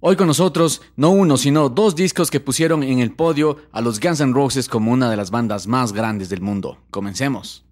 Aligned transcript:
Hoy 0.00 0.14
con 0.14 0.28
nosotros, 0.28 0.80
no 0.94 1.10
uno, 1.10 1.36
sino 1.36 1.68
dos 1.70 1.96
discos 1.96 2.30
que 2.30 2.38
pusieron 2.38 2.84
en 2.84 3.00
el 3.00 3.10
podio 3.10 3.56
a 3.72 3.80
los 3.80 3.98
Guns 3.98 4.20
N' 4.20 4.32
Roses 4.32 4.68
como 4.68 4.92
una 4.92 5.10
de 5.10 5.16
las 5.16 5.32
bandas 5.32 5.66
más 5.66 5.92
grandes 5.92 6.28
del 6.28 6.40
mundo. 6.40 6.78
Comencemos. 6.92 7.64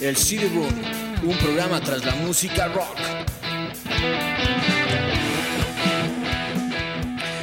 El 0.00 0.16
CD 0.16 0.48
Room, 0.48 0.74
un 1.22 1.36
programa 1.36 1.80
tras 1.80 2.04
la 2.04 2.16
música 2.16 2.66
rock. 2.66 2.96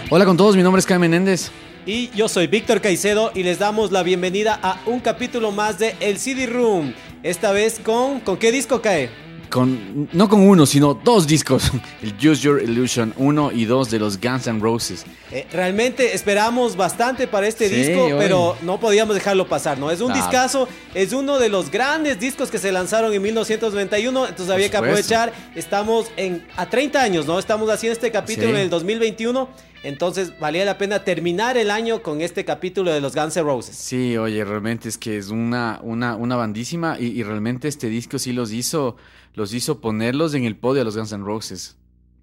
Hola 0.10 0.26
con 0.26 0.36
todos, 0.36 0.58
mi 0.58 0.62
nombre 0.64 0.82
es 0.82 0.86
Kai 0.86 1.00
Menéndez. 1.00 1.52
Y 1.86 2.10
yo 2.10 2.28
soy 2.28 2.48
Víctor 2.48 2.82
Caicedo 2.82 3.32
y 3.34 3.44
les 3.44 3.60
damos 3.60 3.94
la 3.94 4.04
bienvenida 4.04 4.60
a 4.62 4.82
un 4.88 5.00
capítulo 5.00 5.54
más 5.54 5.80
de 5.80 5.96
El 6.02 6.20
CD 6.20 6.48
Room. 6.48 6.94
Esta 7.24 7.54
vez 7.54 7.80
con... 7.80 8.20
¿Con 8.20 8.36
qué 8.36 8.52
disco 8.52 8.82
cae? 8.82 9.29
Con 9.50 10.10
no 10.14 10.30
con 10.30 10.42
uno, 10.42 10.66
sino 10.66 10.94
dos 10.94 11.28
discos, 11.28 11.72
el 12.02 12.14
Use 12.16 12.42
Your 12.42 12.62
Illusion 12.62 13.14
1 13.18 13.52
y 13.54 13.66
2 13.66 13.90
de 13.92 14.00
los 14.00 14.20
Guns 14.20 14.48
N' 14.48 14.60
Roses. 14.60 15.06
Eh, 15.32 15.48
realmente 15.52 16.14
esperamos 16.16 16.76
bastante 16.76 17.28
para 17.28 17.48
este 17.48 17.70
disco, 17.70 18.10
pero 18.18 18.56
no 18.62 18.80
podíamos 18.80 19.16
dejarlo 19.16 19.48
pasar, 19.48 19.78
¿no? 19.78 19.92
Es 19.92 20.02
un 20.02 20.14
discazo, 20.14 20.68
es 20.94 21.14
uno 21.14 21.40
de 21.40 21.50
los 21.50 21.72
grandes 21.72 22.20
discos 22.20 22.50
que 22.50 22.58
se 22.58 22.72
lanzaron 22.72 23.14
en 23.14 23.22
1991, 23.22 24.28
entonces 24.28 24.54
había 24.54 24.70
que 24.70 24.78
aprovechar, 24.78 25.34
estamos 25.56 26.08
en 26.18 26.46
a 26.56 26.70
30 26.70 27.02
años, 27.02 27.26
¿no? 27.26 27.40
Estamos 27.40 27.70
haciendo 27.70 27.94
este 27.94 28.12
capítulo 28.12 28.50
en 28.50 28.58
el 28.58 28.70
2021. 28.70 29.50
Entonces 29.82 30.38
valía 30.40 30.66
la 30.66 30.78
pena 30.78 31.06
terminar 31.06 31.56
el 31.56 31.72
año 31.72 32.04
con 32.04 32.20
este 32.20 32.44
capítulo 32.44 32.92
de 32.92 33.00
los 33.00 33.16
Guns 33.16 33.38
N' 33.38 33.44
Roses. 33.44 33.78
Sí, 33.78 34.18
oye, 34.18 34.44
realmente 34.44 34.90
es 34.90 34.98
que 34.98 35.18
es 35.18 35.30
una, 35.30 35.80
una, 35.82 36.18
una 36.18 36.36
bandísima 36.36 36.98
y, 37.00 37.06
y 37.06 37.24
realmente 37.24 37.70
este 37.70 37.88
disco 37.88 38.20
sí 38.20 38.34
los 38.34 38.52
hizo 38.52 38.98
los 39.40 39.54
hizo 39.54 39.80
ponerlos 39.80 40.34
en 40.34 40.44
el 40.44 40.58
podio 40.58 40.82
a 40.82 40.86
los 40.86 40.98
Guns 40.98 41.14
N' 41.14 41.24
Roses. 41.24 41.78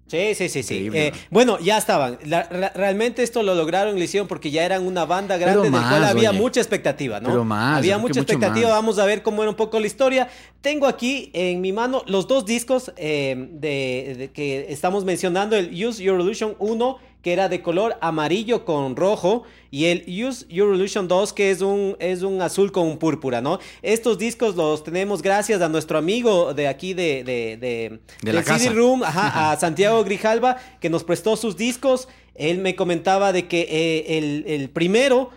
Sí, 0.05 0.35
sí, 0.35 0.47
sí, 0.47 0.63
sí. 0.63 0.89
Eh, 0.93 1.11
bueno, 1.31 1.59
ya 1.59 1.79
estaban. 1.79 2.17
realmente 2.23 3.23
esto 3.23 3.41
lo 3.41 3.55
lograron, 3.55 3.95
lo 3.95 4.03
hicieron 4.03 4.27
porque 4.27 4.51
ya 4.51 4.63
eran 4.63 4.85
una 4.85 5.05
banda 5.05 5.35
grande 5.37 5.63
del 5.63 5.71
cual 5.71 6.05
había 6.05 6.31
mucha 6.31 6.61
expectativa, 6.61 7.19
¿no? 7.19 7.29
Pero 7.29 7.43
más, 7.43 7.79
había 7.79 7.97
mucha 7.97 8.21
expectativa. 8.21 8.69
Vamos 8.69 8.99
a 8.99 9.05
ver 9.05 9.23
cómo 9.23 9.41
era 9.41 9.49
un 9.49 9.57
poco 9.57 9.79
la 9.79 9.87
historia. 9.87 10.29
Tengo 10.61 10.85
aquí 10.85 11.31
en 11.33 11.59
mi 11.59 11.73
mano 11.73 12.03
los 12.05 12.27
dos 12.27 12.45
discos 12.45 12.93
eh, 12.95 13.49
de, 13.51 14.29
que 14.33 14.67
estamos 14.69 15.03
mencionando, 15.03 15.57
el 15.57 15.71
Use 15.73 16.01
Your 16.01 16.21
Illusion 16.21 16.55
1 16.59 16.97
que 17.27 17.33
era 17.33 17.49
de 17.49 17.61
color 17.61 17.97
amarillo 17.99 18.63
con 18.63 18.95
rojo, 18.95 19.43
y 19.69 19.87
el 19.87 20.05
Use 20.07 20.45
Your 20.47 20.73
Illusion 20.73 21.09
2, 21.09 21.33
que 21.33 21.51
es 21.51 21.59
un, 21.59 21.97
es 21.99 22.21
un 22.21 22.41
azul 22.41 22.71
con 22.71 22.87
un 22.87 22.97
púrpura, 22.97 23.41
¿no? 23.41 23.59
Estos 23.81 24.17
discos 24.17 24.55
los 24.55 24.81
tenemos 24.85 25.21
gracias 25.21 25.61
a 25.61 25.67
nuestro 25.67 25.97
amigo 25.97 26.53
de 26.53 26.69
aquí 26.69 26.93
de, 26.93 27.25
de, 27.25 27.99
de, 28.21 28.31
la 28.31 28.43
CD 28.43 28.69
Room, 28.69 29.03
a 29.03 29.57
Santiago 29.59 30.05
Grijalva, 30.05 30.55
que 30.79 30.89
nos 30.89 31.03
prestó 31.03 31.35
sus 31.35 31.57
discos. 31.57 32.07
Él 32.33 32.59
me 32.59 32.77
comentaba 32.77 33.33
de 33.33 33.49
que 33.49 33.67
eh, 33.69 34.45
el, 34.47 34.69
primero... 34.69 35.29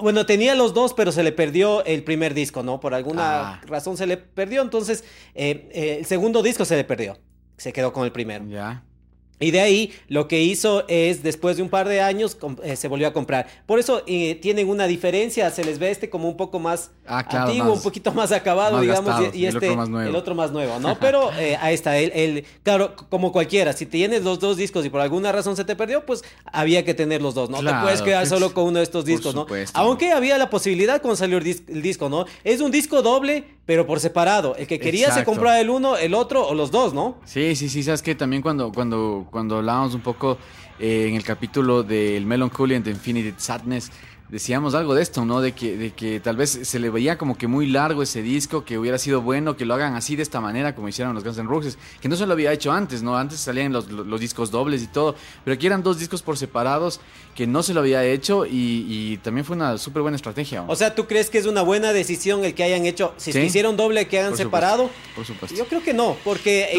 bueno, 0.00 0.24
tenía 0.26 0.54
los 0.54 0.74
dos, 0.74 0.94
pero 0.94 1.10
se 1.10 1.24
le 1.24 1.32
perdió 1.32 1.84
el 1.86 2.04
primer 2.04 2.34
disco, 2.34 2.62
¿no? 2.62 2.78
Por 2.78 2.94
alguna 2.94 3.54
ah. 3.54 3.60
razón 3.66 3.96
se 3.96 4.06
le 4.06 4.16
perdió. 4.16 4.62
Entonces, 4.62 5.02
eh, 5.34 5.68
eh, 5.72 5.96
el 5.98 6.06
segundo 6.06 6.40
disco 6.40 6.64
se 6.64 6.76
le 6.76 6.84
perdió. 6.84 7.18
Se 7.56 7.72
quedó 7.72 7.92
con 7.92 8.04
el 8.04 8.12
primero. 8.12 8.44
Ya. 8.46 8.84
Y 9.42 9.50
de 9.50 9.60
ahí 9.60 9.92
lo 10.08 10.28
que 10.28 10.42
hizo 10.42 10.84
es, 10.88 11.22
después 11.22 11.56
de 11.56 11.62
un 11.62 11.68
par 11.68 11.88
de 11.88 12.00
años, 12.00 12.36
eh, 12.62 12.76
se 12.76 12.88
volvió 12.88 13.08
a 13.08 13.12
comprar. 13.12 13.46
Por 13.66 13.78
eso 13.78 14.02
eh, 14.06 14.36
tienen 14.36 14.68
una 14.68 14.86
diferencia, 14.86 15.50
se 15.50 15.64
les 15.64 15.78
ve 15.78 15.90
este 15.90 16.08
como 16.08 16.28
un 16.28 16.36
poco 16.36 16.58
más 16.58 16.90
ah, 17.06 17.24
antiguo, 17.28 17.72
un 17.72 17.82
poquito 17.82 18.12
más 18.12 18.32
acabado, 18.32 18.80
digamos, 18.80 19.34
y, 19.34 19.46
este, 19.46 19.66
el 19.66 19.72
otro, 19.72 19.76
más 19.76 19.88
nuevo. 19.88 20.08
el 20.08 20.16
otro 20.16 20.34
más 20.34 20.50
nuevo, 20.52 20.78
¿no? 20.78 20.98
Pero 21.00 21.32
eh, 21.38 21.56
ahí 21.60 21.74
está, 21.74 21.98
el, 21.98 22.44
claro, 22.62 22.94
como 23.08 23.32
cualquiera, 23.32 23.72
si 23.72 23.86
tienes 23.86 24.22
los 24.22 24.38
dos 24.38 24.56
discos 24.56 24.84
y 24.86 24.90
por 24.90 25.00
alguna 25.00 25.32
razón 25.32 25.56
se 25.56 25.64
te 25.64 25.76
perdió, 25.76 26.06
pues 26.06 26.22
había 26.44 26.84
que 26.84 26.94
tener 26.94 27.20
los 27.22 27.34
dos, 27.34 27.50
¿no? 27.50 27.58
te 27.58 27.72
puedes 27.82 28.02
quedar 28.02 28.26
solo 28.26 28.52
con 28.54 28.64
uno 28.64 28.78
de 28.78 28.84
estos 28.84 29.04
discos, 29.04 29.34
¿no? 29.34 29.46
Aunque 29.74 30.12
había 30.12 30.38
la 30.38 30.50
posibilidad 30.50 31.00
cuando 31.00 31.16
salió 31.16 31.38
el, 31.38 31.82
disco, 31.82 32.08
¿no? 32.08 32.26
Es 32.44 32.60
un 32.60 32.70
disco 32.70 33.02
doble, 33.02 33.44
pero 33.66 33.86
por 33.86 34.00
separado. 34.00 34.56
El 34.56 34.66
que 34.66 34.78
quería 34.78 35.12
se 35.12 35.24
compraba 35.24 35.60
el 35.60 35.70
uno, 35.70 35.96
el 35.96 36.14
otro 36.14 36.46
o 36.46 36.54
los 36.54 36.70
dos, 36.70 36.94
¿no? 36.94 37.16
Sí, 37.24 37.54
sí, 37.56 37.68
sí, 37.68 37.82
sabes 37.82 38.02
que 38.02 38.14
también 38.14 38.42
cuando, 38.42 38.72
cuando 38.72 39.26
cuando 39.30 39.58
hablábamos 39.58 39.94
un 39.94 40.00
poco 40.00 40.38
eh, 40.78 41.06
en 41.08 41.14
el 41.14 41.22
capítulo 41.22 41.82
del 41.82 42.26
Melancholy 42.26 42.74
and 42.74 42.86
Infinite 42.88 43.34
Sadness, 43.38 43.92
decíamos 44.32 44.74
algo 44.74 44.94
de 44.94 45.02
esto, 45.02 45.26
¿no? 45.26 45.42
De 45.42 45.52
que, 45.52 45.76
de 45.76 45.90
que 45.90 46.18
tal 46.18 46.38
vez 46.38 46.58
se 46.62 46.78
le 46.78 46.88
veía 46.88 47.18
como 47.18 47.36
que 47.36 47.48
muy 47.48 47.66
largo 47.66 48.02
ese 48.02 48.22
disco, 48.22 48.64
que 48.64 48.78
hubiera 48.78 48.96
sido 48.96 49.20
bueno 49.20 49.58
que 49.58 49.66
lo 49.66 49.74
hagan 49.74 49.94
así 49.94 50.16
de 50.16 50.22
esta 50.22 50.40
manera 50.40 50.74
como 50.74 50.88
hicieron 50.88 51.14
los 51.14 51.22
Guns 51.22 51.36
N' 51.36 51.46
Roses, 51.46 51.76
que 52.00 52.08
no 52.08 52.16
se 52.16 52.24
lo 52.24 52.32
había 52.32 52.50
hecho 52.50 52.72
antes, 52.72 53.02
¿no? 53.02 53.14
Antes 53.14 53.40
salían 53.40 53.74
los, 53.74 53.90
los, 53.90 54.20
discos 54.22 54.50
dobles 54.50 54.82
y 54.82 54.86
todo, 54.86 55.16
pero 55.44 55.54
aquí 55.54 55.66
eran 55.66 55.82
dos 55.82 55.98
discos 55.98 56.22
por 56.22 56.38
separados 56.38 56.98
que 57.34 57.46
no 57.46 57.62
se 57.62 57.74
lo 57.74 57.80
había 57.80 58.04
hecho 58.04 58.46
y, 58.46 59.20
también 59.22 59.44
fue 59.44 59.54
una 59.54 59.76
súper 59.76 60.00
buena 60.00 60.16
estrategia. 60.16 60.62
O 60.66 60.76
sea, 60.76 60.94
¿tú 60.94 61.06
crees 61.06 61.28
que 61.28 61.36
es 61.36 61.44
una 61.44 61.60
buena 61.60 61.92
decisión 61.92 62.42
el 62.42 62.54
que 62.54 62.64
hayan 62.64 62.86
hecho, 62.86 63.12
si 63.18 63.32
se 63.32 63.44
hicieron 63.44 63.76
doble, 63.76 64.08
que 64.08 64.18
hayan 64.18 64.34
separado? 64.34 64.88
por 65.14 65.26
supuesto. 65.26 65.54
Yo 65.54 65.66
creo 65.66 65.82
que 65.82 65.92
no, 65.92 66.16
porque 66.24 66.70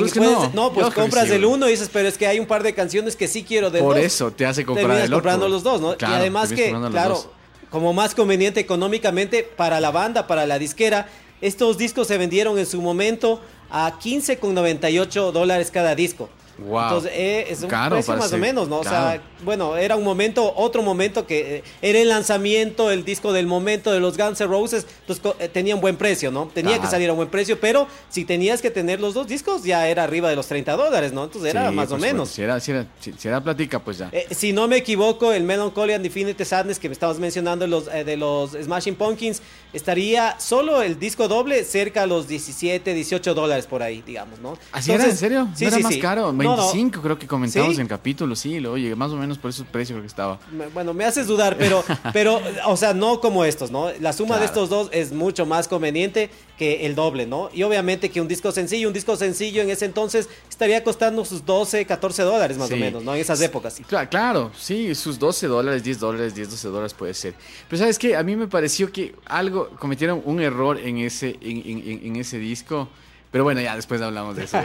no? 0.55 0.73
pues 0.73 0.91
compras 0.95 1.29
el 1.29 1.45
uno 1.45 1.67
y 1.67 1.71
dices, 1.71 1.91
pero 1.93 2.07
es 2.07 2.17
que 2.17 2.25
hay 2.25 2.39
un 2.39 2.47
par 2.47 2.63
de 2.63 2.73
canciones 2.73 3.15
que 3.15 3.27
sí 3.27 3.43
quiero 3.43 3.69
de 3.69 3.79
Por 3.79 3.99
eso 3.99 4.31
te 4.31 4.47
hace 4.47 4.65
comprar 4.65 5.01
el 5.01 5.11
comprando 5.11 5.47
los 5.47 5.61
dos, 5.61 5.79
¿no? 5.79 5.93
y 5.93 6.03
además 6.03 6.51
que, 6.51 6.75
claro 6.89 7.42
como 7.73 7.91
más 7.91 8.13
conveniente 8.13 8.59
económicamente 8.59 9.41
para 9.41 9.79
la 9.79 9.89
banda, 9.89 10.27
para 10.27 10.45
la 10.45 10.59
disquera. 10.59 11.07
Estos 11.41 11.75
discos 11.75 12.07
se 12.07 12.19
vendieron 12.19 12.59
en 12.59 12.67
su 12.67 12.79
momento 12.83 13.41
a 13.71 13.97
15,98 13.99 15.31
dólares 15.31 15.71
cada 15.71 15.95
disco. 15.95 16.29
Entonces, 16.57 17.11
eh, 17.13 17.45
es 17.49 17.63
un 17.63 17.69
precio 17.69 18.15
más 18.15 18.31
o 18.31 18.37
menos, 18.37 18.67
¿no? 18.67 18.79
O 18.79 18.83
sea, 18.83 19.21
bueno, 19.43 19.75
era 19.75 19.95
un 19.95 20.03
momento, 20.03 20.53
otro 20.55 20.83
momento 20.83 21.25
que 21.25 21.57
eh, 21.57 21.63
era 21.81 21.99
el 21.99 22.09
lanzamiento, 22.09 22.91
el 22.91 23.03
disco 23.03 23.33
del 23.33 23.47
momento 23.47 23.91
de 23.91 23.99
los 23.99 24.17
Guns 24.17 24.39
N' 24.39 24.47
Roses, 24.47 24.85
pues 25.07 25.21
eh, 25.39 25.49
tenía 25.49 25.75
un 25.75 25.81
buen 25.81 25.97
precio, 25.97 26.31
¿no? 26.31 26.49
Tenía 26.53 26.79
que 26.79 26.87
salir 26.87 27.09
a 27.09 27.13
un 27.13 27.17
buen 27.17 27.29
precio, 27.29 27.59
pero 27.59 27.87
si 28.09 28.25
tenías 28.25 28.61
que 28.61 28.69
tener 28.69 28.99
los 28.99 29.13
dos 29.13 29.27
discos, 29.27 29.63
ya 29.63 29.87
era 29.87 30.03
arriba 30.03 30.29
de 30.29 30.35
los 30.35 30.47
30 30.47 30.75
dólares, 30.75 31.11
¿no? 31.11 31.23
Entonces 31.23 31.51
era 31.51 31.71
más 31.71 31.91
o 31.91 31.97
menos. 31.97 32.29
Si 32.29 32.41
era, 32.41 32.59
si, 32.59 32.71
era, 32.71 32.85
si, 32.99 33.27
era 33.27 33.41
platica, 33.41 33.79
pues 33.79 33.97
ya. 33.97 34.11
si 34.31 34.53
no 34.53 34.67
me 34.67 34.77
equivoco, 34.77 35.33
el 35.33 35.43
Melancholy 35.43 35.93
and 35.93 36.05
Infinite 36.05 36.45
Sadness 36.45 36.79
que 36.79 36.89
me 36.89 36.93
estabas 36.93 37.19
mencionando 37.19 37.65
los, 37.67 37.85
de 37.85 38.17
los 38.17 38.51
Smashing 38.51 38.95
Pumpkins, 38.95 39.41
estaría 39.73 40.39
solo 40.39 40.81
el 40.81 40.99
disco 40.99 41.27
doble 41.27 41.63
cerca 41.63 42.03
a 42.03 42.05
los 42.05 42.27
17, 42.27 42.93
18 42.93 43.33
dólares 43.33 43.65
por 43.65 43.81
ahí, 43.81 44.03
digamos, 44.05 44.39
¿no? 44.39 44.57
¿Así 44.71 44.91
era? 44.91 45.05
¿En 45.05 45.17
serio? 45.17 45.47
Sí, 45.55 45.65
era 45.65 45.79
más 45.79 45.97
caro? 45.97 46.31
25 46.47 47.01
creo 47.01 47.19
que 47.19 47.27
comentamos 47.27 47.77
en 47.79 47.87
capítulo, 47.87 48.35
sí, 48.35 48.63
oye, 48.65 48.95
más 48.95 49.11
o 49.11 49.15
menos 49.15 49.37
por 49.37 49.49
esos 49.49 49.65
precios 49.67 49.95
creo 49.95 50.01
que 50.01 50.07
estaba. 50.07 50.39
Bueno, 50.73 50.93
me 50.93 51.05
haces 51.05 51.27
dudar, 51.27 51.57
pero, 51.57 51.83
pero 52.13 52.39
o 52.65 52.77
sea, 52.77 52.93
no 52.93 53.19
como 53.19 53.45
estos, 53.45 53.71
¿no? 53.71 53.91
La 53.99 54.13
suma 54.13 54.37
de 54.37 54.45
estos 54.45 54.69
dos 54.69 54.89
es 54.91 55.11
mucho 55.11 55.45
más 55.45 55.67
conveniente 55.67 56.29
que 56.57 56.85
el 56.85 56.95
doble, 56.95 57.25
¿no? 57.25 57.49
Y 57.53 57.63
obviamente 57.63 58.09
que 58.09 58.21
un 58.21 58.27
disco 58.27 58.51
sencillo, 58.51 58.87
un 58.87 58.93
disco 58.93 59.15
sencillo 59.15 59.61
en 59.61 59.69
ese 59.69 59.85
entonces 59.85 60.29
estaría 60.49 60.83
costando 60.83 61.25
sus 61.25 61.45
12, 61.45 61.85
14 61.85 62.23
dólares 62.23 62.57
más 62.57 62.71
o 62.71 62.77
menos, 62.77 63.03
¿no? 63.03 63.15
En 63.15 63.21
esas 63.21 63.41
épocas. 63.41 63.81
Claro, 63.87 64.09
claro, 64.09 64.51
sí, 64.57 64.93
sus 64.95 65.17
12 65.19 65.47
dólares, 65.47 65.83
10 65.83 65.99
dólares, 65.99 66.35
10, 66.35 66.51
12 66.51 66.67
dólares 66.67 66.93
puede 66.93 67.13
ser. 67.13 67.33
Pero 67.69 67.79
sabes 67.79 67.97
qué, 67.97 68.15
a 68.15 68.23
mí 68.23 68.35
me 68.35 68.47
pareció 68.47 68.91
que 68.91 69.15
algo, 69.25 69.69
cometieron 69.79 70.21
un 70.25 70.41
error 70.41 70.79
en 70.79 70.97
ese, 70.97 71.37
en, 71.41 72.01
en 72.03 72.15
ese 72.15 72.37
disco 72.37 72.87
Pero 73.33 73.45
bueno, 73.45 73.61
ya 73.61 73.75
después 73.75 73.99
hablamos 73.99 74.35
de 74.35 74.43
eso. 74.43 74.59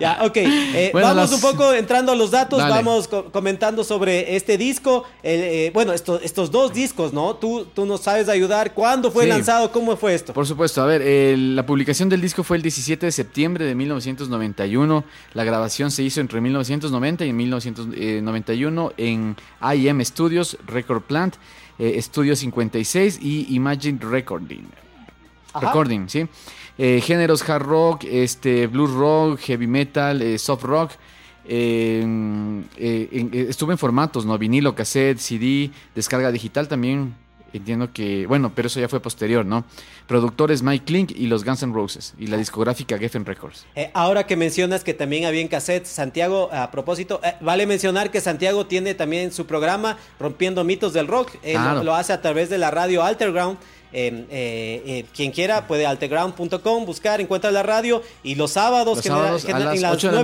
Ya, 0.00 0.20
ok. 0.24 0.36
Eh, 0.38 0.90
vamos 0.94 1.30
un 1.30 1.42
poco 1.42 1.74
entrando 1.74 2.10
a 2.12 2.14
los 2.14 2.30
datos, 2.30 2.58
vamos 2.58 3.06
comentando 3.06 3.84
sobre 3.84 4.34
este 4.34 4.56
disco. 4.56 5.04
Eh, 5.22 5.70
bueno, 5.74 5.92
estos 5.92 6.50
dos 6.50 6.72
discos, 6.72 7.12
¿no? 7.12 7.36
Tú, 7.36 7.66
tú 7.74 7.84
nos 7.84 8.00
sabes 8.00 8.30
ayudar. 8.30 8.72
¿Cuándo 8.72 9.10
fue 9.10 9.26
lanzado? 9.26 9.70
¿Cómo 9.72 9.94
fue 9.98 10.14
esto? 10.14 10.32
Por 10.32 10.46
supuesto. 10.46 10.80
A 10.80 10.86
ver, 10.86 11.02
la 11.38 11.66
publicación 11.66 12.08
del 12.08 12.22
disco 12.22 12.42
fue 12.42 12.56
el 12.56 12.62
17 12.62 13.04
de 13.04 13.12
septiembre 13.12 13.66
de 13.66 13.74
1991. 13.74 15.04
La 15.34 15.44
grabación 15.44 15.90
se 15.90 16.02
hizo 16.02 16.22
entre 16.22 16.40
1990 16.40 17.26
y 17.26 17.32
1991 17.34 18.92
en 18.96 19.36
IM 19.60 20.02
Studios, 20.02 20.56
Record 20.66 21.02
Plant, 21.02 21.34
eh, 21.78 22.00
Studio 22.00 22.34
56 22.34 23.18
y 23.20 23.54
Imagine 23.54 23.98
Recording. 24.00 24.64
Recording, 25.60 26.08
¿sí? 26.08 26.26
Eh, 26.78 27.00
géneros 27.00 27.46
hard 27.48 27.64
rock, 27.64 28.04
este, 28.04 28.68
blues 28.68 28.92
rock, 28.92 29.40
heavy 29.40 29.66
metal, 29.66 30.22
eh, 30.22 30.38
soft 30.38 30.62
rock. 30.62 30.92
Eh, 31.44 32.62
estuve 33.48 33.72
en 33.72 33.78
formatos, 33.78 34.24
¿no? 34.24 34.38
Vinilo, 34.38 34.76
cassette, 34.76 35.18
CD, 35.18 35.70
descarga 35.94 36.30
digital 36.30 36.68
también. 36.68 37.16
Entiendo 37.50 37.90
que, 37.94 38.26
bueno, 38.26 38.52
pero 38.54 38.68
eso 38.68 38.78
ya 38.78 38.90
fue 38.90 39.00
posterior, 39.00 39.44
¿no? 39.44 39.64
Productores 40.06 40.62
Mike 40.62 40.84
Klink 40.84 41.10
y 41.12 41.28
los 41.28 41.44
Guns 41.44 41.62
N' 41.62 41.72
Roses 41.72 42.14
y 42.18 42.26
la 42.26 42.36
discográfica 42.36 42.98
Geffen 42.98 43.24
Records. 43.24 43.66
ahora 43.94 44.26
que 44.26 44.36
mencionas 44.36 44.84
que 44.84 44.92
también 44.92 45.24
había 45.24 45.40
en 45.40 45.48
cassette, 45.48 45.86
Santiago, 45.86 46.50
a 46.52 46.70
propósito, 46.70 47.22
vale 47.40 47.66
mencionar 47.66 48.10
que 48.10 48.20
Santiago 48.20 48.66
tiene 48.66 48.94
también 48.94 49.32
su 49.32 49.46
programa 49.46 49.96
Rompiendo 50.20 50.62
Mitos 50.62 50.92
del 50.92 51.08
Rock. 51.08 51.38
lo, 51.42 51.82
lo, 51.82 51.94
hace 51.94 52.12
a 52.12 52.20
través 52.20 52.50
de 52.50 52.58
la 52.58 52.70
radio 52.70 53.02
Alterground 53.02 53.56
eh, 53.92 54.26
eh, 54.30 55.04
quien 55.14 55.32
quiera 55.32 55.66
puede 55.66 55.86
alterground.com, 55.86 56.84
buscar, 56.84 57.20
encuentra 57.20 57.50
la 57.50 57.62
radio 57.62 58.02
y 58.22 58.34
los 58.34 58.52
sábados, 58.52 59.04
en 59.06 59.12
las 59.12 59.44
9 59.44 59.72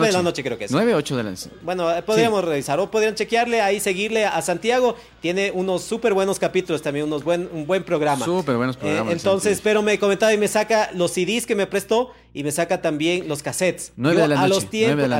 de 0.06 0.12
la, 0.12 0.22
noche 0.22 0.42
creo 0.42 0.58
que 0.58 0.66
es. 0.66 0.70
9, 0.70 0.94
8 0.94 1.16
de 1.16 1.22
la 1.22 1.30
noche. 1.30 1.50
Bueno, 1.62 1.90
eh, 1.90 2.02
podríamos 2.02 2.44
revisar 2.44 2.78
o 2.80 2.90
podrían 2.90 3.14
chequearle 3.14 3.62
ahí, 3.62 3.80
seguirle 3.80 4.26
a 4.26 4.40
Santiago. 4.42 4.96
Tiene 5.20 5.50
unos 5.50 5.82
súper 5.82 6.12
buenos 6.12 6.38
capítulos 6.38 6.82
también, 6.82 7.06
unos 7.06 7.24
buen, 7.24 7.48
un 7.52 7.66
buen 7.66 7.84
programa. 7.84 8.24
Súper 8.24 8.56
buenos 8.56 8.76
programas. 8.76 9.12
entonces, 9.14 9.60
pero 9.62 9.80
me 9.80 9.98
comentaba 9.98 10.32
y 10.34 10.38
me 10.38 10.48
saca 10.48 10.90
los 10.92 11.12
CDs 11.12 11.46
que 11.46 11.54
me 11.54 11.66
prestó 11.66 12.10
y 12.34 12.42
me 12.42 12.52
saca 12.52 12.82
también 12.82 13.28
los 13.28 13.42
cassettes. 13.42 13.92
9 13.96 14.20
de 14.20 14.28
la 14.28 14.34
noche. 14.36 14.44
A 14.44 14.48
los 14.48 14.70
tiempos, 14.70 15.10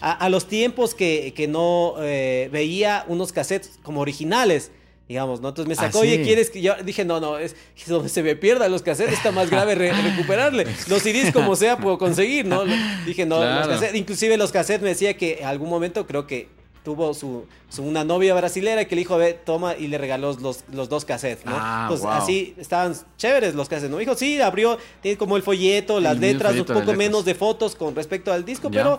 a, 0.00 0.28
los 0.30 0.46
tiempos 0.46 0.94
que, 0.94 1.34
que 1.36 1.48
no 1.48 1.96
veía 1.98 3.04
unos 3.08 3.32
cassettes 3.32 3.78
como 3.82 4.00
originales 4.00 4.70
digamos, 5.08 5.40
¿no? 5.40 5.48
Entonces 5.48 5.68
me 5.68 5.74
sacó, 5.74 6.00
oye, 6.00 6.22
¿quieres 6.22 6.50
que 6.50 6.60
yo? 6.60 6.74
Dije, 6.84 7.04
no, 7.04 7.18
no, 7.18 7.38
es, 7.38 7.56
donde 7.86 8.10
se 8.10 8.22
me 8.22 8.36
pierda 8.36 8.68
los 8.68 8.82
cassettes, 8.82 9.14
está 9.14 9.32
más 9.32 9.48
grave 9.48 9.74
recuperarle. 9.74 10.66
Los 10.88 11.02
CDs 11.02 11.32
como 11.32 11.56
sea 11.56 11.78
puedo 11.78 11.96
conseguir, 11.96 12.46
¿no? 12.46 12.64
Dije, 13.06 13.24
no, 13.24 13.42
los 13.42 13.66
cassettes, 13.68 13.94
inclusive 13.94 14.36
los 14.36 14.52
cassettes 14.52 14.82
me 14.82 14.90
decía 14.90 15.16
que 15.16 15.38
en 15.40 15.46
algún 15.46 15.70
momento 15.70 16.06
creo 16.06 16.26
que 16.26 16.48
tuvo 16.84 17.12
su, 17.12 17.46
una 17.78 18.04
novia 18.04 18.34
brasilera 18.34 18.86
que 18.86 18.94
le 18.94 19.00
dijo, 19.00 19.16
ve, 19.18 19.34
toma, 19.34 19.76
y 19.76 19.88
le 19.88 19.98
regaló 19.98 20.34
los, 20.40 20.64
los 20.72 20.88
dos 20.88 21.04
cassettes, 21.04 21.44
¿no? 21.44 21.52
Ah, 21.54 21.88
Entonces, 21.90 22.06
así 22.10 22.54
estaban 22.56 22.94
chéveres 23.16 23.54
los 23.54 23.68
cassettes, 23.68 23.90
¿no? 23.90 23.98
Dijo, 23.98 24.14
sí, 24.14 24.40
abrió, 24.40 24.78
tiene 25.02 25.18
como 25.18 25.36
el 25.36 25.42
folleto, 25.42 26.00
las 26.00 26.18
letras, 26.18 26.54
un 26.54 26.64
poco 26.64 26.94
menos 26.94 27.24
de 27.24 27.34
fotos 27.34 27.74
con 27.74 27.94
respecto 27.94 28.32
al 28.32 28.44
disco, 28.44 28.70
pero 28.70 28.98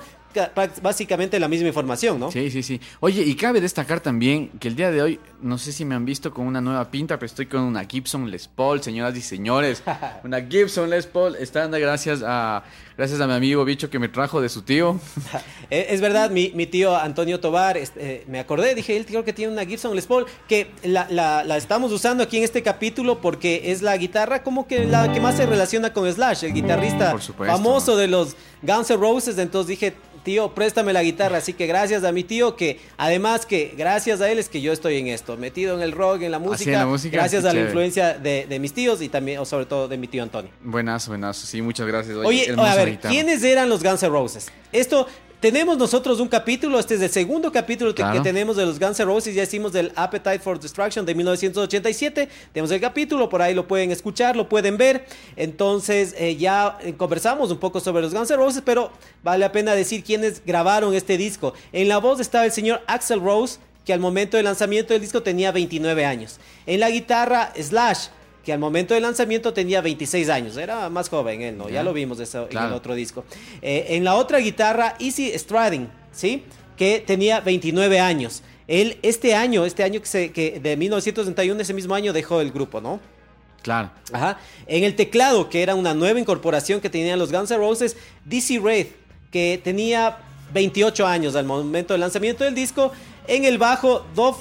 básicamente 0.81 1.39
la 1.39 1.47
misma 1.47 1.67
información, 1.67 2.19
¿no? 2.19 2.31
Sí, 2.31 2.51
sí, 2.51 2.61
sí. 2.61 2.79
Oye, 2.99 3.23
y 3.23 3.35
cabe 3.35 3.61
destacar 3.61 3.99
también 3.99 4.49
que 4.59 4.67
el 4.67 4.75
día 4.75 4.91
de 4.91 5.01
hoy, 5.01 5.19
no 5.41 5.57
sé 5.57 5.71
si 5.71 5.85
me 5.85 5.95
han 5.95 6.05
visto 6.05 6.33
con 6.33 6.45
una 6.45 6.61
nueva 6.61 6.91
pinta, 6.91 7.17
pero 7.17 7.25
estoy 7.25 7.47
con 7.47 7.61
una 7.61 7.85
Gibson 7.85 8.29
Les 8.29 8.47
Paul, 8.47 8.81
señoras 8.81 9.17
y 9.17 9.21
señores. 9.21 9.81
una 10.23 10.41
Gibson 10.41 10.89
Les 10.89 11.07
Paul, 11.07 11.35
está 11.35 11.67
gracias 11.67 12.21
a, 12.25 12.63
gracias 12.97 13.19
a 13.21 13.27
mi 13.27 13.33
amigo 13.33 13.65
Bicho 13.65 13.89
que 13.89 13.99
me 13.99 14.09
trajo 14.09 14.41
de 14.41 14.49
su 14.49 14.61
tío. 14.61 14.99
es 15.69 16.01
verdad, 16.01 16.29
mi, 16.29 16.49
tío 16.67 16.95
Antonio 16.95 17.39
Tobar, 17.39 17.77
este, 17.77 18.23
me 18.27 18.39
acordé, 18.39 18.75
dije, 18.75 18.95
él 18.97 19.05
creo 19.05 19.23
que 19.23 19.33
tiene 19.33 19.51
una 19.51 19.65
Gibson 19.65 19.95
Les 19.95 20.05
Paul, 20.05 20.25
que 20.47 20.71
la, 20.83 21.07
la, 21.09 21.57
estamos 21.57 21.91
usando 21.91 22.23
aquí 22.23 22.37
en 22.37 22.43
este 22.43 22.61
capítulo 22.61 23.19
porque 23.21 23.71
es 23.71 23.81
la 23.81 23.97
guitarra 23.97 24.43
como 24.43 24.67
que 24.67 24.85
la 24.85 25.11
que 25.11 25.19
más 25.19 25.37
se 25.37 25.45
relaciona 25.45 25.91
con 25.91 26.11
Slash, 26.11 26.45
el 26.45 26.53
guitarrista 26.53 27.17
famoso 27.17 27.97
de 27.97 28.07
los 28.07 28.35
Guns 28.61 28.89
N' 28.89 28.97
Roses, 28.97 29.37
entonces 29.37 29.69
dije, 29.69 29.95
tío, 30.19 30.53
préstame 30.53 30.93
la 30.93 31.03
guitarra. 31.03 31.37
Así 31.37 31.53
que 31.53 31.67
gracias 31.67 32.03
a 32.03 32.11
mi 32.11 32.23
tío, 32.23 32.55
que 32.55 32.79
además 32.97 33.45
que 33.45 33.73
gracias 33.77 34.21
a 34.21 34.31
él 34.31 34.39
es 34.39 34.49
que 34.49 34.61
yo 34.61 34.71
estoy 34.71 34.97
en 34.97 35.07
esto, 35.07 35.37
metido 35.37 35.75
en 35.75 35.81
el 35.81 35.91
rock, 35.91 36.21
en 36.21 36.31
la 36.31 36.39
música. 36.39 36.87
gracias 37.11 37.45
a 37.45 37.53
la 37.53 37.61
influencia 37.61 38.13
de, 38.17 38.59
mis 38.59 38.73
tíos 38.73 39.01
y 39.01 39.09
también, 39.09 39.39
o 39.39 39.45
sobre 39.45 39.65
todo, 39.65 39.87
de 39.87 39.97
mi 39.97 40.07
tío 40.07 40.23
Antonio. 40.23 40.51
Buenas, 40.61 41.07
buenas. 41.07 41.37
Sí, 41.37 41.61
muchas 41.61 41.87
gracias. 41.87 42.15
Oye, 42.17 42.53
a 42.57 42.75
ver, 42.75 42.99
¿quiénes 42.99 43.43
eran 43.43 43.69
los 43.69 43.83
Guns 43.83 44.03
N' 44.03 44.09
Roses? 44.09 44.51
Esto 44.71 45.07
tenemos 45.39 45.77
nosotros 45.77 46.19
un 46.19 46.27
capítulo, 46.27 46.79
este 46.79 46.95
es 46.95 47.01
el 47.01 47.09
segundo 47.09 47.51
capítulo 47.51 47.95
que 47.95 48.03
tenemos 48.21 48.57
de 48.57 48.65
los 48.65 48.79
Guns 48.79 48.99
N' 48.99 49.05
Roses, 49.05 49.33
ya 49.33 49.43
hicimos 49.43 49.71
del 49.71 49.91
Appetite 49.95 50.39
for 50.39 50.59
Destruction 50.59 51.05
de 51.05 51.15
1987, 51.15 52.27
tenemos 52.51 52.71
el 52.71 52.81
capítulo, 52.81 53.29
por 53.29 53.41
ahí 53.41 53.53
lo 53.53 53.67
pueden 53.67 53.91
escuchar, 53.91 54.35
lo 54.35 54.49
pueden 54.49 54.77
ver, 54.77 55.05
entonces 55.37 56.13
eh, 56.17 56.35
ya 56.35 56.77
eh, 56.81 56.93
conversamos 56.95 57.51
un 57.51 57.57
poco 57.57 57.79
sobre 57.79 58.01
los 58.01 58.13
Guns 58.13 58.29
N' 58.31 58.37
Roses, 58.37 58.61
pero 58.65 58.91
vale 59.23 59.39
la 59.39 59.51
pena 59.51 59.73
decir 59.73 60.03
quiénes 60.03 60.41
grabaron 60.45 60.93
este 60.93 61.17
disco. 61.17 61.53
En 61.71 61.87
la 61.87 61.99
voz 61.99 62.19
estaba 62.19 62.45
el 62.45 62.51
señor 62.51 62.81
Axel 62.87 63.21
Rose, 63.21 63.59
que 63.85 63.93
al 63.93 63.99
momento 64.01 64.35
del 64.35 64.43
lanzamiento 64.43 64.93
del 64.93 65.01
disco 65.01 65.23
tenía 65.23 65.51
29 65.51 66.05
años. 66.05 66.39
En 66.65 66.81
la 66.81 66.89
guitarra, 66.89 67.53
Slash, 67.59 68.07
que 68.49 68.53
al 68.53 68.59
momento 68.59 68.95
del 68.95 69.03
lanzamiento 69.03 69.53
tenía 69.53 69.79
26 69.79 70.27
años, 70.27 70.57
era 70.57 70.89
más 70.89 71.07
joven 71.07 71.43
él, 71.43 71.55
¿no? 71.55 71.69
Ya 71.69 71.83
lo 71.83 71.93
vimos 71.93 72.19
eso 72.19 72.47
en 72.49 72.57
el 72.57 72.73
otro 72.73 72.95
disco. 72.95 73.23
Eh, 73.61 73.85
en 73.89 74.03
la 74.03 74.15
otra 74.15 74.39
guitarra, 74.39 74.95
Easy 74.99 75.37
Strading, 75.37 75.87
¿sí? 76.11 76.45
Que 76.75 77.03
tenía 77.05 77.41
29 77.41 77.99
años. 77.99 78.41
Él 78.67 78.97
este 79.03 79.35
año, 79.35 79.65
este 79.65 79.83
año 79.83 79.99
que, 79.99 80.07
se, 80.07 80.31
que 80.31 80.59
de 80.59 80.75
1961, 80.77 81.61
ese 81.61 81.75
mismo 81.75 81.93
año 81.93 82.11
dejó 82.11 82.41
el 82.41 82.51
grupo, 82.51 82.81
¿no? 82.81 82.99
Claro. 83.61 83.91
Ajá. 84.11 84.39
En 84.65 84.83
el 84.83 84.95
teclado, 84.95 85.47
que 85.47 85.61
era 85.61 85.75
una 85.75 85.93
nueva 85.93 86.19
incorporación 86.19 86.81
que 86.81 86.89
tenían 86.89 87.19
los 87.19 87.31
Guns 87.31 87.51
N' 87.51 87.59
Roses, 87.59 87.97
DC 88.25 88.59
Raid, 88.63 88.87
que 89.29 89.61
tenía 89.63 90.17
28 90.55 91.05
años 91.05 91.35
al 91.35 91.45
momento 91.45 91.93
del 91.93 92.01
lanzamiento 92.01 92.45
del 92.45 92.55
disco. 92.55 92.91
En 93.27 93.45
el 93.45 93.59
bajo, 93.59 94.07
Dove 94.15 94.39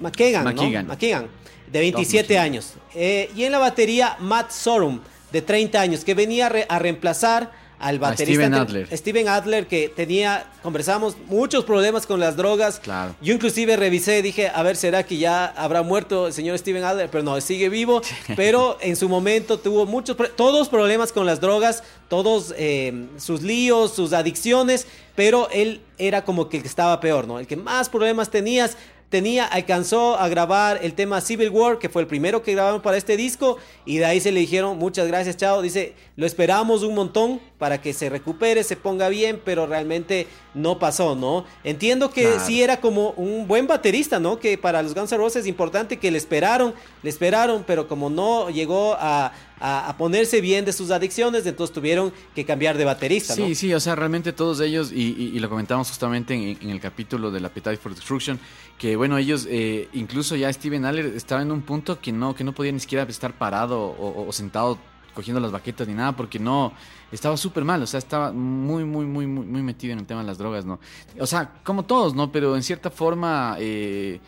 McKagan, 0.00 0.54
¿no? 0.54 0.84
McKagan 0.84 1.28
de 1.74 1.80
27 1.80 2.38
años. 2.38 2.74
Eh, 2.94 3.30
y 3.34 3.44
en 3.44 3.52
la 3.52 3.58
batería, 3.58 4.16
Matt 4.20 4.50
Sorum, 4.50 5.00
de 5.32 5.42
30 5.42 5.80
años, 5.80 6.04
que 6.04 6.14
venía 6.14 6.46
a 6.68 6.78
reemplazar 6.78 7.50
al 7.78 7.98
baterista 7.98 8.46
Steven 8.46 8.54
Adler. 8.54 8.96
Steven 8.96 9.28
Adler, 9.28 9.66
que 9.66 9.88
tenía, 9.88 10.46
conversamos, 10.62 11.16
muchos 11.28 11.64
problemas 11.64 12.06
con 12.06 12.18
las 12.20 12.36
drogas. 12.36 12.80
Claro. 12.80 13.14
Yo 13.20 13.34
inclusive 13.34 13.76
revisé, 13.76 14.22
dije, 14.22 14.48
a 14.48 14.62
ver, 14.62 14.76
¿será 14.76 15.02
que 15.02 15.18
ya 15.18 15.46
habrá 15.46 15.82
muerto 15.82 16.28
el 16.28 16.32
señor 16.32 16.58
Steven 16.58 16.82
Adler? 16.84 17.10
Pero 17.10 17.24
no, 17.24 17.38
sigue 17.40 17.68
vivo. 17.68 18.00
pero 18.36 18.78
en 18.80 18.96
su 18.96 19.08
momento 19.08 19.58
tuvo 19.58 19.86
muchos, 19.86 20.16
todos 20.36 20.68
problemas 20.68 21.12
con 21.12 21.26
las 21.26 21.40
drogas, 21.40 21.82
todos 22.08 22.54
eh, 22.56 23.06
sus 23.18 23.42
líos, 23.42 23.94
sus 23.94 24.12
adicciones, 24.12 24.86
pero 25.14 25.48
él 25.50 25.82
era 25.98 26.24
como 26.24 26.48
que 26.48 26.58
el 26.58 26.62
que 26.62 26.68
estaba 26.68 27.00
peor, 27.00 27.26
¿no? 27.26 27.38
El 27.38 27.46
que 27.46 27.56
más 27.56 27.88
problemas 27.88 28.30
tenías 28.30 28.76
tenía, 29.14 29.44
alcanzó 29.44 30.18
a 30.18 30.26
grabar 30.28 30.80
el 30.82 30.94
tema 30.94 31.20
Civil 31.20 31.50
War, 31.50 31.78
que 31.78 31.88
fue 31.88 32.02
el 32.02 32.08
primero 32.08 32.42
que 32.42 32.50
grabaron 32.50 32.82
para 32.82 32.96
este 32.96 33.16
disco, 33.16 33.58
y 33.86 33.98
de 33.98 34.06
ahí 34.06 34.20
se 34.20 34.32
le 34.32 34.40
dijeron, 34.40 34.76
muchas 34.76 35.06
gracias, 35.06 35.36
chao. 35.36 35.62
Dice, 35.62 35.94
lo 36.16 36.26
esperamos 36.26 36.82
un 36.82 36.96
montón 36.96 37.40
para 37.56 37.80
que 37.80 37.92
se 37.92 38.10
recupere, 38.10 38.64
se 38.64 38.74
ponga 38.74 39.08
bien, 39.08 39.40
pero 39.44 39.68
realmente 39.68 40.26
no 40.52 40.80
pasó, 40.80 41.14
¿no? 41.14 41.44
Entiendo 41.62 42.10
que 42.10 42.40
sí 42.40 42.60
era 42.60 42.80
como 42.80 43.10
un 43.10 43.46
buen 43.46 43.68
baterista, 43.68 44.18
¿no? 44.18 44.40
Que 44.40 44.58
para 44.58 44.82
los 44.82 44.96
Guns 44.96 45.12
N' 45.12 45.18
Roses 45.18 45.42
es 45.42 45.46
importante 45.46 46.00
que 46.00 46.10
le 46.10 46.18
esperaron, 46.18 46.74
le 47.04 47.10
esperaron, 47.10 47.62
pero 47.64 47.86
como 47.86 48.10
no 48.10 48.50
llegó 48.50 48.96
a, 48.98 49.30
a, 49.60 49.94
ponerse 49.96 50.40
bien 50.40 50.64
de 50.64 50.72
sus 50.72 50.90
adicciones, 50.90 51.46
entonces 51.46 51.72
tuvieron 51.74 52.12
que 52.34 52.44
cambiar 52.44 52.76
de 52.76 52.84
baterista. 52.84 53.34
Sí, 53.34 53.54
sí, 53.54 53.72
o 53.72 53.80
sea, 53.80 53.94
realmente 53.94 54.32
todos 54.32 54.60
ellos, 54.60 54.92
y, 54.92 55.38
lo 55.38 55.48
comentamos 55.48 55.88
justamente 55.88 56.34
en, 56.34 56.70
el 56.70 56.80
capítulo 56.80 57.30
de 57.30 57.40
la 57.40 57.48
Appetite 57.48 57.76
for 57.76 57.94
Destruction, 57.94 58.38
que 58.78 58.96
bueno, 58.96 59.18
ellos, 59.18 59.46
eh, 59.48 59.88
incluso 59.92 60.36
ya 60.36 60.52
Steven 60.52 60.84
Aller 60.84 61.06
estaba 61.06 61.42
en 61.42 61.52
un 61.52 61.62
punto 61.62 62.00
que 62.00 62.12
no, 62.12 62.34
que 62.34 62.44
no 62.44 62.52
podía 62.52 62.72
ni 62.72 62.80
siquiera 62.80 63.04
estar 63.04 63.36
parado 63.36 63.94
o, 63.98 64.32
sentado 64.32 64.78
cogiendo 65.14 65.40
las 65.40 65.52
baquetas 65.52 65.86
ni 65.86 65.94
nada, 65.94 66.16
porque 66.16 66.40
no, 66.40 66.72
estaba 67.12 67.36
súper 67.36 67.64
mal, 67.64 67.80
o 67.82 67.86
sea, 67.86 67.98
estaba 67.98 68.32
muy, 68.32 68.84
muy, 68.84 69.06
muy, 69.06 69.26
muy, 69.26 69.46
muy 69.46 69.62
metido 69.62 69.92
en 69.92 70.00
el 70.00 70.06
tema 70.06 70.22
de 70.22 70.26
las 70.26 70.38
drogas, 70.38 70.64
¿no? 70.64 70.80
O 71.20 71.26
sea, 71.26 71.52
como 71.62 71.84
todos, 71.84 72.14
¿no? 72.14 72.32
Pero 72.32 72.56
en 72.56 72.62
cierta 72.62 72.90
forma... 72.90 73.56
Eh, 73.58 74.20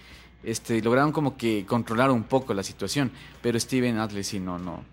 este, 0.44 0.80
lograron 0.80 1.10
como 1.10 1.36
que 1.36 1.66
controlar 1.66 2.12
un 2.12 2.22
poco 2.22 2.54
la 2.54 2.62
situación, 2.62 3.10
pero 3.42 3.58
Steven 3.58 3.98
Adler 3.98 4.22
sí, 4.22 4.38
no, 4.38 4.60
no, 4.60 4.84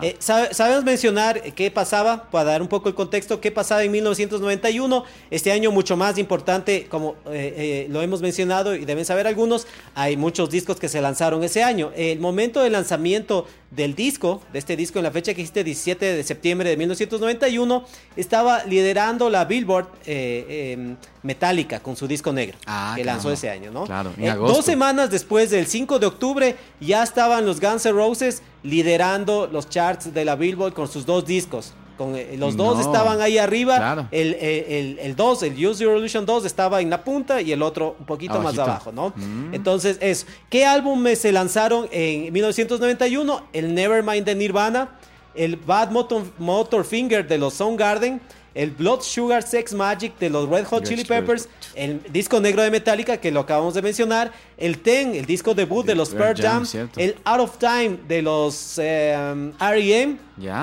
Eh, 0.00 0.16
sabemos 0.20 0.84
mencionar 0.84 1.42
qué 1.52 1.70
pasaba, 1.70 2.30
para 2.30 2.44
dar 2.44 2.62
un 2.62 2.68
poco 2.68 2.88
el 2.88 2.94
contexto, 2.94 3.40
qué 3.42 3.50
pasaba 3.50 3.84
en 3.84 3.92
1991. 3.92 5.04
Este 5.30 5.52
año 5.52 5.70
mucho 5.70 5.96
más 5.98 6.16
importante, 6.16 6.86
como 6.88 7.16
eh, 7.26 7.54
eh, 7.56 7.86
lo 7.90 8.00
hemos 8.00 8.22
mencionado 8.22 8.74
y 8.74 8.86
deben 8.86 9.04
saber 9.04 9.26
algunos, 9.26 9.66
hay 9.94 10.16
muchos 10.16 10.48
discos 10.48 10.80
que 10.80 10.88
se 10.88 11.00
lanzaron 11.02 11.44
ese 11.44 11.62
año. 11.62 11.92
El 11.94 12.20
momento 12.20 12.62
de 12.62 12.70
lanzamiento 12.70 13.46
del 13.70 13.94
disco, 13.94 14.40
de 14.52 14.60
este 14.60 14.76
disco 14.76 14.98
en 14.98 15.02
la 15.02 15.10
fecha 15.10 15.34
que 15.34 15.42
existe 15.42 15.62
17 15.62 16.14
de 16.14 16.24
septiembre 16.24 16.70
de 16.70 16.78
1991, 16.78 17.84
estaba 18.16 18.64
liderando 18.64 19.28
la 19.28 19.44
Billboard 19.44 19.88
em, 20.06 20.96
Metallica 21.22 21.80
con 21.80 21.96
su 21.96 22.06
disco 22.06 22.32
negro, 22.32 22.56
ah, 22.66 22.94
que 22.96 23.04
lanzó 23.04 23.30
ese 23.30 23.50
año, 23.50 23.70
¿no? 23.70 23.84
Claro, 23.84 24.12
dos 24.38 24.64
semanas 24.64 25.10
después 25.10 25.50
del 25.50 25.66
5 25.66 25.98
de 25.98 26.06
octubre 26.06 26.56
ya 26.80 27.02
estaban 27.02 27.44
los 27.44 27.60
Guns 27.60 27.84
N' 27.84 27.92
Roses 27.92 28.42
liderando 28.64 29.46
los 29.46 29.68
charts 29.68 30.12
de 30.12 30.24
la 30.24 30.34
Billboard 30.34 30.72
con 30.72 30.88
sus 30.88 31.06
dos 31.06 31.24
discos. 31.24 31.74
Con, 31.96 32.16
eh, 32.16 32.34
los 32.36 32.56
dos 32.56 32.80
estaban 32.80 33.20
ahí 33.20 33.38
arriba. 33.38 34.08
El 34.10 35.14
2, 35.14 35.42
el, 35.44 35.52
el, 35.52 35.66
Use 35.66 35.84
Revolution 35.84 36.26
2 36.26 36.44
estaba 36.44 36.80
en 36.80 36.90
la 36.90 37.04
punta 37.04 37.40
y 37.40 37.52
el 37.52 37.62
otro 37.62 37.94
un 38.00 38.06
poquito 38.06 38.40
más 38.40 38.58
abajo, 38.58 38.90
¿no? 38.90 39.12
Mm. 39.14 39.54
Entonces, 39.54 39.98
eso. 40.00 40.26
¿Qué 40.50 40.66
álbumes 40.66 41.20
se 41.20 41.30
lanzaron 41.30 41.86
en 41.92 42.32
1991? 42.32 43.42
El 43.52 43.74
Nevermind 43.74 44.26
de 44.26 44.34
Nirvana, 44.34 44.98
el 45.36 45.54
Bad 45.56 45.92
Motor, 45.92 46.24
Motor 46.38 46.84
Finger 46.84 47.28
de 47.28 47.38
los 47.38 47.54
Soundgarden, 47.54 48.20
el 48.54 48.70
Blood 48.70 49.00
Sugar 49.02 49.42
Sex 49.42 49.74
Magic 49.74 50.18
de 50.18 50.30
los 50.30 50.48
Red 50.48 50.64
Hot 50.66 50.84
Chili 50.84 51.04
Peppers, 51.04 51.48
el 51.74 52.00
disco 52.12 52.40
negro 52.40 52.62
de 52.62 52.70
Metallica 52.70 53.16
que 53.16 53.30
lo 53.30 53.40
acabamos 53.40 53.74
de 53.74 53.82
mencionar, 53.82 54.32
el 54.56 54.78
Ten, 54.78 55.14
el 55.14 55.26
disco 55.26 55.54
debut 55.54 55.84
de 55.84 55.94
los 55.94 56.10
Pearl 56.10 56.40
Jam, 56.40 56.66
el 56.96 57.16
Out 57.24 57.40
of 57.40 57.58
Time 57.58 57.98
de 58.06 58.22
los 58.22 58.78
eh, 58.78 59.52
R.E.M., 59.60 60.18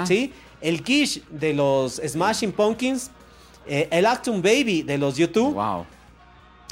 ¿sí? 0.05 0.33
el 0.61 0.83
Kish 0.83 1.21
de 1.29 1.53
los 1.53 1.95
Smashing 1.95 2.51
Pumpkins, 2.51 3.11
eh, 3.67 3.87
el 3.91 4.05
Actum 4.05 4.41
Baby 4.41 4.83
de 4.83 4.97
los 4.97 5.17
YouTube. 5.17 5.53
Wow. 5.53 5.85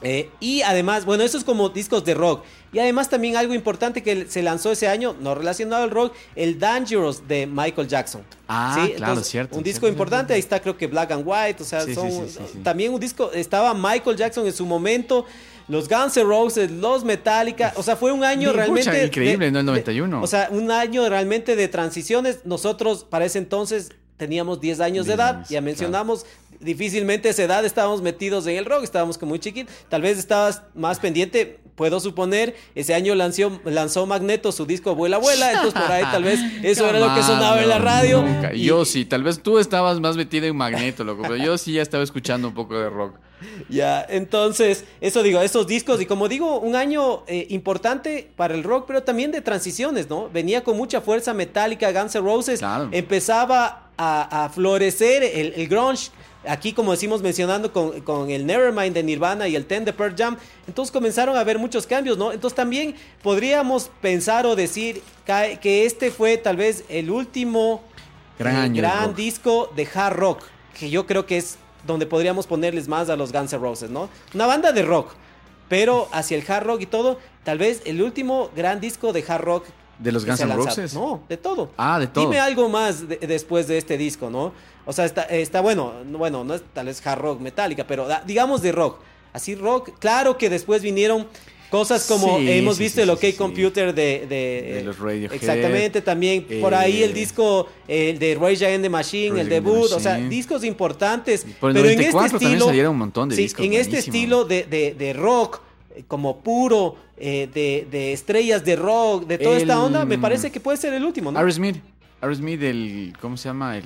Eh, 0.02 0.30
y 0.40 0.62
además, 0.62 1.06
bueno, 1.06 1.24
eso 1.24 1.38
es 1.38 1.44
como 1.44 1.70
discos 1.70 2.06
de 2.06 2.14
rock. 2.14 2.44
Y 2.72 2.80
además 2.80 3.10
también 3.10 3.36
algo 3.36 3.54
importante 3.54 4.04
que 4.04 4.28
se 4.28 4.44
lanzó 4.44 4.72
ese 4.72 4.88
año, 4.88 5.16
no 5.20 5.34
relacionado 5.34 5.84
al 5.84 5.90
rock, 5.90 6.14
el 6.36 6.60
Dangerous 6.60 7.28
de 7.28 7.48
Michael 7.48 7.88
Jackson. 7.88 8.22
Ah, 8.48 8.88
claro, 8.96 9.24
cierto. 9.24 9.58
Un 9.58 9.64
disco 9.64 9.88
importante, 9.88 10.34
ahí 10.34 10.40
está 10.40 10.60
creo 10.60 10.78
que 10.78 10.88
Black 10.88 11.12
and 11.12 11.24
White, 11.26 11.64
o 11.64 11.66
sea, 11.66 11.82
son 11.94 12.28
también 12.64 12.94
un 12.94 13.00
disco, 13.00 13.32
estaba 13.32 13.74
Michael 13.74 14.18
Jackson 14.18 14.46
en 14.46 14.54
su 14.54 14.66
momento, 14.66 15.26
los 15.68 15.88
Guns 15.88 16.18
N' 16.18 16.26
Roses, 16.26 16.72
los 16.72 17.04
Metallica, 17.04 17.74
o 17.76 17.84
sea, 17.84 17.96
fue 17.96 18.12
un 18.12 18.24
año 18.24 18.52
realmente... 18.52 19.06
increíble, 19.06 19.52
¿no? 19.52 19.60
El 19.60 19.66
91. 19.66 20.22
o 20.22 20.28
sea, 20.28 20.50
un 20.52 20.72
año 20.72 21.08
realmente 21.08 21.56
de 21.56 21.68
transiciones. 21.68 22.40
Nosotros 22.44 23.06
para 23.08 23.26
ese 23.26 23.38
entonces 23.38 23.92
teníamos 24.18 24.60
10 24.60 24.82
años 24.82 25.06
de 25.06 25.14
edad, 25.14 25.46
ya 25.48 25.62
mencionamos, 25.62 26.26
difícilmente 26.60 27.30
esa 27.30 27.44
edad 27.44 27.64
estábamos 27.64 28.02
metidos 28.02 28.46
en 28.48 28.58
el 28.58 28.66
rock, 28.66 28.84
estábamos 28.84 29.18
como 29.18 29.30
muy 29.30 29.40
chiquitos, 29.40 29.74
tal 29.88 30.02
vez 30.02 30.18
estabas 30.18 30.64
más 30.74 31.00
pendiente, 31.00 31.60
puedo 31.80 32.02
suponer, 32.02 32.58
ese 32.76 32.94
año 32.94 33.16
lanzó, 33.16 33.62
lanzó 33.64 34.06
Magneto 34.06 34.52
su 34.52 34.66
disco 34.66 34.90
Abuela 34.90 35.16
Abuela, 35.16 35.54
entonces 35.54 35.82
por 35.82 35.90
ahí 35.90 36.04
tal 36.12 36.26
vez 36.26 36.42
eso 36.64 36.86
era 36.90 37.00
lo 37.00 37.16
que 37.16 37.24
sonaba 37.24 37.64
en 37.64 37.70
la 37.70 37.78
radio. 37.78 38.22
Yo 38.54 38.84
sí, 38.84 39.06
tal 39.06 39.24
vez 39.24 39.42
tú 39.42 39.60
estabas 39.60 39.98
más 40.02 40.18
metido 40.18 40.46
en 40.46 40.58
Magneto, 40.58 41.06
loco, 41.06 41.22
pero 41.22 41.38
yo 41.38 41.58
sí 41.58 41.72
ya 41.72 41.82
estaba 41.82 42.04
escuchando 42.04 42.50
un 42.50 42.54
poco 42.54 42.78
de 42.78 42.90
rock. 42.90 43.16
Ya, 43.70 44.06
entonces, 44.10 44.86
eso 45.00 45.24
digo, 45.24 45.42
esos 45.42 45.68
discos, 45.68 46.02
y 46.02 46.06
como 46.06 46.28
digo, 46.28 46.60
un 46.60 46.76
año 46.76 47.24
eh, 47.28 47.48
importante 47.50 48.32
para 48.36 48.54
el 48.54 48.64
rock, 48.64 48.86
pero 48.88 49.04
también 49.04 49.32
de 49.32 49.42
transiciones, 49.42 50.10
¿no? 50.10 50.30
Venía 50.30 50.64
con 50.64 50.76
mucha 50.76 51.02
fuerza 51.02 51.34
metálica, 51.34 51.92
Guns 51.92 52.16
N' 52.16 52.24
Roses, 52.24 52.62
empezaba 52.92 53.90
a, 53.98 54.50
florecer 54.54 55.24
el, 55.24 55.54
el 55.56 55.68
grunge 55.68 56.12
aquí 56.48 56.74
como 56.74 56.92
decimos 56.92 57.22
mencionando 57.22 57.72
con, 57.74 58.30
el 58.30 58.46
Nevermind 58.46 58.94
de 58.94 59.04
Nirvana 59.04 59.48
y 59.48 59.56
el 59.56 59.66
Ten 59.66 59.86
de 59.86 59.94
Pearl 59.94 60.16
Jam, 60.18 60.38
entonces 60.68 60.92
comenzaron 60.92 61.36
a 61.36 61.42
haber 61.42 61.60
muchos 61.60 61.86
cambios, 61.86 62.18
¿no? 62.18 62.32
Entonces 62.32 62.56
también 62.56 62.96
podríamos 63.22 63.92
pensar 64.02 64.46
o 64.46 64.56
decir 64.56 65.02
que 65.62 65.86
este 65.86 66.12
fue 66.12 66.38
tal 66.38 66.58
vez 66.58 66.84
el 66.90 67.12
último 67.12 67.82
gran, 68.38 68.74
gran 68.74 69.16
disco 69.16 69.72
de 69.76 69.88
hard 69.94 70.16
rock, 70.16 70.44
que 70.78 70.90
yo 70.90 71.06
creo 71.06 71.26
que 71.26 71.38
es 71.38 71.58
donde 71.86 72.06
podríamos 72.06 72.48
ponerles 72.48 72.88
más 72.88 73.10
a 73.10 73.16
los 73.16 73.32
Guns 73.32 73.54
N' 73.54 73.62
Roses, 73.62 73.90
¿no? 73.90 74.10
Una 74.34 74.46
banda 74.46 74.72
de 74.72 74.82
rock, 74.84 75.14
pero 75.68 76.08
hacia 76.12 76.38
el 76.38 76.44
hard 76.50 76.66
rock 76.66 76.82
y 76.82 76.86
todo, 76.86 77.20
tal 77.44 77.58
vez 77.58 77.82
el 77.86 78.02
último 78.02 78.50
gran 78.56 78.80
disco 78.80 79.14
de 79.14 79.24
hard 79.28 79.42
rock 79.42 79.66
¿De 80.00 80.14
los 80.14 80.26
Guns 80.26 80.40
N' 80.40 80.56
Roses? 80.56 80.94
No, 80.94 81.24
de 81.28 81.36
todo. 81.36 81.72
Ah, 81.78 82.00
de 82.00 82.08
todo. 82.08 82.24
Dime 82.24 82.40
algo 82.40 82.70
más 82.70 83.08
después 83.08 83.68
de 83.68 83.78
este 83.78 83.98
disco, 83.98 84.30
¿no? 84.30 84.54
O 84.86 84.94
sea, 84.94 85.04
está, 85.04 85.24
está 85.24 85.60
bueno, 85.60 85.94
bueno, 86.06 86.46
no 86.46 86.54
es 86.54 86.64
tal 86.74 86.86
vez 86.86 87.06
hard 87.06 87.20
rock, 87.20 87.42
metálica, 87.42 87.86
pero 87.86 88.08
digamos 88.26 88.62
de 88.62 88.72
rock. 88.72 89.00
Así 89.34 89.56
rock, 89.56 89.92
claro 90.00 90.38
que 90.38 90.50
después 90.50 90.82
vinieron 90.82 91.28
cosas 91.70 92.08
como 92.08 92.40
hemos 92.40 92.78
visto 92.78 93.02
el 93.02 93.10
OK 93.10 93.36
Computer 93.38 93.94
de, 93.94 94.26
de, 94.28 94.84
los 94.84 95.00
Radiohead. 95.00 95.34
Exactamente, 95.34 96.02
también 96.02 96.46
por 96.62 96.74
ahí 96.74 97.04
el 97.04 97.12
eh, 97.12 97.14
disco 97.14 97.68
el 97.88 98.20
de 98.20 98.36
Rage 98.36 98.66
Against 98.66 98.84
the 98.84 98.90
Machine, 98.90 99.42
el 99.42 99.50
debut, 99.50 99.92
o 99.92 100.00
sea, 100.00 100.18
discos 100.18 100.64
importantes. 100.64 101.46
pero 101.60 101.78
en 101.78 102.02
este 102.02 102.26
estilo, 102.26 102.66
salieron 102.66 102.92
un 102.94 103.00
montón 103.00 103.30
de 103.30 103.36
discos. 103.36 103.66
En 103.66 103.74
este 103.74 104.00
estilo 104.00 104.46
de, 104.46 104.64
de 104.98 105.14
rock 105.14 105.62
como 106.08 106.42
puro, 106.42 106.96
eh, 107.18 107.50
de, 107.54 108.14
estrellas 108.14 108.64
de 108.64 108.76
rock, 108.76 109.26
de 109.28 109.38
toda 109.38 109.58
esta 109.58 109.82
onda, 109.82 110.06
me 110.06 110.18
parece 110.18 110.52
que 110.52 110.60
puede 110.60 110.78
ser 110.78 110.94
el 110.94 111.04
último, 111.04 111.32
¿no? 111.32 111.40
Aerosmith. 111.40 111.78
Aerosmith, 112.22 112.62
el. 112.64 113.14
¿Cómo 113.22 113.38
se 113.38 113.50
llama? 113.50 113.78
El. 113.78 113.86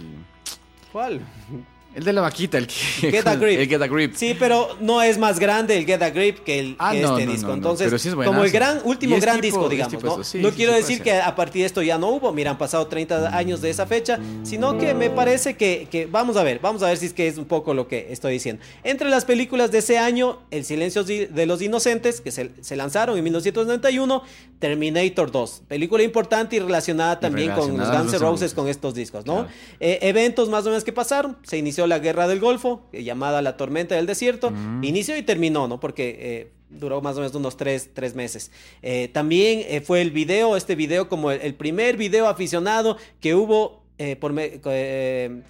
¿Cuál? 0.91 1.21
El 1.95 2.03
de 2.03 2.13
la 2.13 2.21
vaquita, 2.21 2.57
el 2.57 2.67
que. 2.67 2.73
Get 3.11 3.27
a 3.27 3.35
Grip. 3.35 3.59
El 3.59 3.67
Get 3.67 3.81
a 3.81 3.87
Grip. 3.87 4.15
Sí, 4.15 4.35
pero 4.37 4.75
no 4.79 5.01
es 5.01 5.17
más 5.17 5.39
grande 5.39 5.77
el 5.77 5.85
Get 5.85 6.01
a 6.01 6.09
Grip 6.09 6.39
que, 6.39 6.59
el, 6.59 6.75
ah, 6.79 6.95
este 6.95 7.27
disco. 7.27 7.53
Entonces, 7.53 8.13
como 8.13 8.43
el 8.43 8.51
gran, 8.51 8.81
último 8.83 9.19
gran 9.19 9.39
disco, 9.39 9.69
digamos. 9.69 10.03
¿no? 10.03 10.41
no 10.41 10.51
quiero 10.51 10.73
decir 10.73 11.01
que 11.01 11.13
a 11.13 11.35
partir 11.35 11.61
de 11.61 11.67
esto 11.67 11.81
ya 11.81 11.97
no 11.97 12.09
hubo. 12.09 12.31
Mira, 12.33 12.51
han 12.51 12.57
pasado 12.57 12.87
30 12.87 13.35
años 13.35 13.61
de 13.61 13.69
esa 13.69 13.85
fecha. 13.85 14.19
Sino 14.43 14.77
que 14.77 14.93
me 14.93 15.09
parece 15.09 15.55
que, 15.55 15.87
que, 15.89 16.05
Vamos 16.05 16.37
a 16.37 16.43
ver, 16.43 16.59
vamos 16.59 16.83
a 16.83 16.87
ver 16.87 16.97
si 16.97 17.07
es 17.07 17.13
que 17.13 17.27
es 17.27 17.37
un 17.37 17.45
poco 17.45 17.73
lo 17.73 17.87
que 17.87 18.07
estoy 18.11 18.33
diciendo. 18.33 18.61
Entre 18.83 19.09
las 19.09 19.25
películas 19.25 19.71
de 19.71 19.79
ese 19.79 19.97
año, 19.97 20.39
El 20.51 20.65
Silencio 20.65 21.03
de 21.03 21.45
los 21.45 21.61
Inocentes, 21.61 22.21
que 22.21 22.31
se, 22.31 22.51
se 22.61 22.75
lanzaron 22.75 23.17
en 23.17 23.23
1991, 23.23 24.23
Terminator 24.59 25.31
2. 25.31 25.63
Película 25.67 26.03
importante 26.03 26.55
y 26.55 26.59
relacionada 26.59 27.19
también 27.19 27.51
con 27.51 27.77
los 27.77 27.91
Guns 27.91 28.13
N' 28.13 28.19
Roses 28.19 28.53
con 28.53 28.67
estos 28.67 28.93
discos, 28.93 29.25
¿no? 29.25 29.47
Eh, 29.79 29.99
eventos 30.01 30.49
más 30.49 30.65
o 30.65 30.69
menos 30.69 30.83
que 30.83 30.93
pasaron. 30.93 31.37
Se 31.43 31.57
inició 31.57 31.82
la 31.87 31.99
Guerra 31.99 32.27
del 32.27 32.39
Golfo 32.39 32.87
llamada 32.91 33.41
La 33.41 33.57
Tormenta 33.57 33.95
del 33.95 34.05
Desierto. 34.05 34.51
Mm. 34.51 34.83
Inició 34.83 35.17
y 35.17 35.23
terminó, 35.23 35.67
¿no? 35.67 35.79
Porque 35.79 36.17
eh, 36.19 36.51
duró 36.69 37.01
más 37.01 37.15
o 37.15 37.19
menos 37.19 37.35
unos 37.35 37.57
tres, 37.57 38.15
meses. 38.15 38.51
Eh, 38.81 39.09
también 39.13 39.63
eh, 39.67 39.81
fue 39.81 40.01
el 40.01 40.11
video, 40.11 40.57
este 40.57 40.75
video 40.75 41.07
como 41.07 41.31
el, 41.31 41.55
primer 41.55 41.97
video 41.97 42.27
aficionado 42.27 42.97
que 43.19 43.35
hubo 43.35 43.82
eh, 43.99 44.15
por, 44.15 44.33
eh, 44.35 45.41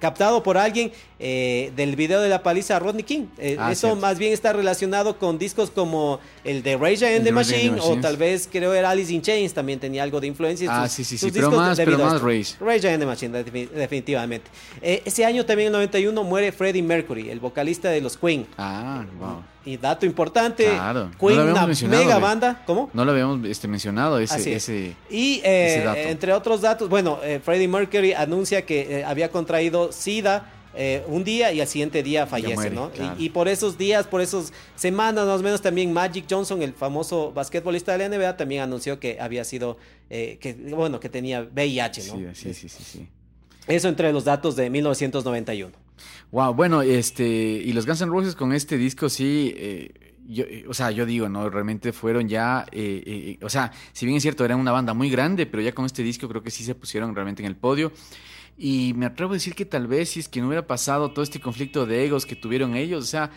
captado 0.00 0.42
por 0.42 0.56
alguien 0.56 0.90
eh, 1.18 1.72
del 1.76 1.94
video 1.94 2.22
de 2.22 2.30
la 2.30 2.42
paliza 2.42 2.76
a 2.76 2.78
Rodney 2.78 3.02
King. 3.02 3.26
Ah, 3.58 3.70
eso 3.70 3.94
más 3.96 4.18
bien 4.18 4.32
está 4.32 4.54
relacionado 4.54 5.18
con 5.18 5.38
discos 5.38 5.70
como 5.70 6.18
el 6.42 6.62
de 6.62 6.78
Rage 6.78 7.04
Against 7.04 7.24
the 7.24 7.32
Machine 7.32 7.76
o 7.80 8.00
tal 8.00 8.16
vez 8.16 8.48
creo 8.50 8.72
era 8.72 8.88
Alice 8.88 9.12
in 9.12 9.20
Chains 9.20 9.52
también 9.52 9.78
tenía 9.78 10.04
algo 10.04 10.22
de 10.22 10.26
influencia. 10.26 10.70
Ah, 10.70 10.88
sí, 10.88 11.04
sí, 11.04 11.18
sí, 11.18 11.30
pero 11.30 11.50
más, 11.50 11.76
pero 11.76 11.98
más 11.98 12.22
Rage. 12.22 12.56
Rage 12.60 12.88
Against 12.88 13.00
the 13.00 13.06
Machine, 13.06 13.68
definitivamente. 13.74 14.50
ese 14.80 15.26
año 15.26 15.44
también 15.44 15.68
en 15.68 15.74
el 15.74 15.80
91 15.80 16.24
muere 16.24 16.50
Freddie 16.50 16.82
Mercury, 16.82 17.28
el 17.28 17.40
vocalista 17.40 17.90
de 17.90 18.00
los 18.00 18.16
Queen. 18.16 18.46
Ah, 18.56 19.04
wow. 19.20 19.42
Y 19.64 19.76
dato 19.76 20.06
importante, 20.06 20.64
Queen, 21.20 21.38
una 21.38 21.66
mega 21.66 22.18
banda, 22.18 22.62
¿cómo? 22.66 22.90
No 22.92 23.04
lo 23.04 23.12
habíamos 23.12 23.46
este, 23.46 23.68
mencionado 23.68 24.18
ese, 24.18 24.54
ese 24.54 24.96
Y 25.08 25.40
eh, 25.44 26.08
entre 26.10 26.32
otros 26.32 26.62
datos, 26.62 26.88
bueno, 26.88 27.20
eh, 27.22 27.40
Freddie 27.42 27.68
Mercury 27.68 27.81
anuncia 28.16 28.66
que 28.66 29.00
eh, 29.00 29.04
había 29.04 29.30
contraído 29.30 29.92
SIDA 29.92 30.50
un 31.06 31.22
día 31.22 31.52
y 31.52 31.60
al 31.60 31.68
siguiente 31.68 32.02
día 32.02 32.26
fallece, 32.26 32.70
¿no? 32.70 32.90
Y, 33.18 33.28
por 33.28 33.46
esos 33.46 33.76
días, 33.76 34.06
por 34.06 34.22
esas 34.22 34.54
semanas 34.74 35.26
más 35.26 35.40
o 35.40 35.42
menos 35.42 35.60
también 35.60 35.92
Magic 35.92 36.24
Johnson, 36.30 36.62
el 36.62 36.72
famoso 36.72 37.30
basquetbolista 37.30 37.96
de 37.96 38.08
la 38.08 38.16
NBA, 38.16 38.38
también 38.38 38.62
anunció 38.62 38.98
que 38.98 39.18
había 39.20 39.44
sido, 39.44 39.76
que 40.08 40.56
bueno, 40.70 40.98
que 40.98 41.10
tenía 41.10 41.42
VIH, 41.42 42.04
¿no? 42.04 42.34
Sí, 42.34 42.54
sí, 42.54 42.68
sí, 42.70 42.82
sí. 42.82 43.08
Eso 43.66 43.88
entre 43.88 44.12
los 44.14 44.24
datos 44.24 44.56
de 44.56 44.70
1991. 44.70 45.76
Wow, 46.32 46.54
bueno, 46.54 46.82
este, 46.82 47.24
y 47.24 47.72
los 47.72 47.86
Guns 47.86 48.00
N' 48.00 48.10
Roses 48.10 48.34
con 48.34 48.52
este 48.52 48.76
disco 48.76 49.08
sí, 49.08 49.52
eh, 49.56 49.90
yo, 50.26 50.44
eh, 50.44 50.64
o 50.68 50.74
sea, 50.74 50.90
yo 50.90 51.06
digo, 51.06 51.28
¿no? 51.28 51.48
Realmente 51.50 51.92
fueron 51.92 52.28
ya, 52.28 52.66
eh, 52.72 53.38
o 53.42 53.48
sea, 53.48 53.72
si 53.92 54.06
bien 54.06 54.16
es 54.16 54.22
cierto, 54.22 54.44
eran 54.44 54.58
una 54.58 54.72
banda 54.72 54.94
muy 54.94 55.10
grande, 55.10 55.46
pero 55.46 55.62
ya 55.62 55.72
con 55.72 55.86
este 55.86 56.02
disco 56.02 56.28
creo 56.28 56.42
que 56.42 56.50
sí 56.50 56.64
se 56.64 56.74
pusieron 56.74 57.14
realmente 57.14 57.42
en 57.42 57.48
el 57.48 57.56
podio. 57.56 57.92
Y 58.56 58.92
me 58.94 59.06
atrevo 59.06 59.32
a 59.32 59.34
decir 59.34 59.54
que 59.54 59.64
tal 59.64 59.86
vez 59.86 60.10
si 60.10 60.20
es 60.20 60.28
que 60.28 60.40
no 60.40 60.48
hubiera 60.48 60.66
pasado 60.66 61.10
todo 61.12 61.22
este 61.22 61.40
conflicto 61.40 61.86
de 61.86 62.04
egos 62.04 62.26
que 62.26 62.36
tuvieron 62.36 62.76
ellos, 62.76 63.04
o 63.04 63.06
sea, 63.06 63.30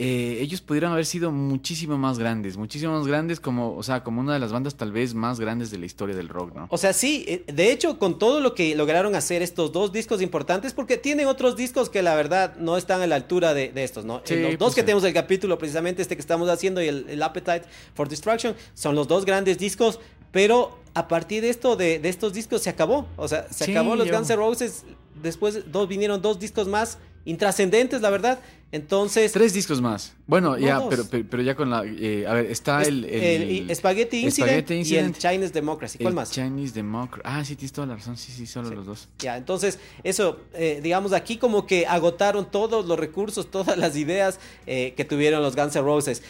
eh, 0.00 0.38
ellos 0.40 0.60
pudieron 0.60 0.92
haber 0.92 1.06
sido 1.06 1.32
muchísimo 1.32 1.98
más 1.98 2.20
grandes, 2.20 2.56
muchísimo 2.56 2.92
más 2.96 3.08
grandes 3.08 3.40
como, 3.40 3.74
o 3.74 3.82
sea, 3.82 4.04
como 4.04 4.20
una 4.20 4.32
de 4.32 4.38
las 4.38 4.52
bandas 4.52 4.76
tal 4.76 4.92
vez 4.92 5.12
más 5.12 5.40
grandes 5.40 5.72
de 5.72 5.78
la 5.78 5.86
historia 5.86 6.14
del 6.14 6.28
rock, 6.28 6.54
¿no? 6.54 6.68
O 6.70 6.78
sea, 6.78 6.92
sí, 6.92 7.24
eh, 7.26 7.42
de 7.52 7.72
hecho, 7.72 7.98
con 7.98 8.16
todo 8.16 8.38
lo 8.38 8.54
que 8.54 8.76
lograron 8.76 9.16
hacer 9.16 9.42
estos 9.42 9.72
dos 9.72 9.90
discos 9.90 10.22
importantes, 10.22 10.72
porque 10.72 10.98
tienen 10.98 11.26
otros 11.26 11.56
discos 11.56 11.90
que 11.90 12.02
la 12.02 12.14
verdad 12.14 12.54
no 12.58 12.76
están 12.76 13.02
a 13.02 13.08
la 13.08 13.16
altura 13.16 13.54
de, 13.54 13.72
estos, 13.74 14.04
¿no? 14.04 14.22
Los 14.24 14.40
dos 14.52 14.56
pues 14.58 14.74
que 14.76 14.84
tenemos 14.84 15.02
el 15.02 15.12
capítulo, 15.12 15.58
precisamente 15.58 16.00
este 16.00 16.14
que 16.14 16.20
estamos 16.20 16.48
haciendo 16.48 16.80
y 16.80 16.86
el, 16.86 17.20
Appetite 17.20 17.64
for 17.94 18.08
Destruction, 18.08 18.54
son 18.74 18.94
los 18.94 19.08
dos 19.08 19.24
grandes 19.24 19.58
discos, 19.58 19.98
pero 20.30 20.78
a 20.94 21.08
partir 21.08 21.42
de 21.42 21.50
esto, 21.50 21.74
de, 21.74 22.00
estos 22.04 22.32
discos, 22.34 22.62
se 22.62 22.70
acabó. 22.70 23.08
O 23.16 23.26
sea, 23.26 23.48
se 23.50 23.72
acabó 23.72 23.96
los 23.96 24.08
Guns 24.08 24.30
N' 24.30 24.36
Roses. 24.36 24.84
Después 25.20 25.72
dos, 25.72 25.88
vinieron 25.88 26.22
dos 26.22 26.38
discos 26.38 26.68
más 26.68 26.98
intrascendentes, 27.24 28.00
la 28.00 28.10
verdad. 28.10 28.38
Entonces. 28.70 29.32
Tres 29.32 29.54
discos 29.54 29.80
más. 29.80 30.14
Bueno, 30.26 30.58
ya, 30.58 30.86
pero, 30.90 31.06
pero, 31.08 31.42
ya 31.42 31.54
con 31.54 31.70
la. 31.70 31.84
Eh, 31.86 32.26
a 32.28 32.34
ver, 32.34 32.50
está 32.50 32.82
el, 32.82 33.06
el, 33.06 33.74
Spaghetti, 33.74 34.26
Incident 34.26 34.70
y 34.70 34.96
el 34.96 35.16
Chinese 35.16 35.54
Democracy. 35.54 35.96
¿Cuál 35.96 36.12
más? 36.12 36.30
Chinese 36.30 36.74
Democracy. 36.74 37.22
Ah, 37.24 37.42
sí, 37.46 37.56
tienes 37.56 37.72
toda 37.72 37.86
la 37.86 37.96
razón. 37.96 38.18
Sí, 38.18 38.30
sí, 38.30 38.46
solo 38.46 38.68
los 38.70 38.84
dos. 38.84 39.08
Ya, 39.20 39.38
entonces, 39.38 39.78
eso, 40.04 40.40
eh, 40.52 40.80
digamos, 40.82 41.14
aquí 41.14 41.38
como 41.38 41.66
que 41.66 41.86
agotaron 41.86 42.50
todos 42.50 42.84
los 42.84 42.98
recursos, 42.98 43.50
todas 43.50 43.78
las 43.78 43.96
ideas 43.96 44.38
eh, 44.66 44.92
que 44.94 45.06
tuvieron 45.06 45.42
los 45.42 45.56
Guns 45.56 45.74
N' 45.74 45.82
Roses. 45.82 46.22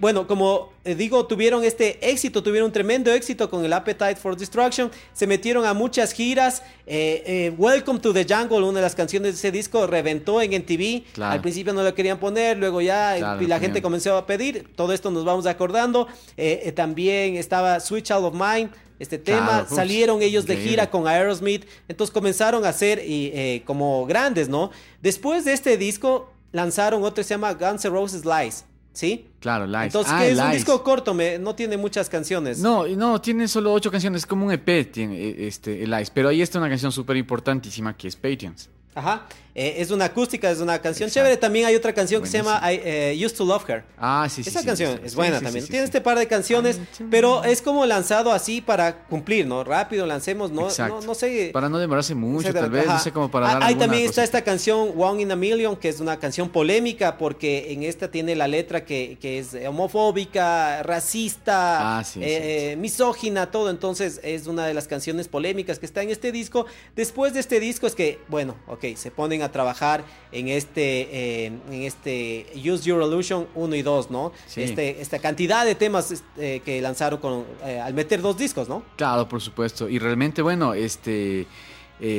bueno, 0.00 0.26
como 0.26 0.72
digo, 0.84 1.24
tuvieron 1.26 1.62
este 1.62 2.10
éxito, 2.10 2.42
tuvieron 2.42 2.66
un 2.66 2.72
tremendo 2.72 3.12
éxito 3.12 3.48
con 3.48 3.64
el 3.64 3.72
Appetite 3.72 4.16
for 4.16 4.36
Destruction. 4.36 4.90
Se 5.12 5.28
metieron 5.28 5.64
a 5.64 5.74
muchas 5.74 6.12
giras. 6.12 6.64
Welcome 6.86 8.00
to 8.00 8.12
the 8.12 8.26
Jungle, 8.28 8.64
una 8.64 8.80
de 8.80 8.82
las 8.82 8.96
canciones 8.96 9.34
de 9.34 9.38
ese 9.38 9.52
disco, 9.52 9.86
reventó 9.86 10.42
en 10.42 10.50
MTV. 10.50 11.22
Al 11.22 11.40
principio 11.40 11.72
no 11.72 11.83
lo 11.84 11.94
querían 11.94 12.18
poner, 12.18 12.56
luego 12.58 12.80
ya 12.80 13.38
y 13.40 13.46
la 13.46 13.60
gente 13.60 13.82
comenzó 13.82 14.16
a 14.16 14.26
pedir. 14.26 14.74
Todo 14.74 14.92
esto 14.92 15.10
nos 15.10 15.24
vamos 15.24 15.46
acordando. 15.46 16.08
Eh, 16.36 16.62
eh, 16.64 16.72
también 16.72 17.36
estaba 17.36 17.80
Switch 17.80 18.10
Out 18.10 18.24
of 18.24 18.34
Mind. 18.34 18.70
Este 18.98 19.18
tema, 19.18 19.66
salieron 19.68 20.22
ellos 20.22 20.46
de 20.46 20.56
gira 20.56 20.88
con 20.88 21.08
Aerosmith, 21.08 21.66
entonces 21.88 22.14
comenzaron 22.14 22.64
a 22.64 22.72
ser 22.72 23.00
eh, 23.02 23.62
como 23.66 24.06
grandes, 24.06 24.48
¿no? 24.48 24.70
Después 25.02 25.44
de 25.44 25.52
este 25.52 25.76
disco 25.76 26.30
lanzaron 26.52 27.02
otro 27.02 27.16
que 27.16 27.24
se 27.24 27.34
llama 27.34 27.52
Guns 27.54 27.84
N' 27.84 27.90
Roses 27.90 28.24
Lies, 28.24 28.64
¿sí? 28.92 29.26
Claro, 29.40 29.66
Lies. 29.66 29.86
Entonces, 29.86 30.12
ah, 30.14 30.24
es 30.24 30.38
un 30.38 30.52
disco 30.52 30.82
corto, 30.84 31.12
no 31.40 31.54
tiene 31.56 31.76
muchas 31.76 32.08
canciones. 32.08 32.60
No, 32.60 32.86
no, 32.86 33.20
tiene 33.20 33.48
solo 33.48 33.72
ocho 33.72 33.90
canciones, 33.90 34.24
como 34.24 34.46
un 34.46 34.52
EP 34.52 34.92
tiene 34.92 35.44
este, 35.44 35.86
Lies, 35.88 36.10
pero 36.10 36.28
ahí 36.28 36.40
está 36.40 36.60
una 36.60 36.68
canción 36.68 36.92
súper 36.92 37.16
importantísima 37.16 37.96
que 37.96 38.06
es 38.06 38.14
Patience. 38.14 38.68
Ajá. 38.94 39.26
Eh, 39.56 39.76
es 39.78 39.92
una 39.92 40.06
acústica, 40.06 40.50
es 40.50 40.58
una 40.58 40.80
canción 40.80 41.08
chévere. 41.08 41.36
También 41.36 41.66
hay 41.66 41.76
otra 41.76 41.92
canción 41.92 42.20
que 42.20 42.28
se 42.28 42.38
llama 42.38 42.60
I 42.72 42.80
eh, 42.84 43.22
Used 43.24 43.36
to 43.36 43.44
Love 43.44 43.68
Her. 43.68 43.84
Ah, 43.96 44.26
sí, 44.28 44.42
sí. 44.42 44.50
Esa 44.50 44.64
canción 44.64 45.00
es 45.04 45.14
buena 45.14 45.40
también. 45.40 45.64
Tiene 45.66 45.84
este 45.84 46.00
par 46.00 46.18
de 46.18 46.26
canciones, 46.26 46.80
pero 47.08 47.44
es 47.44 47.62
como 47.62 47.86
lanzado 47.86 48.32
así 48.32 48.60
para 48.60 49.04
cumplir, 49.04 49.46
¿no? 49.46 49.62
Rápido 49.62 50.06
lancemos, 50.06 50.50
¿no? 50.50 50.68
No, 51.02 51.14
sé. 51.14 51.50
Para 51.52 51.68
no 51.68 51.78
demorarse 51.78 52.16
mucho, 52.16 52.52
tal 52.52 52.70
vez. 52.70 52.86
No 52.86 52.98
sé 52.98 53.12
cómo 53.12 53.30
para 53.30 53.48
ah, 53.48 53.54
dar 53.54 53.62
Ahí 53.62 53.76
también 53.76 54.04
está 54.04 54.24
esta 54.24 54.42
canción 54.42 54.92
One 54.96 55.22
in 55.22 55.30
a 55.30 55.36
Million, 55.36 55.76
que 55.76 55.88
es 55.88 56.00
una 56.00 56.18
canción 56.18 56.48
polémica 56.48 57.16
porque 57.16 57.72
en 57.72 57.84
esta 57.84 58.10
tiene 58.10 58.34
la 58.34 58.48
letra 58.48 58.84
que, 58.84 59.18
que 59.20 59.38
es 59.38 59.56
homofóbica, 59.68 60.82
racista, 60.82 61.98
ah, 61.98 62.04
eh, 62.16 62.74
misógina, 62.76 63.52
todo. 63.52 63.70
Entonces 63.70 64.20
es 64.24 64.48
una 64.48 64.66
de 64.66 64.74
las 64.74 64.88
canciones 64.88 65.28
polémicas 65.28 65.78
que 65.78 65.86
está 65.86 66.02
en 66.02 66.10
este 66.10 66.32
disco. 66.32 66.66
Después 66.96 67.34
de 67.34 67.40
este 67.40 67.60
disco 67.60 67.86
es 67.86 67.94
que, 67.94 68.18
bueno, 68.28 68.56
ok, 68.66 68.83
se 68.96 69.10
ponen 69.10 69.42
a 69.42 69.50
trabajar 69.50 70.04
en 70.32 70.48
este, 70.48 71.08
eh, 71.10 71.46
en 71.46 71.82
este 71.82 72.46
Use 72.54 72.84
Your 72.84 73.02
Illusion 73.02 73.46
1 73.54 73.76
y 73.76 73.82
2, 73.82 74.10
¿no? 74.10 74.32
Este, 74.54 75.00
esta 75.00 75.18
cantidad 75.18 75.64
de 75.64 75.74
temas 75.74 76.22
eh, 76.36 76.60
que 76.64 76.80
lanzaron 76.80 77.20
con, 77.20 77.44
eh, 77.64 77.80
al 77.80 77.94
meter 77.94 78.20
dos 78.20 78.36
discos, 78.36 78.68
¿no? 78.68 78.82
Claro, 78.96 79.28
por 79.28 79.40
supuesto. 79.40 79.88
Y 79.88 79.98
realmente, 79.98 80.42
bueno, 80.42 80.74
este... 80.74 81.46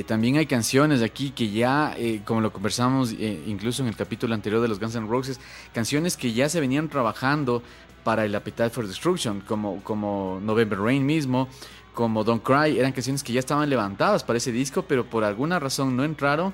también 0.08 0.38
hay 0.38 0.48
canciones 0.48 1.04
aquí 1.04 1.32
que 1.32 1.52
ya, 1.52 1.96
como 2.24 2.42
lo 2.42 2.52
conversamos 2.52 3.12
incluso 3.12 3.84
en 3.84 3.90
el 3.90 3.96
capítulo 3.96 4.34
anterior 4.34 4.62
de 4.62 4.68
los 4.68 4.80
Guns 4.80 4.96
N' 4.96 5.08
Roses, 5.08 5.40
canciones 5.74 6.18
que 6.18 6.34
ya 6.34 6.50
se 6.50 6.60
venían 6.60 6.90
trabajando 6.90 7.62
para 8.06 8.24
el 8.24 8.34
Appetite 8.34 8.70
for 8.70 8.88
Destruction, 8.88 9.42
como, 9.42 9.84
como 9.84 10.40
November 10.42 10.80
Rain 10.80 11.06
mismo, 11.06 11.50
como 11.96 12.24
Don't 12.24 12.44
Cry, 12.44 12.78
eran 12.78 12.92
canciones 12.92 13.24
que 13.24 13.34
ya 13.34 13.40
estaban 13.40 13.68
levantadas 13.70 14.24
para 14.24 14.38
ese 14.38 14.52
disco, 14.52 14.84
pero 14.84 15.10
por 15.10 15.24
alguna 15.24 15.60
razón 15.60 15.98
no 15.98 16.04
entraron 16.04 16.54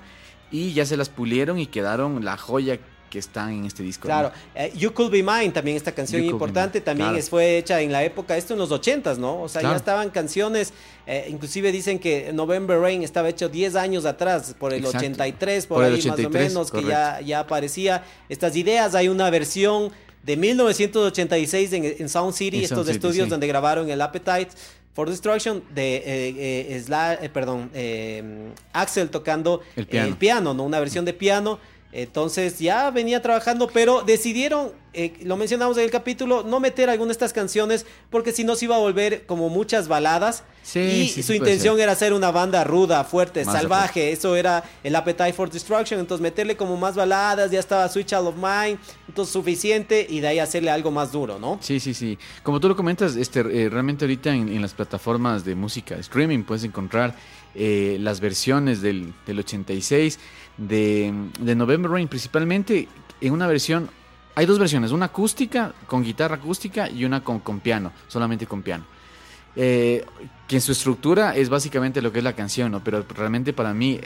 y 0.52 0.74
ya 0.74 0.86
se 0.86 0.96
las 0.96 1.10
pulieron 1.10 1.60
y 1.60 1.68
quedaron 1.68 2.24
la 2.24 2.38
joya 2.38 2.80
que 3.10 3.20
está 3.20 3.52
en 3.52 3.66
este 3.66 3.84
disco. 3.84 4.04
Claro, 4.04 4.32
eh, 4.56 4.72
You 4.74 4.94
Could 4.94 5.12
Be 5.12 5.22
Mine, 5.22 5.50
también 5.50 5.76
esta 5.76 5.92
canción 5.92 6.24
importante, 6.24 6.80
también 6.80 7.22
fue 7.24 7.58
hecha 7.58 7.82
en 7.82 7.92
la 7.92 8.04
época, 8.04 8.38
esto 8.38 8.54
en 8.54 8.60
los 8.60 8.72
ochentas, 8.72 9.20
¿no? 9.20 9.42
O 9.42 9.50
sea, 9.50 9.62
ya 9.62 9.76
estaban 9.76 10.10
canciones, 10.12 10.74
eh, 11.06 11.28
inclusive 11.30 11.72
dicen 11.74 12.00
que 12.00 12.32
November 12.32 12.80
Rain 12.80 13.04
estaba 13.04 13.28
hecho 13.28 13.50
10 13.50 13.76
años 13.76 14.06
atrás, 14.06 14.56
por 14.58 14.74
el 14.74 14.86
83, 14.86 15.68
por, 15.68 15.84
ahí 15.84 16.02
más 16.08 16.20
o 16.20 16.30
menos, 16.30 16.72
que 16.72 16.84
ya, 16.84 17.20
ya 17.20 17.42
aparecía 17.42 18.06
estas 18.30 18.56
ideas. 18.56 18.96
Hay 18.96 19.10
una 19.10 19.30
versión 19.30 19.92
de 20.24 20.38
1986 20.38 21.74
en, 21.74 22.10
Sound 22.10 22.34
City, 22.34 22.64
estos 22.64 22.88
estudios 22.88 23.28
donde 23.28 23.48
grabaron 23.48 23.90
el 23.90 24.02
Appetite 24.02 24.50
For 24.94 25.10
Destruction 25.10 25.64
de 25.74 25.98
eh, 25.98 26.04
eh, 26.38 26.84
eh 27.22 27.30
perdón, 27.30 27.72
eh, 27.74 28.52
Axel 28.74 29.10
tocando 29.10 29.62
el 29.76 30.18
piano. 30.18 30.54
¿no? 30.54 30.64
Una 30.64 30.80
versión 30.80 31.06
de 31.06 31.14
piano. 31.14 31.60
Entonces 31.94 32.60
ya 32.60 32.90
venía 32.90 33.22
trabajando, 33.22 33.68
pero 33.68 34.02
decidieron, 34.02 34.72
lo 35.24 35.38
mencionamos 35.38 35.78
en 35.78 35.84
el 35.84 35.92
capítulo, 35.92 36.44
no 36.44 36.60
meter 36.60 36.90
alguna 36.90 37.08
de 37.08 37.14
estas 37.14 37.32
canciones 37.32 37.86
porque 38.10 38.34
si 38.34 38.44
no 38.44 38.56
se 38.56 38.66
iba 38.66 38.76
a 38.76 38.80
volver 38.80 39.26
como 39.26 39.50
muchas 39.50 39.88
baladas. 39.88 40.44
y 40.76 41.08
su 41.08 41.34
intención 41.34 41.80
era 41.80 41.94
hacer 41.94 42.14
una 42.14 42.32
banda 42.32 42.64
ruda, 42.64 43.04
fuerte, 43.04 43.46
salvaje. 43.46 44.12
Eso 44.12 44.36
era 44.36 44.64
el 44.84 44.96
Appetite 44.96 45.34
for 45.34 45.50
Destruction. 45.50 46.00
Entonces 46.00 46.22
meterle 46.22 46.58
como 46.58 46.76
más 46.78 46.96
baladas, 46.96 47.52
ya 47.52 47.60
estaba 47.60 47.88
Switch 47.88 48.14
Out 48.14 48.28
of 48.28 48.36
Mind 48.36 48.80
entonces 49.08 49.34
suficiente 49.34 50.08
y 50.10 50.22
de 50.22 50.28
ahí 50.28 50.40
hacerle 50.40 50.72
algo 50.72 50.90
más 50.90 51.12
duro, 51.12 51.38
¿no? 51.38 51.58
Sí, 51.62 51.80
sí, 51.82 51.94
sí. 51.94 52.18
Como 52.44 52.60
tú 52.60 52.70
lo 52.70 52.76
comentas, 52.78 53.18
este, 53.18 53.42
eh, 53.42 53.70
realmente 53.70 54.06
ahorita 54.06 54.34
en, 54.34 54.62
las 54.62 54.74
plataformas 54.74 55.44
de 55.44 55.54
música 55.56 55.96
streaming 55.96 56.44
puedes 56.44 56.64
encontrar 56.64 57.16
eh, 57.54 57.98
las 58.00 58.22
versiones 58.22 58.82
del, 58.82 59.14
86, 59.28 60.18
de, 60.58 61.14
de 61.40 61.56
November 61.56 61.92
Rain 61.92 62.08
principalmente, 62.08 62.88
en 63.20 63.34
una 63.34 63.48
versión 63.48 63.90
hay 64.36 64.46
dos 64.46 64.60
versiones, 64.60 64.92
una 64.92 65.08
acústica 65.08 65.74
con 65.88 66.04
guitarra 66.04 66.36
acústica 66.36 66.90
y 66.90 67.06
una 67.06 67.24
con, 67.24 67.40
con 67.40 67.60
piano, 67.60 67.92
solamente 68.08 68.48
con 68.48 68.62
piano. 68.62 68.86
Eh, 69.56 70.06
que 70.48 70.56
en 70.56 70.62
su 70.62 70.72
estructura 70.72 71.36
es 71.36 71.50
básicamente 71.50 72.02
lo 72.02 72.12
que 72.12 72.20
es 72.20 72.24
la 72.24 72.34
canción, 72.34 72.72
¿no? 72.72 72.82
pero 72.84 73.06
realmente 73.10 73.52
para 73.52 73.74
mí 73.74 74.00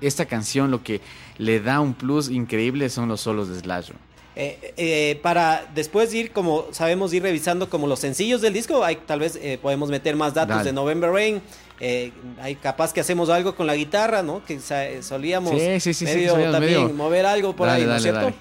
esta 0.00 0.26
canción 0.26 0.70
lo 0.70 0.82
que 0.82 1.00
le 1.38 1.60
da 1.60 1.80
un 1.80 1.94
plus 1.94 2.28
increíble 2.28 2.88
son 2.90 3.08
los 3.08 3.20
solos 3.20 3.48
de 3.48 3.58
Slash. 3.58 3.90
Eh, 4.34 4.72
eh, 4.78 5.20
para 5.22 5.66
después 5.74 6.12
ir, 6.14 6.32
como 6.32 6.66
sabemos, 6.72 7.12
ir 7.12 7.22
revisando 7.22 7.68
como 7.68 7.86
los 7.86 7.98
sencillos 7.98 8.40
del 8.40 8.54
disco, 8.54 8.82
hay, 8.82 8.96
tal 8.96 9.20
vez 9.20 9.36
eh, 9.36 9.58
podemos 9.60 9.90
meter 9.90 10.16
más 10.16 10.32
datos 10.32 10.64
de 10.64 10.72
November 10.72 11.10
Rain. 11.10 11.42
Hay 11.80 12.54
capaz 12.56 12.92
que 12.92 13.00
hacemos 13.00 13.28
algo 13.28 13.54
con 13.54 13.66
la 13.66 13.74
guitarra, 13.74 14.22
¿no? 14.22 14.44
Que 14.44 14.60
solíamos 15.02 15.52
medio, 15.52 16.50
también 16.50 16.96
mover 16.96 17.26
algo 17.26 17.54
por 17.54 17.68
ahí, 17.68 17.84
¿no 17.84 17.96
es 17.96 18.02
cierto? 18.02 18.32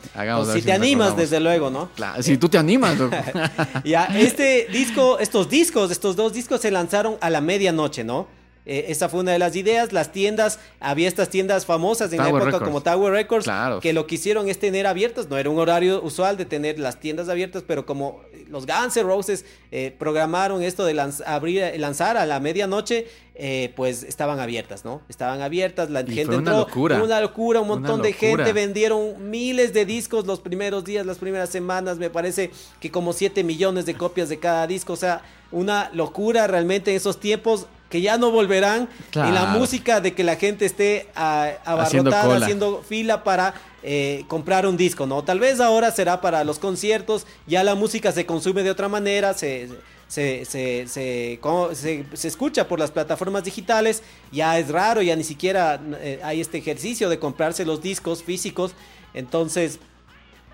si 0.53 0.61
te 0.61 0.71
animas, 0.71 1.15
desde 1.15 1.39
luego, 1.39 1.69
¿no? 1.69 1.89
Claro, 1.95 2.21
si 2.21 2.37
tú 2.37 2.49
te 2.49 2.57
animas. 2.57 2.97
ya, 3.83 4.05
este 4.05 4.67
disco, 4.71 5.19
estos 5.19 5.49
discos, 5.49 5.91
estos 5.91 6.15
dos 6.15 6.33
discos 6.33 6.61
se 6.61 6.71
lanzaron 6.71 7.17
a 7.21 7.29
la 7.29 7.41
medianoche, 7.41 8.03
¿no? 8.03 8.40
Eh, 8.65 8.85
esa 8.89 9.09
fue 9.09 9.21
una 9.21 9.31
de 9.31 9.39
las 9.39 9.55
ideas. 9.55 9.91
Las 9.91 10.11
tiendas, 10.11 10.59
había 10.79 11.07
estas 11.07 11.29
tiendas 11.29 11.65
famosas 11.65 12.11
en 12.13 12.19
la 12.19 12.29
época 12.29 12.59
como 12.59 12.81
Tower 12.81 13.11
Records, 13.11 13.49
que 13.81 13.93
lo 13.93 14.05
que 14.07 14.15
hicieron 14.15 14.49
es 14.49 14.59
tener 14.59 14.85
abiertas. 14.87 15.29
No 15.29 15.37
era 15.37 15.49
un 15.49 15.57
horario 15.57 16.01
usual 16.03 16.37
de 16.37 16.45
tener 16.45 16.79
las 16.79 16.99
tiendas 16.99 17.29
abiertas, 17.29 17.63
pero 17.65 17.85
como 17.85 18.21
los 18.49 18.67
Guns 18.67 18.95
N' 18.97 19.03
Roses 19.03 19.45
eh, 19.71 19.95
programaron 19.97 20.61
esto 20.61 20.85
de 20.85 20.99
abrir, 21.25 21.79
lanzar 21.79 22.17
a 22.17 22.25
la 22.25 22.39
medianoche, 22.39 23.07
eh, 23.33 23.73
pues 23.75 24.03
estaban 24.03 24.39
abiertas, 24.39 24.85
¿no? 24.85 25.01
Estaban 25.09 25.41
abiertas, 25.41 25.89
la 25.89 26.03
gente 26.03 26.25
fue 26.25 26.37
una 26.37 26.57
locura. 26.57 27.01
una 27.01 27.19
locura, 27.21 27.61
un 27.61 27.67
montón 27.69 28.01
de 28.01 28.13
gente 28.13 28.53
vendieron 28.53 29.31
miles 29.31 29.73
de 29.73 29.85
discos 29.85 30.27
los 30.27 30.39
primeros 30.39 30.83
días, 30.83 31.05
las 31.05 31.17
primeras 31.17 31.49
semanas, 31.49 31.97
me 31.97 32.09
parece 32.09 32.51
que 32.79 32.91
como 32.91 33.13
7 33.13 33.43
millones 33.43 33.85
de 33.85 33.95
copias 33.95 34.29
de 34.29 34.37
cada 34.37 34.67
disco, 34.67 34.93
o 34.93 34.97
sea, 34.97 35.23
una 35.51 35.89
locura 35.93 36.45
realmente 36.45 36.91
en 36.91 36.97
esos 36.97 37.19
tiempos 37.19 37.67
que 37.91 38.01
ya 38.01 38.17
no 38.17 38.31
volverán 38.31 38.89
y 39.13 39.31
la 39.31 39.47
música 39.47 39.99
de 40.01 40.13
que 40.13 40.23
la 40.23 40.37
gente 40.37 40.65
esté 40.65 41.09
abarrotada 41.13 42.37
haciendo, 42.37 42.81
fila 42.87 43.23
para 43.23 43.53
eh, 43.83 44.23
comprar 44.27 44.65
un 44.65 44.77
disco, 44.77 45.05
¿no? 45.05 45.23
Tal 45.23 45.39
vez 45.39 45.59
ahora 45.59 45.91
será 45.91 46.21
para 46.21 46.43
los 46.43 46.57
conciertos, 46.57 47.27
ya 47.45 47.63
la 47.63 47.75
música 47.75 48.11
se 48.11 48.25
consume 48.25 48.63
de 48.63 48.71
otra 48.71 48.87
manera, 48.87 49.33
se, 49.33 49.67
se, 50.07 50.45
se, 50.45 50.87
se, 50.87 52.27
escucha 52.27 52.67
por 52.67 52.79
las 52.79 52.91
plataformas 52.91 53.43
digitales, 53.43 54.03
ya 54.31 54.57
es 54.57 54.69
raro, 54.69 55.01
ya 55.01 55.15
ni 55.15 55.25
siquiera 55.25 55.79
eh, 55.99 56.21
hay 56.23 56.39
este 56.39 56.59
ejercicio 56.59 57.09
de 57.09 57.19
comprarse 57.19 57.65
los 57.65 57.81
discos 57.81 58.23
físicos, 58.23 58.73
entonces 59.13 59.79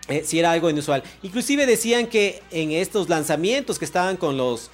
eh, 0.07 0.23
sí 0.25 0.39
era 0.39 0.51
algo 0.53 0.69
inusual. 0.71 1.03
Inclusive 1.21 1.67
decían 1.67 2.07
que 2.07 2.41
en 2.49 2.71
estos 2.71 3.09
lanzamientos 3.09 3.77
que 3.77 3.85
estaban 3.85 4.17
con 4.17 4.37
los 4.37 4.71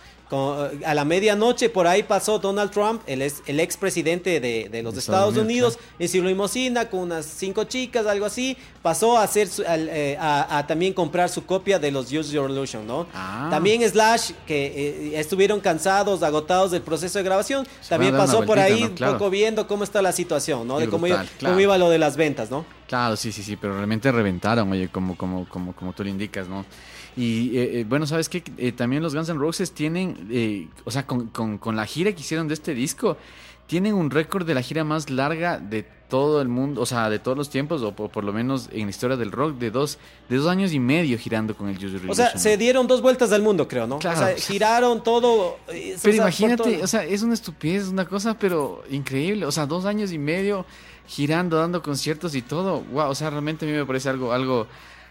a 0.85 0.93
la 0.93 1.05
medianoche 1.05 1.69
por 1.69 1.87
ahí 1.87 2.03
pasó 2.03 2.39
Donald 2.39 2.71
Trump, 2.71 3.01
el, 3.05 3.21
ex, 3.21 3.41
el 3.45 3.59
expresidente 3.59 4.39
de, 4.39 4.69
de 4.69 4.83
los 4.83 4.97
Estados, 4.97 5.37
Unidos, 5.37 5.79
en 5.99 6.09
su 6.09 6.21
limosina 6.21 6.89
con 6.89 7.01
unas 7.01 7.25
cinco 7.25 7.63
chicas, 7.65 8.05
algo 8.05 8.25
así, 8.25 8.57
pasó 8.81 9.17
a 9.17 9.23
hacer 9.23 9.47
eh, 9.67 10.17
a, 10.19 10.65
también 10.67 10.93
comprar 10.93 11.29
su 11.29 11.45
copia 11.45 11.79
de 11.79 11.91
los 11.91 12.11
Use 12.11 12.33
Your 12.33 12.49
Illusion, 12.49 12.85
¿no? 12.85 13.07
Ah. 13.13 13.47
También 13.49 13.87
Slash, 13.87 14.31
que 14.45 14.65
eh, 14.65 15.19
estuvieron 15.19 15.59
cansados, 15.59 16.23
agotados 16.23 16.71
del 16.71 16.81
proceso 16.81 17.17
de 17.19 17.23
grabación, 17.23 17.67
también 17.87 18.15
pasó 18.15 18.45
por 18.45 18.59
ahí 18.59 18.83
un 18.83 18.95
poco 18.95 19.29
viendo 19.29 19.67
cómo 19.67 19.83
está 19.83 20.01
la 20.01 20.11
situación, 20.11 20.67
¿no? 20.67 20.79
de 20.79 20.89
cómo, 20.89 21.07
iba, 21.07 21.25
cómo 21.39 21.59
iba 21.59 21.77
lo 21.77 21.89
de 21.89 21.99
las 21.99 22.17
ventas, 22.17 22.49
¿no? 22.49 22.65
Claro, 22.87 23.15
sí, 23.15 23.31
sí, 23.31 23.41
sí, 23.43 23.55
pero 23.55 23.75
realmente 23.75 24.11
reventaron, 24.11 24.71
oye, 24.71 24.89
como, 24.89 25.17
como, 25.17 25.47
como, 25.47 25.73
como 25.73 25.93
tú 25.93 26.03
le 26.03 26.09
indicas, 26.09 26.47
¿no? 26.47 26.65
Y 27.15 27.57
eh, 27.57 27.79
eh, 27.79 27.85
bueno, 27.87 28.07
¿sabes 28.07 28.29
qué? 28.29 28.43
Eh, 28.57 28.71
también 28.71 29.03
los 29.03 29.13
Guns 29.13 29.29
N' 29.29 29.39
Roses 29.39 29.71
tienen, 29.71 30.69
o 30.83 30.91
sea, 30.91 31.05
con, 31.05 31.27
con, 31.27 31.75
la 31.75 31.85
gira 31.85 32.11
que 32.11 32.21
hicieron 32.21 32.47
de 32.47 32.53
este 32.53 32.73
disco, 32.73 33.17
tienen 33.67 33.93
un 33.93 34.09
récord 34.09 34.45
de 34.45 34.53
la 34.53 34.61
gira 34.61 34.83
más 34.83 35.09
larga 35.09 35.57
de 35.57 35.85
todo 36.13 36.41
el 36.41 36.47
mundo, 36.47 36.79
o 36.81 36.85
sea, 36.85 37.09
de 37.09 37.17
todos 37.17 37.35
los 37.35 37.49
tiempos, 37.49 37.81
o 37.81 37.91
por, 37.91 38.23
lo 38.23 38.31
menos 38.33 38.69
en 38.71 38.83
la 38.83 38.89
historia 38.91 39.17
del 39.17 39.31
rock, 39.31 39.57
de 39.57 39.71
dos, 39.71 39.97
de 40.29 40.37
dos 40.37 40.47
años 40.47 40.71
y 40.71 40.79
medio 40.79 41.17
girando 41.17 41.55
con 41.55 41.69
el 41.69 41.77
Use 41.83 41.99
O 42.07 42.13
sea, 42.13 42.37
se 42.37 42.55
dieron 42.55 42.85
dos 42.85 43.01
vueltas 43.01 43.31
al 43.31 43.41
mundo, 43.41 43.67
creo, 43.67 43.87
¿no? 43.87 43.97
Claro. 43.99 44.19
O 44.19 44.23
sea, 44.23 44.35
giraron 44.37 45.03
todo. 45.03 45.57
Pero 45.65 46.15
imagínate, 46.15 46.83
o 46.83 46.87
sea, 46.87 47.03
es 47.03 47.23
una 47.23 47.33
estupidez, 47.33 47.87
una 47.87 48.05
cosa, 48.05 48.37
pero 48.37 48.83
increíble. 48.91 49.45
O 49.45 49.51
sea, 49.51 49.65
dos 49.65 49.85
años 49.85 50.11
y 50.11 50.19
medio 50.19 50.67
girando, 51.07 51.57
dando 51.57 51.81
conciertos 51.81 52.35
y 52.35 52.43
todo. 52.43 52.81
Wow, 52.91 53.09
o 53.09 53.15
sea, 53.15 53.31
realmente 53.31 53.65
a 53.65 53.69
mí 53.69 53.75
me 53.75 53.85
parece 53.85 54.09
algo, 54.09 54.33
algo 54.33 54.67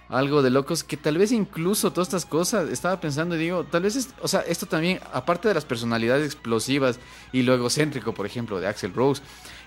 algo 0.09 0.43
de 0.43 0.51
locos 0.51 0.85
que 0.85 0.97
tal 0.97 1.19
vez 1.19 1.33
incluso 1.33 1.93
todas 1.93 2.09
estas 2.09 2.27
cosas 2.27 2.69
estaba 2.71 3.01
pensando 3.01 3.35
y 3.37 3.39
digo, 3.39 3.65
tal 3.65 3.83
vez, 3.83 3.97
es, 3.97 4.11
o 4.21 4.29
sea, 4.29 4.41
esto 4.41 4.67
también, 4.67 5.01
aparte 5.13 5.49
de 5.49 5.55
las 5.55 5.65
personalidades 5.65 6.27
explosivas 6.27 6.99
y 7.33 7.43
lo 7.43 7.55
egocéntrico, 7.55 8.13
por 8.13 8.27
ejemplo, 8.27 8.61
de 8.61 8.67
Axel 8.67 8.93
Rose, 8.93 9.23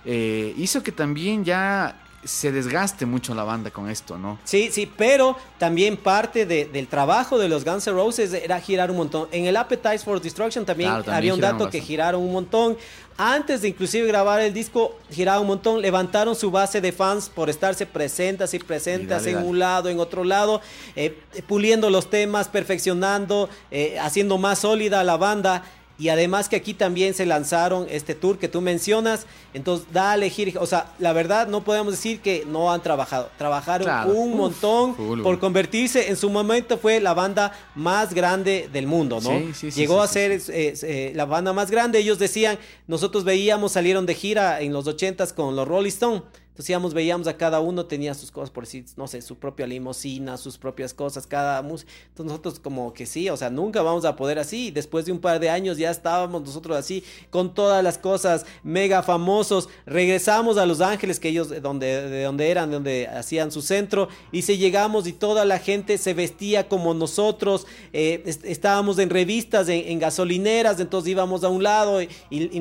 eh, 0.05 0.53
hizo 0.57 0.83
que 0.83 0.91
también 0.91 1.43
ya 1.43 2.04
se 2.25 2.51
desgaste 2.51 3.05
mucho 3.05 3.33
la 3.35 3.43
banda 3.43 3.71
con 3.71 3.89
esto, 3.89 4.17
¿no? 4.17 4.39
Sí, 4.43 4.69
sí, 4.71 4.91
pero 4.97 5.37
también 5.57 5.95
parte 5.95 6.45
del 6.45 6.87
trabajo 6.87 7.37
de 7.37 7.47
los 7.47 7.63
Guns 7.63 7.87
N' 7.87 7.93
Roses 7.95 8.33
era 8.33 8.59
girar 8.59 8.91
un 8.91 8.97
montón. 8.97 9.27
En 9.31 9.45
el 9.45 9.55
Appetite 9.55 9.99
for 9.99 10.19
Destruction 10.19 10.65
también, 10.65 10.89
había 10.89 11.33
un 11.33 11.39
dato 11.39 11.69
que 11.69 11.79
giraron 11.79 12.21
un 12.21 12.33
montón. 12.33 12.77
Antes 13.17 13.61
de 13.61 13.69
inclusive 13.69 14.07
grabar 14.07 14.41
el 14.41 14.53
disco, 14.53 14.97
giraron 15.09 15.43
un 15.43 15.47
montón, 15.47 15.81
levantaron 15.81 16.35
su 16.35 16.51
base 16.51 16.81
de 16.81 16.91
fans 16.91 17.29
por 17.29 17.49
estarse 17.49 17.85
presentes 17.85 18.53
y 18.53 18.59
presentes 18.59 19.25
en 19.25 19.37
un 19.37 19.57
lado, 19.59 19.87
en 19.87 19.99
otro 19.99 20.23
lado, 20.23 20.59
eh, 20.95 21.17
puliendo 21.47 21.89
los 21.89 22.09
temas, 22.09 22.49
perfeccionando, 22.49 23.49
eh, 23.71 23.97
haciendo 23.99 24.37
más 24.37 24.59
sólida 24.59 25.03
la 25.03 25.15
banda. 25.15 25.63
Y 25.97 26.09
además 26.09 26.49
que 26.49 26.57
aquí 26.57 26.73
también 26.73 27.13
se 27.13 27.25
lanzaron 27.25 27.87
este 27.89 28.15
tour 28.15 28.37
que 28.37 28.47
tú 28.47 28.59
mencionas. 28.61 29.25
Entonces 29.53 29.87
da 29.93 30.11
a 30.11 30.15
elegir. 30.15 30.57
O 30.59 30.65
sea, 30.65 30.91
la 30.99 31.13
verdad 31.13 31.47
no 31.47 31.63
podemos 31.63 31.93
decir 31.93 32.19
que 32.19 32.45
no 32.45 32.71
han 32.71 32.81
trabajado. 32.81 33.29
Trabajaron 33.37 34.11
un 34.11 34.35
montón 34.35 34.95
por 35.23 35.39
convertirse. 35.39 36.09
En 36.09 36.17
su 36.17 36.29
momento 36.29 36.77
fue 36.77 36.99
la 36.99 37.13
banda 37.13 37.53
más 37.75 38.13
grande 38.13 38.69
del 38.71 38.87
mundo, 38.87 39.19
¿no? 39.21 39.39
Llegó 39.69 40.01
a 40.01 40.07
ser 40.07 40.41
eh, 40.49 41.11
la 41.15 41.25
banda 41.25 41.53
más 41.53 41.71
grande. 41.71 41.99
Ellos 41.99 42.19
decían, 42.19 42.57
nosotros 42.87 43.23
veíamos, 43.23 43.71
salieron 43.71 44.05
de 44.05 44.15
gira 44.15 44.61
en 44.61 44.73
los 44.73 44.87
ochentas 44.87 45.31
con 45.31 45.55
los 45.55 45.67
Rolling 45.67 45.89
Stones 45.89 46.23
entonces 46.55 46.69
íbamos, 46.69 46.93
veíamos 46.93 47.27
a 47.27 47.35
cada 47.35 47.59
uno, 47.59 47.85
tenía 47.85 48.13
sus 48.13 48.31
cosas, 48.31 48.49
por 48.49 48.63
decir, 48.63 48.85
no 48.95 49.09
sé, 49.09 49.21
su 49.21 49.35
propia 49.35 49.67
limosina, 49.67 50.37
sus 50.37 50.57
propias 50.57 50.93
cosas, 50.93 51.27
cada 51.27 51.61
música. 51.61 51.91
Entonces 52.07 52.31
nosotros 52.31 52.59
como 52.59 52.93
que 52.93 53.05
sí, 53.05 53.29
o 53.29 53.35
sea, 53.35 53.49
nunca 53.49 53.81
vamos 53.81 54.05
a 54.05 54.15
poder 54.15 54.39
así. 54.39 54.71
Después 54.71 55.03
de 55.03 55.11
un 55.11 55.19
par 55.19 55.41
de 55.41 55.49
años 55.49 55.77
ya 55.77 55.91
estábamos 55.91 56.43
nosotros 56.43 56.77
así, 56.77 57.03
con 57.29 57.53
todas 57.53 57.83
las 57.83 57.97
cosas 57.97 58.45
mega 58.63 59.03
famosos. 59.03 59.67
Regresamos 59.85 60.57
a 60.57 60.65
Los 60.65 60.79
Ángeles, 60.79 61.19
que 61.19 61.27
ellos, 61.27 61.49
donde, 61.61 62.09
de 62.09 62.23
donde 62.23 62.49
eran, 62.49 62.69
de 62.69 62.75
donde 62.75 63.07
hacían 63.09 63.51
su 63.51 63.61
centro, 63.61 64.07
y 64.31 64.43
se 64.43 64.57
llegamos 64.57 65.07
y 65.07 65.11
toda 65.11 65.43
la 65.43 65.59
gente 65.59 65.97
se 65.97 66.13
vestía 66.13 66.69
como 66.69 66.93
nosotros. 66.93 67.67
Eh, 67.91 68.23
estábamos 68.43 68.97
en 68.99 69.09
revistas, 69.09 69.67
en, 69.67 69.99
gasolineras, 69.99 70.79
entonces 70.79 71.11
íbamos 71.11 71.43
a 71.43 71.49
un 71.49 71.63
lado 71.63 72.01
y, 72.01 72.07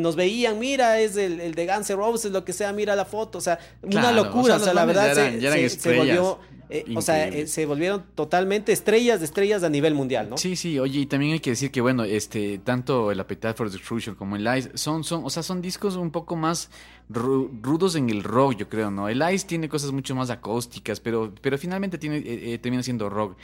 nos 0.01 0.17
veían, 0.17 0.59
mira, 0.59 0.99
es 0.99 1.17
el, 1.17 1.41
el 1.41 1.55
de 1.55 1.67
Guns 1.69 1.89
N' 1.91 1.97
Roses, 1.97 2.33
lo 2.33 2.45
que 2.45 2.53
sea, 2.53 2.73
mira 2.73 2.97
la 2.97 3.05
foto, 3.05 3.39
o 3.39 3.41
sea 3.41 3.61
una 3.87 4.13
locura, 4.13 4.57
o 4.57 4.59
sea, 4.59 4.75
la 4.75 4.85
verdad 4.85 5.15
se, 5.15 5.97
volvió, 5.97 6.39
eh, 6.71 6.85
o 6.97 7.03
sea, 7.03 7.29
eh, 7.29 7.47
se 7.47 7.67
volvieron 7.67 8.05
totalmente 8.15 8.73
estrellas 8.73 9.21
de 9.21 9.27
estrellas 9.27 9.63
a 9.63 9.69
nivel 9.69 9.95
mundial, 9.95 10.31
¿no? 10.31 10.39
Sí, 10.39 10.57
sí, 10.57 10.79
oye, 10.79 11.01
y 11.01 11.07
también 11.07 11.33
hay 11.33 11.41
que 11.41 11.51
decir 11.51 11.71
que, 11.71 11.81
bueno, 11.81 12.05
este, 12.05 12.59
tanto 12.59 13.13
el 13.13 13.21
Appetite 13.21 13.55
for 13.55 13.71
Destruction 13.71 14.15
como 14.15 14.37
el 14.37 14.49
Ice 14.57 14.71
son, 14.75 15.05
son, 15.05 15.25
o 15.25 15.31
sea, 15.31 15.43
son 15.43 15.61
discos 15.61 15.97
un 15.97 16.11
poco 16.11 16.37
más 16.37 16.71
rudos 17.09 17.97
en 17.97 18.09
el 18.09 18.25
rock, 18.25 18.57
yo 18.57 18.69
creo, 18.69 18.91
¿no? 18.91 19.09
El 19.09 19.23
Ice 19.33 19.47
tiene 19.47 19.69
cosas 19.69 19.93
mucho 19.93 20.15
más 20.15 20.31
acústicas, 20.31 21.01
pero, 21.01 21.33
pero 21.41 21.59
finalmente 21.59 21.99
tiene, 21.99 22.23
eh, 22.25 22.59
termina 22.59 22.83
siendo 22.83 23.11
rock. 23.11 23.37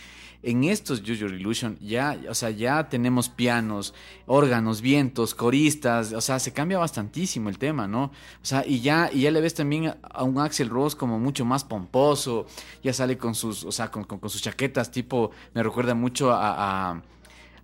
En 0.42 0.64
estos 0.64 1.00
Use 1.00 1.16
Your 1.16 1.32
Illusion 1.32 1.78
ya, 1.80 2.18
o 2.28 2.34
sea, 2.34 2.50
ya 2.50 2.88
tenemos 2.88 3.28
pianos, 3.28 3.94
órganos, 4.26 4.80
vientos, 4.80 5.34
coristas, 5.34 6.12
o 6.12 6.20
sea, 6.20 6.38
se 6.38 6.52
cambia 6.52 6.78
bastantísimo 6.78 7.48
el 7.48 7.58
tema, 7.58 7.86
¿no? 7.86 8.04
O 8.04 8.10
sea, 8.42 8.64
y 8.66 8.80
ya, 8.80 9.10
y 9.12 9.22
ya 9.22 9.30
le 9.30 9.40
ves 9.40 9.54
también 9.54 9.94
a 10.02 10.24
un 10.24 10.38
Axel 10.38 10.70
Rose 10.70 10.96
como 10.96 11.18
mucho 11.18 11.44
más 11.44 11.64
pomposo, 11.64 12.46
ya 12.82 12.92
sale 12.92 13.18
con 13.18 13.34
sus, 13.34 13.64
o 13.64 13.72
sea, 13.72 13.90
con, 13.90 14.04
con, 14.04 14.30
sus 14.30 14.42
chaquetas, 14.42 14.90
tipo, 14.90 15.30
me 15.54 15.62
recuerda 15.62 15.94
mucho 15.94 16.32
a 16.32 16.90
a 16.90 17.02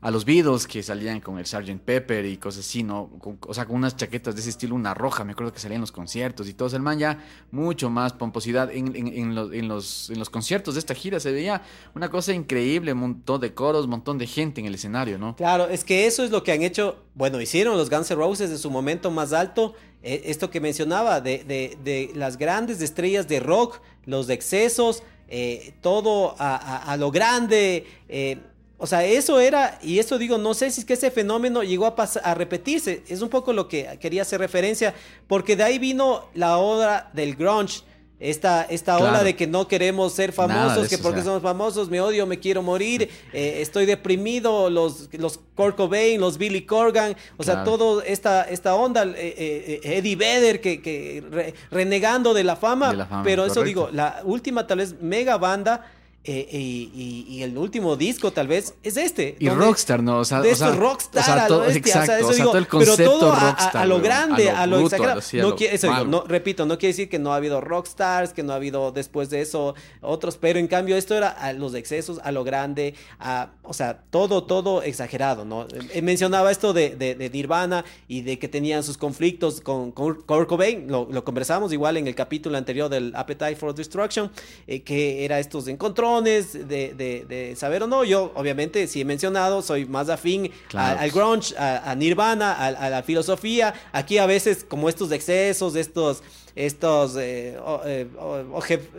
los 0.03 0.25
Beatles 0.25 0.67
que 0.67 0.83
salían 0.83 1.21
con 1.21 1.39
el 1.39 1.47
Sgt. 1.47 1.81
Pepper 1.85 2.25
y 2.25 2.37
cosas 2.37 2.65
así, 2.67 2.83
¿no? 2.83 3.11
o 3.41 3.55
sea, 3.55 3.67
con 3.67 3.77
unas 3.77 3.97
chaquetas 3.97 4.35
de 4.35 4.41
ese 4.41 4.51
estilo, 4.51 4.75
una 4.75 4.95
roja, 4.95 5.25
me 5.25 5.33
acuerdo 5.33 5.53
que 5.53 5.59
salían 5.59 5.77
en 5.77 5.81
los 5.83 5.93
conciertos 5.93 6.49
y 6.49 6.55
todo. 6.55 6.75
El 6.77 6.83
man 6.83 6.99
ya 6.99 7.19
mucho 7.51 7.91
más 7.91 8.13
pomposidad. 8.13 8.71
En, 8.73 8.95
en, 8.95 9.35
los, 9.35 9.53
en, 9.53 9.69
los, 9.69 10.11
en 10.11 10.19
los 10.19 10.31
conciertos 10.31 10.75
de 10.75 10.81
esta 10.81 10.95
gira 10.95 11.21
se 11.21 11.33
veía 11.33 11.63
una 11.95 12.09
cosa 12.11 12.33
increíble, 12.33 12.93
un 12.93 13.01
montón 13.01 13.41
de 13.41 13.55
coros, 13.55 13.85
un 13.85 13.91
montón 13.91 14.19
de 14.19 14.27
gente 14.27 14.61
en 14.61 14.67
el 14.67 14.75
escenario, 14.75 15.19
¿no? 15.19 15.37
Claro, 15.37 15.69
es 15.69 15.85
que 15.85 16.07
eso 16.07 16.25
es 16.25 16.31
lo 16.31 16.43
que 16.43 16.53
han 16.53 16.63
hecho, 16.63 17.05
bueno, 17.15 17.41
hicieron 17.41 17.77
los 17.77 17.91
Guns 17.91 18.11
N' 18.11 18.17
Roses 18.17 18.51
en 18.51 18.59
su 18.59 18.71
momento 18.71 19.11
más 19.11 19.33
alto. 19.33 19.75
Eh, 20.03 20.23
esto 20.27 20.51
que 20.51 20.61
mencionaba, 20.61 21.21
de, 21.21 21.45
de, 21.45 21.79
de, 21.83 22.11
las 22.15 22.37
grandes 22.37 22.81
estrellas 22.81 23.27
de 23.27 23.41
rock, 23.41 23.81
los 24.05 24.29
excesos, 24.29 25.03
eh, 25.29 25.75
todo 25.81 26.37
a, 26.39 26.93
a, 26.93 26.97
lo 26.97 27.11
grande. 27.11 27.87
Eh, 28.09 28.39
o 28.79 28.87
sea, 28.87 29.05
eso 29.05 29.41
era, 29.41 29.79
y 29.83 29.99
eso 29.99 30.19
digo, 30.19 30.37
no 30.37 30.53
sé 30.53 30.71
si 30.71 30.81
es 30.81 30.87
que 30.87 30.95
ese 30.95 31.11
fenómeno 31.11 31.63
llegó 31.63 31.87
a, 31.87 31.95
a 32.23 32.35
repetirse. 32.35 33.03
Es 33.09 33.23
un 33.23 33.31
poco 33.31 33.53
lo 33.53 33.69
que 33.69 33.99
quería 34.01 34.23
hacer 34.23 34.41
referencia, 34.41 34.95
porque 35.27 35.57
de 35.57 35.65
ahí 35.65 35.79
vino 35.79 36.29
la 36.35 36.59
ola 36.59 37.11
del 37.15 37.37
grunge. 37.37 37.83
Esta, 38.19 38.63
esta 38.63 38.97
ola 38.97 39.23
de 39.23 39.37
que 39.37 39.47
no 39.47 39.69
queremos 39.69 40.15
ser 40.15 40.33
famosos, 40.33 40.89
que 40.89 40.97
porque 40.97 41.23
somos 41.23 41.43
famosos 41.43 41.91
me 41.91 42.01
odio, 42.01 42.27
me 42.27 42.39
quiero 42.39 42.63
morir, 42.63 43.11
eh, 43.35 43.59
estoy 43.61 43.85
deprimido, 43.85 44.71
los, 44.71 45.11
los 45.13 45.39
Kurt 45.55 45.77
Cobain, 45.77 46.19
los 46.19 46.39
Billy 46.39 46.63
Corgan, 46.63 47.15
o 47.37 47.43
sea, 47.43 47.63
todo 47.63 48.01
esta, 48.01 48.45
esta 48.45 48.75
onda, 48.75 49.05
eh, 49.05 49.35
eh, 49.37 49.81
Eddie 49.99 50.17
Vedder 50.17 50.63
que, 50.63 51.53
renegando 51.71 52.33
de 52.33 52.43
la 52.43 52.57
fama, 52.57 53.23
pero 53.23 53.45
eso 53.45 53.63
digo, 53.63 53.91
la 53.93 54.23
última 54.25 54.67
tal 54.67 54.79
vez 54.79 54.95
mega 54.99 55.37
banda 55.37 55.85
eh, 56.29 56.49
y, 56.51 57.43
el 57.43 57.57
último 57.57 57.95
disco 57.95 58.33
tal 58.33 58.49
vez 58.49 58.75
es 58.83 58.97
este. 58.97 59.37
Y 59.39 59.49
Rockstar, 59.49 60.03
¿no? 60.03 60.19
O 60.19 60.25
sea, 60.25 60.41
de 60.41 60.53
o 60.53 60.73
Rockstar, 60.75 61.23
o 61.23 61.25
sea, 61.25 61.47
todo, 61.47 61.65
exacto, 61.67 62.27
o 62.27 62.33
sea, 62.33 62.45
todo 62.45 62.59
el 62.59 62.67
concepto 62.67 62.97
pero 62.97 63.19
todo 63.19 63.31
Rockstar, 63.33 63.77
a, 63.77 63.87
lo 63.87 64.01
grande, 64.01 64.51
a 64.51 64.67
lo, 64.67 64.81
exagerado. 64.81 65.21
no, 65.35 65.57
eso 65.57 65.89
digo, 65.89 66.05
no, 66.05 66.25
repito, 66.25 66.67
no 66.67 66.79
quiere 66.79 66.93
decir 66.93 67.09
que 67.09 67.21
no 67.21 67.33
ha 67.33 67.37
habido 67.37 67.61
Rockstars, 67.61 68.33
que 68.33 68.43
no 68.43 68.53
ha 68.53 68.57
habido 68.57 68.91
después 68.91 69.31
de 69.31 69.41
eso 69.41 69.77
otros, 70.01 70.37
pero 70.37 70.59
en 70.59 70.67
cambio 70.67 70.97
esto 70.97 71.15
era 71.15 71.29
a 71.29 71.53
los 71.53 71.75
excesos, 71.75 72.19
a 72.25 72.33
lo 72.33 72.43
grande, 72.43 72.95
a, 73.21 73.51
o 73.63 73.73
sea, 73.73 74.03
todo, 74.11 74.45
todo 74.45 74.83
exagerado, 74.83 75.45
¿no? 75.45 75.67
Eh, 75.93 76.03
mencionaba 76.03 76.51
esto 76.51 76.73
de, 76.73 76.97
de, 76.97 77.31
Nirvana 77.31 77.85
y 78.09 78.23
de 78.23 78.39
que 78.39 78.49
tenían 78.49 78.83
sus 78.83 78.99
conflictos 78.99 79.61
con, 79.61 79.93
con 79.93 80.23
Kurt 80.23 80.49
Cobain, 80.49 80.89
lo, 80.89 81.07
lo, 81.11 81.25
conversamos 81.25 81.73
igual 81.73 81.97
en 81.97 82.09
el 82.09 82.15
capítulo 82.15 82.59
anterior 82.59 82.89
del 82.89 83.13
Appetite 83.15 83.57
for 83.57 83.75
Destruction, 83.75 84.31
eh, 84.67 84.83
que 84.83 85.25
era 85.25 85.39
estos 85.39 85.69
encontrones 86.19 86.69
de, 86.69 87.55
saber 87.57 87.83
o 87.83 87.87
no. 87.87 88.05
Yo, 88.05 88.33
obviamente, 88.35 88.87
si 88.87 89.01
he 89.01 89.05
mencionado, 89.05 89.63
soy 89.63 89.87
más 89.87 90.09
afín 90.09 90.51
al 90.75 91.11
grunge, 91.11 91.55
a, 91.59 91.95
Nirvana, 91.95 92.53
a, 92.53 92.91
la 92.91 93.03
filosofía. 93.03 93.75
Aquí 93.93 94.19
a 94.19 94.27
veces, 94.27 94.65
como 94.69 94.89
estos 94.89 95.11
excesos, 95.13 95.77
estos 95.77 96.23
estos 96.57 97.17
eh, 97.19 97.59
eh, 97.85 98.07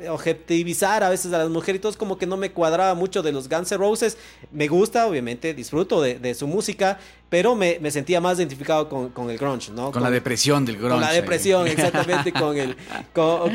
objetivizar 0.10 1.04
a 1.04 1.10
veces 1.10 1.34
a 1.34 1.40
las 1.40 1.50
mujeres 1.50 1.80
y 1.80 1.82
todo, 1.82 1.98
como 1.98 2.18
que 2.18 2.28
no 2.28 2.38
me 2.38 2.52
cuadraba 2.52 2.94
mucho 2.94 3.24
de 3.24 3.32
los 3.32 3.50
Guns 3.50 3.72
N' 3.72 3.80
Roses. 3.80 4.16
Me 4.52 4.68
gusta, 4.68 5.08
obviamente, 5.08 5.56
disfruto 5.56 6.00
de, 6.02 6.36
su 6.36 6.46
música, 6.46 7.00
pero 7.30 7.56
me, 7.56 7.80
sentía 7.90 8.22
más 8.22 8.38
identificado 8.38 8.88
con, 8.88 9.30
el 9.32 9.38
grunge, 9.40 9.72
¿no? 9.72 9.92
Con, 9.92 10.04
la 10.04 10.12
depresión 10.12 10.66
del 10.66 10.78
grunge. 10.78 10.94
Con 10.94 11.02
la 11.02 11.12
depresión, 11.12 11.68
exactamente, 11.68 12.32
con 12.32 12.56
el... 12.56 12.78
Con, 13.12 13.52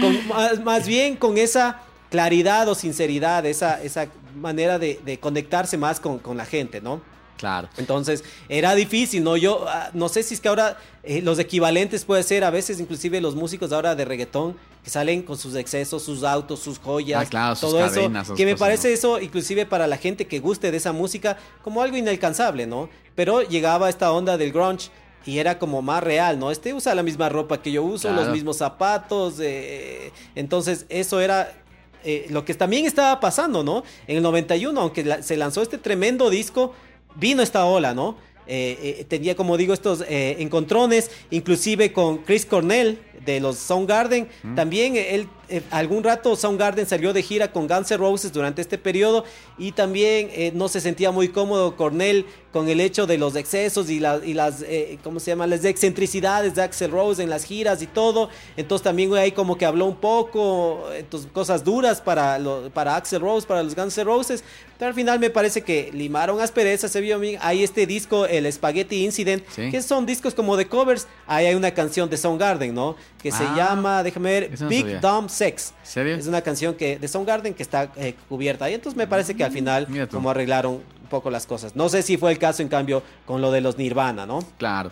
más, 0.65 0.87
bien 0.87 1.15
con 1.15 1.39
esa 1.39 1.83
claridad 2.13 2.69
o 2.69 2.75
sinceridad, 2.75 3.47
esa, 3.47 3.83
esa 3.83 4.09
manera 4.37 4.79
de, 4.79 5.19
conectarse 5.19 5.79
más 5.79 5.99
con, 5.99 6.19
con 6.19 6.37
la 6.37 6.45
gente, 6.45 6.83
¿no? 6.83 7.01
Claro. 7.39 7.69
Entonces, 7.79 8.23
era 8.51 8.75
difícil, 8.75 9.25
¿no? 9.25 9.37
Yo 9.37 9.65
ah, 9.67 9.91
no 9.95 10.09
sé 10.11 10.23
si 10.23 10.35
es 10.35 10.41
que 10.41 10.49
ahora 10.49 10.79
eh, 11.03 11.23
los 11.23 11.39
equivalentes 11.39 12.05
puede 12.05 12.23
ser, 12.23 12.45
a 12.45 12.51
veces 12.51 12.79
inclusive 12.79 13.21
los 13.21 13.35
músicos 13.35 13.73
ahora 13.73 13.95
de 13.97 14.05
reggaetón, 14.05 14.57
que 14.85 14.91
salen 14.91 15.23
con 15.23 15.39
sus 15.39 15.57
excesos, 15.57 16.05
sus 16.05 16.23
autos, 16.23 16.61
sus 16.61 16.79
joyas, 16.79 17.29
ah, 17.35 17.55
todo 17.59 17.85
eso, 17.85 18.13
que 18.37 18.45
me 18.45 18.57
parece 18.57 18.93
eso, 18.93 19.21
inclusive 19.21 19.65
para 19.65 19.87
la 19.87 19.97
gente 19.97 20.27
que 20.27 20.39
guste 20.39 20.71
de 20.71 20.77
esa 20.77 20.93
música, 20.93 21.39
como 21.65 21.83
algo 21.83 21.97
inalcanzable, 21.97 22.67
¿no? 22.67 22.91
Pero 23.15 23.43
llegaba 23.43 23.89
esta 23.89 24.13
onda 24.13 24.37
del 24.37 24.53
grunge 24.53 24.91
y 25.25 25.39
era 25.39 25.59
como 25.59 25.83
más 25.83 26.03
real, 26.03 26.39
¿no? 26.39 26.51
Este 26.51 26.75
usa 26.75 26.95
la 26.95 27.03
misma 27.03 27.29
ropa 27.29 27.63
que 27.63 27.73
yo 27.73 27.83
uso, 27.83 28.13
los 28.13 28.29
mismos 28.29 28.59
zapatos, 28.59 29.41
eh, 29.41 30.13
entonces 30.35 30.87
eso 30.89 31.21
era 31.21 31.62
eh, 32.05 32.27
lo 32.31 32.45
que 32.45 32.55
también 32.55 32.87
estaba 32.87 33.21
pasando, 33.21 33.63
¿no? 33.63 33.85
En 34.07 34.17
el 34.17 34.23
91, 34.23 34.81
aunque 34.81 35.23
se 35.23 35.37
lanzó 35.37 35.63
este 35.63 35.79
tremendo 35.79 36.31
disco, 36.31 36.75
vino 37.17 37.43
esta 37.43 37.65
ola, 37.65 37.95
¿no? 37.95 38.17
Eh, 38.47 38.97
eh, 39.01 39.05
tenía, 39.05 39.37
como 39.37 39.57
digo, 39.57 39.73
estos 39.73 40.03
eh, 40.09 40.37
encontrones, 40.41 41.11
inclusive 41.31 41.93
con 41.93 42.19
Chris 42.19 42.45
Cornell 42.45 42.99
de 43.25 43.41
los 43.41 43.57
Soundgarden. 43.59 44.29
También 44.55 44.97
él 44.97 45.29
eh, 45.53 45.61
algún 45.71 46.03
rato 46.03 46.35
Soundgarden 46.35 46.87
salió 46.87 47.13
de 47.13 47.23
gira 47.23 47.53
con 47.53 47.69
Guns 47.69 47.91
N' 47.91 47.99
Roses 47.99 48.33
durante 48.33 48.63
este 48.63 48.79
periodo 48.79 49.25
y 49.59 49.73
también 49.73 50.31
eh, 50.33 50.51
no 50.55 50.67
se 50.67 50.81
sentía 50.81 51.11
muy 51.11 51.29
cómodo 51.29 51.77
Cornell 51.77 52.25
con 52.53 52.71
el 52.71 52.81
hecho 52.81 53.07
de 53.07 53.19
los 53.19 53.37
excesos 53.37 53.91
y, 53.91 53.97
y 53.97 54.35
las, 54.35 54.63
eh, 54.63 54.99
¿cómo 55.05 55.21
se 55.21 55.31
llama? 55.31 55.47
Las 55.47 55.67
excentricidades 55.67 56.55
de 56.55 56.63
Axel 56.63 56.91
Rose 56.91 57.23
en 57.23 57.29
las 57.29 57.45
giras 57.45 57.83
y 57.83 57.87
todo. 57.87 58.31
Entonces 58.57 58.83
también 58.83 59.13
ahí 59.15 59.33
como 59.33 59.59
que 59.59 59.67
habló 59.67 59.85
un 59.85 59.97
poco, 59.97 60.89
entonces 60.95 61.31
cosas 61.31 61.65
duras 61.65 62.01
para, 62.01 62.39
para 62.73 62.97
Axel 62.97 63.21
Rose, 63.21 63.47
para 63.47 63.63
los 63.63 63.75
Guns 63.75 63.99
N' 63.99 64.05
Roses. 64.05 64.45
Pero 64.79 64.89
al 64.89 64.95
final 64.95 65.21
me 65.21 65.31
parece 65.31 65.63
que 65.63 65.91
limaron 65.93 66.41
asperezas, 66.41 66.91
se 66.91 67.01
vio 67.01 67.19
bien. 67.21 67.39
Hay 67.43 67.63
este 67.63 67.87
disco, 67.87 68.27
el 68.27 68.51
Spaghetti 68.51 69.05
Incident, 69.05 69.45
que 69.55 69.81
son 69.81 70.07
discos 70.07 70.35
como 70.35 70.57
de 70.57 70.67
covers. 70.67 71.07
Ahí 71.27 71.47
hay 71.47 71.55
una 71.55 71.73
canción 71.73 72.11
de 72.11 72.17
Soundgarden, 72.17 72.75
¿no? 72.75 72.97
Que 73.21 73.31
se 73.31 73.45
ah, 73.45 73.55
llama, 73.57 74.03
déjame 74.03 74.41
ver, 74.41 74.51
Big 74.69 75.01
Dumb 75.01 75.29
Sex. 75.29 75.75
Es 75.95 76.27
una 76.27 76.43
canción 76.43 76.75
que 76.75 76.99
de 76.99 77.09
Soundgarden 77.09 77.55
que 77.55 77.63
está 77.63 77.93
eh, 77.97 78.15
cubierta 78.29 78.65
ahí. 78.65 78.75
Entonces 78.75 78.97
me 78.97 79.07
parece 79.07 79.35
que 79.35 79.45
al 79.45 79.53
final 79.53 79.87
como 80.11 80.31
arreglaron 80.31 80.75
un 80.75 81.09
poco 81.09 81.31
las 81.31 81.47
cosas. 81.47 81.77
No 81.77 81.89
sé 81.89 82.03
si 82.03 82.17
fue 82.17 82.33
el 82.33 82.39
caso 82.39 82.63
en 82.63 82.69
cambio 82.69 83.03
con 83.25 83.41
lo 83.41 83.53
de 83.53 83.61
los 83.61 83.79
Nirvana, 83.79 84.27
¿no? 84.27 84.41
Claro. 84.59 84.91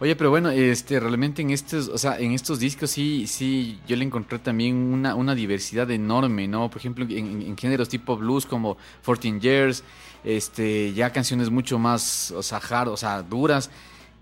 Oye, 0.00 0.16
pero 0.16 0.30
bueno, 0.30 0.50
este, 0.50 0.98
realmente 0.98 1.42
en 1.42 1.50
estos, 1.50 1.88
o 1.88 1.98
sea, 1.98 2.18
en 2.18 2.32
estos 2.32 2.58
discos 2.58 2.90
sí, 2.90 3.26
sí, 3.26 3.78
yo 3.86 3.96
le 3.96 4.04
encontré 4.06 4.38
también 4.38 4.74
una, 4.74 5.14
una 5.14 5.34
diversidad 5.34 5.90
enorme, 5.90 6.48
¿no? 6.48 6.70
Por 6.70 6.78
ejemplo, 6.78 7.04
en, 7.06 7.54
géneros 7.58 7.90
tipo 7.90 8.16
blues 8.16 8.46
como 8.46 8.78
14 9.04 9.40
Years, 9.40 9.84
este, 10.24 10.94
ya 10.94 11.12
canciones 11.12 11.50
mucho 11.50 11.78
más, 11.78 12.30
o 12.30 12.42
sea, 12.42 12.62
hard, 12.66 12.88
o 12.88 12.96
sea, 12.96 13.22
duras 13.22 13.70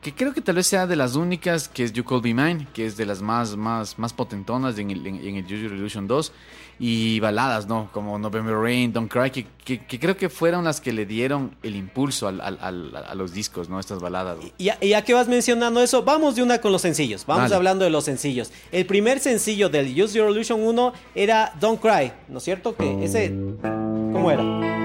que 0.00 0.14
creo 0.14 0.32
que 0.32 0.40
tal 0.40 0.56
vez 0.56 0.66
sea 0.66 0.86
de 0.86 0.94
las 0.94 1.16
únicas, 1.16 1.68
que 1.68 1.82
es 1.82 1.92
You 1.92 2.04
Could 2.04 2.22
Be 2.22 2.32
Mine, 2.32 2.68
que 2.72 2.86
es 2.86 2.96
de 2.96 3.04
las 3.04 3.20
más, 3.20 3.56
más, 3.56 3.98
más 3.98 4.12
potentonas 4.12 4.78
en 4.78 4.90
el, 4.90 5.04
en, 5.06 5.36
el 5.36 5.48
Revolution 5.48 6.06
2, 6.06 6.32
y 6.78 7.18
baladas, 7.18 7.66
¿no? 7.66 7.90
Como 7.92 8.16
November 8.16 8.54
Rain, 8.54 8.92
Don't 8.92 9.10
Cry, 9.10 9.30
que, 9.32 9.46
que, 9.80 9.98
creo 9.98 10.16
que 10.16 10.28
fueron 10.28 10.64
las 10.64 10.80
que 10.80 10.92
le 10.92 11.04
dieron 11.04 11.56
el 11.64 11.74
impulso 11.74 12.28
al, 12.28 12.40
al, 12.40 12.94
a 12.94 13.14
los 13.16 13.32
discos, 13.32 13.68
¿no? 13.68 13.80
Estas 13.80 13.98
baladas. 13.98 14.38
Y 14.58 14.64
ya, 14.64 14.78
ya, 14.80 15.02
que 15.02 15.14
vas 15.14 15.26
mencionando 15.26 15.82
eso, 15.82 16.04
vamos 16.04 16.36
de 16.36 16.44
una 16.44 16.60
con 16.60 16.70
los 16.70 16.82
sencillos, 16.82 17.26
vamos 17.26 17.50
hablando 17.50 17.84
de 17.84 17.90
los 17.90 18.04
sencillos. 18.04 18.52
El 18.70 18.86
primer 18.86 19.18
sencillo 19.18 19.68
del 19.68 20.00
Use 20.00 20.16
Your 20.16 20.30
Illusion 20.30 20.60
1 20.60 20.92
era 21.16 21.52
Don't 21.58 21.80
Cry, 21.80 22.12
¿no 22.28 22.38
es 22.38 22.44
cierto? 22.44 22.76
Que 22.76 23.04
ese, 23.04 23.34
¿cómo 23.60 24.30
era? 24.30 24.78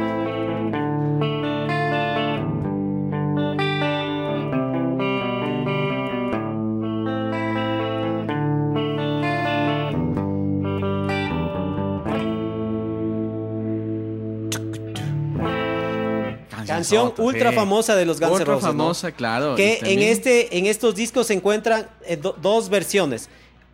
Canción 16.76 17.14
ultra 17.18 17.52
famosa 17.52 17.96
de 17.96 18.06
los 18.06 18.20
Guns 18.20 18.40
N' 18.40 18.46
Roses. 18.46 18.66
famosa, 18.66 19.12
claro. 19.12 19.56
Que 19.56 19.80
en, 19.84 20.00
este, 20.00 20.58
en 20.58 20.66
estos 20.66 20.96
discos 20.96 21.28
se 21.28 21.34
encuentran 21.34 21.88
eh, 22.06 22.18
dos 22.18 22.70
versiones. 22.70 23.30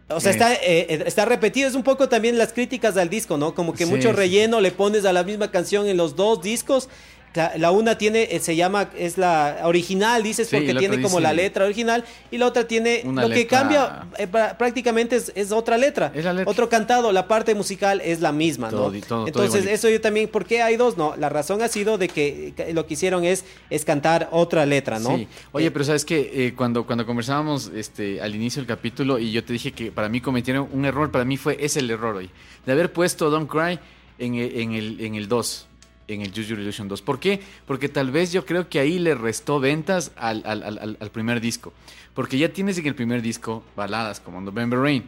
O 0.10 0.20
sea, 0.20 0.32
está, 0.32 0.54
eh, 0.54 0.60
eh, 0.64 1.04
está 1.06 1.26
repetido. 1.26 1.68
Es 1.68 1.76
un 1.76 1.84
poco 1.84 2.10
también 2.10 2.38
las 2.38 2.52
críticas 2.52 2.98
al 2.98 3.10
disco, 3.10 3.38
¿no? 3.38 3.54
Como 3.54 3.74
que 3.74 3.86
mucho 3.86 4.12
relleno 4.12 4.60
le 4.60 4.72
pones 4.72 5.06
a 5.06 5.14
la 5.14 5.24
misma 5.24 5.52
canción 5.52 5.88
en 5.88 5.98
los 5.98 6.16
dos 6.16 6.42
discos 6.42 6.90
la 7.34 7.72
una 7.72 7.98
tiene, 7.98 8.28
eh, 8.32 8.40
se 8.40 8.56
llama, 8.56 8.90
es 8.98 9.18
la 9.18 9.60
original, 9.64 10.24
dices, 10.24 10.50
porque 10.50 10.74
tiene 10.74 11.02
como 11.02 11.20
la 11.20 11.34
letra 11.34 11.66
original, 11.66 12.04
y 12.32 12.38
la 12.38 12.48
otra 12.48 12.68
tiene, 12.68 13.04
lo 13.04 13.30
que 13.30 13.48
cambia 13.48 14.08
eh, 14.18 14.28
prácticamente 14.28 15.22
es, 15.36 15.52
otra 15.52 15.78
letra, 15.78 16.12
otro 16.46 16.70
cantado, 16.70 17.12
la 17.12 17.28
parte 17.28 17.56
musical 17.56 18.02
es 18.04 18.22
la 18.22 18.32
misma, 18.32 18.72
¿no? 18.72 18.92
Entonces, 19.26 19.66
eso 19.66 19.90
yo 19.90 20.02
también, 20.02 20.28
¿por 20.28 20.46
qué 20.46 20.62
hay 20.62 20.76
dos? 20.76 20.98
No, 20.98 21.16
la 21.18 21.30
razón 21.30 21.62
ha 21.62 21.68
sido 21.68 21.98
de 21.98 22.08
que 22.08 22.54
lo 22.74 22.86
que 22.86 22.96
hicieron 22.96 23.24
es, 23.24 23.46
es 23.70 23.86
cantar 23.86 24.30
otra 24.32 24.66
letra, 24.66 25.00
¿no? 25.00 25.20
Oye, 25.52 25.68
eh, 25.68 25.72
pero 25.72 25.86
sabes 25.86 26.06
que 26.06 26.54
cuando, 26.56 26.86
cuando 26.86 27.06
conversábamos 27.06 27.72
este, 27.76 28.22
al 28.22 28.36
inicio 28.36 28.62
del 28.62 28.68
capítulo 28.68 29.20
y 29.20 29.32
yo 29.32 29.44
te 29.44 29.54
dije 29.54 29.72
que 29.72 29.92
para 29.92 30.10
mí 30.10 30.22
cometieron 30.22 30.68
un 30.72 30.86
error, 30.86 31.12
para 31.12 31.26
mí 31.26 31.38
fue 31.38 31.58
ese 31.60 31.80
el 31.80 31.90
error 31.92 32.16
hoy, 32.16 32.30
de 32.66 32.72
haber 32.72 32.92
puesto 32.92 33.30
Don't 33.30 33.50
Cry 33.50 33.80
en, 34.18 34.36
en 34.36 34.74
el, 34.74 35.00
en 35.00 35.16
el 35.16 35.28
2 35.28 35.69
en 36.14 36.22
el 36.22 36.32
Use 36.32 36.46
Your 36.46 36.60
Illusion 36.60 36.88
2. 36.88 37.02
¿Por 37.02 37.20
qué? 37.20 37.40
Porque 37.66 37.90
tal 37.90 38.12
vez 38.12 38.32
yo 38.32 38.46
creo 38.46 38.70
que 38.70 38.80
ahí 38.80 39.00
le 39.00 39.16
restó 39.16 39.60
ventas 39.60 40.12
al, 40.16 41.12
primer 41.12 41.40
disco. 41.40 41.74
Porque 42.14 42.38
ya 42.38 42.50
tienes 42.52 42.78
en 42.78 42.88
el 42.88 42.96
primer 42.96 43.22
disco 43.22 43.64
baladas 43.76 44.20
como 44.20 44.42
November 44.42 44.80
Rain, 44.80 45.04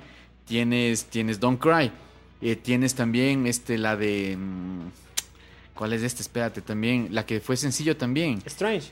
tienes, 0.46 1.06
tienes 1.06 1.40
Don't 1.40 1.60
Cry, 1.60 1.92
eh, 2.42 2.56
tienes 2.56 2.96
también 2.96 3.48
este, 3.48 3.78
la 3.78 3.96
de... 3.96 4.38
Mm, 4.38 4.90
¿Cuál 5.74 5.94
es 5.94 6.04
este? 6.04 6.22
Espérate, 6.22 6.62
también. 6.62 7.08
La 7.12 7.26
que 7.26 7.40
fue 7.40 7.58
sencillo 7.58 7.98
también. 7.98 8.42
Strange. 8.46 8.92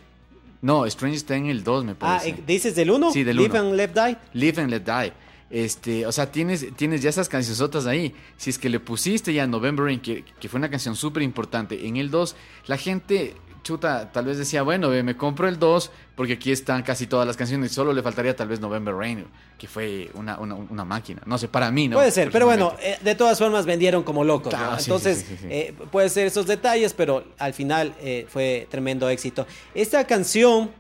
No, 0.62 0.86
Strange 0.88 1.18
está 1.18 1.36
en 1.36 1.46
el 1.46 1.64
2, 1.64 1.86
me 1.86 1.92
ah, 1.92 1.96
parece. 2.00 2.36
Ah, 2.38 2.42
¿dices 2.46 2.76
del 2.76 2.92
1? 2.92 3.12
Sí, 3.12 3.24
del 3.24 3.40
1. 3.40 3.48
Live 3.48 3.60
and 3.60 3.74
Let 3.76 3.90
Die. 3.90 4.18
Live 4.34 4.62
and 4.62 4.72
Let 4.72 4.80
Die. 4.82 5.14
Este, 5.50 6.06
o 6.06 6.12
sea, 6.12 6.32
tienes, 6.32 6.68
tienes 6.76 7.02
ya 7.02 7.10
esas 7.10 7.30
cancionzotas 7.30 7.86
ahí. 7.86 8.14
Si 8.38 8.50
es 8.50 8.60
que 8.60 8.70
le 8.70 8.80
pusiste 8.80 9.34
ya 9.34 9.48
November 9.48 9.86
Rain, 9.86 10.00
que, 10.00 10.24
que 10.40 10.50
fue 10.50 10.60
una 10.60 10.70
canción 10.70 10.96
súper 10.96 11.24
importante, 11.24 11.88
en 11.88 11.98
el 11.98 12.12
2, 12.12 12.36
la 12.68 12.78
gente, 12.78 13.36
chuta, 13.64 14.12
tal 14.12 14.26
vez 14.26 14.38
decía, 14.38 14.62
bueno, 14.62 14.90
me 14.90 15.18
compro 15.18 15.48
el 15.48 15.58
2 15.58 15.92
porque 16.16 16.34
aquí 16.34 16.52
están 16.52 16.84
casi 16.84 17.08
todas 17.08 17.26
las 17.26 17.38
canciones, 17.38 17.72
solo 17.72 17.94
le 17.94 18.04
faltaría 18.04 18.36
tal 18.36 18.48
vez 18.48 18.60
November 18.60 18.94
Rain, 18.94 19.26
que 19.58 19.68
fue 19.68 20.12
una, 20.14 20.38
una, 20.38 20.86
máquina. 20.86 21.22
No 21.26 21.38
sé, 21.38 21.48
para 21.48 21.72
mí, 21.72 21.88
¿no? 21.88 21.96
Puede 21.96 22.12
ser, 22.12 22.30
pero 22.30 22.46
bueno, 22.46 22.74
eh, 22.82 22.98
de 23.02 23.16
todas 23.16 23.40
formas 23.40 23.66
vendieron 23.66 24.04
como 24.04 24.24
locos. 24.24 24.54
Entonces, 24.80 25.26
eh, 25.44 25.74
puede 25.92 26.10
ser 26.10 26.28
esos 26.28 26.46
detalles, 26.46 26.94
pero 26.94 27.24
al 27.38 27.54
final 27.54 27.96
eh, 28.02 28.26
fue 28.28 28.68
tremendo 28.70 29.10
éxito. 29.10 29.48
Esta 29.74 30.06
canción 30.06 30.72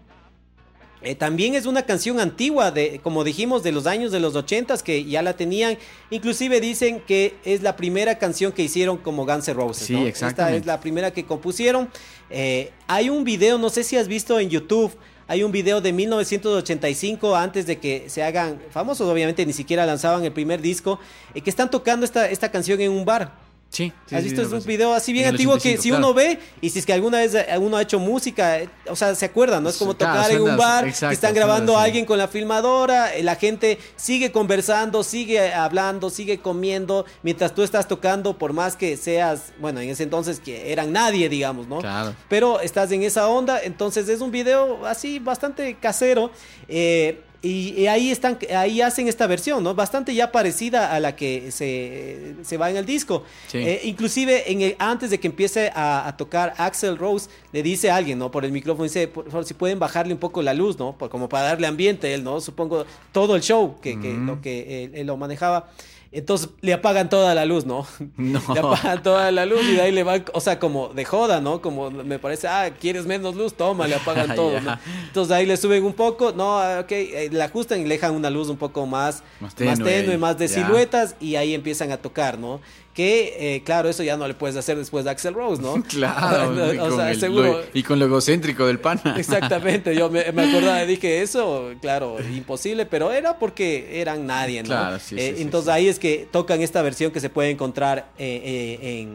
eh, 1.01 1.15
también 1.15 1.55
es 1.55 1.65
una 1.65 1.83
canción 1.83 2.19
antigua, 2.19 2.71
de, 2.71 2.99
como 3.01 3.23
dijimos, 3.23 3.63
de 3.63 3.71
los 3.71 3.87
años 3.87 4.11
de 4.11 4.19
los 4.19 4.35
ochentas 4.35 4.83
que 4.83 5.05
ya 5.05 5.21
la 5.21 5.33
tenían. 5.35 5.77
Inclusive 6.09 6.59
dicen 6.59 7.01
que 7.01 7.35
es 7.45 7.61
la 7.61 7.75
primera 7.77 8.17
canción 8.17 8.51
que 8.51 8.63
hicieron 8.63 8.97
como 8.97 9.25
Guns 9.25 9.47
N' 9.47 9.53
Roses. 9.53 9.87
Sí, 9.87 9.95
Esta 10.05 10.53
es 10.53 10.65
la 10.65 10.79
primera 10.79 11.11
que 11.11 11.25
compusieron. 11.25 11.89
Eh, 12.29 12.71
hay 12.87 13.09
un 13.09 13.23
video, 13.23 13.57
no 13.57 13.69
sé 13.69 13.83
si 13.83 13.95
has 13.95 14.07
visto 14.07 14.39
en 14.39 14.49
YouTube, 14.49 14.91
hay 15.27 15.43
un 15.43 15.51
video 15.51 15.79
de 15.79 15.93
1985 15.93 17.35
antes 17.35 17.65
de 17.65 17.77
que 17.77 18.09
se 18.09 18.23
hagan 18.23 18.59
famosos, 18.71 19.07
obviamente 19.07 19.45
ni 19.45 19.53
siquiera 19.53 19.85
lanzaban 19.85 20.25
el 20.25 20.33
primer 20.33 20.61
disco, 20.61 20.99
eh, 21.33 21.41
que 21.41 21.49
están 21.49 21.71
tocando 21.71 22.03
esta, 22.03 22.29
esta 22.29 22.51
canción 22.51 22.81
en 22.81 22.91
un 22.91 23.05
bar. 23.05 23.48
Sí, 23.69 23.93
¿Has 24.11 24.23
visto? 24.23 24.41
es 24.41 24.51
un 24.51 24.63
video 24.63 24.93
así 24.93 25.13
bien 25.13 25.27
antiguo 25.27 25.57
que 25.59 25.77
si 25.77 25.91
uno 25.91 26.11
ve 26.11 26.39
y 26.59 26.71
si 26.71 26.79
es 26.79 26.87
que 26.87 26.93
alguna 26.93 27.19
vez 27.19 27.37
uno 27.59 27.77
ha 27.77 27.83
hecho 27.83 27.99
música, 27.99 28.61
o 28.89 28.95
sea, 28.95 29.13
se 29.13 29.25
acuerda, 29.25 29.61
¿no? 29.61 29.69
Es 29.69 29.77
como 29.77 29.93
tocar 29.93 30.31
en 30.31 30.41
un 30.41 30.57
bar, 30.57 30.87
están 30.87 31.35
grabando 31.35 31.77
a 31.77 31.83
alguien 31.83 32.05
con 32.05 32.17
la 32.17 32.27
filmadora, 32.27 33.13
eh, 33.13 33.21
la 33.21 33.35
gente 33.35 33.77
sigue 33.95 34.31
conversando, 34.31 35.03
sigue 35.03 35.53
hablando, 35.53 36.09
sigue 36.09 36.39
comiendo, 36.39 37.05
mientras 37.21 37.53
tú 37.53 37.61
estás 37.61 37.87
tocando, 37.87 38.39
por 38.39 38.53
más 38.53 38.75
que 38.75 38.97
seas, 38.97 39.53
bueno, 39.59 39.81
en 39.81 39.89
ese 39.89 40.01
entonces 40.01 40.39
que 40.39 40.71
eran 40.71 40.91
nadie, 40.91 41.29
digamos, 41.29 41.67
¿no? 41.67 41.77
Claro. 41.77 42.15
Pero 42.27 42.61
estás 42.61 42.91
en 42.91 43.03
esa 43.03 43.27
onda, 43.27 43.61
entonces 43.61 44.09
es 44.09 44.21
un 44.21 44.31
video 44.31 44.83
así 44.87 45.19
bastante 45.19 45.75
casero. 45.75 46.31
Eh, 46.67 47.21
y, 47.41 47.87
ahí 47.87 48.11
están, 48.11 48.37
ahí 48.53 48.81
hacen 48.81 49.07
esta 49.07 49.25
versión, 49.25 49.63
¿no? 49.63 49.73
Bastante 49.73 50.13
ya 50.13 50.29
parecida 50.29 50.93
a 50.93 50.99
la 50.99 51.15
que 51.15 51.51
se, 51.51 52.35
se 52.41 52.57
va 52.57 52.69
en 52.69 52.75
el 52.75 52.85
disco. 52.85 53.23
Eh, 53.53 53.79
inclusive 53.85 54.51
en 54.51 54.75
antes 54.77 55.09
de 55.09 55.21
que 55.21 55.27
empiece 55.27 55.71
a, 55.73 56.13
tocar 56.17 56.53
Axel 56.57 56.97
Rose, 56.97 57.29
le 57.53 57.63
dice 57.63 57.91
a 57.91 57.95
alguien, 57.95 58.19
¿no? 58.19 58.29
Por 58.29 58.43
el 58.43 58.51
micrófono, 58.51 58.83
dice, 58.83 59.07
por 59.07 59.25
favor, 59.27 59.45
si 59.45 59.53
pueden 59.53 59.79
bajarle 59.79 60.11
un 60.11 60.19
poco 60.19 60.41
la 60.41 60.53
luz, 60.53 60.77
¿no? 60.77 60.97
Por, 60.97 61.09
como 61.09 61.29
para 61.29 61.45
darle 61.45 61.67
ambiente 61.67 62.13
él, 62.13 62.25
¿no? 62.25 62.41
Supongo 62.41 62.85
todo 63.13 63.37
el 63.37 63.41
show, 63.41 63.79
que, 63.81 63.95
lo 63.95 64.41
que 64.41 64.91
él, 64.93 65.07
lo 65.07 65.15
manejaba. 65.15 65.69
Entonces 66.11 66.49
le 66.61 66.73
apagan 66.73 67.07
toda 67.07 67.35
la 67.35 67.45
luz, 67.45 67.65
¿no? 67.65 67.85
No. 68.17 68.41
Le 68.53 68.59
apagan 68.59 69.03
toda 69.03 69.31
la 69.31 69.45
luz 69.45 69.61
y 69.63 69.73
de 69.73 69.81
ahí 69.81 69.91
le 69.91 70.03
van, 70.03 70.25
o 70.33 70.39
sea, 70.39 70.57
como 70.57 70.89
de 70.89 71.05
joda, 71.05 71.39
¿no? 71.39 71.61
Como 71.61 71.91
me 71.91 72.17
parece, 72.17 72.47
ah, 72.47 72.71
¿quieres 72.79 73.05
menos 73.05 73.35
luz? 73.35 73.53
Toma, 73.53 73.87
le 73.87 73.95
apagan 73.95 74.33
todo, 74.35 74.59
¿no? 74.59 74.79
Entonces 75.05 75.31
ahí 75.31 75.45
le 75.45 75.55
suben 75.55 75.83
un 75.83 75.93
poco, 75.93 76.31
no, 76.31 76.57
ok, 76.79 76.91
eh, 76.91 77.29
le 77.31 77.43
ajustan 77.43 77.81
y 77.81 77.83
le 77.83 77.89
dejan 77.89 78.15
una 78.15 78.31
luz 78.31 78.49
un 78.49 78.57
poco 78.57 78.87
más, 78.87 79.23
más 79.39 79.53
tenue, 79.53 80.17
más, 80.17 80.37
de 80.39 80.47
siluetas 80.47 81.15
y 81.19 81.35
ahí 81.35 81.53
empiezan 81.53 81.91
a 81.91 81.97
tocar, 81.97 82.39
¿no? 82.39 82.59
Que, 82.99 83.55
eh, 83.55 83.63
claro, 83.63 83.87
eso 83.87 84.03
ya 84.03 84.17
no 84.17 84.27
le 84.27 84.33
puedes 84.33 84.57
hacer 84.57 84.77
después 84.77 85.05
de 85.05 85.11
Axel 85.11 85.33
Rose, 85.33 85.61
¿no? 85.61 85.81
claro, 85.87 86.51
o, 86.83 86.97
sea, 86.97 87.15
seguro. 87.15 87.61
y 87.73 87.81
con 87.81 87.97
lo 87.97 88.07
egocéntrico 88.07 88.67
del 88.67 88.81
pana. 88.81 89.15
Exactamente, 89.17 89.95
yo 89.95 90.09
me, 90.09 90.29
me 90.33 90.49
acordaba, 90.49 90.85
dije 90.85 91.21
eso, 91.21 91.71
claro, 91.81 92.17
imposible, 92.35 92.85
pero 92.85 93.13
era 93.13 93.39
porque 93.39 94.01
eran 94.01 94.27
nadie, 94.27 94.63
¿no? 94.63 94.67
Claro, 94.67 94.99
sí, 94.99 95.15
eh, 95.17 95.35
entonces 95.37 95.69
ahí 95.69 95.87
es 95.87 95.97
que 95.97 96.27
tocan 96.29 96.59
esta 96.59 96.81
versión 96.81 97.13
que 97.13 97.21
se 97.21 97.29
puede 97.29 97.51
encontrar 97.51 98.09
eh, 98.17 99.07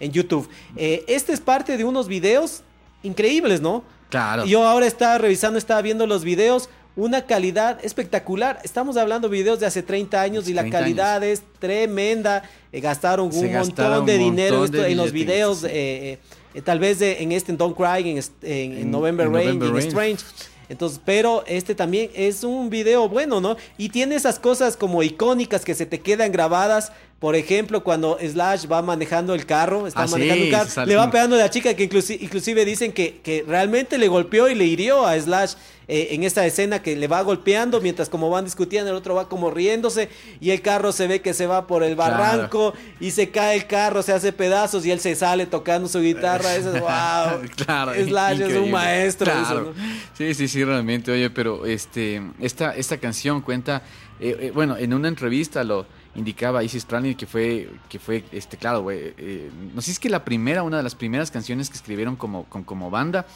en, 0.00 0.12
YouTube. 0.12 0.48
este 0.74 1.34
es 1.34 1.40
parte 1.40 1.76
de 1.76 1.84
unos 1.84 2.08
videos 2.08 2.62
increíbles, 3.02 3.60
¿no? 3.60 3.84
Claro. 4.08 4.46
Yo 4.46 4.66
ahora 4.66 4.86
estaba 4.86 5.18
revisando, 5.18 5.58
estaba 5.58 5.82
viendo 5.82 6.06
los 6.06 6.24
videos 6.24 6.70
una 6.96 7.26
calidad 7.26 7.78
espectacular. 7.84 8.58
Estamos 8.64 8.96
hablando 8.96 9.28
de 9.28 9.36
videos 9.36 9.60
de 9.60 9.66
hace 9.66 9.82
30 9.82 10.20
años 10.20 10.48
y 10.48 10.54
la 10.54 10.68
calidad 10.70 11.22
es 11.22 11.42
tremenda. 11.58 12.42
Eh, 12.72 12.80
gastaron 12.80 13.30
un 13.32 13.52
montón 13.52 14.06
de 14.06 14.18
dinero 14.18 14.64
en 14.64 14.96
los 14.96 15.12
videos, 15.12 15.62
eh, 15.64 16.18
eh, 16.54 16.62
tal 16.62 16.78
vez 16.78 17.00
en 17.02 17.32
este 17.32 17.52
Don't 17.52 17.76
Cry, 17.76 18.18
en, 18.42 18.90
November, 18.90 19.30
Rain, 19.30 19.62
en 19.62 19.76
Strange. 19.76 20.24
Entonces, 20.68 21.00
pero 21.04 21.44
este 21.46 21.74
también 21.74 22.10
es 22.14 22.42
un 22.42 22.70
video 22.70 23.08
bueno, 23.08 23.40
¿no? 23.40 23.56
Y 23.78 23.90
tiene 23.90 24.16
esas 24.16 24.40
cosas 24.40 24.76
como 24.76 25.02
icónicas 25.02 25.64
que 25.64 25.74
se 25.74 25.86
te 25.86 26.00
quedan 26.00 26.32
grabadas. 26.32 26.92
Por 27.18 27.34
ejemplo, 27.34 27.82
cuando 27.82 28.18
Slash 28.20 28.66
va 28.70 28.82
manejando 28.82 29.34
el 29.34 29.46
carro, 29.46 29.86
está 29.86 30.02
ah, 30.02 30.06
manejando 30.06 30.44
el 30.44 30.50
carro, 30.50 30.84
le 30.84 30.96
va 30.96 31.10
pegando 31.10 31.36
a 31.36 31.38
la 31.38 31.48
chica 31.50 31.72
que 31.74 31.84
inclusive, 31.84 32.64
dicen 32.66 32.92
que, 32.92 33.20
que, 33.22 33.42
realmente 33.46 33.96
le 33.96 34.08
golpeó 34.08 34.50
y 34.50 34.54
le 34.54 34.66
hirió 34.66 35.06
a 35.06 35.18
Slash 35.18 35.54
eh, 35.88 36.08
en 36.10 36.24
esta 36.24 36.44
escena 36.44 36.82
que 36.82 36.94
le 36.94 37.08
va 37.08 37.22
golpeando 37.22 37.80
mientras 37.80 38.10
como 38.10 38.28
van 38.28 38.44
discutiendo, 38.44 38.90
el 38.90 38.96
otro 38.96 39.14
va 39.14 39.30
como 39.30 39.50
riéndose 39.50 40.10
y 40.40 40.50
el 40.50 40.60
carro 40.60 40.92
se 40.92 41.06
ve 41.06 41.22
que 41.22 41.32
se 41.32 41.46
va 41.46 41.66
por 41.66 41.84
el 41.84 41.96
barranco 41.96 42.74
y 43.00 43.12
se 43.12 43.30
cae 43.30 43.56
el 43.56 43.66
carro, 43.66 44.02
se 44.02 44.12
hace 44.12 44.32
pedazos 44.32 44.84
y 44.84 44.90
él 44.90 45.00
se 45.00 45.14
sale 45.14 45.46
tocando 45.46 45.88
su 45.88 46.00
guitarra. 46.00 46.54
Eso 46.54 46.74
es 46.74 46.80
wow. 46.82 47.48
claro, 47.64 47.94
Slash 47.94 48.40
es 48.42 48.56
un 48.56 48.70
maestro. 48.70 49.72
Sí, 50.12 50.34
sí, 50.34 50.48
sí, 50.48 50.64
realmente. 50.64 51.12
Oye, 51.12 51.30
pero 51.30 51.64
este, 51.64 52.20
esta, 52.40 52.74
esta 52.74 52.98
canción 52.98 53.40
cuenta, 53.40 53.82
eh, 54.20 54.36
eh, 54.38 54.50
bueno, 54.52 54.76
en 54.76 54.92
una 54.92 55.08
entrevista 55.08 55.64
lo 55.64 55.86
indicaba 56.16 56.64
Isis 56.64 56.82
Stranding 56.82 57.14
que 57.14 57.26
fue, 57.26 57.70
que 57.88 57.98
fue 57.98 58.24
este, 58.32 58.56
claro, 58.56 58.82
güey, 58.82 59.14
eh, 59.18 59.50
no 59.74 59.80
sé 59.80 59.86
si 59.86 59.92
es 59.92 59.98
que 59.98 60.08
la 60.08 60.24
primera, 60.24 60.62
una 60.62 60.78
de 60.78 60.82
las 60.82 60.94
primeras 60.94 61.30
canciones 61.30 61.70
que 61.70 61.76
escribieron 61.76 62.16
como, 62.16 62.44
como 62.44 62.90
banda. 62.90 63.26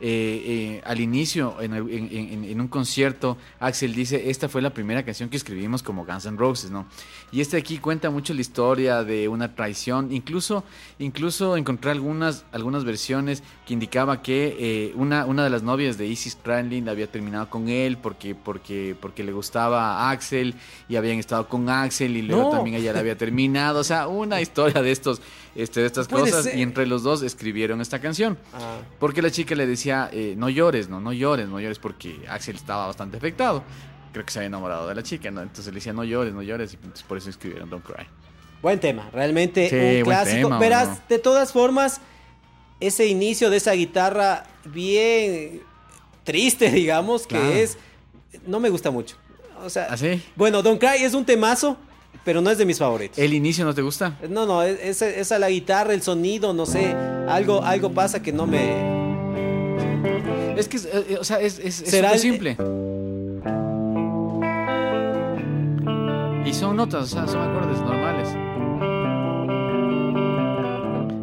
Eh, 0.00 0.44
eh, 0.80 0.82
al 0.84 1.00
inicio, 1.00 1.56
en, 1.60 2.60
un 2.60 2.68
concierto, 2.68 3.36
Axel 3.58 3.94
dice, 3.94 4.30
esta 4.30 4.48
fue 4.48 4.62
la 4.62 4.70
primera 4.70 5.04
canción 5.04 5.28
que 5.28 5.36
escribimos 5.36 5.82
como 5.82 6.04
Guns 6.04 6.24
N' 6.26 6.36
Roses, 6.36 6.70
¿no? 6.70 6.86
Y 7.30 7.40
este 7.40 7.56
aquí 7.58 7.78
cuenta 7.78 8.10
mucho 8.10 8.32
la 8.32 8.40
historia 8.40 9.04
de 9.04 9.28
una 9.28 9.54
traición, 9.54 10.12
incluso, 10.12 10.64
incluso 10.98 11.56
encontré 11.56 11.90
algunas, 11.90 12.44
algunas 12.52 12.84
versiones 12.84 13.42
que 13.66 13.74
indicaba 13.74 14.22
que 14.22 14.56
eh, 14.58 14.92
una, 14.96 15.26
una 15.26 15.44
de 15.44 15.50
las 15.50 15.62
novias 15.62 15.98
de 15.98 16.06
Isis 16.06 16.32
Stranding 16.32 16.88
había 16.88 17.10
terminado 17.10 17.50
con 17.50 17.68
él 17.68 17.98
porque, 17.98 18.34
porque, 18.34 18.96
porque 18.98 19.22
le 19.24 19.32
gustaba 19.32 19.98
a 19.98 20.10
Axel 20.10 20.54
y 20.88 20.96
habían 20.96 21.18
estado 21.18 21.48
con 21.48 21.68
Axel 21.68 22.16
y 22.16 22.22
luego 22.22 22.50
también 22.50 22.76
ella 22.76 22.92
le 22.92 23.00
había 23.00 23.18
terminado, 23.18 23.80
o 23.80 23.84
sea, 23.84 24.08
una 24.08 24.40
historia 24.40 24.80
de 24.80 24.90
estos 24.90 25.20
este, 25.54 25.80
de 25.80 25.86
estas 25.86 26.06
cosas 26.06 26.54
y 26.54 26.62
entre 26.62 26.86
los 26.86 27.02
dos 27.02 27.22
escribieron 27.22 27.80
esta 27.80 27.98
canción. 27.98 28.38
Ah. 28.54 28.78
Porque 29.00 29.20
la 29.20 29.30
chica 29.30 29.54
le 29.54 29.66
decía, 29.66 30.08
eh, 30.12 30.34
no 30.36 30.48
llores, 30.48 30.88
no, 30.88 31.00
no 31.00 31.12
llores, 31.12 31.48
no 31.48 31.58
llores 31.60 31.80
porque 31.80 32.24
Axel 32.28 32.56
estaba 32.56 32.86
bastante 32.86 33.16
afectado. 33.16 33.64
Creo 34.12 34.24
que 34.24 34.32
se 34.32 34.38
había 34.38 34.46
enamorado 34.46 34.88
de 34.88 34.94
la 34.94 35.02
chica, 35.02 35.30
¿no? 35.30 35.42
Entonces 35.42 35.66
le 35.66 35.74
decía, 35.76 35.92
no 35.92 36.04
llores, 36.04 36.32
no 36.32 36.42
llores, 36.42 36.74
y 36.74 36.76
por 37.06 37.18
eso 37.18 37.30
escribieron 37.30 37.68
Don't 37.70 37.84
Cry. 37.84 38.06
Buen 38.62 38.80
tema, 38.80 39.08
realmente 39.12 40.00
un 40.02 40.04
clásico. 40.04 40.58
Verás, 40.58 41.08
de 41.08 41.18
todas 41.18 41.52
formas, 41.52 42.00
ese 42.80 43.06
inicio 43.06 43.50
de 43.50 43.58
esa 43.58 43.72
guitarra 43.72 44.44
bien 44.64 45.62
triste, 46.24 46.70
digamos, 46.72 47.26
que 47.26 47.62
es... 47.62 47.78
No 48.46 48.60
me 48.60 48.68
gusta 48.68 48.90
mucho. 48.90 49.16
O 49.64 49.70
sea, 49.70 49.88
¿Ah, 49.90 49.96
bueno, 50.36 50.62
Don't 50.62 50.78
Cry 50.78 51.02
es 51.02 51.14
un 51.14 51.24
temazo, 51.24 51.76
pero 52.24 52.40
no 52.40 52.50
es 52.50 52.58
de 52.58 52.64
mis 52.64 52.78
favoritos. 52.78 53.18
¿El 53.18 53.32
inicio 53.32 53.64
no 53.64 53.74
te 53.74 53.82
gusta? 53.82 54.16
No, 54.28 54.46
no, 54.46 54.62
esa 54.62 55.08
es, 55.08 55.30
la 55.30 55.50
guitarra, 55.50 55.94
el 55.94 56.02
sonido, 56.02 56.52
no 56.52 56.66
sé, 56.66 56.94
algo, 57.28 57.62
algo 57.62 57.92
pasa 57.92 58.22
que 58.22 58.32
no 58.32 58.46
me... 58.46 58.98
Es 60.56 60.68
que, 60.68 60.76
eh, 60.76 61.06
eh, 61.10 61.16
o 61.20 61.24
sea, 61.24 61.40
es, 61.40 61.58
es, 61.58 61.74
¿Será 61.74 62.18
simple. 62.18 62.56
Y 66.48 66.54
son 66.54 66.76
notas, 66.76 67.02
o 67.02 67.06
sea, 67.06 67.28
son 67.28 67.42
acordes 67.42 67.78
normales. 67.80 68.30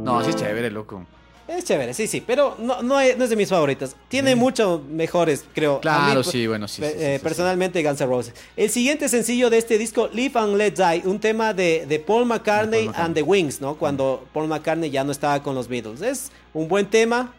No, 0.03 0.19
así 0.19 0.29
es 0.29 0.35
chévere, 0.35 0.69
loco. 0.69 1.03
Es 1.47 1.65
chévere, 1.65 1.95
sí, 1.95 2.05
sí, 2.05 2.21
pero 2.21 2.55
no, 2.59 2.83
no, 2.83 2.99
es, 2.99 3.17
de 3.17 3.35
mis 3.35 3.49
favoritas. 3.49 3.95
Tiene 4.07 4.35
muchos 4.35 4.83
mejores, 4.83 5.43
creo. 5.51 5.81
Claro, 5.81 6.23
sí, 6.23 6.45
bueno, 6.45 6.67
sí. 6.67 6.83
Eh, 6.85 7.19
personalmente, 7.23 7.81
Guns 7.81 8.01
N' 8.01 8.07
Roses. 8.07 8.35
El 8.55 8.69
siguiente 8.69 9.09
sencillo 9.09 9.49
de 9.49 9.57
este 9.57 9.79
disco, 9.79 10.09
Live 10.13 10.39
and 10.39 10.57
Let 10.57 10.73
Die, 10.73 11.01
un 11.05 11.19
tema 11.19 11.55
de, 11.55 11.87
de 11.87 11.99
Paul, 11.99 12.27
McCartney 12.27 12.91
and 12.93 13.15
the 13.15 13.23
Wings, 13.23 13.61
¿no? 13.61 13.77
Cuando 13.77 14.27
Paul 14.31 14.47
McCartney 14.47 14.91
ya 14.91 15.03
no 15.03 15.11
estaba 15.11 15.41
con 15.41 15.55
los 15.55 15.67
Beatles. 15.67 16.03
Es 16.03 16.31
un 16.53 16.67
buen 16.67 16.85
tema. 16.85 17.33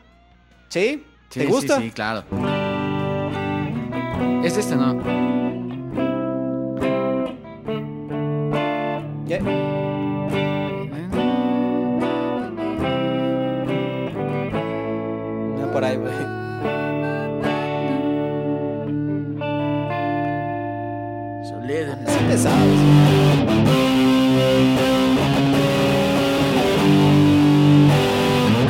¿Sí? 0.71 1.05
¿Te 1.29 1.47
gusta? 1.47 1.77
Sí, 1.77 1.85
sí, 1.85 1.91
claro. 1.93 2.25
Es 4.43 4.57
este, 4.57 4.75
¿no? 4.75 5.46
Por 15.77 15.85
ahí, 15.85 15.97
güey. 15.97 16.13
Soledad. 21.45 21.99
Sí 22.07 22.19
te 22.29 22.39
sabes. 22.39 22.79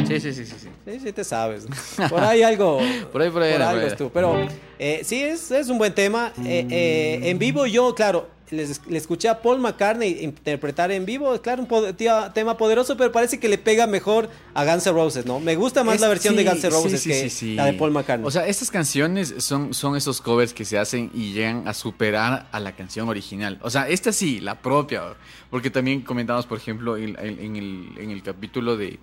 Sí, 0.09 0.21
sí, 0.21 0.33
sí, 0.33 0.47
sí, 0.47 0.55
sí. 0.59 0.69
Sí, 0.87 1.01
sí 1.01 1.12
te 1.12 1.25
sabes. 1.25 1.66
Por 2.11 2.25
ahí 2.25 2.42
algo. 2.42 2.79
por 3.12 3.21
ahí, 3.21 3.31
por 3.31 3.42
ahí. 3.42 3.53
Por 3.53 3.62
algo 3.62 3.87
es 3.87 3.97
tú. 3.97 4.11
Pero 4.12 4.37
eh, 4.79 5.03
sí, 5.05 5.23
es, 5.23 5.51
es 5.51 5.69
un 5.69 5.79
buen 5.79 5.95
tema. 5.95 6.33
Eh, 6.45 6.66
eh, 6.71 7.21
en 7.31 7.38
vivo 7.38 7.66
yo, 7.66 7.95
claro, 7.95 8.29
les, 8.51 8.81
le 8.87 8.99
escuché 8.99 9.29
a 9.29 9.41
Paul 9.41 9.61
McCartney 9.61 10.23
interpretar 10.23 10.91
en 10.93 11.05
vivo, 11.05 11.41
claro, 11.41 11.67
un 11.69 12.33
tema 12.33 12.57
poderoso, 12.57 12.97
pero 12.97 13.13
parece 13.13 13.39
que 13.41 13.49
le 13.49 13.59
pega 13.59 13.87
mejor 13.87 14.29
a 14.55 14.65
Guns 14.65 14.87
N' 14.87 14.93
Roses, 14.93 15.27
¿no? 15.27 15.41
Me 15.41 15.57
gusta 15.57 15.85
más 15.85 16.01
la 16.01 16.09
versión 16.09 16.37
de 16.37 16.45
Guns 16.45 16.65
N' 16.65 16.71
Roses 16.71 17.03
que 17.03 17.55
la 17.55 17.67
de 17.67 17.73
Paul 17.75 17.91
McCartney. 17.91 18.27
O 18.27 18.31
sea, 18.31 18.47
estas 18.47 18.71
canciones 18.71 19.35
son, 19.39 19.75
son 19.75 19.97
esos 19.97 20.21
covers 20.21 20.53
que 20.53 20.65
se 20.65 20.79
hacen 20.79 21.11
y 21.15 21.33
llegan 21.33 21.67
a 21.67 21.75
superar 21.75 22.49
a 22.53 22.61
la 22.61 22.77
canción 22.77 23.09
original. 23.09 23.59
O 23.63 23.71
sea, 23.71 23.89
esta 23.89 24.13
sí, 24.13 24.41
la 24.41 24.61
propia, 24.61 25.03
porque 25.51 25.71
también 25.71 26.03
comentamos, 26.03 26.47
por 26.47 26.59
ejemplo, 26.59 26.97
en, 26.97 27.17
el, 27.19 27.93
en 27.99 28.11
el, 28.11 28.23
capítulo 28.23 28.77
de, 28.77 28.99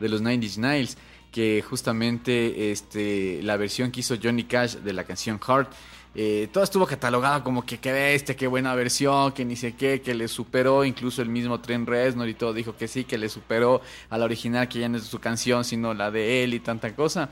de 0.00 0.08
los 0.08 0.22
90s 0.22 0.58
Niles, 0.58 0.96
que 1.34 1.64
justamente 1.68 2.70
este, 2.70 3.40
la 3.42 3.56
versión 3.56 3.90
que 3.90 4.00
hizo 4.00 4.14
Johnny 4.22 4.44
Cash 4.44 4.76
de 4.76 4.92
la 4.92 5.02
canción 5.02 5.40
Heart 5.40 5.68
eh, 6.14 6.48
todo 6.52 6.62
estuvo 6.62 6.86
catalogado 6.86 7.42
como 7.42 7.66
que 7.66 7.78
qué 7.78 7.92
bestia, 7.92 8.36
qué 8.36 8.46
buena 8.46 8.74
versión, 8.74 9.32
que 9.32 9.44
ni 9.44 9.56
sé 9.56 9.74
qué, 9.74 10.00
que 10.00 10.14
le 10.14 10.28
superó, 10.28 10.84
incluso 10.84 11.22
el 11.22 11.28
mismo 11.28 11.60
Trent 11.60 11.88
Reznor 11.88 12.28
y 12.28 12.34
todo 12.34 12.52
dijo 12.52 12.76
que 12.76 12.86
sí, 12.86 13.04
que 13.04 13.18
le 13.18 13.28
superó 13.28 13.80
a 14.10 14.18
la 14.18 14.24
original, 14.24 14.68
que 14.68 14.78
ya 14.78 14.88
no 14.88 14.98
es 14.98 15.04
su 15.04 15.18
canción, 15.18 15.64
sino 15.64 15.92
la 15.92 16.10
de 16.10 16.44
él 16.44 16.54
y 16.54 16.60
tanta 16.60 16.94
cosa. 16.94 17.28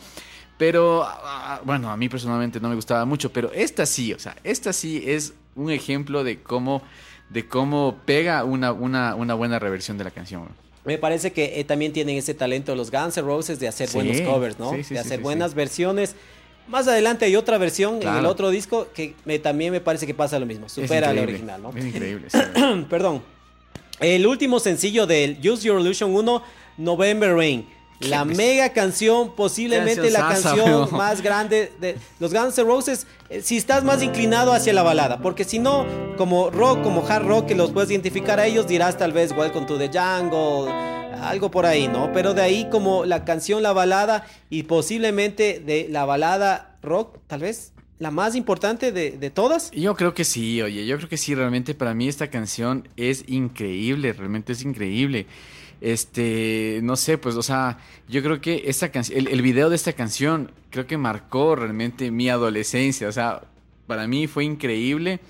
Pero, 0.58 1.02
ah, 1.04 1.20
ah, 1.22 1.60
bueno, 1.64 1.90
a 1.90 1.96
mí 1.96 2.08
personalmente 2.08 2.60
no 2.60 2.68
me 2.68 2.74
gustaba 2.74 3.04
mucho, 3.04 3.32
pero 3.32 3.52
esta 3.52 3.86
sí, 3.86 4.12
o 4.12 4.18
sea, 4.18 4.36
esta 4.42 4.72
sí 4.72 5.02
es 5.06 5.34
un 5.54 5.70
ejemplo 5.70 6.24
de 6.24 6.40
cómo, 6.42 6.82
de 7.30 7.46
cómo 7.46 7.98
pega 8.04 8.44
una, 8.44 8.72
una, 8.72 9.14
una 9.14 9.34
buena 9.34 9.58
reversión 9.58 9.96
de 9.96 10.04
la 10.04 10.10
canción. 10.10 10.48
Me 10.84 10.98
parece 10.98 11.32
que 11.32 11.60
eh, 11.60 11.64
también 11.64 11.92
tienen 11.92 12.16
ese 12.16 12.34
talento 12.34 12.74
los 12.74 12.90
Guns 12.90 13.16
N' 13.16 13.24
Roses 13.24 13.60
de 13.60 13.68
hacer 13.68 13.88
buenos 13.90 14.20
covers, 14.22 14.58
¿no? 14.58 14.72
de 14.72 14.98
hacer 14.98 15.20
buenas 15.20 15.54
versiones. 15.54 16.16
Más 16.68 16.88
adelante 16.88 17.24
hay 17.24 17.36
otra 17.36 17.58
versión 17.58 18.00
en 18.02 18.16
el 18.16 18.26
otro 18.26 18.50
disco 18.50 18.88
que 18.94 19.14
también 19.42 19.72
me 19.72 19.80
parece 19.80 20.06
que 20.06 20.14
pasa 20.14 20.38
lo 20.38 20.46
mismo. 20.46 20.68
Supera 20.68 21.12
la 21.12 21.22
original, 21.22 21.62
¿no? 21.62 21.70
Es 21.76 21.84
increíble. 21.84 22.28
Perdón. 22.90 23.22
El 24.00 24.26
último 24.26 24.58
sencillo 24.58 25.06
del 25.06 25.38
Use 25.38 25.62
Your 25.68 25.80
Illusion 25.80 26.14
1, 26.14 26.42
November 26.78 27.34
Rain. 27.36 27.68
la 28.00 28.24
mega 28.24 28.70
canción, 28.72 29.34
posiblemente 29.36 30.10
la 30.10 30.28
canción 30.28 30.88
más 30.90 31.20
grande 31.22 31.72
de 31.80 31.96
los 32.18 32.32
Guns 32.32 32.58
N' 32.58 32.64
Roses, 32.64 33.06
eh, 33.30 33.42
si 33.42 33.56
estás 33.56 33.84
más 33.84 34.02
inclinado 34.02 34.52
hacia 34.52 34.72
la 34.72 34.82
balada, 34.82 35.18
porque 35.18 35.44
si 35.44 35.60
no, 35.60 35.86
como 36.16 36.50
rock, 36.50 36.82
como 36.82 37.06
hard 37.06 37.26
rock, 37.26 37.46
que 37.46 37.54
los 37.54 37.70
puedes 37.70 37.90
identificar 37.90 38.40
a 38.40 38.46
ellos, 38.46 38.66
dirás 38.66 38.98
tal 38.98 39.12
vez 39.12 39.30
Welcome 39.30 39.66
to 39.66 39.78
the 39.78 39.86
Jungle, 39.88 40.72
algo 41.20 41.50
por 41.50 41.66
ahí, 41.66 41.88
¿no? 41.88 42.12
Pero 42.12 42.34
de 42.34 42.42
ahí 42.42 42.68
como 42.70 43.04
la 43.04 43.24
canción, 43.24 43.62
la 43.62 43.72
balada 43.72 44.26
y 44.50 44.64
posiblemente 44.64 45.60
de 45.60 45.88
la 45.88 46.04
balada 46.04 46.76
rock, 46.82 47.18
tal 47.26 47.40
vez 47.40 47.72
la 47.98 48.10
más 48.10 48.34
importante 48.34 48.90
de, 48.90 49.12
de, 49.12 49.30
todas? 49.30 49.70
Yo 49.70 49.94
creo 49.94 50.12
que 50.12 50.24
sí, 50.24 50.60
oye, 50.60 50.84
yo 50.86 50.96
creo 50.96 51.08
que 51.08 51.16
sí, 51.16 51.36
realmente 51.36 51.74
para 51.74 51.94
mí 51.94 52.08
esta 52.08 52.28
canción 52.28 52.88
es 52.96 53.24
increíble, 53.28 54.12
realmente 54.12 54.52
es 54.54 54.62
increíble. 54.64 55.26
Este, 55.80 56.80
no 56.82 56.96
sé, 56.96 57.18
pues, 57.18 57.36
o 57.36 57.42
sea, 57.42 57.78
yo 58.08 58.22
creo 58.22 58.40
que 58.40 58.64
esta 58.66 58.90
canción, 58.90 59.18
el, 59.18 59.28
el, 59.28 59.42
video 59.42 59.70
de 59.70 59.76
esta 59.76 59.92
canción, 59.92 60.50
creo 60.70 60.86
que 60.86 60.96
marcó 60.96 61.54
realmente 61.54 62.10
mi 62.10 62.28
adolescencia. 62.28 63.08
O 63.08 63.12
sea, 63.12 63.42
para 63.86 64.06
mí 64.06 64.26
fue 64.26 64.44
increíble 64.44 65.20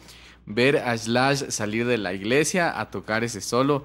ver 0.47 0.78
a 0.78 0.97
Slash 0.97 1.49
salir 1.49 1.87
de 1.87 1.99
la 1.99 2.12
iglesia 2.12 2.78
a 2.80 2.91
tocar 2.91 3.24
ese 3.24 3.41
solo. 3.41 3.85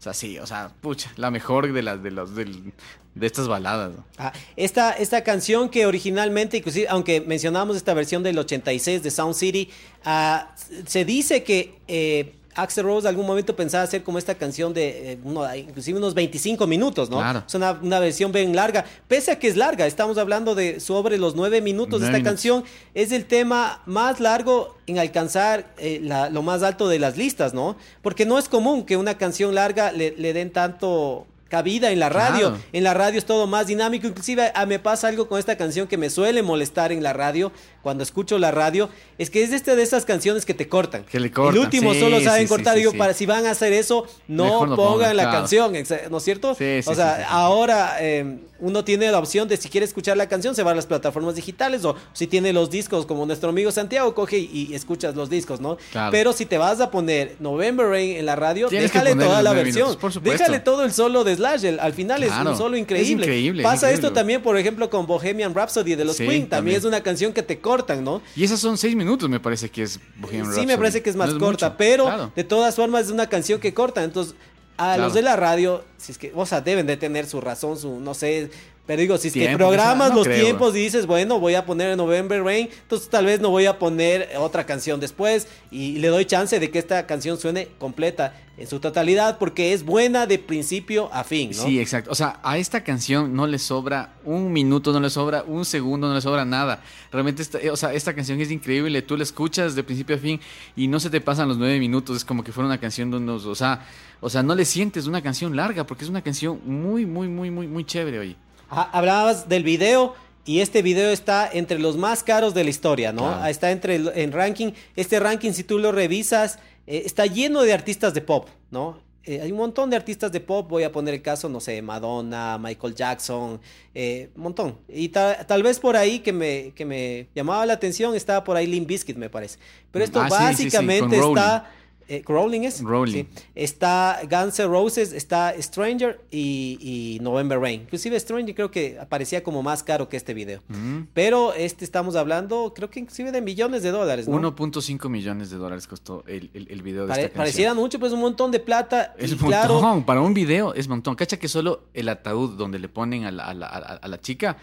O 0.00 0.02
sea, 0.02 0.14
sí, 0.14 0.38
o 0.38 0.46
sea, 0.46 0.72
pucha, 0.80 1.12
la 1.16 1.30
mejor 1.30 1.70
de 1.70 1.82
las 1.82 2.02
de 2.02 2.10
los 2.10 2.34
del, 2.34 2.72
de 3.14 3.26
estas 3.26 3.48
baladas. 3.48 3.92
Ah, 4.16 4.32
esta, 4.56 4.92
esta 4.92 5.22
canción 5.22 5.68
que 5.68 5.84
originalmente, 5.84 6.56
inclusive, 6.56 6.86
aunque 6.88 7.20
mencionamos 7.20 7.76
esta 7.76 7.92
versión 7.92 8.22
del 8.22 8.38
86 8.38 9.02
de 9.02 9.10
Sound 9.10 9.34
City, 9.34 9.68
ah, 10.06 10.54
se 10.86 11.04
dice 11.04 11.44
que 11.44 11.74
eh, 11.86 12.34
Axel 12.54 12.84
Rose 12.84 13.06
algún 13.06 13.26
momento 13.26 13.54
pensaba 13.54 13.84
hacer 13.84 14.02
como 14.02 14.18
esta 14.18 14.34
canción 14.34 14.74
de 14.74 15.12
eh, 15.12 15.58
inclusive 15.58 15.98
unos 15.98 16.14
25 16.14 16.66
minutos, 16.66 17.08
¿no? 17.10 17.20
Es 17.46 17.54
una, 17.54 17.72
versión 18.00 18.32
bien 18.32 18.54
larga, 18.56 18.84
pese 19.08 19.32
a 19.32 19.38
que 19.38 19.48
es 19.48 19.56
larga, 19.56 19.86
estamos 19.86 20.18
hablando 20.18 20.54
de 20.54 20.80
sobre 20.80 21.18
los 21.18 21.36
9 21.36 21.60
minutos 21.60 22.00
de 22.00 22.06
esta 22.06 22.22
canción, 22.22 22.64
es 22.94 23.12
el 23.12 23.26
tema 23.26 23.82
más 23.86 24.20
largo 24.20 24.76
en 24.86 24.98
alcanzar 24.98 25.72
eh, 25.78 26.00
lo 26.30 26.42
más 26.42 26.62
alto 26.62 26.88
de 26.88 26.98
las 26.98 27.16
listas, 27.16 27.54
¿no? 27.54 27.76
Porque 28.02 28.26
no 28.26 28.38
es 28.38 28.48
común 28.48 28.84
que 28.84 28.96
una 28.96 29.16
canción 29.16 29.54
larga 29.54 29.92
le, 29.92 30.14
le 30.16 30.32
den 30.32 30.50
tanto 30.50 31.26
cabida 31.50 31.90
en 31.90 32.00
la 32.00 32.08
radio. 32.08 32.56
En 32.72 32.84
la 32.84 32.94
radio 32.94 33.18
es 33.18 33.26
todo 33.26 33.46
más 33.46 33.66
dinámico. 33.66 34.06
Inclusive 34.06 34.50
me 34.66 34.78
pasa 34.78 35.08
algo 35.08 35.28
con 35.28 35.38
esta 35.38 35.58
canción 35.58 35.86
que 35.86 35.98
me 35.98 36.08
suele 36.08 36.42
molestar 36.42 36.92
en 36.92 37.02
la 37.02 37.12
radio, 37.12 37.52
cuando 37.82 38.02
escucho 38.02 38.38
la 38.38 38.50
radio, 38.50 38.88
es 39.18 39.30
que 39.30 39.42
es 39.42 39.52
esta 39.52 39.74
de 39.74 39.82
esas 39.82 40.04
canciones 40.04 40.44
que 40.44 40.54
te 40.54 40.68
cortan. 40.68 41.04
Que 41.04 41.20
le 41.20 41.30
cortan. 41.30 41.56
El 41.56 41.60
último 41.64 41.94
solo 41.94 42.20
saben 42.20 42.46
cortar. 42.48 42.76
Digo, 42.76 42.92
para 42.92 43.14
si 43.14 43.26
van 43.26 43.46
a 43.46 43.50
hacer 43.50 43.72
eso, 43.72 44.06
no, 44.28 44.74
pongan, 44.76 45.16
la 45.16 45.30
canción, 45.30 45.72
¿no 46.10 46.18
es 46.18 46.24
cierto? 46.24 46.50
o 46.50 46.94
sea, 46.94 47.26
ahora 47.28 47.96
eh, 48.00 48.38
uno 48.60 48.84
tiene 48.84 49.10
la 49.10 49.18
opción 49.18 49.48
de 49.48 49.56
si 49.56 49.68
quiere 49.68 49.84
escuchar 49.84 50.16
la 50.16 50.28
canción, 50.28 50.54
se 50.54 50.62
va 50.62 50.72
a 50.72 50.74
las 50.74 50.86
plataformas 50.86 51.34
digitales 51.34 51.84
o 51.84 51.96
si 52.12 52.26
tiene 52.26 52.52
los 52.52 52.70
discos, 52.70 53.06
como 53.06 53.26
nuestro 53.26 53.50
amigo 53.50 53.72
Santiago, 53.72 54.14
coge 54.14 54.38
y, 54.38 54.70
escuchas 54.74 55.14
los 55.16 55.30
discos, 55.30 55.60
¿no? 55.60 55.78
Pero 56.10 56.32
si 56.32 56.46
te 56.46 56.58
vas 56.58 56.80
a 56.80 56.90
poner 56.90 57.36
November 57.40 57.86
Rain 57.86 58.16
en 58.16 58.26
la 58.26 58.36
radio, 58.36 58.68
déjale 58.68 59.14
toda 59.14 59.42
la 59.42 59.52
versión. 59.52 59.96
déjale 60.22 60.60
todo 60.60 60.84
el 60.84 60.92
solo 60.92 61.24
de 61.24 61.36
Slash. 61.36 61.64
al 61.80 61.92
final 61.92 62.22
es 62.22 62.32
un 62.32 62.56
solo 62.56 62.76
increíble. 62.76 63.24
increíble 63.24 63.62
Pasa 63.62 63.90
esto 63.90 64.12
también, 64.12 64.42
por 64.42 64.56
ejemplo, 64.56 64.90
con 64.90 65.06
Bohemian 65.06 65.54
Rhapsody 65.54 65.94
de 65.94 66.04
los 66.04 66.16
Queen. 66.16 66.48
También, 66.48 66.76
es 66.76 66.84
una 66.84 67.02
canción 67.02 67.32
que 67.32 67.42
te 67.42 67.58
cortan, 67.70 68.02
¿no? 68.02 68.20
Y 68.34 68.42
esas 68.42 68.58
son 68.58 68.76
seis 68.76 68.96
minutos, 68.96 69.28
me 69.28 69.38
parece 69.38 69.70
que 69.70 69.82
es 69.82 70.00
Bohemian 70.16 70.46
Rhapsody. 70.46 70.62
Sí, 70.62 70.66
me 70.66 70.76
parece 70.76 71.02
que 71.02 71.10
es 71.10 71.16
más 71.16 71.34
corta, 71.34 71.76
pero 71.76 72.32
de 72.34 72.44
todas 72.44 72.74
formas 72.74 73.06
es 73.06 73.10
una 73.12 73.28
canción 73.28 73.60
que 73.60 73.72
corta. 73.72 74.02
Entonces, 74.02 74.34
a 74.76 74.96
los 74.96 75.14
de 75.14 75.22
la 75.22 75.36
radio, 75.36 75.84
si 75.98 76.12
es 76.12 76.18
que, 76.18 76.32
o 76.34 76.46
sea, 76.46 76.60
deben 76.60 76.86
de 76.86 76.96
tener 76.96 77.26
su 77.26 77.40
razón, 77.40 77.78
su, 77.78 78.00
no 78.00 78.14
sé, 78.14 78.50
pero 78.86 79.00
digo, 79.00 79.18
si 79.18 79.28
es 79.28 79.34
que 79.34 79.56
programas 79.56 80.12
los 80.14 80.28
tiempos 80.28 80.74
y 80.74 80.80
dices, 80.80 81.06
bueno, 81.06 81.38
voy 81.38 81.54
a 81.54 81.64
poner 81.64 81.96
November 81.96 82.42
Rain, 82.42 82.68
entonces 82.82 83.08
tal 83.08 83.26
vez 83.26 83.40
no 83.40 83.50
voy 83.50 83.66
a 83.66 83.78
poner 83.78 84.30
otra 84.36 84.66
canción 84.66 84.98
después 84.98 85.46
y 85.70 85.98
le 85.98 86.08
doy 86.08 86.24
chance 86.24 86.58
de 86.58 86.70
que 86.70 86.80
esta 86.80 87.06
canción 87.06 87.38
suene 87.38 87.68
completa 87.78 88.34
en 88.60 88.66
su 88.66 88.80
totalidad 88.80 89.38
porque 89.38 89.72
es 89.72 89.84
buena 89.84 90.26
de 90.26 90.38
principio 90.38 91.08
a 91.12 91.24
fin, 91.24 91.50
¿no? 91.56 91.62
Sí, 91.62 91.80
exacto. 91.80 92.10
O 92.10 92.14
sea, 92.14 92.40
a 92.42 92.58
esta 92.58 92.84
canción 92.84 93.34
no 93.34 93.46
le 93.46 93.58
sobra 93.58 94.14
un 94.24 94.52
minuto, 94.52 94.92
no 94.92 95.00
le 95.00 95.08
sobra 95.08 95.44
un 95.46 95.64
segundo, 95.64 96.08
no 96.08 96.14
le 96.14 96.20
sobra 96.20 96.44
nada. 96.44 96.82
Realmente, 97.10 97.42
esta, 97.42 97.58
o 97.72 97.76
sea, 97.76 97.94
esta 97.94 98.12
canción 98.12 98.40
es 98.40 98.50
increíble. 98.50 99.00
Tú 99.02 99.16
la 99.16 99.22
escuchas 99.22 99.74
de 99.74 99.82
principio 99.82 100.16
a 100.16 100.18
fin 100.18 100.40
y 100.76 100.88
no 100.88 101.00
se 101.00 101.08
te 101.08 101.20
pasan 101.20 101.48
los 101.48 101.56
nueve 101.56 101.78
minutos. 101.78 102.18
Es 102.18 102.24
como 102.24 102.44
que 102.44 102.52
fuera 102.52 102.66
una 102.66 102.78
canción 102.78 103.10
de 103.10 103.16
unos, 103.16 103.46
o 103.46 103.54
sea, 103.54 103.86
o 104.20 104.28
sea, 104.28 104.42
no 104.42 104.54
le 104.54 104.64
sientes 104.64 105.06
una 105.06 105.22
canción 105.22 105.56
larga 105.56 105.86
porque 105.86 106.04
es 106.04 106.10
una 106.10 106.22
canción 106.22 106.60
muy, 106.66 107.06
muy, 107.06 107.28
muy, 107.28 107.50
muy, 107.50 107.66
muy 107.66 107.84
chévere, 107.84 108.36
hoy 108.70 108.78
hablabas 108.92 109.48
del 109.48 109.64
video 109.64 110.14
y 110.44 110.60
este 110.60 110.82
video 110.82 111.10
está 111.10 111.48
entre 111.52 111.78
los 111.78 111.96
más 111.96 112.22
caros 112.22 112.54
de 112.54 112.64
la 112.64 112.70
historia, 112.70 113.12
¿no? 113.12 113.44
Está 113.46 113.70
entre 113.70 113.96
el 113.96 114.12
en 114.14 114.32
ranking. 114.32 114.72
Este 114.96 115.20
ranking, 115.20 115.52
si 115.52 115.64
tú 115.64 115.78
lo 115.78 115.92
revisas, 115.92 116.58
eh, 116.86 117.02
está 117.04 117.26
lleno 117.26 117.62
de 117.62 117.72
artistas 117.72 118.14
de 118.14 118.20
pop, 118.20 118.48
¿no? 118.70 118.98
Eh, 119.22 119.40
hay 119.42 119.52
un 119.52 119.58
montón 119.58 119.90
de 119.90 119.96
artistas 119.96 120.32
de 120.32 120.40
pop, 120.40 120.66
voy 120.68 120.82
a 120.82 120.90
poner 120.90 121.12
el 121.12 121.20
caso, 121.20 121.48
no 121.50 121.60
sé, 121.60 121.82
Madonna, 121.82 122.56
Michael 122.58 122.94
Jackson, 122.94 123.60
eh, 123.94 124.30
un 124.34 124.42
montón. 124.42 124.78
Y 124.88 125.10
tal 125.10 125.62
vez 125.62 125.78
por 125.78 125.96
ahí 125.96 126.20
que 126.20 126.32
me, 126.32 126.72
que 126.74 126.86
me 126.86 127.28
llamaba 127.34 127.66
la 127.66 127.74
atención, 127.74 128.14
estaba 128.16 128.42
por 128.42 128.56
ahí 128.56 128.66
Limp 128.66 128.88
Bizkit, 128.88 129.18
me 129.18 129.28
parece. 129.28 129.58
Pero 129.90 130.04
esto 130.04 130.22
ah, 130.22 130.28
básicamente 130.28 131.18
está 131.18 131.70
eh, 132.10 132.24
Rowling 132.26 132.62
es. 132.62 132.82
Rowling. 132.82 133.24
Está 133.54 134.20
Guns 134.28 134.58
N' 134.58 134.66
Roses, 134.66 135.12
está 135.12 135.54
Stranger 135.60 136.20
y, 136.30 137.18
November 137.22 137.60
Rain. 137.60 137.82
Inclusive 137.82 138.18
Stranger 138.18 138.52
creo 138.52 138.70
que 138.72 138.98
aparecía 139.00 139.44
como 139.44 139.62
más 139.62 139.84
caro 139.84 140.08
que 140.08 140.16
este 140.16 140.34
video. 140.34 140.60
Mm. 140.68 141.02
Pero 141.14 141.54
este 141.54 141.84
estamos 141.84 142.16
hablando, 142.16 142.72
creo 142.74 142.90
que 142.90 142.98
inclusive 142.98 143.30
de 143.30 143.40
millones 143.40 143.84
de 143.84 143.92
dólares, 143.92 144.26
¿no? 144.26 144.40
1.5 144.40 145.08
millones 145.08 145.50
de 145.50 145.56
dólares 145.56 145.86
costó 145.86 146.24
el, 146.26 146.50
el, 146.52 146.82
video 146.82 147.06
de 147.06 147.12
esta 147.12 147.22
canción. 147.22 147.36
Pareciera 147.36 147.74
mucho, 147.74 148.00
pues 148.00 148.12
un 148.12 148.20
montón 148.20 148.50
de 148.50 148.58
plata. 148.58 149.14
Es 149.16 149.32
un 149.32 149.48
montón, 149.48 150.04
para 150.04 150.20
un 150.20 150.34
video 150.34 150.74
es 150.74 150.86
un 150.86 150.90
montón. 150.90 151.14
Cacha 151.14 151.38
que 151.38 151.46
solo 151.46 151.84
el 151.94 152.08
ataúd 152.08 152.56
donde 152.56 152.80
le 152.80 152.88
ponen 152.88 153.24
a 153.24 153.30
la, 153.30 153.44
a 153.44 153.54
la, 153.54 153.66
a 153.66 154.08
la 154.08 154.20
chica 154.20 154.56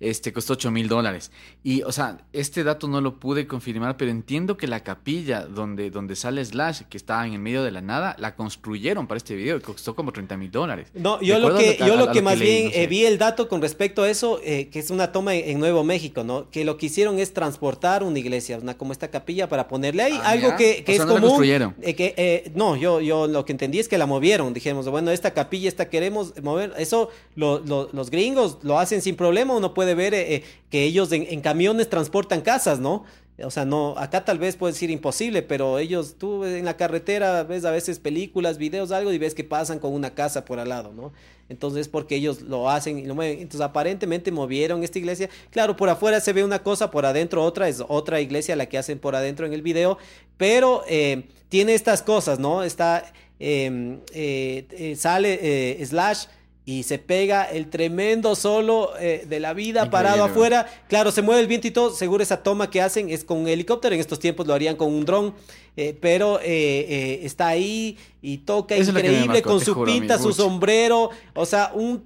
este, 0.00 0.32
costó 0.32 0.54
8 0.54 0.70
mil 0.70 0.88
dólares. 0.88 1.30
Y, 1.62 1.82
o 1.82 1.92
sea, 1.92 2.18
este 2.32 2.64
dato 2.64 2.88
no 2.88 3.00
lo 3.00 3.20
pude 3.20 3.46
confirmar, 3.46 3.96
pero 3.96 4.10
entiendo 4.10 4.56
que 4.56 4.66
la 4.66 4.80
capilla 4.80 5.44
donde, 5.44 5.90
donde 5.90 6.16
sale 6.16 6.44
Slash, 6.44 6.82
que 6.88 6.96
está 6.96 7.26
en 7.26 7.34
el 7.34 7.38
medio 7.38 7.62
de 7.62 7.70
la 7.70 7.82
nada, 7.82 8.16
la 8.18 8.34
construyeron 8.34 9.06
para 9.06 9.18
este 9.18 9.34
video 9.34 9.58
y 9.58 9.60
costó 9.60 9.94
como 9.94 10.12
30 10.12 10.36
mil 10.36 10.50
dólares. 10.50 10.88
No, 10.94 11.20
yo 11.20 11.38
lo 11.38 11.54
que, 11.56 11.78
yo 11.78 11.96
lo 11.96 12.10
que 12.10 12.22
más 12.22 12.38
bien 12.38 12.70
eh, 12.74 12.86
vi 12.86 13.04
el 13.04 13.18
dato 13.18 13.48
con 13.48 13.60
respecto 13.60 14.02
a 14.02 14.10
eso, 14.10 14.40
eh, 14.42 14.68
que 14.68 14.78
es 14.78 14.90
una 14.90 15.12
toma 15.12 15.34
en, 15.34 15.60
Nuevo 15.60 15.84
México, 15.84 16.24
¿no? 16.24 16.48
Que 16.48 16.64
lo 16.64 16.78
que 16.78 16.86
hicieron 16.86 17.18
es 17.18 17.34
transportar 17.34 18.02
una 18.02 18.18
iglesia, 18.18 18.56
una 18.56 18.78
como 18.78 18.92
esta 18.92 19.08
capilla, 19.08 19.46
para 19.46 19.68
ponerle 19.68 20.02
ahí 20.02 20.18
ah, 20.22 20.30
algo 20.30 20.56
que, 20.56 20.82
que 20.84 20.96
es 20.96 21.04
no 21.04 21.20
común. 21.20 21.44
Eh, 21.82 21.94
que, 21.94 22.50
no, 22.54 22.76
yo, 22.76 23.02
yo 23.02 23.26
lo 23.26 23.44
que 23.44 23.52
entendí 23.52 23.78
es 23.78 23.88
que 23.88 23.98
la 23.98 24.06
movieron. 24.06 24.54
Dijimos, 24.54 24.88
bueno, 24.88 25.10
esta 25.10 25.32
capilla, 25.32 25.68
esta 25.68 25.90
queremos 25.90 26.32
mover. 26.42 26.72
Eso 26.78 27.10
los 27.34 28.10
gringos 28.10 28.58
lo 28.62 28.78
hacen 28.78 29.02
sin 29.02 29.16
problema, 29.16 29.54
uno 29.54 29.74
puede 29.74 29.89
ver 29.94 30.14
eh, 30.14 30.34
eh, 30.36 30.44
que 30.70 30.84
ellos 30.84 31.12
en, 31.12 31.40
camiones 31.40 31.88
transportan 31.88 32.40
casas, 32.40 32.80
¿no? 32.80 33.04
O 33.42 33.50
sea, 33.50 33.64
no, 33.64 33.94
acá 33.96 34.24
tal 34.24 34.38
vez 34.38 34.56
puede 34.56 34.74
decir 34.74 34.90
imposible, 34.90 35.42
pero 35.42 35.78
ellos, 35.78 36.16
tú 36.18 36.44
en 36.44 36.66
la 36.66 36.76
carretera 36.76 37.42
ves 37.42 37.64
a 37.64 37.70
veces 37.70 37.98
películas, 37.98 38.58
videos, 38.58 38.90
algo 38.90 39.12
y 39.12 39.18
ves 39.18 39.34
que 39.34 39.44
pasan 39.44 39.78
con 39.78 39.94
una 39.94 40.14
casa 40.14 40.44
por 40.44 40.58
al 40.58 40.68
lado, 40.68 40.92
¿no? 40.92 41.12
Entonces, 41.48 41.88
porque 41.88 42.16
ellos 42.16 42.42
lo 42.42 42.68
hacen 42.68 42.98
y 42.98 43.06
lo 43.06 43.14
mueven. 43.14 43.38
Entonces, 43.38 43.62
aparentemente 43.62 44.30
movieron 44.30 44.84
esta 44.84 44.98
iglesia. 44.98 45.30
Claro, 45.50 45.74
por 45.74 45.88
afuera 45.88 46.20
se 46.20 46.32
ve 46.34 46.44
una 46.44 46.62
cosa, 46.62 46.90
por 46.90 47.06
adentro 47.06 47.42
otra, 47.42 47.68
es 47.68 47.82
otra 47.88 48.20
iglesia 48.20 48.54
la 48.56 48.66
que 48.66 48.76
hacen 48.76 48.98
por 48.98 49.16
adentro 49.16 49.46
en 49.46 49.54
el 49.54 49.62
video, 49.62 49.96
pero 50.36 50.84
eh, 50.86 51.24
tiene 51.48 51.74
estas 51.74 52.02
cosas, 52.02 52.38
¿no? 52.38 52.62
Está, 52.62 53.10
em, 53.38 54.00
sale 54.96 55.84
Slash 55.84 56.26
y 56.64 56.82
se 56.82 56.98
pega 56.98 57.44
el 57.44 57.68
tremendo 57.68 58.36
solo 58.36 58.92
eh, 58.98 59.26
de 59.28 59.40
la 59.40 59.54
vida 59.54 59.90
parado 59.90 60.24
afuera. 60.24 60.66
Claro, 60.88 61.10
se 61.10 61.22
mueve 61.22 61.40
el 61.40 61.46
viento 61.46 61.66
y 61.66 61.70
todo. 61.70 61.90
Seguro 61.90 62.22
esa 62.22 62.42
toma 62.42 62.70
que 62.70 62.80
hacen 62.80 63.10
es 63.10 63.24
con 63.24 63.38
un 63.38 63.48
helicóptero. 63.48 63.94
En 63.94 64.00
estos 64.00 64.18
tiempos 64.18 64.46
lo 64.46 64.54
harían 64.54 64.76
con 64.76 64.92
un 64.92 65.04
dron. 65.04 65.34
Eh, 65.76 65.96
pero 66.00 66.38
eh, 66.42 67.20
está 67.22 67.48
ahí 67.48 67.96
y 68.20 68.38
toca 68.38 68.76
increíble 68.76 69.40
con 69.42 69.60
su 69.60 69.82
pinta, 69.84 70.18
su 70.18 70.32
sombrero. 70.32 71.10
O 71.34 71.46
sea, 71.46 71.72
un. 71.74 72.04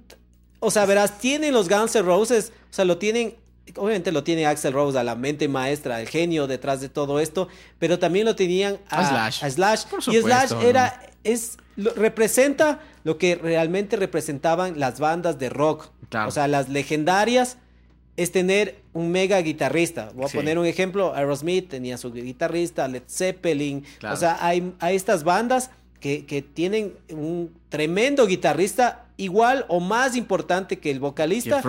O 0.59 0.71
sea, 0.71 0.85
verás, 0.85 1.19
tienen 1.19 1.53
los 1.53 1.69
Guns 1.69 1.95
N' 1.95 2.03
Roses. 2.03 2.51
O 2.71 2.73
sea, 2.73 2.85
lo 2.85 2.97
tienen 2.97 3.35
obviamente 3.75 4.11
lo 4.11 4.23
tiene 4.23 4.45
Axel 4.45 4.73
Rose 4.73 4.97
a 4.97 5.03
la 5.03 5.15
mente 5.15 5.47
maestra, 5.47 5.99
el 5.99 6.07
genio 6.07 6.47
detrás 6.47 6.81
de 6.81 6.89
todo 6.89 7.19
esto, 7.19 7.47
pero 7.79 7.97
también 7.97 8.25
lo 8.25 8.35
tenían 8.35 8.77
a, 8.89 9.29
Slash. 9.31 9.85
y 10.11 10.21
Slash 10.21 10.51
era, 10.63 11.01
es, 11.23 11.57
representa 11.75 12.79
lo 13.05 13.19
que 13.19 13.35
realmente 13.35 13.95
representaban 13.95 14.79
las 14.79 14.99
bandas 14.99 15.37
de 15.37 15.49
rock. 15.49 15.91
O 16.25 16.31
sea, 16.31 16.47
las 16.47 16.69
legendarias 16.69 17.57
es 18.17 18.31
tener 18.31 18.81
un 18.93 19.11
mega 19.11 19.39
guitarrista. 19.41 20.09
Voy 20.15 20.25
a 20.25 20.29
poner 20.29 20.57
un 20.57 20.65
ejemplo, 20.65 21.13
Aerosmith 21.13 21.69
tenía 21.69 21.97
su 21.97 22.11
guitarrista, 22.11 22.87
Led 22.87 23.03
Zeppelin. 23.07 23.85
O 24.11 24.15
sea, 24.15 24.43
hay, 24.43 24.73
hay 24.79 24.95
estas 24.95 25.23
bandas 25.23 25.69
que, 25.99 26.25
que, 26.25 26.41
tienen 26.41 26.93
un 27.11 27.53
tremendo 27.69 28.25
guitarrista 28.25 29.05
igual 29.17 29.65
o 29.67 29.79
más 29.79 30.15
importante 30.15 30.79
que 30.79 30.89
el 30.89 30.99
vocalista. 30.99 31.61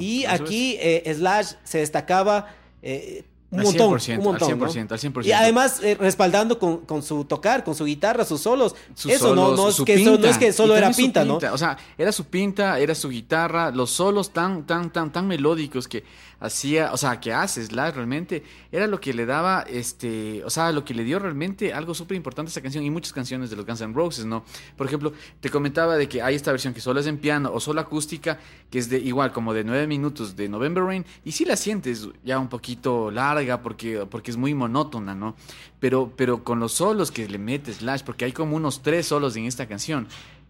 Y, 0.00 0.24
aquí 0.26 0.76
eh, 0.78 1.12
Slash 1.12 1.54
se 1.64 1.78
destacaba 1.78 2.54
eh, 2.82 3.24
un 3.50 3.62
montón, 3.62 3.98
un 4.18 4.24
montón, 4.24 4.50
al 4.50 4.58
100%, 4.58 4.92
al 4.92 4.98
100%. 4.98 5.24
Y 5.24 5.32
además 5.32 5.80
eh, 5.82 5.96
respaldando 5.98 6.58
con, 6.58 6.78
con, 6.78 7.02
su 7.02 7.24
tocar, 7.24 7.62
con 7.62 7.76
su 7.76 7.84
guitarra, 7.84 8.24
sus 8.24 8.40
solos. 8.40 8.74
eso 9.08 9.34
no, 9.36 9.54
no, 9.54 9.68
es 9.68 9.80
que 9.82 9.98
no, 9.98 10.14
es 10.14 10.36
que 10.36 10.52
solo 10.52 10.76
era 10.76 10.90
pinta, 10.90 11.24
¿no? 11.24 11.36
O 11.36 11.58
sea, 11.58 11.78
era 11.96 12.10
su 12.10 12.24
pinta, 12.24 12.78
era 12.80 12.94
su 12.94 13.08
guitarra, 13.08 13.70
los 13.70 13.90
solos 13.90 14.30
tan, 14.30 14.66
tan, 14.66 14.92
tan, 14.92 15.12
tan 15.12 15.28
melódicos 15.28 15.86
que 15.86 16.02
hacía, 16.40 16.92
o 16.92 16.96
sea, 16.96 17.20
que 17.20 17.32
hace 17.32 17.64
Slash 17.64 17.94
realmente, 17.94 18.42
era 18.70 18.86
lo 18.86 19.00
que 19.00 19.14
le 19.14 19.26
daba, 19.26 19.62
este, 19.62 20.44
o 20.44 20.50
sea, 20.50 20.72
lo 20.72 20.84
que 20.84 20.94
le 20.94 21.04
dio 21.04 21.18
realmente 21.18 21.72
algo 21.72 21.94
súper 21.94 22.16
importante 22.16 22.50
a 22.50 22.52
esa 22.52 22.60
canción 22.60 22.84
y 22.84 22.90
muchas 22.90 23.12
canciones 23.12 23.50
de 23.50 23.56
los 23.56 23.64
Guns 23.64 23.80
N' 23.80 23.94
Roses, 23.94 24.24
¿no? 24.24 24.44
Por 24.76 24.86
ejemplo, 24.86 25.12
te 25.40 25.50
comentaba 25.50 25.96
de 25.96 26.08
que 26.08 26.22
hay 26.22 26.34
esta 26.34 26.50
versión 26.50 26.74
que 26.74 26.80
solo 26.80 27.00
es 27.00 27.06
en 27.06 27.18
piano 27.18 27.50
o 27.52 27.60
solo 27.60 27.80
acústica, 27.80 28.38
que 28.70 28.78
es 28.78 28.88
de 28.88 28.98
igual, 28.98 29.32
como 29.32 29.54
de 29.54 29.64
nueve 29.64 29.86
minutos 29.86 30.36
de 30.36 30.48
November 30.48 30.84
Rain, 30.84 31.06
y 31.24 31.32
sí 31.32 31.44
la 31.44 31.56
sientes 31.56 32.08
ya 32.24 32.38
un 32.38 32.48
poquito 32.48 33.10
larga 33.10 33.62
porque, 33.62 34.06
porque 34.10 34.30
es 34.30 34.36
muy 34.36 34.54
monótona, 34.54 35.14
¿no? 35.14 35.36
Pero, 35.80 36.12
pero 36.16 36.44
con 36.44 36.60
los 36.60 36.72
solos 36.72 37.10
que 37.10 37.28
le 37.28 37.38
mete 37.38 37.72
Slash, 37.72 38.02
porque 38.02 38.24
hay 38.24 38.32
como 38.32 38.56
unos 38.56 38.82
tres 38.82 39.06
solos 39.06 39.36
en 39.36 39.44
esta 39.46 39.66
canción, 39.66 40.06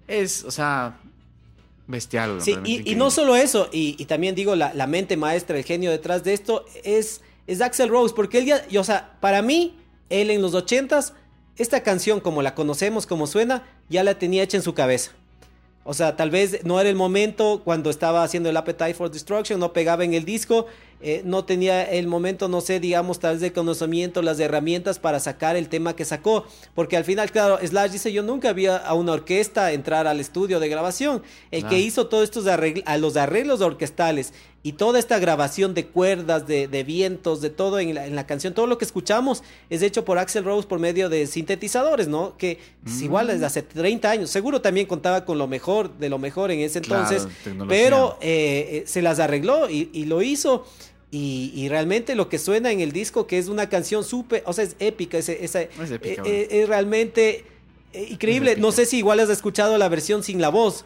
es, 0.09 0.45
o 0.45 0.51
sea, 0.51 0.99
Bestial. 1.87 2.41
Sí, 2.43 2.57
y, 2.65 2.95
no 2.97 3.11
solo 3.11 3.37
eso, 3.37 3.69
y, 3.73 4.05
también 4.07 4.35
digo, 4.35 4.57
la, 4.57 4.75
la, 4.75 4.87
mente 4.87 5.17
maestra, 5.17 5.57
el 5.57 5.65
genio 5.65 5.91
detrás 5.91 6.25
de 6.25 6.33
esto 6.33 6.65
es, 6.83 7.21
es 7.47 7.61
Axel 7.61 7.89
Rose, 7.89 8.13
porque 8.15 8.39
él 8.39 8.47
ya, 8.47 8.81
o 8.81 8.85
sea, 8.85 9.17
para 9.21 9.41
mí, 9.41 9.77
él 10.11 10.31
en 10.31 10.43
los 10.43 10.55
ochentas, 10.55 11.15
esta 11.57 11.83
canción 11.83 12.21
como 12.21 12.43
la 12.43 12.55
conocemos, 12.55 13.07
como 13.07 13.27
suena, 13.27 13.65
ya 13.89 14.03
la 14.03 14.19
tenía 14.19 14.43
hecha 14.43 14.57
en 14.57 14.63
su 14.63 14.75
cabeza. 14.75 15.13
O 15.85 15.95
sea, 15.95 16.17
tal 16.17 16.31
vez 16.31 16.65
no 16.65 16.81
era 16.81 16.89
el 16.89 16.97
momento 16.97 17.63
cuando 17.65 17.91
estaba 17.91 18.25
haciendo 18.25 18.51
el 18.51 18.57
Appetite 18.57 18.95
for 18.95 19.09
Destruction, 19.09 19.61
no 19.61 19.73
pegaba 19.73 20.05
en 20.05 20.15
el 20.15 20.25
disco, 20.25 20.67
eh, 21.01 21.23
no 21.25 21.45
tenía 21.45 21.85
el 21.85 22.07
momento, 22.07 22.49
no 22.49 22.61
sé, 22.61 22.81
digamos, 22.81 23.19
tal 23.21 23.35
vez 23.35 23.41
de 23.41 23.53
conocimiento, 23.53 24.23
las 24.23 24.41
herramientas 24.41 24.99
para 24.99 25.21
sacar 25.21 25.57
el 25.57 25.69
tema 25.69 25.95
que 25.95 26.05
sacó. 26.05 26.45
Porque 26.75 26.97
al 26.97 27.05
final, 27.05 27.31
claro, 27.31 27.59
Slash 27.65 27.93
dice, 27.93 28.13
yo 28.13 28.23
nunca 28.23 28.53
vi 28.53 28.67
a 28.67 28.93
una 28.95 29.13
orquesta 29.13 29.73
entrar 29.73 30.07
al 30.07 30.21
estudio 30.21 30.61
de 30.61 30.69
grabación. 30.69 31.23
El 31.51 31.67
que 31.67 31.79
hizo 31.79 32.07
todos 32.07 32.25
estos 32.25 32.47
arreglos, 32.47 32.85
a 32.87 32.99
los 32.99 33.17
arreglos 33.17 33.61
orquestales 33.61 34.33
y 34.67 34.73
toda 34.73 34.99
esta 34.99 35.21
grabación 35.21 35.75
de 35.75 35.87
cuerdas, 35.87 36.49
de, 36.49 36.85
vientos, 36.85 37.41
de 37.41 37.51
todo 37.51 37.79
en 37.79 37.95
la, 37.95 38.27
canción, 38.27 38.53
todo 38.53 38.67
lo 38.67 38.79
que 38.79 38.85
escuchamos 38.85 39.45
es 39.71 39.81
hecho 39.81 40.05
por 40.05 40.19
Axel 40.19 40.43
Rose 40.43 40.67
por 40.67 40.81
medio 40.81 41.09
de 41.09 41.29
sintetizadores, 41.29 42.09
¿no? 42.09 42.37
Que 42.37 42.59
es 42.85 43.01
igual 43.01 43.29
desde 43.29 43.47
hace 43.47 43.63
30 43.63 44.11
años. 44.11 44.31
Seguro 44.31 44.61
también 44.61 44.89
contaba 44.89 45.25
con 45.25 45.39
lo 45.39 45.47
mejor 45.47 45.97
de 45.99 46.09
lo 46.09 46.19
mejor 46.19 46.51
en 46.51 46.59
ese 46.59 46.79
entonces, 46.79 47.29
pero 47.69 48.19
eh, 48.21 48.83
eh, 48.83 48.85
se 48.89 49.03
las 49.03 49.21
arregló 49.21 49.71
y 49.71 50.05
lo 50.07 50.21
hizo. 50.21 50.65
Y, 51.11 51.69
realmente 51.69 52.15
lo 52.15 52.29
que 52.29 52.39
suena 52.39 52.73
en 52.73 52.81
el 52.81 52.93
disco, 52.93 53.27
que 53.27 53.39
es 53.39 53.49
una 53.49 53.69
canción 53.69 54.05
súper, 54.05 54.43
o 54.45 54.53
sea, 54.53 54.65
es 54.65 54.77
épica, 54.81 55.17
es, 55.17 55.29
es, 55.29 55.55
eh, 55.55 55.71
eh, 56.03 56.65
realmente 56.67 57.45
eh, 57.93 58.09
increíble. 58.11 58.57
no 58.57 58.73
sé 58.73 58.87
si 58.87 58.99
igual 58.99 59.21
has 59.21 59.31
escuchado 59.31 59.79
la 59.79 59.89
versión 59.89 60.23
sin 60.23 60.41
la 60.41 60.49
voz. 60.49 60.85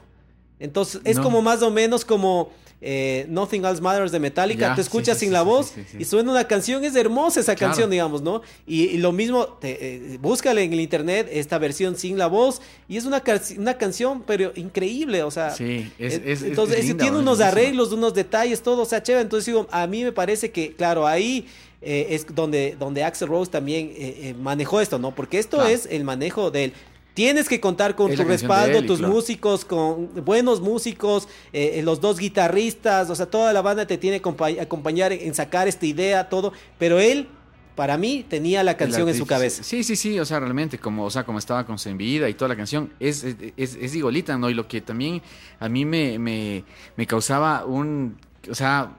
Entonces, 0.60 1.00
es 1.04 1.18
como 1.18 1.40
más 1.40 1.62
o 1.62 1.70
menos 1.70 2.04
como 2.04 2.52
eh, 2.82 3.26
Nothing 3.28 3.64
Else 3.64 3.82
Matters 3.82 4.10
de 4.10 4.18
Metallica, 4.18 4.74
te 4.74 4.80
escuchas 4.80 5.18
sin 5.18 5.32
la 5.32 5.42
voz 5.42 5.74
y 5.98 6.04
suena 6.04 6.30
una 6.30 6.44
canción, 6.44 6.82
es 6.82 6.96
hermosa 6.96 7.40
esa 7.40 7.54
canción, 7.54 7.90
digamos, 7.90 8.22
¿no? 8.22 8.40
Y, 8.66 8.96
lo 8.98 9.12
mismo, 9.12 9.44
te, 9.44 10.14
eh, 10.14 10.18
búscale 10.18 10.62
en 10.62 10.72
el 10.72 10.80
internet 10.80 11.28
esta 11.30 11.58
versión 11.58 11.96
sin 11.96 12.16
la 12.16 12.26
voz 12.26 12.62
y 12.88 12.96
es 12.96 13.04
una, 13.04 13.22
una 13.58 13.74
canción, 13.74 14.22
pero 14.26 14.52
increíble, 14.56 15.22
o 15.22 15.30
sea. 15.30 15.50
Sí, 15.50 15.92
es, 15.98 16.42
entonces 16.42 16.96
tiene 16.96 17.18
unos 17.18 17.40
arreglos, 17.40 17.92
unos 17.92 18.14
detalles, 18.14 18.62
todo, 18.62 18.82
o 18.82 18.86
sea, 18.86 19.02
chévere. 19.02 19.22
Entonces 19.22 19.46
digo, 19.46 19.66
a 19.70 19.86
mí 19.86 20.02
me 20.02 20.12
parece 20.12 20.50
que, 20.50 20.72
claro, 20.74 21.06
ahí 21.06 21.46
eh, 21.82 22.08
es 22.10 22.26
donde, 22.34 22.76
donde 22.78 23.04
Axel 23.04 23.28
Rose 23.28 23.50
también 23.50 23.92
manejó 24.38 24.80
esto, 24.80 24.98
¿no? 24.98 25.14
Porque 25.14 25.38
esto 25.38 25.64
es 25.66 25.86
el 25.90 26.04
manejo 26.04 26.50
del 26.50 26.72
Tienes 27.14 27.48
que 27.48 27.60
contar 27.60 27.96
con 27.96 28.14
tu 28.14 28.22
respaldo, 28.24 28.82
tus 28.82 29.00
músicos, 29.00 29.64
con 29.64 30.24
buenos 30.24 30.60
músicos, 30.60 31.28
eh, 31.52 31.72
eh, 31.74 31.82
los 31.82 32.00
dos 32.00 32.18
guitarristas, 32.18 33.10
o 33.10 33.14
sea, 33.14 33.26
toda 33.26 33.52
la 33.52 33.62
banda 33.62 33.86
te 33.86 33.98
tiene 33.98 34.20
que 34.20 34.60
acompañar 34.60 35.12
en 35.12 35.34
sacar 35.34 35.68
esta 35.68 35.86
idea, 35.86 36.28
todo, 36.28 36.52
pero 36.78 37.00
él 37.00 37.28
para 37.74 37.96
mí 37.96 38.24
tenía 38.28 38.62
la 38.62 38.76
canción 38.76 39.08
en 39.08 39.16
su 39.16 39.26
cabeza. 39.26 39.62
Sí, 39.62 39.82
sí, 39.84 39.96
sí, 39.96 40.20
o 40.20 40.24
sea, 40.24 40.38
realmente, 40.38 40.78
como, 40.78 41.04
o 41.04 41.10
sea, 41.10 41.24
como 41.24 41.38
estaba 41.38 41.64
con 41.64 41.78
su 41.78 41.94
vida 41.96 42.28
y 42.28 42.34
toda 42.34 42.50
la 42.50 42.56
canción, 42.56 42.92
es, 43.00 43.24
es, 43.24 43.74
es, 43.80 43.94
igolita, 43.94 44.36
¿no? 44.36 44.50
Y 44.50 44.54
lo 44.54 44.68
que 44.68 44.80
también 44.80 45.22
a 45.58 45.68
mí 45.68 45.84
me, 45.84 46.18
me, 46.18 46.64
me 46.96 47.06
causaba 47.06 47.64
un, 47.64 48.18
o 48.50 48.54
sea, 48.54 48.96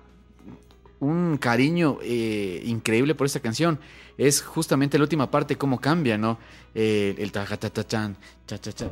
un 1.00 1.38
cariño 1.38 2.00
eh, 2.04 2.62
increíble 2.66 3.16
por 3.16 3.26
esta 3.26 3.40
canción 3.40 3.80
es 4.28 4.44
justamente 4.44 5.00
la 5.00 5.04
última 5.04 5.32
parte, 5.32 5.58
cómo 5.58 5.80
cambia, 5.80 6.16
¿no? 6.16 6.38
El 6.76 7.32
ta 7.32 7.44
ta 7.46 7.70
ta 7.70 7.88
chan, 7.88 8.16
cha 8.46 8.60
cha 8.60 8.72
cha. 8.72 8.86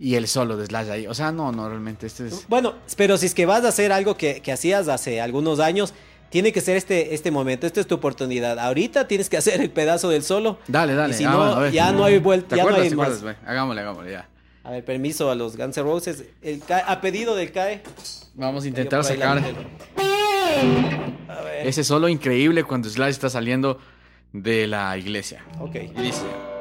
Y 0.00 0.16
el 0.16 0.26
solo 0.28 0.56
de 0.56 0.66
Slash 0.66 0.90
ahí. 0.90 1.06
O 1.06 1.14
sea, 1.14 1.30
no, 1.30 1.52
no, 1.52 1.68
realmente 1.68 2.08
este 2.08 2.26
es. 2.26 2.46
Bueno, 2.48 2.74
pero 2.96 3.16
si 3.16 3.26
es 3.26 3.34
que 3.34 3.46
vas 3.46 3.64
a 3.64 3.68
hacer 3.68 3.92
algo 3.92 4.16
que, 4.16 4.40
que 4.42 4.50
hacías 4.50 4.88
hace 4.88 5.20
algunos 5.20 5.60
años, 5.60 5.94
tiene 6.34 6.50
que 6.50 6.60
ser 6.60 6.76
este, 6.76 7.14
este 7.14 7.30
momento, 7.30 7.64
esta 7.64 7.80
es 7.80 7.86
tu 7.86 7.94
oportunidad. 7.94 8.58
Ahorita 8.58 9.06
tienes 9.06 9.30
que 9.30 9.36
hacer 9.36 9.60
el 9.60 9.70
pedazo 9.70 10.08
del 10.08 10.24
solo. 10.24 10.58
Dale, 10.66 10.92
dale. 10.96 11.14
Y 11.14 11.16
si 11.16 11.22
no, 11.22 11.68
ya 11.68 11.92
no 11.92 12.04
hay 12.04 12.18
vuelta. 12.18 12.56
ya 12.56 12.64
no 12.64 12.74
hay 12.74 12.90
más. 12.90 13.22
Hagámosle, 13.46 13.80
hagámosle, 13.80 14.10
ya. 14.10 14.28
A 14.64 14.72
ver, 14.72 14.84
permiso 14.84 15.30
a 15.30 15.36
los 15.36 15.56
Guns 15.56 15.76
N' 15.76 15.84
Roses. 15.84 16.24
El 16.42 16.60
a 16.68 17.00
pedido 17.00 17.36
del 17.36 17.52
CAE. 17.52 17.82
Vamos 18.34 18.64
a 18.64 18.66
intentar 18.66 19.04
sacar. 19.04 19.44
Ese 21.62 21.84
solo 21.84 22.08
increíble 22.08 22.64
cuando 22.64 22.88
Slash 22.88 23.10
está 23.10 23.30
saliendo 23.30 23.78
de 24.32 24.66
la 24.66 24.98
iglesia. 24.98 25.44
Ok. 25.60 25.76
Y 25.76 26.02
dice. 26.02 26.53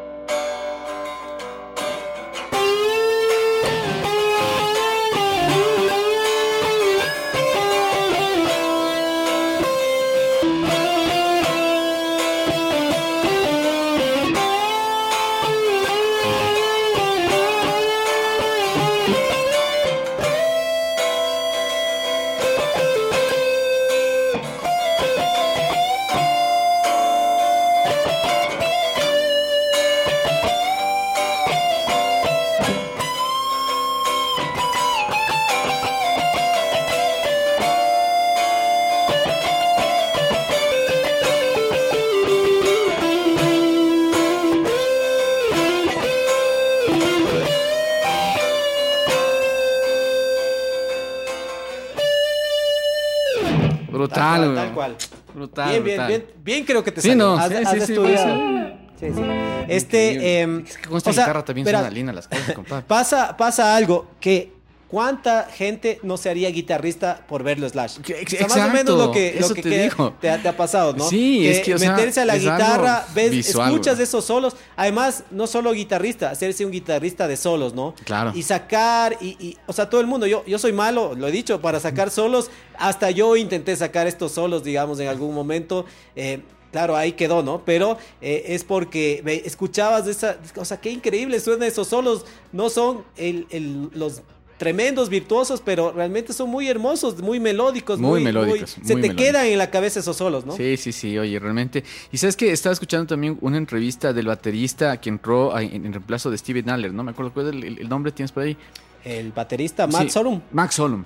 Brutal. 55.44 55.70
Bien, 55.70 55.84
bien, 55.84 56.08
bien, 56.08 56.26
bien 56.42 56.66
creo 56.66 56.84
que 56.84 56.92
te 56.92 57.02
sí, 57.02 57.10
salió. 57.10 57.26
No, 57.26 57.38
has, 57.38 57.50
sí, 57.50 57.56
has 57.56 57.70
sí, 57.70 57.82
sí, 57.82 57.94
estudiado. 57.94 58.74
Sí, 58.98 59.08
sí. 59.14 59.22
Este, 59.68 60.42
eh, 60.42 60.64
es 60.66 60.78
que 60.78 60.88
con 60.88 60.98
esta 60.98 61.10
o 61.10 61.14
sea, 61.14 61.24
guitarra 61.26 61.44
también 61.44 61.66
verás, 61.66 61.82
suena 61.82 61.94
linda 61.94 62.14
las 62.14 62.28
cosas, 62.30 62.54
compadre. 62.56 62.86
Pasa, 62.88 63.36
pasa 63.36 63.76
algo 63.76 64.12
que 64.22 64.54
¿Cuánta 64.94 65.46
gente 65.46 66.00
no 66.04 66.18
se 66.18 66.30
haría 66.30 66.52
guitarrista 66.52 67.26
por 67.28 67.42
verlo 67.42 67.68
Slash? 67.68 67.98
Que- 67.98 68.24
O 68.24 68.30
sea, 68.30 68.42
más 68.48 68.52
o 68.52 68.60
menos 68.60 68.72
exacto, 68.76 68.98
lo 68.98 69.12
que, 69.12 69.38
lo 69.40 69.50
que 69.50 69.62
te 69.64 69.70
que- 69.90 69.92
te, 70.22 70.30
ha- 70.30 70.40
te 70.40 70.48
ha 70.48 70.56
pasado, 70.56 70.94
¿no? 70.94 71.10
Sí, 71.10 71.48
es 71.48 71.62
que, 71.62 71.74
o 71.74 71.80
sea, 71.80 71.94
meterse 71.96 72.22
a 72.22 72.26
la 72.26 72.38
guitarra, 72.38 73.08
ves, 73.16 73.32
visual, 73.32 73.70
escuchas 73.72 74.00
esos 74.00 74.24
solos. 74.24 74.56
Además, 74.76 75.24
no 75.32 75.48
solo 75.48 75.72
guitarrista, 75.74 76.30
hacerse 76.30 76.64
un 76.64 76.72
guitarrista 76.72 77.28
de 77.28 77.38
solos, 77.38 77.74
¿no? 77.74 77.96
Claro. 78.06 78.34
Y 78.36 78.44
sacar, 78.44 79.18
y, 79.20 79.30
y- 79.44 79.58
o 79.66 79.74
sea, 79.74 79.90
todo 79.90 80.00
el 80.00 80.06
mundo, 80.06 80.28
yo, 80.28 80.46
yo 80.46 80.60
soy 80.60 80.74
malo, 80.74 81.16
lo 81.16 81.28
he 81.28 81.32
dicho, 81.32 81.60
para 81.60 81.80
sacar 81.80 82.12
solos. 82.12 82.52
Hasta 82.78 83.10
yo 83.10 83.36
intenté 83.36 83.76
sacar 83.76 84.06
estos 84.06 84.34
solos, 84.34 84.64
digamos, 84.64 85.00
en 85.00 85.08
algún 85.08 85.34
momento. 85.34 85.86
eh, 86.16 86.44
Claro, 86.72 86.96
ahí 86.96 87.12
quedó, 87.12 87.44
¿no? 87.44 87.64
Pero 87.64 88.00
eh, 88.20 88.46
es 88.48 88.64
porque 88.64 89.22
escuchabas 89.46 90.08
esa... 90.08 90.38
O 90.56 90.66
sea, 90.66 90.82
qué 90.82 90.90
increíble 90.90 91.40
suenan 91.40 91.68
esos 91.68 91.88
solos. 91.88 92.26
No 92.52 92.72
son 92.72 93.06
el- 93.16 93.46
el- 93.52 93.92
los 93.94 94.24
tremendos 94.58 95.10
virtuosos, 95.10 95.62
pero 95.64 95.92
realmente 95.92 96.32
son 96.34 96.50
muy 96.50 96.68
hermosos, 96.70 97.20
muy 97.22 97.40
melódicos. 97.40 98.00
Muy 98.00 98.24
melódicos, 98.24 98.72
se 98.72 98.80
muy 98.80 98.88
te 98.88 98.96
melódicos. 98.96 99.16
quedan 99.26 99.46
en 99.48 99.58
la 99.58 99.70
cabeza 99.70 100.00
esos 100.00 100.16
solos, 100.18 100.46
¿no? 100.46 100.56
Sí, 100.56 100.78
sí, 100.78 100.92
sí, 100.92 101.18
oye, 101.18 101.38
realmente. 101.40 101.84
Y 102.12 102.18
sabes 102.18 102.36
que 102.38 102.52
estaba 102.52 102.74
escuchando 102.74 103.08
también 103.08 103.38
una 103.42 103.58
entrevista 103.58 104.14
del 104.14 104.28
baterista 104.28 105.00
que 105.02 105.10
entró 105.10 105.58
en, 105.60 105.86
en 105.86 105.92
reemplazo 105.94 106.30
de 106.32 106.38
Steven 106.38 106.70
Adler, 106.70 106.94
no 106.94 107.04
me 107.04 107.12
acuerdo 107.12 107.34
cuál 107.34 107.48
es 107.48 107.54
el, 107.54 107.80
el- 107.80 107.90
nombre, 107.90 108.12
tienes 108.12 108.32
por 108.32 108.44
ahí. 108.44 108.56
El 109.04 109.32
baterista 109.34 109.86
Matt 109.88 110.10
Sí. 110.10 110.42
Max 110.52 110.76
Solum. 110.76 111.04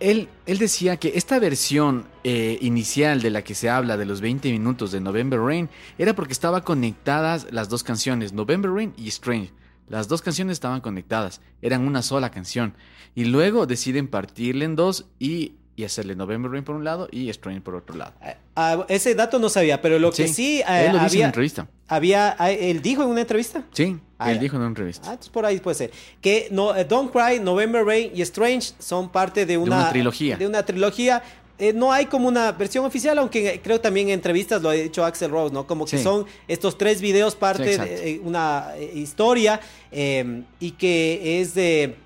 Él, 0.00 0.28
él 0.46 0.58
decía 0.58 0.96
que 0.96 1.12
esta 1.16 1.40
versión 1.40 2.06
eh, 2.22 2.56
inicial 2.60 3.20
de 3.20 3.30
la 3.30 3.42
que 3.42 3.54
se 3.56 3.68
habla 3.68 3.96
de 3.96 4.06
los 4.06 4.20
20 4.20 4.48
minutos 4.52 4.92
de 4.92 5.00
November 5.00 5.40
Rain 5.40 5.68
era 5.98 6.14
porque 6.14 6.32
estaban 6.32 6.62
conectadas 6.62 7.48
las 7.50 7.68
dos 7.68 7.82
canciones, 7.82 8.32
November 8.32 8.70
Rain 8.70 8.92
y 8.96 9.08
Strange. 9.08 9.50
Las 9.88 10.08
dos 10.08 10.22
canciones 10.22 10.52
estaban 10.54 10.80
conectadas, 10.80 11.40
eran 11.62 11.86
una 11.86 12.02
sola 12.02 12.30
canción. 12.30 12.74
Y 13.14 13.24
luego 13.24 13.66
deciden 13.66 14.06
partirle 14.08 14.64
en 14.64 14.76
dos 14.76 15.06
y, 15.18 15.54
y 15.76 15.84
hacerle 15.84 16.14
November 16.14 16.50
Rain 16.50 16.64
por 16.64 16.76
un 16.76 16.84
lado 16.84 17.08
y 17.10 17.30
Strange 17.30 17.60
por 17.62 17.74
otro 17.74 17.96
lado. 17.96 18.12
Ah, 18.54 18.84
ese 18.88 19.14
dato 19.14 19.38
no 19.38 19.48
sabía, 19.48 19.80
pero 19.80 19.98
lo 19.98 20.12
que 20.12 20.28
sí, 20.28 20.60
eh, 20.60 20.86
él 20.86 20.92
lo 20.92 20.98
dice 20.98 20.98
en 20.98 21.00
había, 21.04 21.20
la 21.20 21.26
entrevista. 21.26 21.68
había, 21.88 22.36
ah, 22.38 22.50
él 22.50 22.82
dijo 22.82 23.02
en 23.02 23.08
una 23.08 23.20
entrevista. 23.22 23.64
Sí, 23.72 23.98
Ah, 24.20 24.32
él 24.32 24.40
dijo 24.40 24.56
en 24.56 24.62
una 24.62 24.68
entrevista. 24.70 25.04
Ah, 25.06 25.12
entonces 25.12 25.30
por 25.30 25.46
ahí 25.46 25.60
puede 25.60 25.76
ser. 25.76 25.92
Que 26.20 26.48
no, 26.50 26.74
eh, 26.74 26.84
Don't 26.84 27.12
Cry, 27.12 27.38
November 27.38 27.84
Rain 27.84 28.10
y 28.12 28.20
Strange 28.22 28.72
son 28.80 29.10
parte 29.10 29.46
de 29.46 29.56
una, 29.56 29.76
una 29.76 29.90
trilogía. 29.90 30.36
De 30.36 30.44
una 30.44 30.64
trilogía. 30.64 31.22
Eh, 31.60 31.72
no 31.72 31.90
hay 31.90 32.06
como 32.06 32.28
una 32.28 32.52
versión 32.52 32.84
oficial, 32.84 33.18
aunque 33.18 33.60
creo 33.62 33.80
también 33.80 34.08
en 34.08 34.14
entrevistas 34.14 34.62
lo 34.62 34.68
ha 34.68 34.74
dicho 34.74 35.04
Axel 35.04 35.30
Rose, 35.30 35.52
¿no? 35.52 35.66
Como 35.66 35.86
que 35.86 35.98
Sí. 35.98 36.04
son 36.04 36.24
estos 36.46 36.78
tres 36.78 37.00
videos 37.00 37.34
parte 37.34 37.72
Sí, 37.74 37.78
de 37.80 38.10
eh, 38.12 38.20
una 38.22 38.74
eh, 38.76 38.92
historia 38.94 39.60
eh, 39.90 40.42
y 40.60 40.70
que 40.72 41.40
es 41.40 41.54
de... 41.54 41.96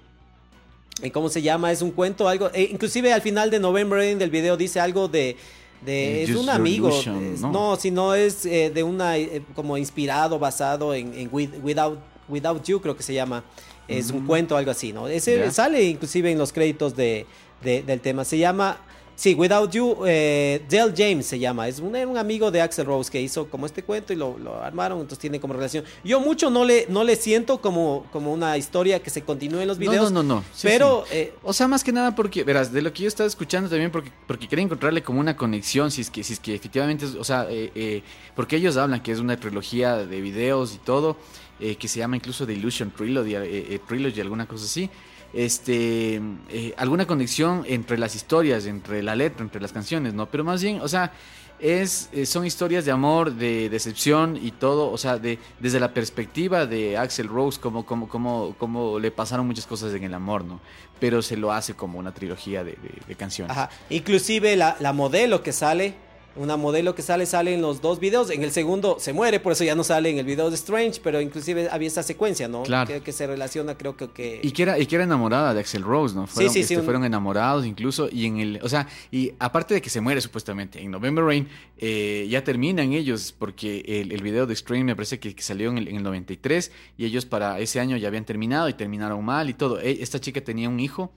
¿Cómo 1.13 1.29
se 1.29 1.43
llama? 1.43 1.71
Es 1.73 1.83
un 1.83 1.91
cuento, 1.91 2.29
algo... 2.29 2.51
inclusive 2.55 3.13
al 3.13 3.21
final 3.23 3.51
de 3.51 3.59
November 3.59 3.99
Rain 3.99 4.19
del 4.19 4.31
video 4.31 4.57
dice 4.57 4.79
algo 4.81 5.09
de... 5.09 5.37
de 5.85 6.23
es 6.23 6.31
un 6.31 6.49
amigo. 6.49 6.89
Illusion, 6.89 7.41
¿no? 7.43 7.51
no, 7.53 7.77
sino 7.77 8.15
es 8.15 8.45
de 8.45 8.83
una... 8.83 9.15
como 9.55 9.77
inspirado, 9.77 10.39
basado 10.39 10.95
en, 10.95 11.13
en 11.13 11.31
With- 11.31 11.61
Without, 11.63 11.99
Without 12.29 12.63
You, 12.65 12.81
creo 12.81 12.97
que 12.97 13.03
se 13.03 13.13
llama. 13.13 13.45
Es 13.89 14.11
un 14.13 14.27
cuento, 14.27 14.57
algo 14.57 14.71
así, 14.71 14.93
¿no? 14.95 15.09
Ese 15.09 15.51
sale 15.51 15.83
inclusive 15.83 16.31
en 16.31 16.39
los 16.39 16.53
créditos 16.53 16.95
de, 16.97 17.27
de- 17.63 17.83
del 17.83 18.01
tema. 18.01 18.25
Se 18.25 18.39
llama... 18.39 18.79
Sí, 19.15 19.35
Without 19.35 19.71
You, 19.71 19.99
eh, 20.07 20.63
Dale 20.69 20.93
James 20.97 21.27
se 21.27 21.39
llama. 21.39 21.69
Es 21.69 21.79
un, 21.79 21.95
un 21.95 22.17
amigo 22.19 22.51
de 22.51 22.61
Axel 22.61 22.87
Rose 22.87 23.11
que 23.11 23.21
hizo 23.21 23.47
como 23.49 23.67
este 23.67 23.83
cuento 23.85 24.13
y 24.13 24.17
lo, 24.17 24.37
lo 24.39 24.61
armaron, 24.63 24.99
entonces 25.01 25.19
tiene 25.21 25.39
como 25.39 25.55
relación. 25.55 25.85
Yo 26.03 26.19
mucho 26.19 26.51
no 26.51 26.65
le, 26.65 26.87
no 26.89 27.05
le 27.05 27.15
siento 27.17 27.61
como, 27.61 28.07
como 28.11 28.33
una 28.33 28.57
historia 28.57 29.01
que 29.01 29.11
se 29.11 29.23
continúe 29.23 29.61
en 29.61 29.69
los 29.69 29.79
videos. 29.79 30.11
No, 30.11 30.23
no, 30.23 30.29
no, 30.29 30.35
no. 30.37 30.45
Sí, 30.55 30.67
pero 30.67 31.05
sí. 31.09 31.17
eh, 31.17 31.35
O 31.43 31.53
sea, 31.53 31.69
más 31.69 31.85
que 31.85 31.93
nada 31.93 32.15
porque, 32.15 32.43
verás, 32.43 32.73
de 32.73 32.83
lo 32.83 32.93
que 32.93 33.03
yo 33.03 33.09
estaba 33.09 33.27
escuchando 33.29 33.69
también, 33.69 33.91
porque, 33.93 34.11
porque 34.27 34.49
quería 34.49 34.65
encontrarle 34.65 35.03
como 35.03 35.21
una 35.21 35.37
conexión, 35.37 35.91
si 35.91 36.01
es 36.01 36.11
que, 36.11 36.25
si 36.25 36.33
es 36.33 36.41
que 36.41 36.55
efectivamente, 36.55 37.05
es- 37.05 37.15
o 37.15 37.23
sea, 37.25 37.47
eh, 37.51 37.71
eh, 37.75 38.03
porque 38.35 38.57
ellos 38.57 38.77
hablan 38.77 39.03
que 39.03 39.13
es 39.13 39.19
una 39.19 39.37
trilogía 39.39 39.99
de 39.99 40.21
videos 40.21 40.75
y 40.75 40.79
todo, 40.79 41.17
eh, 41.61 41.77
que 41.77 41.87
se 41.87 41.99
llama 42.01 42.17
incluso 42.17 42.45
The 42.47 42.55
Illusion 42.55 42.91
Trilogy, 42.91 43.79
Trilogy, 43.87 44.21
alguna 44.21 44.47
cosa 44.47 44.65
así. 44.65 44.91
Este, 45.33 46.21
eh, 46.51 46.75
alguna 46.77 47.07
conexión 47.07 47.65
entre 47.67 47.97
las 47.97 48.15
historias, 48.15 48.67
entre 48.67 49.03
la 49.03 49.17
letra, 49.17 49.43
entre 49.43 49.61
las 49.61 49.73
canciones, 49.73 50.13
¿no? 50.13 50.27
Pero 50.27 50.45
más 50.45 50.63
bien, 50.63 50.81
o 50.83 50.89
sea, 50.89 51.13
es, 51.59 52.11
eh, 52.13 52.27
son 52.27 52.45
historias 52.45 52.85
de 52.85 52.91
amor, 52.91 53.33
de 53.33 53.69
decepción 53.71 54.37
y 54.37 54.51
todo, 54.51 54.91
o 54.91 54.99
sea, 54.99 55.19
de, 55.19 55.39
desde 55.61 55.79
la 55.81 55.95
perspectiva 55.95 56.67
de 56.67 56.99
Axel 56.99 57.29
Rose, 57.29 57.61
como, 57.61 57.87
como, 57.87 58.09
como, 58.09 58.55
como 58.59 58.99
le 58.99 59.11
pasaron 59.11 59.47
muchas 59.47 59.67
cosas 59.67 59.95
en 59.95 60.03
el 60.03 60.13
amor, 60.13 60.45
¿no? 60.45 60.61
Pero 60.99 61.23
se 61.23 61.37
lo 61.37 61.53
hace 61.53 61.75
como 61.75 61.99
una 61.99 62.13
trilogía 62.13 62.65
de, 62.65 62.77
canciones. 63.17 63.57
Ajá. 63.57 63.71
Inclusive 63.91 64.57
la, 64.57 64.77
la 64.81 64.93
modelo 64.93 65.43
que 65.43 65.53
sale, 65.53 65.95
una 66.37 66.57
modelo 66.57 66.95
que 66.95 67.03
sale, 67.03 67.27
sale 67.27 67.55
en 67.55 67.61
los 67.63 67.81
dos 67.81 68.01
videos. 68.01 68.31
En 68.31 68.43
el 68.43 68.51
segundo 68.53 68.97
se 68.99 69.13
muere, 69.13 69.39
por 69.41 69.53
eso 69.53 69.65
ya 69.65 69.75
no 69.75 69.85
sale 69.85 70.11
en 70.11 70.19
el 70.19 70.25
video 70.25 70.49
de 70.49 70.55
Strange, 70.57 71.01
pero 71.03 71.21
inclusive 71.21 71.69
había 71.71 71.89
esa 71.89 72.03
secuencia, 72.03 72.49
¿no? 72.49 72.63
Claro. 72.63 72.87
Que, 72.93 73.01
que 73.01 73.13
se 73.13 73.27
relaciona, 73.27 73.77
creo 73.77 73.97
que... 73.97 74.09
que... 74.09 74.41
Y 74.43 74.51
que, 74.53 74.63
era, 74.63 74.79
y 74.79 74.87
que 74.87 74.95
era 74.95 75.05
enamorada 75.05 75.53
de 75.55 75.61
Axel 75.61 75.83
Rose, 75.83 76.15
¿no? 76.15 76.27
Fueron, 76.27 76.53
sí, 76.53 76.61
sí, 76.61 76.75
este, 76.75 76.79
un- 76.79 76.85
fueron 76.85 77.05
enamorados 77.05 77.67
incluso. 77.67 78.09
Y 78.11 78.27
en 78.27 78.39
el. 78.41 78.61
O 78.63 78.69
sea, 78.69 78.87
y 79.11 79.33
aparte 79.39 79.75
de 79.75 79.83
que 79.83 79.91
se 79.91 80.01
muere 80.01 80.21
supuestamente 80.21 80.81
en 80.81 80.91
November 80.91 81.25
Rain, 81.25 81.49
eh, 81.79 82.27
ya 82.31 82.43
terminan 82.45 82.93
ellos, 82.93 83.35
porque 83.39 83.83
el, 83.87 84.13
el 84.13 84.23
video 84.23 84.47
de 84.47 84.55
Strain 84.57 84.85
me 84.87 84.97
parece 84.97 85.19
que, 85.19 85.35
que 85.35 85.43
salió 85.43 85.71
en 85.71 85.79
el, 85.79 85.89
en 85.89 85.97
el 85.97 86.03
93. 86.03 86.73
Y 86.97 87.05
ellos 87.05 87.27
para 87.27 87.59
ese 87.61 87.81
año 87.81 87.97
ya 87.97 88.09
habían 88.09 88.25
terminado 88.25 88.69
y 88.69 88.75
terminaron 88.75 89.25
mal 89.25 89.51
y 89.51 89.55
todo. 89.55 89.81
E- 89.81 90.03
Esta 90.03 90.21
chica 90.21 90.41
tenía 90.41 90.69
un 90.69 90.81
hijo, 90.81 91.13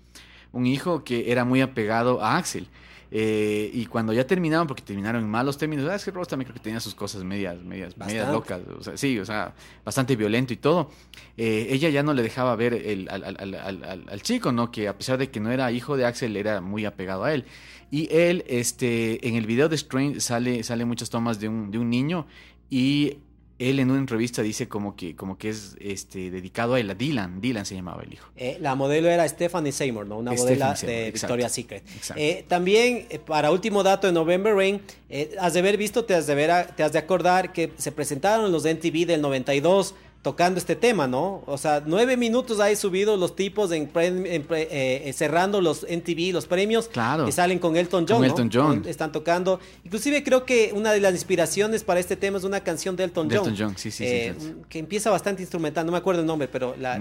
un 0.51 0.65
hijo 0.65 1.03
que 1.03 1.31
era 1.31 1.45
muy 1.45 1.61
apegado 1.61 2.21
a 2.21 2.37
Axel. 2.37 2.67
Eh, 3.11 3.69
y 3.73 3.85
cuando 3.85 4.11
ya 4.13 4.25
terminaron, 4.27 4.67
porque 4.67 4.81
terminaron 4.83 5.23
en 5.23 5.29
malos 5.29 5.57
términos, 5.57 5.89
Axel 5.89 6.13
Rose 6.13 6.29
también 6.29 6.47
creo 6.47 6.55
que 6.55 6.63
tenía 6.63 6.79
sus 6.79 6.95
cosas 6.95 7.23
medias, 7.23 7.61
medias, 7.63 7.95
medias 7.97 8.25
locas. 8.33 8.61
O 8.79 8.83
sea, 8.83 8.97
sí, 8.97 9.19
o 9.19 9.25
sea, 9.25 9.53
bastante 9.85 10.15
violento 10.15 10.53
y 10.53 10.57
todo. 10.57 10.89
Eh, 11.37 11.67
ella 11.69 11.89
ya 11.89 12.03
no 12.03 12.13
le 12.13 12.23
dejaba 12.23 12.55
ver 12.55 12.73
el, 12.73 13.07
al, 13.09 13.23
al- 13.23 13.37
al- 13.39 13.55
al- 13.55 13.83
al- 13.83 14.05
al 14.09 14.21
chico, 14.21 14.51
¿no? 14.51 14.71
Que 14.71 14.87
a 14.87 14.97
pesar 14.97 15.17
de 15.17 15.29
que 15.29 15.39
no 15.39 15.51
era 15.51 15.71
hijo 15.71 15.95
de 15.97 16.05
Axel, 16.05 16.35
era 16.35 16.61
muy 16.61 16.85
apegado 16.85 17.23
a 17.23 17.33
él. 17.33 17.45
Y 17.91 18.07
él, 18.13 18.43
este, 18.47 19.25
en 19.27 19.35
el 19.35 19.45
video 19.45 19.69
de 19.69 19.77
Strain 19.77 20.19
sale, 20.19 20.63
sale 20.63 20.85
muchas 20.85 21.09
tomas 21.09 21.39
de 21.39 21.47
un, 21.47 21.69
de 21.71 21.77
un 21.77 21.89
niño 21.89 22.25
y 22.69 23.17
él 23.57 23.79
en 23.79 23.89
una 23.89 23.99
entrevista 23.99 24.41
dice 24.41 24.67
como 24.67 24.95
que, 24.95 25.15
como 25.15 25.37
que 25.37 25.49
es 25.49 25.75
este, 25.79 26.29
dedicado 26.29 26.73
a 26.73 26.79
él, 26.79 26.89
a 26.89 26.95
Dylan. 26.95 27.39
Dylan 27.39 27.65
se 27.65 27.75
llamaba 27.75 28.03
el 28.03 28.13
hijo. 28.13 28.27
Eh, 28.35 28.57
la 28.59 28.75
modelo 28.75 29.09
era 29.09 29.27
Stephanie 29.27 29.71
Seymour, 29.71 30.05
¿no? 30.05 30.17
Una 30.17 30.31
modelo 30.33 30.65
de 30.81 31.11
Victoria's 31.11 31.51
Secret. 31.53 31.83
Eh, 32.17 32.43
también, 32.47 33.05
eh, 33.09 33.19
para 33.19 33.51
último 33.51 33.81
dato 33.83 34.07
de 34.07 34.13
November 34.13 34.53
Rain, 34.55 34.81
eh, 35.09 35.35
has 35.39 35.53
de 35.53 35.59
haber 35.59 35.77
visto, 35.77 36.03
te 36.03 36.15
has 36.15 36.27
de, 36.27 36.35
ver 36.35 36.51
a- 36.51 36.67
te 36.67 36.83
has 36.83 36.91
de 36.91 36.99
acordar 36.99 37.53
que 37.53 37.71
se 37.77 37.91
presentaron 37.93 38.51
los 38.51 38.63
de 38.63 38.71
MTV 38.71 39.05
del 39.05 39.21
92 39.21 39.95
tocando 40.25 40.57
este 40.57 40.75
tema, 40.75 41.05
¿no? 41.05 41.43
O 41.45 41.55
sea, 41.55 41.83
nueve 41.85 42.17
minutos 42.17 42.59
hay 42.59 42.75
subido 42.75 43.15
los 43.15 43.35
tipos 43.35 43.71
en, 43.71 43.85
pre- 43.85 44.07
en 44.07 44.41
pre- 44.41 44.67
eh, 44.71 45.13
cerrando 45.13 45.61
los 45.61 45.83
MTV, 45.83 46.33
los 46.33 46.47
premios, 46.47 46.87
Claro. 46.87 47.27
que 47.27 47.31
salen 47.31 47.59
con 47.59 47.77
Elton 47.77 48.07
John, 48.09 48.17
Con 48.17 48.21
¿no? 48.27 48.33
Elton 48.33 48.49
John. 48.51 48.83
Están 48.87 49.11
tocando. 49.11 49.59
Inclusive 49.83 50.23
creo 50.23 50.43
que 50.43 50.71
una 50.73 50.91
de 50.93 50.99
las 50.99 51.13
inspiraciones 51.13 51.83
para 51.83 51.99
este 51.99 52.15
tema 52.15 52.39
es 52.39 52.43
una 52.43 52.61
canción 52.61 52.95
de 52.95 53.03
Elton 53.03 53.27
De 53.27 53.37
John. 53.37 53.49
Elton 53.49 53.67
John, 53.67 53.77
sí, 53.77 53.91
sí, 53.91 53.97
sí, 53.97 54.03
eh, 54.03 54.33
sí, 54.39 54.45
sí. 54.47 54.53
que 54.67 54.79
empieza 54.79 55.11
bastante 55.11 55.43
instrumental, 55.43 55.85
no 55.85 55.91
me 55.91 55.99
acuerdo 55.99 56.21
el 56.21 56.25
nombre, 56.27 56.47
pero 56.47 56.75
la, 56.79 56.95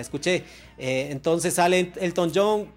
escuché. 0.00 0.42
Eh, 0.78 1.08
entonces 1.10 1.52
sale 1.52 1.92
Elton 2.00 2.32
John 2.34 2.68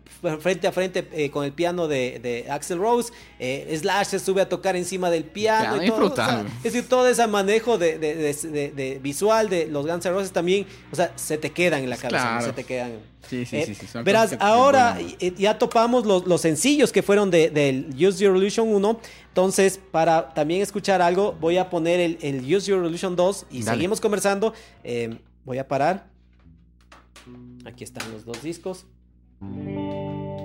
frente 0.42 0.68
a 0.68 0.74
frente 0.74 1.08
eh, 1.14 1.30
con 1.30 1.46
el 1.46 1.54
piano 1.54 1.88
de, 1.88 2.20
de 2.22 2.52
Axel 2.52 2.80
Rose. 2.80 3.14
Slash 3.40 4.08
se 4.08 4.20
sube 4.20 4.42
a 4.42 4.50
tocar 4.50 4.76
encima 4.76 5.10
del 5.10 5.24
piano. 5.24 5.78
Y 5.78 5.86
es 5.86 5.90
todo, 5.92 6.00
brutal, 6.00 6.26
o 6.26 6.32
sea, 6.34 6.42
güey. 6.42 6.54
es 6.58 6.64
decir, 6.74 6.90
todo 6.90 7.08
ese 7.08 7.26
manejo 7.28 7.78
de 7.78 9.00
visual 9.02 9.50
de 9.50 9.68
los 9.68 9.85
Guns 9.86 10.06
N' 10.06 10.12
Roses 10.14 10.32
también, 10.32 10.66
o 10.92 10.96
sea, 10.96 11.12
se 11.16 11.38
te 11.38 11.52
quedan 11.52 11.84
en 11.84 11.90
la 11.90 11.98
cabeza, 11.98 12.36
¿no? 12.36 12.42
Se 12.46 12.54
te 12.54 12.64
quedan. 12.64 12.94
Sí, 13.30 13.46
sí, 13.46 13.58
Eh, 13.58 13.66
sí, 13.66 13.74
sí, 13.76 13.88
verás, 14.04 14.30
que- 14.32 14.38
ahora 14.40 14.98
ya 15.38 15.58
topamos 15.58 16.06
los, 16.06 16.28
los 16.28 16.42
sencillos 16.42 16.92
que 16.92 17.02
fueron 17.02 17.32
de- 17.32 17.50
del 17.50 17.88
Use 17.96 18.24
Your 18.24 18.38
Illusion 18.38 18.68
1. 18.74 19.00
Entonces, 19.30 19.80
para 19.92 20.34
también 20.34 20.62
escuchar 20.62 21.02
algo, 21.02 21.34
voy 21.40 21.58
a 21.58 21.70
poner 21.70 22.00
el, 22.00 22.18
el 22.22 22.42
Use 22.56 22.70
Your 22.70 22.86
Illusion 22.86 23.16
2 23.16 23.48
y 23.50 23.64
Dale. 23.64 23.78
seguimos 23.78 24.00
conversando. 24.00 24.54
Eh, 24.84 25.18
voy 25.44 25.58
a 25.58 25.68
parar. 25.68 26.08
Aquí 27.66 27.84
están 27.84 28.12
los 28.12 28.26
dos 28.26 28.44
discos. 28.44 28.86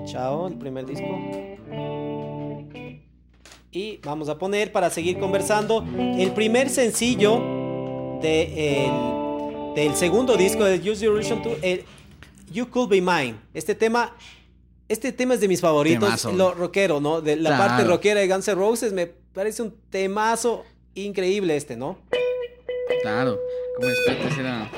Chao, 0.06 0.48
el 0.48 0.54
primer 0.56 0.86
disco. 0.86 1.06
Y 3.72 3.98
vamos 3.98 4.28
a 4.28 4.38
poner 4.38 4.72
para 4.72 4.90
seguir 4.90 5.18
conversando 5.20 5.84
el 5.96 6.32
primer 6.32 6.70
sencillo 6.70 7.38
de 8.20 8.86
el- 8.86 9.19
del 9.74 9.94
segundo 9.96 10.36
disco 10.36 10.64
de 10.64 10.76
Use 10.78 11.04
Your 11.04 11.14
Illusion 11.14 11.42
2, 11.42 11.58
el 11.62 11.84
You 12.52 12.68
Could 12.68 12.88
Be 12.88 13.00
Mine. 13.00 13.36
Este 13.54 13.74
tema 13.74 14.14
este 14.90 15.12
tema 15.12 15.34
es 15.34 15.40
de 15.40 15.46
mis 15.46 15.60
favoritos, 15.60 16.24
lo 16.24 16.52
rockero, 16.52 17.00
¿no? 17.00 17.20
De 17.20 17.36
la 17.36 17.56
parte 17.56 17.84
rockera 17.84 18.18
de 18.20 18.26
Guns 18.26 18.48
N' 18.48 18.56
Roses 18.56 18.92
me 18.92 19.06
parece 19.06 19.62
un 19.62 19.72
temazo 19.88 20.64
increíble 20.94 21.56
este, 21.56 21.76
¿no? 21.76 21.96
Claro, 23.02 23.38
como 23.76 23.88
especie 23.88 24.40
era... 24.40 24.68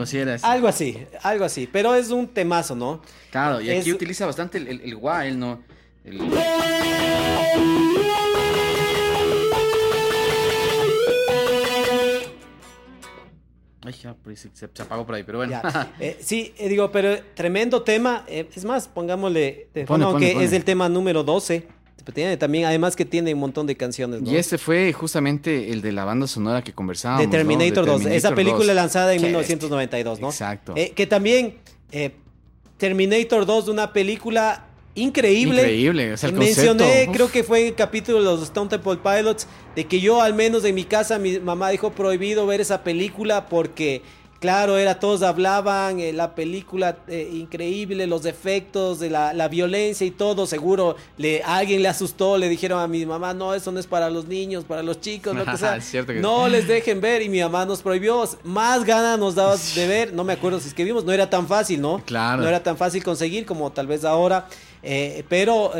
Algo 0.00 0.02
así 0.02 0.18
era. 0.18 0.36
Algo 0.42 0.68
así, 0.68 1.06
algo 1.22 1.44
así. 1.44 1.68
Pero 1.70 1.94
es 1.94 2.10
un 2.10 2.28
temazo, 2.28 2.74
¿no? 2.74 3.00
Claro, 3.30 3.60
y 3.60 3.70
aquí 3.70 3.92
utiliza 3.92 4.26
bastante 4.26 4.58
el, 4.58 4.68
el, 4.68 4.80
el 4.80 5.38
¿no? 5.38 5.62
El... 6.04 6.20
Ay, 13.82 13.94
ya, 14.02 14.14
pues, 14.14 14.40
se, 14.40 14.68
se, 14.72 14.82
apagó 14.82 15.06
por 15.06 15.14
ahí, 15.14 15.22
pero 15.22 15.38
bueno. 15.38 15.60
Eh, 16.00 16.18
sí, 16.20 16.54
eh, 16.58 16.68
digo, 16.68 16.92
pero 16.92 17.18
tremendo 17.34 17.82
tema. 17.82 18.24
Eh, 18.28 18.48
es 18.54 18.64
más, 18.64 18.88
pongámosle 18.88 19.68
de 19.72 19.86
es 20.42 20.52
el 20.52 20.64
tema 20.64 20.88
número 20.88 21.24
12. 21.24 21.79
Tiene 22.14 22.36
también, 22.36 22.64
además 22.64 22.96
que 22.96 23.04
tiene 23.04 23.34
un 23.34 23.40
montón 23.40 23.66
de 23.66 23.76
canciones. 23.76 24.20
Y 24.24 24.36
este 24.36 24.58
fue 24.58 24.92
justamente 24.92 25.72
el 25.72 25.82
de 25.82 25.92
la 25.92 26.04
banda 26.04 26.26
sonora 26.26 26.62
que 26.62 26.72
conversábamos. 26.72 27.26
De 27.26 27.30
Terminator, 27.30 27.86
2, 27.86 28.06
esa 28.06 28.34
película 28.34 28.74
lanzada 28.74 29.14
en 29.14 29.22
1992, 29.22 30.20
¿no? 30.20 30.28
Exacto. 30.28 30.74
Eh, 30.76 30.92
que 30.94 31.06
también 31.06 31.58
eh, 31.92 32.12
Terminator 32.76 33.46
2, 33.46 33.68
una 33.68 33.92
película 33.92 34.66
increíble. 34.94 35.62
Increíble, 35.62 36.12
o 36.12 36.16
sea, 36.16 36.30
el 36.30 36.36
Mencioné, 36.36 37.08
creo 37.12 37.30
que 37.30 37.44
fue 37.44 37.60
en 37.60 37.66
el 37.68 37.74
capítulo 37.74 38.18
de 38.18 38.24
los 38.24 38.42
Stone 38.42 38.68
Temple 38.68 38.96
Pilots, 38.96 39.46
de 39.76 39.84
que 39.84 40.00
yo 40.00 40.20
al 40.20 40.34
menos 40.34 40.64
en 40.64 40.74
mi 40.74 40.84
casa, 40.84 41.18
mi 41.18 41.38
mamá 41.38 41.70
dijo 41.70 41.90
prohibido 41.90 42.46
ver 42.46 42.60
esa 42.60 42.82
película 42.82 43.46
porque 43.46 44.02
Claro, 44.40 44.78
era, 44.78 44.98
todos 44.98 45.20
hablaban, 45.20 46.00
eh, 46.00 46.14
la 46.14 46.34
película 46.34 46.96
eh, 47.08 47.28
increíble, 47.30 48.06
los 48.06 48.24
efectos 48.24 48.98
de 48.98 49.10
la, 49.10 49.48
violencia 49.48 50.06
y 50.06 50.10
todo, 50.10 50.46
seguro 50.46 50.96
le, 51.18 51.42
alguien 51.42 51.82
le 51.82 51.88
asustó, 51.88 52.38
le 52.38 52.48
dijeron 52.48 52.80
a 52.80 52.86
mi 52.86 53.04
mamá, 53.04 53.34
no, 53.34 53.52
eso 53.52 53.70
no 53.70 53.78
es 53.78 53.86
para 53.86 54.08
los 54.08 54.28
niños, 54.28 54.64
para 54.64 54.82
los 54.82 54.98
chicos, 55.02 55.36
lo 55.36 55.44
que 55.44 55.56
sea. 55.58 55.78
No 56.20 56.48
les 56.48 56.66
dejen 56.66 57.02
ver 57.02 57.20
y 57.20 57.28
mi 57.28 57.40
mamá 57.40 57.66
nos 57.66 57.82
prohibió, 57.82 58.26
más 58.42 58.84
ganas 58.84 59.18
nos 59.18 59.34
daba 59.34 59.56
de 59.74 59.86
ver, 59.86 60.14
no 60.14 60.24
me 60.24 60.32
acuerdo 60.32 60.58
si 60.58 60.68
es 60.68 60.74
que 60.74 60.84
vimos, 60.84 61.04
no 61.04 61.12
era 61.12 61.28
tan 61.28 61.46
fácil, 61.46 61.82
¿no? 61.82 62.02
Claro. 62.06 62.40
No 62.40 62.48
era 62.48 62.62
tan 62.62 62.78
fácil 62.78 63.04
conseguir 63.04 63.44
como 63.44 63.72
tal 63.72 63.88
vez 63.88 64.06
ahora, 64.06 64.46
eh, 64.82 65.22
pero 65.28 65.72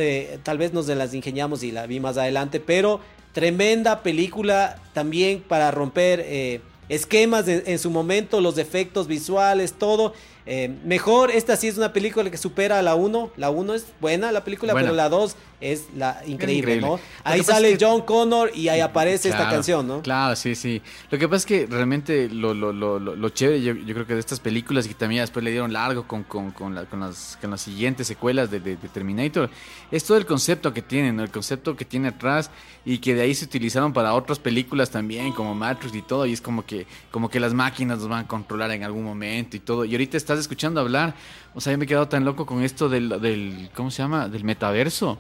tal 0.43 0.59
vez 0.59 0.75
nos 0.75 0.87
las 0.89 1.15
ingeniamos 1.15 1.63
y 1.63 1.73
la 1.73 1.87
vi 1.87 1.99
más 1.99 2.19
adelante, 2.19 2.61
pero 2.61 3.01
tremenda 3.33 4.03
película 4.03 4.77
también 4.93 5.41
para 5.41 5.71
romper 5.71 6.61
esquemas 6.91 7.49
en 7.49 7.78
su 7.78 7.88
momento, 7.88 8.43
los 8.43 8.59
efectos 8.59 9.07
visuales, 9.07 9.72
todo. 9.72 10.12
Eh, 10.53 10.68
mejor, 10.84 11.30
esta 11.30 11.55
sí 11.55 11.68
es 11.68 11.76
una 11.76 11.92
película 11.92 12.28
que 12.28 12.36
supera 12.36 12.80
a 12.80 12.82
la 12.82 12.96
1. 12.96 13.30
La 13.36 13.51
1 13.51 13.72
es 13.72 13.86
buena 14.01 14.32
la 14.32 14.42
película, 14.42 14.74
pero 14.74 14.92
la 14.92 15.09
2 15.09 15.36
es 15.61 15.84
la 15.94 16.22
increíble, 16.26 16.80
¿no? 16.80 16.98
Ahí 17.22 17.44
sale 17.44 17.76
John 17.80 18.03
Connor 18.03 18.51
y 18.53 18.68
ahí 18.68 18.80
aparece 18.80 19.28
esta 19.28 19.48
canción, 19.48 19.86
¿no? 19.86 20.03
Claro, 20.03 20.34
sí, 20.34 20.57
sí. 20.57 20.82
Lo 21.11 21.18
que 21.18 21.28
pasa 21.28 21.36
es 21.36 21.46
que 21.46 21.66
realmente 21.70 22.28
lo, 22.28 22.53
lo, 22.55 22.72
lo, 22.72 22.98
lo 22.98 23.28
chévere, 23.28 23.62
yo, 23.62 23.74
creo 23.74 24.07
que 24.07 24.14
de 24.14 24.20
estas 24.20 24.40
películas 24.40 24.86
y 24.86 24.94
también 24.94 25.22
después 25.22 25.44
le 25.44 25.53
dieron 25.53 25.72
largo 25.72 26.09
con, 26.09 26.24
con, 26.24 26.51
con, 26.51 26.74
las, 26.74 27.36
con 27.40 27.51
las 27.51 27.61
siguientes 27.61 28.09
secuelas 28.09 28.51
de, 28.51 28.59
de, 28.59 28.76
Terminator, 28.76 29.51
es 29.92 30.03
todo 30.03 30.16
el 30.16 30.26
concepto 30.26 30.72
que 30.72 30.82
tienen, 30.82 31.20
el 31.20 31.30
concepto 31.30 31.76
que 31.76 31.84
tiene 31.84 32.09
atrás 32.09 32.51
y 32.84 32.98
que 32.98 33.14
de 33.14 33.22
ahí 33.22 33.34
se 33.34 33.44
utilizaron 33.44 33.92
para 33.92 34.14
otras 34.14 34.38
películas 34.38 34.90
también, 34.90 35.32
como 35.32 35.55
Matrix 35.55 35.94
y 35.94 36.03
todo, 36.03 36.26
y 36.26 36.32
es 36.32 36.40
como 36.40 36.64
que, 36.64 36.86
como 37.11 37.28
que 37.28 37.38
las 37.38 37.55
máquinas 37.55 37.98
nos 37.98 38.09
van 38.09 38.24
a 38.24 38.26
controlar 38.26 38.70
en 38.72 38.82
algún 38.82 39.05
momento 39.05 39.57
y 39.57 39.61
todo. 39.61 39.84
Y 39.84 39.92
ahorita 39.92 40.16
estás 40.16 40.39
escuchando 40.41 40.80
hablar, 40.80 41.14
o 41.55 41.61
sea, 41.61 41.72
yo 41.72 41.78
me 41.78 41.84
he 41.84 41.88
quedado 41.88 42.09
tan 42.09 42.24
loco 42.24 42.47
con 42.47 42.62
esto 42.62 42.88
del, 42.88 43.20
del 43.20 43.70
¿cómo 43.74 43.91
se 43.91 44.03
llama? 44.03 44.28
Del 44.28 44.45
metaverso. 44.45 45.18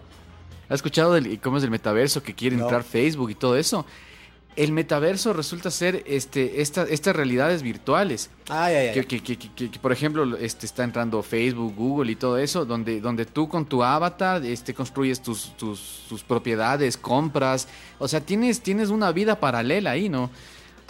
¿Has 0.68 0.76
escuchado 0.76 1.14
del, 1.14 1.40
cómo 1.40 1.58
es 1.58 1.64
el 1.64 1.70
metaverso 1.70 2.22
que 2.22 2.34
quiere 2.34 2.56
entrar 2.56 2.84
Facebook 2.84 3.30
y 3.30 3.34
todo 3.34 3.56
eso? 3.56 3.84
El 4.54 4.72
metaverso 4.72 5.32
resulta 5.32 5.70
ser 5.70 6.02
este, 6.06 6.60
esta, 6.60 6.82
estas 6.84 7.14
realidades 7.16 7.62
virtuales. 7.62 8.30
Ay, 8.48 8.74
ay, 8.74 8.86
ay. 8.88 9.04
Que, 9.04 9.20
que, 9.20 9.36
que, 9.36 9.78
por 9.80 9.90
ejemplo, 9.90 10.36
este, 10.36 10.66
está 10.66 10.84
entrando 10.84 11.22
Facebook, 11.22 11.74
Google 11.74 12.12
y 12.12 12.16
todo 12.16 12.38
eso, 12.38 12.64
donde, 12.64 13.00
donde 13.00 13.26
tú 13.26 13.48
con 13.48 13.66
tu 13.66 13.82
avatar 13.82 14.44
este, 14.44 14.74
construyes 14.74 15.20
tus, 15.20 15.56
tus, 15.56 16.04
tus 16.08 16.22
propiedades, 16.22 16.96
compras. 16.96 17.66
O 17.98 18.06
sea, 18.06 18.20
tienes, 18.20 18.60
tienes 18.60 18.90
una 18.90 19.12
vida 19.12 19.40
paralela 19.40 19.92
ahí, 19.92 20.08
¿no? 20.08 20.30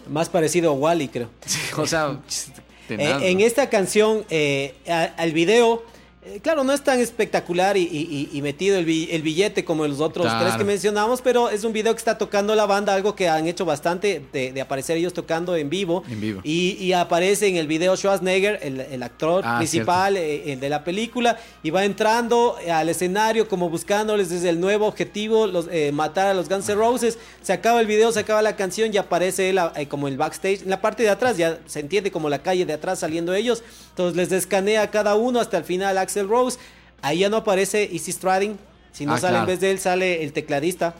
Más 0.09 0.29
parecido 0.29 0.71
a 0.71 0.75
Wally, 0.75 1.09
creo. 1.09 1.31
o 1.77 1.87
sea, 1.87 2.19
Eh, 2.99 3.31
en 3.31 3.41
esta 3.41 3.69
canción, 3.69 4.25
eh, 4.31 4.75
al 5.17 5.33
video 5.33 5.83
eh, 6.23 6.39
claro, 6.43 6.65
no 6.65 6.75
es 6.75 6.83
tan 6.83 7.01
espectacular 7.01 7.79
y, 7.79 8.39
metido 8.43 8.77
el, 8.77 8.85
billete 8.85 9.65
como 9.65 9.87
los 9.87 10.01
otros 10.01 10.31
tres 10.39 10.55
que 10.57 10.65
mencionamos, 10.65 11.23
pero 11.23 11.49
es 11.49 11.65
un 11.65 11.73
video 11.73 11.95
que 11.95 11.99
está 11.99 12.19
tocando 12.19 12.55
la 12.55 12.67
banda, 12.67 12.93
algo 12.93 13.15
que 13.15 13.27
han 13.31 13.47
hecho 13.47 13.65
bastante 13.65 14.23
de, 14.31 14.61
aparecer 14.61 14.99
ellos 14.99 15.15
tocando 15.15 15.57
en 15.57 15.71
vivo. 15.71 16.03
En 16.11 16.21
vivo. 16.21 16.41
Y, 16.45 16.93
aparece 16.93 17.47
en 17.47 17.57
el 17.57 17.67
video 17.67 17.97
Schwarzenegger, 17.97 18.59
el, 18.63 19.03
actor 19.03 19.43
ah, 19.47 19.57
principal 19.57 20.19
eh, 20.19 20.59
de 20.61 20.69
la 20.69 20.85
película, 20.85 21.39
y 21.63 21.71
va 21.71 21.87
entrando 21.87 22.57
al 22.71 22.91
escenario 22.91 23.49
como 23.49 23.71
buscándoles 23.71 24.29
desde 24.29 24.51
el 24.51 24.61
nuevo 24.61 24.87
objetivo, 24.87 25.47
los, 25.47 25.69
eh, 25.71 25.91
matar 25.91 26.27
a 26.27 26.35
los 26.35 26.51
Guns 26.51 26.69
N' 26.69 26.75
Roses. 26.75 27.19
Se 27.41 27.55
acaba 27.55 27.81
el 27.81 27.87
video, 27.87 28.13
se 28.13 28.21
acaba 28.21 28.43
la 28.43 28.57
canción 28.57 28.93
y 28.93 28.99
aparece 28.99 29.49
él 29.49 29.59
como 29.89 30.07
el 30.07 30.19
backstage. 30.19 30.63
En 30.63 30.71
la 30.71 30.83
parte 30.83 31.03
de 31.03 31.09
atrás 31.09 31.39
ya 31.39 31.61
se 31.65 31.81
entiende 31.81 32.11
como 32.11 32.29
la 32.29 32.43
calle 32.43 32.67
de 32.67 32.75
atrás 32.75 32.99
saliendo 32.99 33.33
ellos. 33.33 33.63
Entonces 33.89 34.17
les 34.17 34.29
descanea 34.29 34.83
a 34.83 34.91
cada 34.91 35.15
uno 35.15 35.41
hasta 35.41 35.57
el 35.57 35.65
final. 35.65 35.97
Axel 36.11 36.29
Rose. 36.29 36.59
Ahí 37.03 37.21
ya 37.21 37.29
no 37.29 37.39
aparece 37.39 37.89
Easy 37.93 38.13
Strading. 38.13 38.59
Si 38.93 39.07
no 39.07 39.15
ah, 39.15 39.19
sale 39.19 39.39
en 39.39 39.47
vez 39.47 39.61
de 39.61 39.71
él, 39.71 39.79
sale 39.79 40.25
el 40.25 40.33
tecladista. 40.33 40.95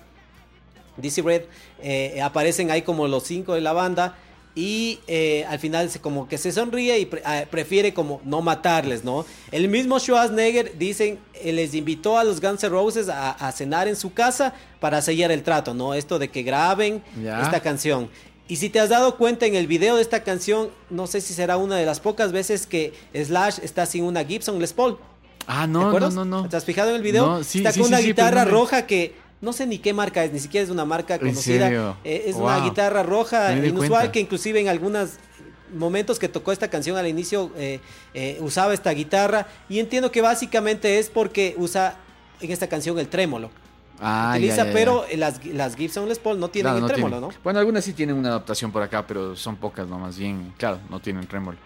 DC 0.97 1.23
Red. 1.23 1.43
Eh, 1.83 2.21
aparecen 2.23 2.71
ahí 2.71 2.83
como 2.83 3.09
los 3.09 3.25
cinco 3.25 3.55
de 3.55 3.61
la 3.61 3.73
banda. 3.73 4.17
Y 4.55 4.99
eh, 5.07 5.45
al 5.49 5.61
final 5.61 5.91
se, 5.91 6.01
como 6.01 6.27
que 6.29 6.37
se 6.37 6.51
sonríe 6.51 6.99
y 6.99 7.09
ah, 7.25 7.45
prefiere 7.49 7.95
como 7.95 8.21
no 8.25 8.43
matarles, 8.43 9.05
¿no? 9.05 9.25
El 9.53 9.69
mismo 9.69 9.99
Schwarzenegger 10.01 10.77
dicen, 10.77 11.21
eh, 11.35 11.53
les 11.53 11.73
invitó 11.75 12.19
a 12.19 12.25
los 12.25 12.41
Guns 12.41 12.65
N' 12.65 12.71
Roses 12.71 13.09
a, 13.09 13.53
cenar 13.53 13.87
en 13.87 13.95
su 13.95 14.13
casa 14.13 14.53
para 14.81 15.03
sellar 15.03 15.31
el 15.31 15.45
trato, 15.45 15.73
¿no? 15.73 15.95
Esto 15.95 16.19
de 16.19 16.29
que 16.29 16.43
graben 16.43 17.03
esta 17.17 17.61
canción. 17.61 18.11
Y 18.51 18.57
si 18.57 18.69
te 18.69 18.81
has 18.81 18.89
dado 18.89 19.15
cuenta 19.17 19.47
en 19.47 19.55
el 19.55 19.69
video 19.69 19.95
de 19.95 20.03
esta 20.03 20.25
canción, 20.25 20.71
no 20.91 21.07
sé 21.07 21.21
si 21.21 21.35
será 21.35 21.57
una 21.57 21.77
de 21.77 21.87
las 21.87 22.01
pocas 22.01 22.33
veces 22.33 22.67
que 22.67 22.93
Slash 23.15 23.61
está 23.63 23.87
sin 23.87 24.03
una 24.03 24.25
Gibson 24.25 24.59
Les 24.59 24.73
Paul. 24.73 24.99
Ah, 25.47 25.69
no, 25.69 25.97
no, 25.97 26.11
no, 26.11 26.25
no. 26.25 26.49
¿Te 26.49 26.57
has 26.57 26.65
fijado 26.65 26.91
en 26.91 26.97
el 26.97 27.03
video? 27.03 27.39
está 27.39 27.73
con 27.73 27.83
una 27.83 28.01
guitarra 28.01 28.45
roja 28.45 28.89
que 28.89 29.15
no 29.41 29.53
sé 29.53 29.69
ni 29.69 29.79
qué 29.79 29.93
marca 29.93 30.25
es, 30.25 30.33
ni 30.33 30.41
siquiera 30.41 30.65
es 30.65 30.71
una 30.71 30.85
marca 30.85 31.21
conocida. 31.21 31.97
Eh, 32.03 32.25
es 32.27 32.35
una 32.35 32.59
guitarra 32.59 33.05
roja 33.05 33.55
inusual 33.55 34.11
que 34.11 34.19
inclusive 34.19 34.61
en 34.61 34.67
algunos 34.67 35.11
momentos 35.73 36.19
que 36.19 36.29
tocó 36.29 36.51
esta 36.51 36.67
canción 36.67 36.97
al 36.97 37.07
inicio 37.07 37.53
eh, 37.57 37.79
eh, 38.15 38.37
usaba 38.41 38.75
esta 38.75 38.91
guitarra 38.91 39.47
y 39.69 39.79
entiendo 39.79 40.11
que 40.11 40.23
básicamente 40.23 40.99
es 40.99 41.09
porque 41.09 41.55
usa 41.57 41.99
en 42.41 42.51
esta 42.51 42.67
canción 42.67 42.99
el 42.99 43.07
trémolo. 43.07 43.53
Ah, 44.01 44.33
utiliza, 44.35 44.67
pero 44.73 45.05
Las, 45.17 45.45
las, 45.45 45.77
Gibson 45.77 46.09
Les 46.09 46.19
Paul 46.19 46.41
no 46.41 46.49
tienen 46.49 46.77
el 46.77 46.87
trémolo, 46.87 47.21
¿no? 47.21 47.29
Bueno, 47.45 47.59
algunas 47.59 47.85
sí 47.85 47.93
tienen 47.93 48.17
una 48.17 48.31
adaptación 48.31 48.73
por 48.73 48.83
acá, 48.83 49.07
pero 49.07 49.37
son 49.37 49.57
pocas, 49.57 49.87
¿no? 49.87 49.99
Más 49.99 50.19
bien, 50.19 50.55
claro, 50.57 50.79
no 50.89 51.01
tienen 51.01 51.27
trémolo. 51.27 51.59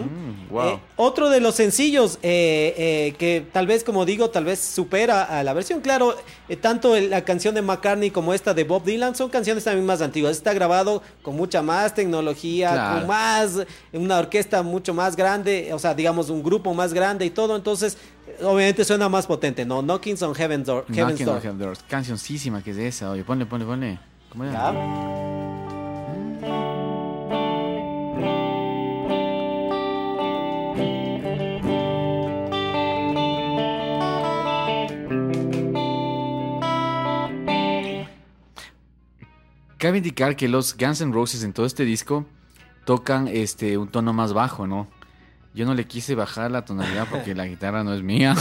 Mm, 0.00 0.56
eh, 0.56 0.78
otro 0.96 1.30
de 1.30 1.40
los 1.40 1.54
sencillos 1.54 2.18
eh, 2.22 2.74
eh, 2.76 3.14
que 3.18 3.46
tal 3.52 3.66
vez, 3.66 3.84
como 3.84 4.04
digo, 4.04 4.30
tal 4.30 4.44
vez 4.44 4.60
supera 4.60 5.22
a 5.24 5.42
la 5.42 5.52
versión. 5.52 5.80
Claro, 5.80 6.16
tanto 6.60 6.98
la 6.98 7.24
canción 7.24 7.54
de 7.54 7.62
McCartney 7.62 8.10
como 8.10 8.34
esta 8.34 8.54
de 8.54 8.64
Bob 8.64 8.84
Dylan 8.84 9.14
son 9.14 9.30
canciones 9.30 9.64
también 9.64 9.86
más 9.86 10.00
antiguas. 10.00 10.36
Está 10.36 10.52
grabado 10.52 11.02
con 11.22 11.36
mucha 11.36 11.62
más 11.62 11.94
tecnología, 11.94 12.94
con 12.94 13.06
más, 13.06 13.58
una 13.92 14.18
orquesta 14.18 14.62
mucho 14.62 14.94
más 14.94 15.16
grande, 15.16 15.70
o 15.72 15.78
sea, 15.78 15.94
digamos, 15.94 16.30
un 16.30 16.42
grupo 16.42 16.74
más 16.74 16.92
grande 16.92 17.24
y 17.24 17.30
todo. 17.30 17.56
Entonces, 17.56 17.98
obviamente 18.42 18.84
suena 18.84 19.08
más 19.08 19.26
potente, 19.26 19.64
¿no? 19.64 19.82
Knockings 19.82 20.22
on 20.22 20.34
Heaven's 20.34 20.66
Door. 20.66 20.86
Knocking 20.88 21.28
on 21.28 21.40
Heaven's 21.40 21.58
Door. 21.58 21.76
Cancioncísima 21.88 22.62
que 22.62 22.70
es 22.70 22.78
esa. 22.78 23.10
Oye, 23.10 23.24
ponle, 23.24 23.46
ponle, 23.46 23.66
ponle. 23.66 23.98
¿Cómo 24.30 25.51
Cabe 39.82 39.98
indicar 39.98 40.36
que 40.36 40.46
los 40.46 40.76
Guns 40.76 41.00
N' 41.00 41.12
Roses 41.12 41.42
en 41.42 41.52
todo 41.52 41.66
este 41.66 41.84
disco 41.84 42.24
tocan 42.84 43.26
este 43.26 43.76
un 43.78 43.88
tono 43.88 44.12
más 44.12 44.32
bajo, 44.32 44.68
¿no? 44.68 44.86
Yo 45.54 45.66
no 45.66 45.74
le 45.74 45.86
quise 45.88 46.14
bajar 46.14 46.52
la 46.52 46.64
tonalidad 46.64 47.08
porque 47.10 47.34
la 47.34 47.48
guitarra 47.48 47.82
no 47.82 47.92
es 47.92 48.00
mía. 48.00 48.36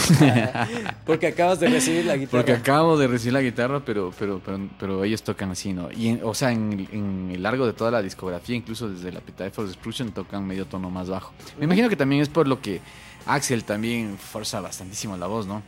porque 1.07 1.25
acabas 1.25 1.59
de 1.59 1.69
recibir 1.69 2.05
la 2.05 2.15
guitarra. 2.15 2.43
Porque 2.43 2.53
acabo 2.53 2.95
de 2.95 3.07
recibir 3.07 3.33
la 3.33 3.41
guitarra, 3.41 3.83
pero, 3.83 4.13
pero, 4.19 4.39
pero, 4.79 5.03
ellos 5.03 5.23
tocan 5.23 5.49
así, 5.49 5.73
¿no? 5.73 5.91
Y 5.91 6.19
o 6.21 6.35
sea, 6.35 6.51
en, 6.51 7.31
el 7.33 7.41
largo 7.41 7.65
de 7.65 7.73
toda 7.73 7.89
la 7.89 8.03
discografía, 8.03 8.55
incluso 8.55 8.87
desde 8.87 9.11
la 9.11 9.17
Appetite 9.17 9.49
for 9.49 9.65
Destruction, 9.65 10.11
tocan 10.11 10.45
medio 10.45 10.67
tono 10.67 10.91
más 10.91 11.09
bajo. 11.09 11.33
Me 11.57 11.65
imagino 11.65 11.89
que 11.89 11.95
también 11.95 12.21
es 12.21 12.29
por 12.29 12.47
lo 12.47 12.61
que 12.61 12.81
Axel 13.25 13.63
también 13.63 14.17
forza 14.17 14.61
bastantísimo 14.61 15.17
la 15.17 15.27
voz, 15.27 15.45
¿no? 15.47 15.61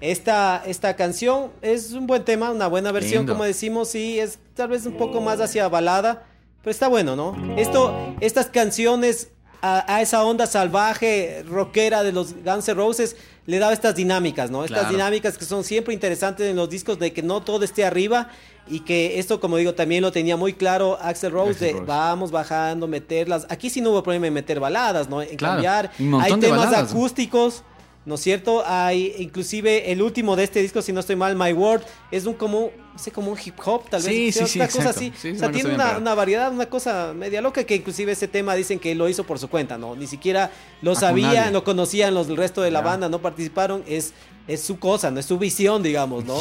esta, 0.00 0.62
esta 0.66 0.96
canción 0.96 1.50
es 1.60 1.92
un 1.92 2.06
buen 2.06 2.24
tema, 2.24 2.50
una 2.50 2.66
buena 2.66 2.92
versión, 2.92 3.26
como 3.26 3.44
decimos, 3.44 3.88
sí, 3.88 4.18
es 4.18 4.38
tal 4.54 4.68
vez 4.68 4.86
un 4.86 4.96
poco 4.96 5.20
más 5.20 5.40
hacia 5.40 5.68
balada, 5.68 6.24
pero 6.62 6.70
está 6.70 6.88
bueno, 6.88 7.16
¿no? 7.16 7.36
Esto, 7.56 8.14
estas 8.20 8.46
canciones 8.46 9.28
a, 9.62 10.02
esa 10.02 10.24
onda 10.24 10.46
salvaje, 10.46 11.44
rockera 11.48 12.02
de 12.02 12.12
los 12.12 12.34
Guns 12.44 12.68
N' 12.68 12.74
Roses, 12.74 13.16
le 13.46 13.58
daba 13.58 13.72
estas 13.72 13.94
dinámicas, 13.94 14.50
¿no? 14.50 14.64
Estas 14.64 14.90
dinámicas 14.90 15.38
que 15.38 15.44
son 15.44 15.64
siempre 15.64 15.94
interesantes 15.94 16.48
en 16.48 16.56
los 16.56 16.68
discos 16.68 16.98
de 16.98 17.12
que 17.12 17.22
no 17.22 17.42
todo 17.42 17.64
esté 17.64 17.84
arriba 17.84 18.28
y 18.68 18.80
que 18.80 19.18
esto, 19.18 19.40
como 19.40 19.56
digo, 19.56 19.74
también 19.74 20.02
lo 20.02 20.12
tenía 20.12 20.36
muy 20.36 20.52
claro 20.52 20.98
Axel 21.00 21.32
Rose, 21.32 21.64
de 21.64 21.80
vamos 21.80 22.30
bajando, 22.30 22.86
meterlas. 22.86 23.46
Aquí 23.48 23.70
sí 23.70 23.80
no 23.80 23.90
hubo 23.90 24.02
problema 24.02 24.28
en 24.28 24.34
meter 24.34 24.60
baladas, 24.60 25.08
¿no? 25.08 25.20
En 25.20 25.36
cambiar. 25.36 25.90
Hay 26.20 26.38
temas 26.38 26.72
acústicos 26.72 27.64
¿no 28.04 28.16
es 28.16 28.20
cierto? 28.20 28.64
Hay 28.66 29.14
inclusive 29.18 29.92
el 29.92 30.02
último 30.02 30.34
de 30.34 30.44
este 30.44 30.60
disco, 30.60 30.82
si 30.82 30.92
no 30.92 31.00
estoy 31.00 31.16
mal, 31.16 31.36
My 31.36 31.52
World, 31.52 31.84
es 32.10 32.26
un 32.26 32.34
como, 32.34 32.72
no 32.92 32.98
sé, 32.98 33.12
como 33.12 33.30
un 33.30 33.38
hip 33.42 33.54
hop, 33.64 33.88
tal 33.88 34.02
vez. 34.02 34.34
Sí, 34.34 34.46
sí, 34.46 34.58
una 34.58 34.68
cosa 34.68 34.90
así. 34.90 35.12
o 35.16 35.38
sea, 35.38 35.50
tiene 35.52 35.74
una, 35.74 36.14
variedad, 36.14 36.52
una 36.52 36.66
cosa 36.66 37.12
media 37.14 37.40
loca 37.40 37.62
que 37.64 37.76
inclusive 37.76 38.12
ese 38.12 38.26
tema 38.26 38.54
dicen 38.54 38.78
que 38.78 38.94
lo 38.94 39.08
hizo 39.08 39.24
por 39.24 39.38
su 39.38 39.48
cuenta, 39.48 39.78
¿no? 39.78 39.94
Ni 39.94 40.06
siquiera 40.06 40.50
lo 40.80 40.94
sabían, 40.94 41.52
lo 41.52 41.62
conocían 41.62 42.14
los 42.14 42.26
del 42.26 42.36
resto 42.36 42.62
de 42.62 42.70
la 42.70 42.80
banda, 42.80 43.08
no 43.08 43.20
participaron, 43.20 43.84
es 43.86 44.12
es 44.48 44.62
su 44.62 44.78
cosa, 44.78 45.10
no 45.10 45.20
es 45.20 45.26
su 45.26 45.38
visión, 45.38 45.82
digamos, 45.82 46.24
¿no? 46.24 46.36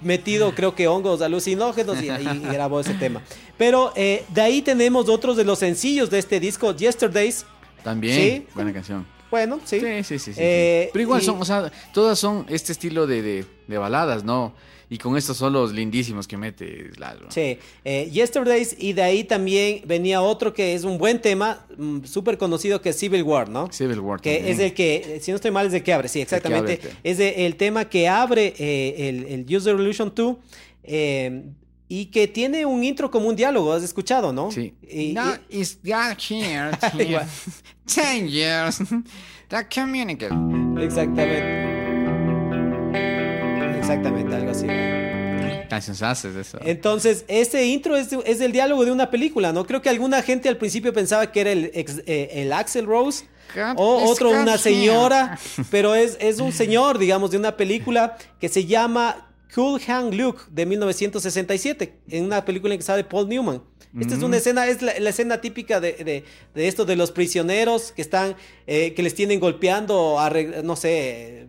Metido, 0.00 0.54
creo 0.54 0.74
que 0.74 0.88
hongos 0.88 1.22
alucinógenos 1.22 2.02
y, 2.02 2.06
y 2.10 2.38
grabó 2.52 2.80
ese 2.80 2.94
tema. 2.94 3.22
Pero 3.56 3.92
eh, 3.96 4.24
de 4.28 4.40
ahí 4.40 4.62
tenemos 4.62 5.08
otros 5.08 5.36
de 5.36 5.44
los 5.44 5.58
sencillos 5.58 6.10
de 6.10 6.18
este 6.18 6.40
disco, 6.40 6.74
Yesterdays. 6.74 7.46
También, 7.82 8.46
buena 8.54 8.72
canción. 8.72 9.06
Bueno, 9.30 9.60
sí. 9.64 9.80
Sí, 9.80 10.04
sí, 10.04 10.18
sí. 10.18 10.32
Eh, 10.36 10.90
Pero 10.92 11.02
igual 11.02 11.22
son, 11.22 11.40
o 11.40 11.44
sea, 11.44 11.70
todas 11.92 12.18
son 12.18 12.46
este 12.48 12.72
estilo 12.72 13.06
de, 13.06 13.44
de, 13.66 13.78
baladas, 13.78 14.24
¿no? 14.24 14.54
Y 14.88 14.98
con 14.98 15.16
estos 15.16 15.38
solos 15.38 15.72
lindísimos 15.72 16.28
que 16.28 16.36
mete 16.36 16.90
Laszlo. 16.96 17.30
Sí, 17.30 17.58
eh, 17.84 18.08
Yesterdays 18.12 18.76
y 18.78 18.92
de 18.92 19.02
ahí 19.02 19.24
también 19.24 19.82
venía 19.84 20.22
otro 20.22 20.52
que 20.52 20.74
es 20.74 20.84
un 20.84 20.96
buen 20.96 21.20
tema, 21.20 21.66
mm, 21.76 22.04
súper 22.04 22.38
conocido 22.38 22.80
que 22.80 22.90
es 22.90 22.98
Civil 22.98 23.24
War, 23.24 23.48
¿no? 23.48 23.70
Civil 23.72 23.98
War. 23.98 24.20
Que 24.20 24.50
es 24.50 24.60
el 24.60 24.74
que, 24.74 25.18
si 25.20 25.32
no 25.32 25.36
estoy 25.36 25.50
mal, 25.50 25.66
es 25.66 25.74
el 25.74 25.82
que 25.82 25.92
abre, 25.92 26.08
sí, 26.08 26.20
exactamente. 26.20 26.74
Este. 26.74 26.90
Es 27.02 27.18
el 27.18 27.56
tema 27.56 27.86
que 27.86 28.08
abre 28.08 28.54
eh, 28.58 29.08
el, 29.08 29.24
el 29.24 29.56
User 29.56 29.74
Revolution 29.74 30.12
2 30.14 30.36
y 31.88 32.06
que 32.06 32.28
tiene 32.28 32.64
un 32.66 32.82
intro 32.82 33.10
como 33.10 33.28
un 33.28 33.36
diálogo, 33.36 33.72
has 33.72 33.82
escuchado, 33.82 34.32
¿no? 34.32 34.50
Sí. 34.50 34.72
no, 35.14 35.34
it's 35.48 35.78
got 35.84 36.18
here, 36.18 36.70
ten 37.86 38.28
years, 38.28 38.80
that 39.48 39.66
communicate. 39.68 40.32
Exactamente. 40.80 41.75
Exactamente, 43.88 44.34
algo 44.34 44.50
así. 44.50 44.66
haces 46.02 46.34
eso. 46.34 46.58
Entonces, 46.64 47.24
ese 47.28 47.66
intro 47.66 47.96
es, 47.96 48.08
es, 48.24 48.40
el 48.40 48.50
diálogo 48.50 48.84
de 48.84 48.90
una 48.90 49.12
película, 49.12 49.52
¿no? 49.52 49.64
Creo 49.64 49.80
que 49.80 49.88
alguna 49.88 50.22
gente 50.22 50.48
al 50.48 50.56
principio 50.56 50.92
pensaba 50.92 51.30
que 51.30 51.40
era 51.40 51.52
el, 51.52 51.70
eh, 51.72 52.30
el 52.32 52.52
Axel 52.52 52.84
Rose 52.84 53.26
o 53.76 54.10
otro, 54.10 54.30
una 54.30 54.58
señora, 54.58 55.38
pero 55.70 55.94
es, 55.94 56.16
es 56.18 56.40
un 56.40 56.50
señor, 56.50 56.98
digamos, 56.98 57.30
de 57.30 57.36
una 57.36 57.56
película 57.56 58.18
que 58.40 58.48
se 58.48 58.66
llama 58.66 59.28
Cool 59.54 59.80
Hand 59.86 60.14
Luke 60.14 60.42
de 60.50 60.66
1967, 60.66 62.00
en 62.10 62.24
una 62.24 62.44
película 62.44 62.74
en 62.74 62.80
que 62.80 62.84
sale 62.84 63.04
Paul 63.04 63.28
Newman. 63.28 63.62
Esta 64.00 64.14
es 64.14 64.20
una 64.20 64.36
mm. 64.36 64.40
escena, 64.40 64.66
es 64.66 64.82
la, 64.82 64.90
escena 64.90 65.40
típica 65.40 65.80
de, 65.80 66.24
esto 66.56 66.84
de 66.84 66.96
los 66.96 67.12
prisioneros 67.12 67.92
que 67.92 68.02
están, 68.02 68.34
eh, 68.66 68.94
que 68.94 69.02
les 69.04 69.14
tienen 69.14 69.38
golpeando, 69.38 70.18
no 70.64 70.74
sé, 70.74 71.48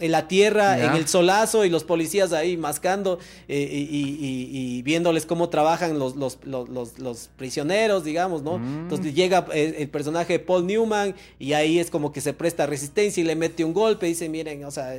en 0.00 0.10
la 0.10 0.26
tierra, 0.26 0.84
en 0.84 0.94
el 0.94 1.06
solazo 1.06 1.64
y 1.64 1.70
los 1.70 1.84
policías 1.84 2.32
ahí 2.32 2.56
mascando 2.56 3.18
eh, 3.48 3.68
y, 3.70 4.82
viéndoles 4.82 5.24
cómo 5.24 5.48
trabajan 5.48 5.98
los, 5.98 6.16
los, 6.16 6.38
los, 6.44 7.30
prisioneros, 7.36 8.04
digamos, 8.04 8.42
¿no? 8.42 8.58
Mm. 8.58 8.80
Entonces 8.82 9.14
llega 9.14 9.46
eh, 9.52 9.76
el, 9.78 9.88
personaje 9.88 10.34
de 10.34 10.38
Paul 10.40 10.66
Newman 10.66 11.14
y 11.38 11.52
ahí 11.52 11.78
es 11.78 11.90
como 11.90 12.12
que 12.12 12.20
se 12.20 12.32
presta 12.32 12.66
resistencia 12.66 13.20
y 13.20 13.24
le 13.24 13.36
mete 13.36 13.64
un 13.64 13.72
golpe 13.72 14.06
y 14.06 14.10
dice, 14.10 14.28
miren, 14.28 14.64
o 14.64 14.70
sea, 14.70 14.94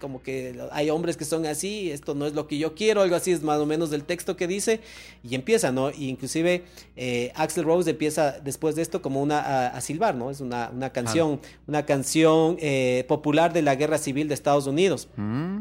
como 0.00 0.22
que 0.22 0.58
hay 0.72 0.90
hombres 0.90 1.16
que 1.16 1.24
son 1.24 1.46
así, 1.46 1.90
esto 1.90 2.14
no 2.14 2.26
es 2.26 2.34
lo 2.34 2.46
que 2.48 2.58
yo 2.58 2.74
quiero, 2.74 3.02
algo 3.02 3.14
así 3.14 3.30
es 3.30 3.42
más 3.42 3.58
o 3.58 3.66
menos 3.66 3.90
del 3.90 4.04
texto 4.04 4.36
que 4.36 4.46
dice 4.46 4.80
y 5.22 5.34
empieza, 5.34 5.70
¿no? 5.70 5.90
Y 5.90 6.08
inclusive 6.08 6.64
eh, 6.96 7.32
Axel 7.36 7.64
Rose 7.64 7.90
empieza 7.90 8.40
después 8.40 8.74
de 8.74 8.82
esto 8.82 9.02
como 9.02 9.22
una 9.22 9.68
a, 9.68 9.80
silbar, 9.80 10.14
¿no? 10.14 10.30
Es 10.30 10.40
una, 10.40 10.70
una 10.74 10.90
canción, 10.90 11.40
una 11.66 11.86
canción 11.86 12.58
popular 13.06 13.52
de 13.52 13.62
la 13.62 13.76
guerra 13.76 13.98
civil 13.98 14.26
de 14.26 14.34
Estados 14.34 14.66
Unidos. 14.66 15.08
Mm. 15.16 15.60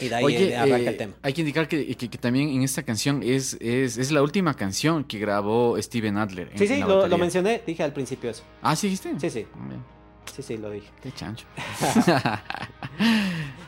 Y 0.00 0.08
de 0.08 0.14
ahí 0.14 0.36
eh, 0.36 0.56
arranca 0.56 0.76
el 0.76 0.88
eh, 0.88 0.92
tema. 0.92 1.14
Hay 1.22 1.32
que 1.32 1.40
indicar 1.40 1.68
que, 1.68 1.96
también 2.20 2.48
en 2.50 2.62
esta 2.62 2.82
canción 2.82 3.22
es, 3.22 3.56
es, 3.60 4.10
la 4.10 4.22
última 4.22 4.54
canción 4.54 5.04
que 5.04 5.18
grabó 5.18 5.80
Steven 5.80 6.16
Adler. 6.16 6.50
sí, 6.54 6.66
sí, 6.66 6.80
lo, 6.80 7.18
mencioné, 7.18 7.62
dije 7.66 7.82
al 7.82 7.92
principio 7.92 8.30
eso. 8.30 8.42
Ah, 8.62 8.76
¿sí 8.76 8.88
dijiste? 8.88 9.18
Sí, 9.18 9.30
sí. 9.30 9.46
Sí, 10.34 10.42
sí, 10.42 10.56
lo 10.56 10.70
dije. 10.70 10.88
Qué 11.02 11.12
chancho. 11.12 11.46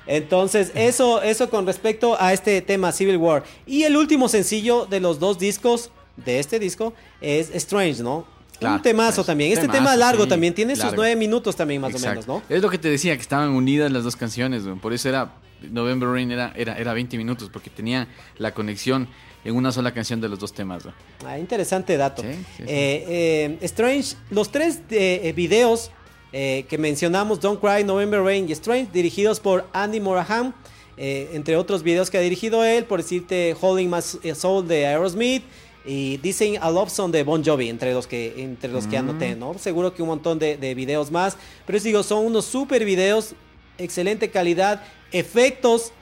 Entonces, 0.06 0.72
eso, 0.74 1.22
eso 1.22 1.50
con 1.50 1.66
respecto 1.66 2.20
a 2.20 2.32
este 2.32 2.62
tema 2.62 2.92
Civil 2.92 3.18
War. 3.18 3.44
Y 3.66 3.84
el 3.84 3.96
último 3.96 4.28
sencillo 4.28 4.86
de 4.86 5.00
los 5.00 5.18
dos 5.18 5.38
discos, 5.38 5.90
de 6.16 6.38
este 6.38 6.58
disco, 6.58 6.94
es 7.20 7.50
Strange, 7.54 8.02
¿no? 8.02 8.26
un 8.60 8.82
temazo 8.82 9.24
también. 9.24 9.52
Este 9.52 9.68
tema 9.68 9.96
largo 9.96 10.26
también, 10.26 10.54
tiene 10.54 10.76
sus 10.76 10.92
nueve 10.94 11.16
minutos 11.16 11.56
también 11.56 11.80
más 11.80 11.94
o 11.94 11.98
menos, 11.98 12.26
¿no? 12.26 12.42
Es 12.48 12.62
lo 12.62 12.70
que 12.70 12.78
te 12.78 12.90
decía, 12.90 13.14
que 13.14 13.22
estaban 13.22 13.50
unidas 13.50 13.90
las 13.92 14.04
dos 14.04 14.16
canciones, 14.16 14.64
por 14.80 14.92
eso 14.92 15.08
era 15.08 15.32
November 15.62 16.08
Rain 16.08 16.30
era, 16.30 16.52
era, 16.56 16.76
era 16.76 16.92
20 16.92 17.16
minutos, 17.16 17.50
porque 17.52 17.70
tenía 17.70 18.08
la 18.38 18.52
conexión 18.52 19.08
en 19.44 19.56
una 19.56 19.72
sola 19.72 19.92
canción 19.92 20.20
de 20.20 20.28
los 20.28 20.38
dos 20.38 20.52
temas. 20.52 20.84
Ah, 21.24 21.38
interesante 21.38 21.96
dato. 21.96 22.22
Eh, 22.22 22.36
eh, 22.66 23.58
Strange, 23.62 24.16
los 24.30 24.50
tres 24.50 24.80
eh, 24.90 25.32
videos 25.34 25.90
que 26.32 26.76
mencionamos, 26.78 27.40
Don't 27.40 27.60
Cry, 27.60 27.84
November 27.84 28.22
Rain 28.22 28.48
y 28.48 28.52
Strange, 28.52 28.90
dirigidos 28.92 29.40
por 29.40 29.66
Andy 29.72 30.00
Morahan. 30.00 30.54
entre 30.96 31.56
otros 31.56 31.82
videos 31.82 32.10
que 32.10 32.18
ha 32.18 32.20
dirigido 32.20 32.64
él, 32.64 32.84
por 32.84 33.02
decirte 33.02 33.56
Holding 33.60 33.90
My 33.90 34.34
Soul 34.34 34.66
de 34.66 34.86
Aerosmith, 34.86 35.44
y 35.88 36.18
dicen 36.18 36.58
a 36.60 36.70
Love 36.70 36.90
Song 36.90 37.10
de 37.10 37.22
Bon 37.22 37.42
Jovi, 37.42 37.70
entre 37.70 37.94
los 37.94 38.06
que, 38.06 38.34
entre 38.36 38.70
los 38.70 38.86
que 38.86 38.98
anoté, 38.98 39.34
mm. 39.34 39.38
¿no? 39.38 39.54
Seguro 39.58 39.94
que 39.94 40.02
un 40.02 40.08
montón 40.08 40.38
de, 40.38 40.74
videos 40.74 41.10
más. 41.10 41.36
Pero 41.66 41.80
digo, 41.80 42.02
son 42.02 42.26
unos 42.26 42.44
super 42.44 42.84
videos, 42.84 43.34
excelente 43.78 44.30
calidad, 44.30 44.82
efectos 45.12 45.92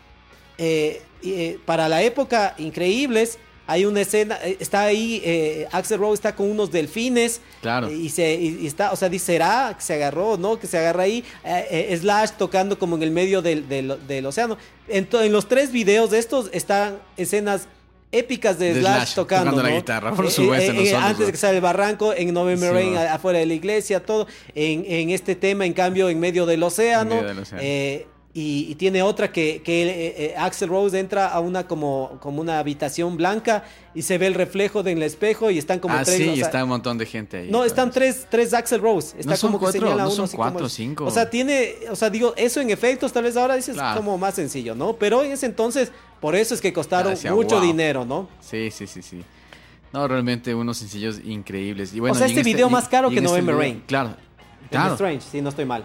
eh, 0.59 1.03
eh, 1.23 1.61
para 1.65 1.89
la 1.89 2.03
época 2.03 2.57
increíbles. 2.59 3.39
Hay 3.67 3.85
una 3.85 4.01
escena, 4.01 4.39
eh, 4.43 4.57
está 4.61 4.83
ahí, 4.83 5.67
Axel 5.73 5.99
Rose 5.99 6.15
está 6.15 6.35
con 6.35 6.51
unos 6.51 6.71
delfines. 6.71 7.41
Claro. 7.63 7.91
Y, 7.91 8.09
se, 8.09 8.67
está, 8.67 8.93
o 8.93 8.97
sea, 8.97 9.09
dice, 9.09 9.27
¿será 9.27 9.75
que 9.77 9.83
se 9.83 9.95
agarró, 9.95 10.37
no? 10.37 10.59
Que 10.59 10.67
se 10.67 10.79
agarra 10.79 11.05
ahí. 11.05 11.25
Slash 11.97 12.31
tocando 12.39 12.79
como 12.79 12.97
en 12.97 13.03
el 13.03 13.11
medio 13.11 13.43
del, 13.43 13.69
del, 13.69 14.27
océano. 14.27 14.57
En, 14.89 15.09
en, 15.11 15.33
los 15.33 15.49
tres 15.49 15.73
videos 15.73 16.11
de 16.11 16.19
estos 16.19 16.49
están 16.53 16.99
escenas 17.17 17.69
épicas 18.13 18.59
de, 18.59 18.75
Slash, 18.75 19.15
tocando, 19.15 19.63
la 19.63 19.71
guitarra, 19.71 20.13
por 20.15 20.27
eh, 20.27 20.31
supuesto. 20.31 20.73
Eh, 20.73 20.91
eh, 20.91 20.95
antes 20.95 21.27
de 21.27 21.33
que 21.33 21.39
salga 21.39 21.57
el 21.57 21.63
barranco, 21.63 22.13
en 22.15 22.33
November 22.33 22.73
Rain, 22.73 22.97
afuera 22.97 23.39
de 23.39 23.47
la 23.47 23.55
iglesia, 23.55 24.05
todo. 24.05 24.27
En, 24.55 24.85
en, 24.87 25.11
este 25.11 25.35
tema, 25.35 25.67
en 25.67 25.73
cambio, 25.73 26.09
en 26.09 26.19
medio 26.21 26.47
del 26.47 26.63
océano. 26.63 27.17
Y, 28.39 28.75
tiene 28.75 29.03
otra 29.03 29.33
que, 29.33 29.63
que 29.65 30.35
Axel 30.37 30.69
Rose 30.69 30.99
entra 30.99 31.29
a 31.29 31.41
una 31.41 31.67
como, 31.67 32.19
como 32.21 32.43
una 32.43 32.59
habitación 32.59 33.17
blanca 33.17 33.65
y 33.95 34.03
se 34.03 34.19
ve 34.19 34.27
el 34.27 34.35
reflejo 34.35 34.83
del 34.83 35.03
espejo 35.03 35.51
y 35.51 35.57
están 35.57 35.79
como 35.79 35.95
ah, 35.95 36.03
tres. 36.05 36.19
Sí, 36.19 36.31
y 36.35 36.41
está 36.43 36.63
un 36.63 36.69
montón 36.69 36.99
de 36.99 37.07
gente 37.07 37.39
ahí. 37.39 37.51
No, 37.51 37.65
están 37.65 37.91
tres, 37.91 38.27
tres 38.29 38.53
Axel 38.53 38.83
Rose. 38.83 39.17
Está 39.19 39.33
no 39.33 39.41
como 39.41 39.59
cuatro, 39.59 39.81
que 39.81 39.87
señala 39.87 40.05
no 40.05 40.11
son 40.11 40.29
cuatro, 40.29 40.69
cinco. 40.69 41.07
O 41.07 41.11
sea, 41.11 41.31
tiene, 41.31 41.77
o 41.91 41.97
sea, 41.97 42.11
digo, 42.11 42.35
eso 42.37 42.61
en 42.61 42.69
efectos, 42.69 43.11
tal 43.11 43.25
vez 43.25 43.39
ahora 43.39 43.57
dices 43.57 43.79
como 43.97 44.19
más 44.19 44.35
sencillo, 44.35 44.75
¿no? 44.75 44.97
Pero 44.97 45.25
en 45.25 45.33
ese 45.33 45.47
entonces 45.47 45.91
por 46.21 46.37
eso 46.37 46.55
es 46.55 46.61
que 46.61 46.75
costaron 46.75 47.15
mucho 47.31 47.59
dinero, 47.59 48.05
¿no? 48.05 48.29
Sí, 48.41 48.71
sí, 48.71 48.87
sí, 48.87 49.01
sí. 49.01 49.25
No, 49.95 50.07
realmente 50.07 50.55
unos 50.55 50.77
sencillos 50.77 51.21
increíbles. 51.25 51.95
Y 51.95 52.01
bueno, 52.01 52.15
o 52.15 52.19
sea, 52.19 52.27
este, 52.27 52.43
video 52.43 52.69
más 52.69 52.87
caro 52.87 53.09
que 53.09 53.23
November 53.23 53.57
Rain. 53.57 53.83
Claro. 53.87 54.15
Claro. 54.71 54.93
Strange, 54.93 55.25
sí, 55.31 55.41
no 55.41 55.49
estoy 55.49 55.65
mal. 55.65 55.85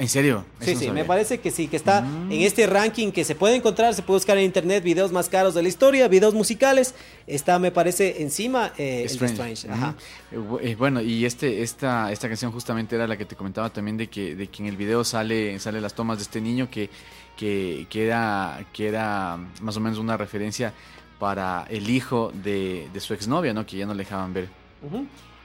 ¿En 0.00 0.08
serio? 0.08 0.46
sí, 0.60 0.76
sí, 0.76 0.90
me 0.90 1.04
parece 1.04 1.40
que 1.40 1.50
sí, 1.50 1.68
que 1.68 1.76
está 1.76 2.00
mm. 2.00 2.32
en 2.32 2.40
este 2.40 2.66
ranking 2.66 3.12
que 3.12 3.22
se 3.22 3.34
puede 3.34 3.56
encontrar, 3.56 3.92
se 3.92 4.00
puede 4.00 4.16
buscar 4.16 4.38
en 4.38 4.44
internet 4.44 4.82
videos 4.82 5.12
más 5.12 5.28
caros 5.28 5.52
de 5.52 5.62
la 5.62 5.68
historia, 5.68 6.08
videos 6.08 6.32
musicales. 6.32 6.94
Está, 7.26 7.58
me 7.58 7.70
parece, 7.70 8.22
encima 8.22 8.72
eh, 8.78 9.02
Strange. 9.04 9.68
Ajá. 9.70 9.94
Eh, 10.32 10.38
eh, 10.62 10.74
bueno, 10.74 11.02
y 11.02 11.26
este, 11.26 11.62
esta, 11.62 12.10
esta 12.10 12.28
canción 12.28 12.50
justamente 12.50 12.96
era 12.96 13.06
la 13.06 13.18
que 13.18 13.26
te 13.26 13.36
comentaba 13.36 13.68
también 13.68 13.98
de 13.98 14.06
que, 14.06 14.34
de 14.34 14.46
que 14.46 14.62
en 14.62 14.70
el 14.70 14.78
video 14.78 15.04
sale, 15.04 15.58
sale 15.58 15.82
las 15.82 15.92
tomas 15.92 16.16
de 16.16 16.22
este 16.22 16.40
niño 16.40 16.70
que, 16.70 16.88
que, 17.36 17.86
que, 17.90 18.06
era, 18.06 18.66
que 18.72 18.88
era 18.88 19.38
más 19.60 19.76
o 19.76 19.80
menos 19.80 19.98
una 19.98 20.16
referencia 20.16 20.72
para 21.18 21.66
el 21.68 21.90
hijo 21.90 22.32
de, 22.42 22.88
de 22.90 23.00
su 23.00 23.12
exnovia, 23.12 23.52
¿no? 23.52 23.66
Que 23.66 23.76
ya 23.76 23.84
no 23.84 23.92
le 23.92 24.04
dejaban 24.04 24.32
ver. 24.32 24.48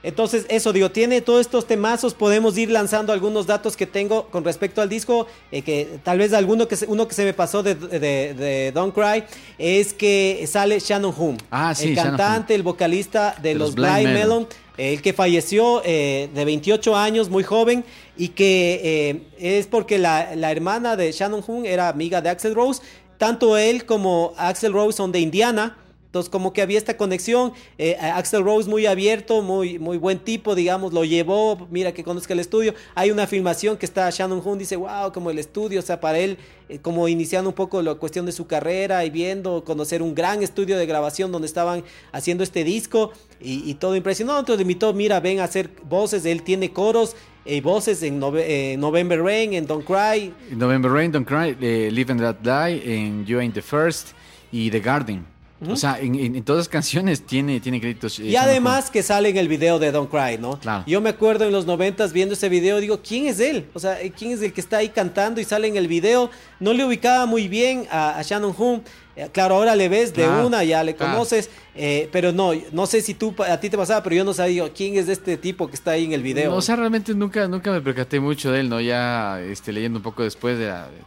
Entonces, 0.06 0.46
eso 0.50 0.72
digo, 0.72 0.92
tiene 0.92 1.20
todos 1.22 1.42
estos 1.42 1.66
temazos. 1.66 2.14
Podemos 2.14 2.56
ir 2.60 2.70
lanzando 2.70 3.12
algunos 3.12 3.48
datos 3.48 3.76
que 3.76 3.88
tengo 3.88 4.28
con 4.28 4.44
respecto 4.44 4.80
al 4.80 4.88
disco. 4.88 5.26
Eh, 5.52 5.64
que 5.64 5.98
tal 6.04 6.20
vez 6.20 6.32
alguno 6.32 6.68
que 6.68 6.76
se, 6.76 6.86
uno 6.86 7.08
que 7.08 7.16
se 7.16 7.26
me 7.26 7.34
pasó 7.34 7.64
de, 7.64 7.74
de, 7.74 8.72
Don't 8.72 8.94
Cry 8.94 9.24
es 9.58 9.94
que 9.94 10.46
sale 10.48 10.80
Shannon 10.80 11.12
Hoon. 11.18 11.38
Ah, 11.50 11.74
sí, 11.74 11.90
el 11.90 11.96
cantante, 11.96 12.54
el 12.54 12.62
vocalista 12.62 13.36
de, 13.42 13.56
los, 13.56 13.74
Blind 13.74 14.14
Melon. 14.14 14.48
el 14.78 15.02
que 15.02 15.12
falleció 15.12 15.82
eh, 15.84 16.30
de 16.36 16.46
28 16.46 16.96
años, 16.96 17.30
muy 17.30 17.44
joven, 17.44 17.84
y 18.16 18.28
que 18.30 18.82
eh, 18.84 19.22
es 19.40 19.66
porque 19.66 19.98
la, 19.98 20.36
la, 20.36 20.52
hermana 20.52 20.96
de 20.96 21.12
Shannon 21.12 21.44
Hoon 21.48 21.66
era 21.66 21.90
amiga 21.90 22.22
de 22.22 22.30
Axel 22.30 22.54
Rose. 22.54 22.80
Tanto 23.18 23.58
él 23.58 23.88
como 23.88 24.36
Axel 24.38 24.72
Rose 24.72 24.98
son 24.98 25.12
de 25.12 25.20
Indiana. 25.20 25.78
Entonces, 26.16 26.30
como 26.30 26.54
que 26.54 26.62
había 26.62 26.78
esta 26.78 26.96
conexión. 26.96 27.52
Eh, 27.78 27.98
Axel 28.00 28.42
Rose 28.42 28.70
muy 28.70 28.86
abierto, 28.86 29.42
muy, 29.42 29.80
muy 29.80 29.98
buen 29.98 30.20
tipo, 30.20 30.56
digamos, 30.56 30.94
lo 30.94 31.04
llevó, 31.04 31.68
mira 31.70 31.94
que 31.94 32.06
conozca 32.06 32.32
el 32.32 32.40
estudio. 32.40 32.74
Hay 32.96 33.12
una 33.12 33.28
filmación 33.28 33.76
que 33.76 33.86
está 33.86 34.10
Shannon 34.10 34.42
Hoon, 34.42 34.58
dice, 34.58 34.78
wow, 34.78 35.12
como 35.12 35.30
el 35.30 35.40
estudio, 35.40 35.82
o 35.82 35.84
sea, 35.84 36.00
para 36.00 36.18
él, 36.20 36.38
eh, 36.70 36.80
como 36.80 37.10
iniciando 37.10 37.50
un 37.50 37.54
poco 37.54 37.82
la 37.82 37.96
cuestión 37.96 38.26
de 38.26 38.32
su 38.32 38.48
carrera 38.48 39.04
y 39.04 39.10
viendo, 39.10 39.66
conocer 39.66 40.02
un 40.02 40.16
gran 40.16 40.42
estudio 40.42 40.78
de 40.78 40.86
grabación 40.86 41.34
donde 41.34 41.48
estaban 41.48 41.84
haciendo 42.14 42.46
este 42.46 42.64
disco 42.64 43.12
y, 43.42 43.74
todo 43.74 43.98
impresionante. 43.98 44.40
Entonces, 44.40 44.62
invitó, 44.62 44.94
mira, 44.94 45.20
ven 45.20 45.42
a 45.42 45.44
hacer 45.44 45.70
voces, 45.84 46.24
él 46.24 46.44
tiene 46.44 46.72
coros 46.72 47.14
y 47.46 47.60
voces 47.60 48.02
en 48.04 48.20
November 48.22 49.22
Rain, 49.22 49.54
en 49.54 49.68
Don't 49.68 49.86
Cry. 49.86 50.34
November 50.52 50.90
Rain, 50.90 51.12
Don't 51.12 51.28
Cry, 51.28 51.58
eh, 51.60 51.90
Live 51.92 52.14
and 52.14 52.22
Let 52.22 52.36
Die, 52.42 52.82
en 52.86 53.26
You 53.26 53.40
Ain't 53.40 53.54
the 53.54 53.62
First 53.62 54.12
y 54.54 54.72
The 54.72 54.80
Garden. 54.80 55.35
O 55.74 55.76
sea, 55.76 56.00
en, 56.00 56.44
todas 56.44 56.62
las 56.62 56.70
canciones 56.70 57.26
tiene, 57.26 57.60
tiene 57.60 57.80
créditos. 57.80 58.20
Eh, 58.20 58.26
y 58.26 58.36
además 58.36 58.90
que 58.90 59.04
sale 59.04 59.30
en 59.30 59.38
el 59.38 59.48
video 59.48 59.80
de 59.80 59.92
Don't 59.92 60.10
Cry, 60.10 60.38
¿no? 60.38 60.60
Yo 60.86 61.02
me 61.02 61.10
acuerdo 61.10 61.46
en 61.46 61.52
los 61.52 61.66
noventas 61.66 62.14
viendo 62.14 62.34
ese 62.34 62.50
video, 62.50 62.80
digo, 62.80 63.02
¿quién 63.02 63.28
es 63.28 63.40
él? 63.40 63.68
O 63.74 63.80
sea, 63.80 63.98
¿quién 64.18 64.32
es 64.32 64.42
el 64.42 64.54
que 64.54 64.62
está 64.62 64.78
ahí 64.78 64.90
cantando 64.90 65.42
y 65.42 65.44
sale 65.44 65.68
en 65.68 65.78
el 65.78 65.88
video? 65.88 66.30
No 66.60 66.74
le 66.74 66.86
ubicaba 66.86 67.26
muy 67.26 67.48
bien 67.48 67.88
a, 67.90 68.18
a 68.18 68.22
Shannon 68.22 68.54
Hoon. 68.58 68.84
Eh, 69.16 69.30
claro, 69.32 69.56
ahora 69.56 69.76
le 69.76 69.88
ves 69.88 70.14
de 70.14 70.28
una, 70.28 70.64
ya 70.64 70.84
le 70.84 70.96
conoces, 70.96 71.50
eh, 71.74 72.10
pero 72.12 72.34
no, 72.34 72.52
no 72.74 72.86
sé 72.86 73.02
si 73.02 73.14
tú 73.14 73.34
a 73.40 73.58
ti 73.60 73.70
te 73.70 73.78
pasaba, 73.78 74.04
pero 74.04 74.18
yo 74.18 74.26
no 74.26 74.34
sabía 74.34 74.68
quién 74.74 74.98
es 74.98 75.08
este 75.08 75.38
tipo 75.38 75.68
que 75.70 75.76
está 75.76 75.92
ahí 75.92 76.04
en 76.04 76.12
el 76.12 76.22
video. 76.22 76.54
o 76.54 76.62
sea, 76.62 76.76
realmente 76.76 77.14
nunca, 77.14 77.48
nunca 77.48 77.72
me 77.72 77.80
percaté 77.80 78.20
mucho 78.20 78.52
de 78.52 78.60
él, 78.60 78.70
¿no? 78.70 78.82
Ya 78.82 79.40
este, 79.42 79.72
leyendo 79.72 80.00
un 80.00 80.04
poco 80.04 80.24
después, 80.24 80.58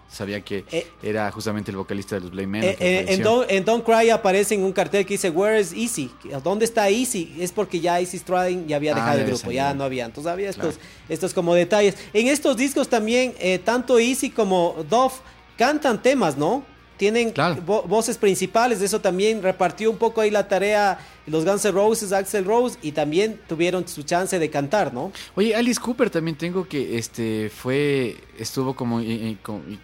sabía 0.08 0.40
que 0.40 0.64
eh, 0.72 0.86
era 1.02 1.30
justamente 1.32 1.70
el 1.70 1.76
vocalista 1.76 2.14
de 2.14 2.22
los 2.22 2.30
Blame 2.30 2.46
Men. 2.46 2.76
en, 2.80 3.64
Don't, 3.64 3.84
Cry 3.84 4.08
aparece 4.08 4.54
en 4.54 4.62
un 4.62 4.72
cartel 4.72 5.04
que 5.04 5.14
dice, 5.14 5.28
Where 5.28 5.60
is 5.60 5.74
Easy? 5.74 6.10
¿Dónde 6.42 6.64
está 6.64 6.88
Easy? 6.88 7.36
Es 7.38 7.52
porque 7.52 7.78
ya 7.78 8.00
Easy 8.00 8.18
Strading 8.18 8.66
ya 8.66 8.76
había 8.76 8.92
ah, 8.92 8.94
dejado 8.94 9.18
el 9.18 9.26
grupo, 9.26 9.50
ya 9.50 9.74
no 9.74 9.84
había. 9.84 10.06
Entonces 10.06 10.32
había 10.32 10.48
estos, 10.48 10.78
estos 11.10 11.34
como 11.34 11.54
detalles. 11.54 11.94
En 12.14 12.28
estos 12.28 12.56
discos 12.56 12.88
también, 12.88 13.34
tanto 13.64 13.98
Easy 13.98 14.30
como 14.30 14.76
Dove 14.88 15.14
cantan 15.58 16.00
temas, 16.00 16.38
¿no? 16.38 16.64
Tienen 16.98 17.32
voces 17.64 18.18
principales, 18.18 18.82
eso 18.82 19.00
también 19.00 19.42
repartió 19.42 19.90
un 19.90 19.96
poco 19.96 20.20
ahí 20.20 20.30
la 20.30 20.46
tarea 20.46 20.98
los 21.28 21.44
Guns 21.44 21.64
N' 21.64 21.72
Roses, 21.72 22.12
Axel 22.12 22.44
Rose 22.44 22.78
y 22.82 22.92
también 22.92 23.40
tuvieron 23.46 23.86
su 23.86 24.02
chance 24.02 24.38
de 24.38 24.50
cantar, 24.50 24.92
¿no? 24.92 25.12
Oye, 25.36 25.54
Alice 25.54 25.80
Cooper 25.80 26.10
también 26.10 26.36
tengo 26.36 26.66
que 26.66 26.98
este 26.98 27.50
fue 27.50 28.16
estuvo 28.38 28.74
como 28.74 29.00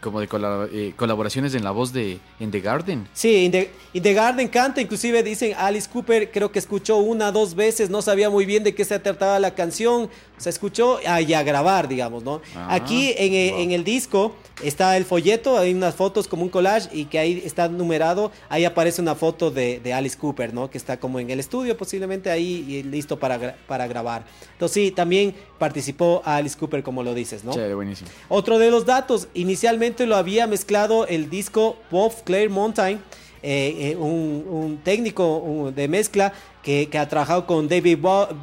como 0.00 0.20
de 0.20 0.28
eh, 0.72 0.92
colaboraciones 0.96 1.54
en 1.54 1.64
la 1.64 1.70
voz 1.70 1.92
de 1.92 2.18
en 2.40 2.50
The 2.50 2.60
Garden. 2.60 3.08
Sí, 3.12 3.44
en 3.44 4.02
the, 4.02 4.14
Garden 4.14 4.48
canta, 4.48 4.80
inclusive 4.80 5.22
dicen 5.22 5.54
Alice 5.56 5.88
Cooper 5.90 6.30
creo 6.30 6.50
que 6.50 6.58
escuchó 6.58 6.98
una 6.98 7.30
dos 7.30 7.54
veces, 7.54 7.90
no 7.90 8.02
sabía 8.02 8.30
muy 8.30 8.46
bien 8.46 8.64
de 8.64 8.74
qué 8.74 8.84
se 8.84 8.98
trataba 8.98 9.38
la 9.38 9.54
canción, 9.54 10.08
se 10.38 10.50
escuchó 10.50 10.98
a, 11.06 11.16
a 11.16 11.42
grabar, 11.42 11.88
digamos, 11.88 12.22
¿no? 12.22 12.40
Ah, 12.56 12.74
Aquí 12.74 13.12
en, 13.16 13.32
eh, 13.34 13.62
en 13.62 13.72
el 13.72 13.84
disco 13.84 14.34
está 14.62 14.96
el 14.96 15.04
folleto, 15.04 15.58
hay 15.58 15.72
unas 15.74 15.94
fotos 15.94 16.28
como 16.28 16.42
un 16.42 16.48
collage 16.48 16.88
y 16.92 17.06
que 17.06 17.18
ahí 17.18 17.42
está 17.44 17.68
numerado, 17.68 18.30
ahí 18.48 18.64
aparece 18.64 19.02
una 19.02 19.14
foto 19.14 19.50
de, 19.50 19.80
de 19.80 19.92
Alice 19.92 20.16
Cooper, 20.16 20.54
¿no? 20.54 20.70
Que 20.70 20.78
está 20.78 20.98
como 20.98 21.20
en 21.20 21.30
el 21.30 21.40
estudio, 21.40 21.76
posiblemente 21.76 22.30
ahí 22.30 22.64
y 22.68 22.82
listo 22.82 23.18
para, 23.18 23.56
para 23.66 23.86
grabar. 23.86 24.24
Entonces 24.52 24.74
sí, 24.74 24.90
también 24.90 25.34
participó 25.58 26.22
Alice 26.24 26.56
Cooper, 26.58 26.82
como 26.82 27.02
lo 27.02 27.14
dices, 27.14 27.44
¿no? 27.44 27.52
Sí, 27.52 27.60
buenísimo. 27.74 28.10
Otro 28.28 28.58
de 28.58 28.70
los 28.70 28.86
datos, 28.86 29.28
inicialmente 29.34 30.06
lo 30.06 30.16
había 30.16 30.46
mezclado 30.46 31.06
el 31.06 31.30
disco 31.30 31.76
Bob 31.90 32.12
Claire 32.24 32.48
Mountain, 32.48 33.00
eh, 33.46 33.90
eh, 33.90 33.96
un, 33.96 34.80
técnico 34.82 35.70
de 35.76 35.86
mezcla 35.86 36.32
que, 36.62 36.88
ha 36.98 37.08
trabajado 37.10 37.46
con 37.46 37.68
David, 37.68 37.98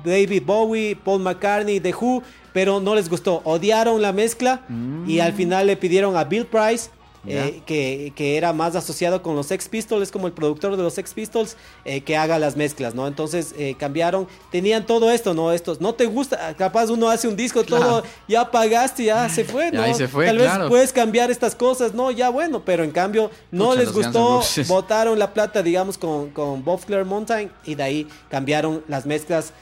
David 0.06 0.44
Bowie, 0.46 0.96
Paul 0.96 1.22
McCartney, 1.22 1.80
The 1.80 1.94
Who, 2.00 2.22
pero 2.54 2.80
no 2.80 2.94
les 2.94 3.10
gustó. 3.10 3.42
Odiaron 3.44 4.00
la 4.00 4.14
mezcla 4.14 4.62
y 5.08 5.20
al 5.20 5.34
mm. 5.34 5.36
final 5.36 5.68
le 5.68 5.76
pidieron 5.76 6.16
a 6.16 6.24
Bill 6.24 6.46
Price 6.46 6.92
eh, 7.28 7.62
que, 7.66 8.38
era 8.38 8.52
más 8.52 8.76
asociado 8.76 9.22
con 9.22 9.36
los 9.36 9.48
Sex 9.48 9.70
Pistols, 9.70 10.12
como 10.12 10.26
el 10.28 10.34
productor 10.34 10.76
de 10.76 10.82
los 10.82 10.94
Sex 10.94 11.14
Pistols, 11.14 11.56
eh, 11.86 12.02
que 12.02 12.18
haga 12.18 12.40
las 12.40 12.56
mezclas, 12.56 12.96
¿no? 12.96 13.08
Entonces 13.08 13.54
eh, 13.58 13.76
cambiaron, 13.78 14.28
tenían 14.52 14.86
todo 14.86 15.12
esto, 15.12 15.34
¿no? 15.34 15.52
Estos, 15.52 15.82
no 15.82 15.94
te 15.94 16.08
gusta, 16.08 16.56
capaz 16.56 16.90
uno 16.90 17.10
hace 17.10 17.28
un 17.28 17.36
disco, 17.36 17.64
todo, 17.64 18.04
ya 18.28 18.50
pagaste, 18.50 19.04
ya 19.04 19.30
se 19.30 19.44
fue, 19.44 19.72
¿no? 19.74 19.94
se 19.94 20.08
fue, 20.08 20.26
Tal 20.26 20.38
vez 20.38 20.52
puedes 20.68 20.92
cambiar 20.92 21.30
estas 21.30 21.54
cosas, 21.54 21.94
no, 21.94 22.10
ya 22.10 22.30
bueno, 22.30 22.64
pero 22.66 22.84
en 22.84 22.92
cambio 22.92 23.30
no 23.52 23.76
les 23.76 23.92
gustó, 23.92 24.42
votaron 24.68 25.20
la 25.20 25.34
plata, 25.34 25.62
digamos, 25.62 25.98
con, 25.98 26.32
con 26.32 26.64
Bob 26.64 26.84
Claire 26.86 27.06
Mountain 27.06 27.52
y 27.66 27.76
de 27.76 27.84
ahí 27.84 28.08
cambiaron 28.30 28.84
las 28.88 29.06
mezclas 29.06 29.54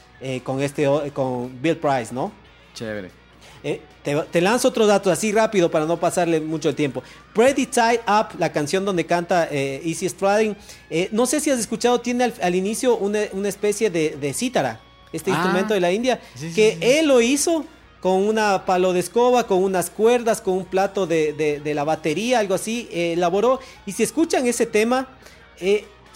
con 0.44 0.60
este, 0.60 0.86
con 1.12 1.60
Bill 1.62 1.76
Price, 1.76 2.14
¿no? 2.14 2.32
Chévere. 2.74 3.19
Eh, 3.62 3.80
te, 4.02 4.40
lanzo 4.40 4.68
otros 4.68 4.88
datos 4.88 5.12
así 5.12 5.32
rápido 5.32 5.70
para 5.70 5.84
no 5.84 5.98
pasarle 6.00 6.40
mucho 6.40 6.70
el 6.70 6.74
tiempo. 6.74 7.02
Pretty 7.34 7.66
Tied 7.66 8.00
Up, 8.08 8.38
la 8.38 8.50
canción 8.52 8.84
donde 8.84 9.04
canta 9.04 9.48
eh, 9.50 9.82
Easy 9.84 10.08
Strading. 10.08 10.56
Eh, 10.88 11.08
no 11.12 11.26
sé 11.26 11.40
si 11.40 11.50
has 11.50 11.60
escuchado, 11.60 12.00
tiene 12.00 12.32
al, 12.40 12.54
inicio 12.54 12.96
una, 12.96 13.20
especie 13.48 13.90
de, 13.90 14.16
de 14.18 14.32
cítara, 14.32 14.80
este 15.12 15.30
ah. 15.30 15.34
instrumento 15.34 15.74
de 15.74 15.80
la 15.80 15.92
India, 15.92 16.20
que 16.54 16.78
él 16.80 17.08
lo 17.08 17.20
hizo 17.20 17.66
con 18.00 18.22
una 18.22 18.64
palo 18.64 18.94
de 18.94 19.00
escoba, 19.00 19.46
con 19.46 19.62
unas 19.62 19.90
cuerdas, 19.90 20.40
con 20.40 20.54
un 20.54 20.64
plato 20.64 21.06
de, 21.06 21.60
la 21.74 21.84
batería, 21.84 22.38
algo 22.38 22.54
así, 22.54 22.88
elaboró. 22.90 23.60
Y 23.84 23.92
si 23.92 24.02
escuchan 24.02 24.46
ese 24.46 24.64
tema, 24.64 25.08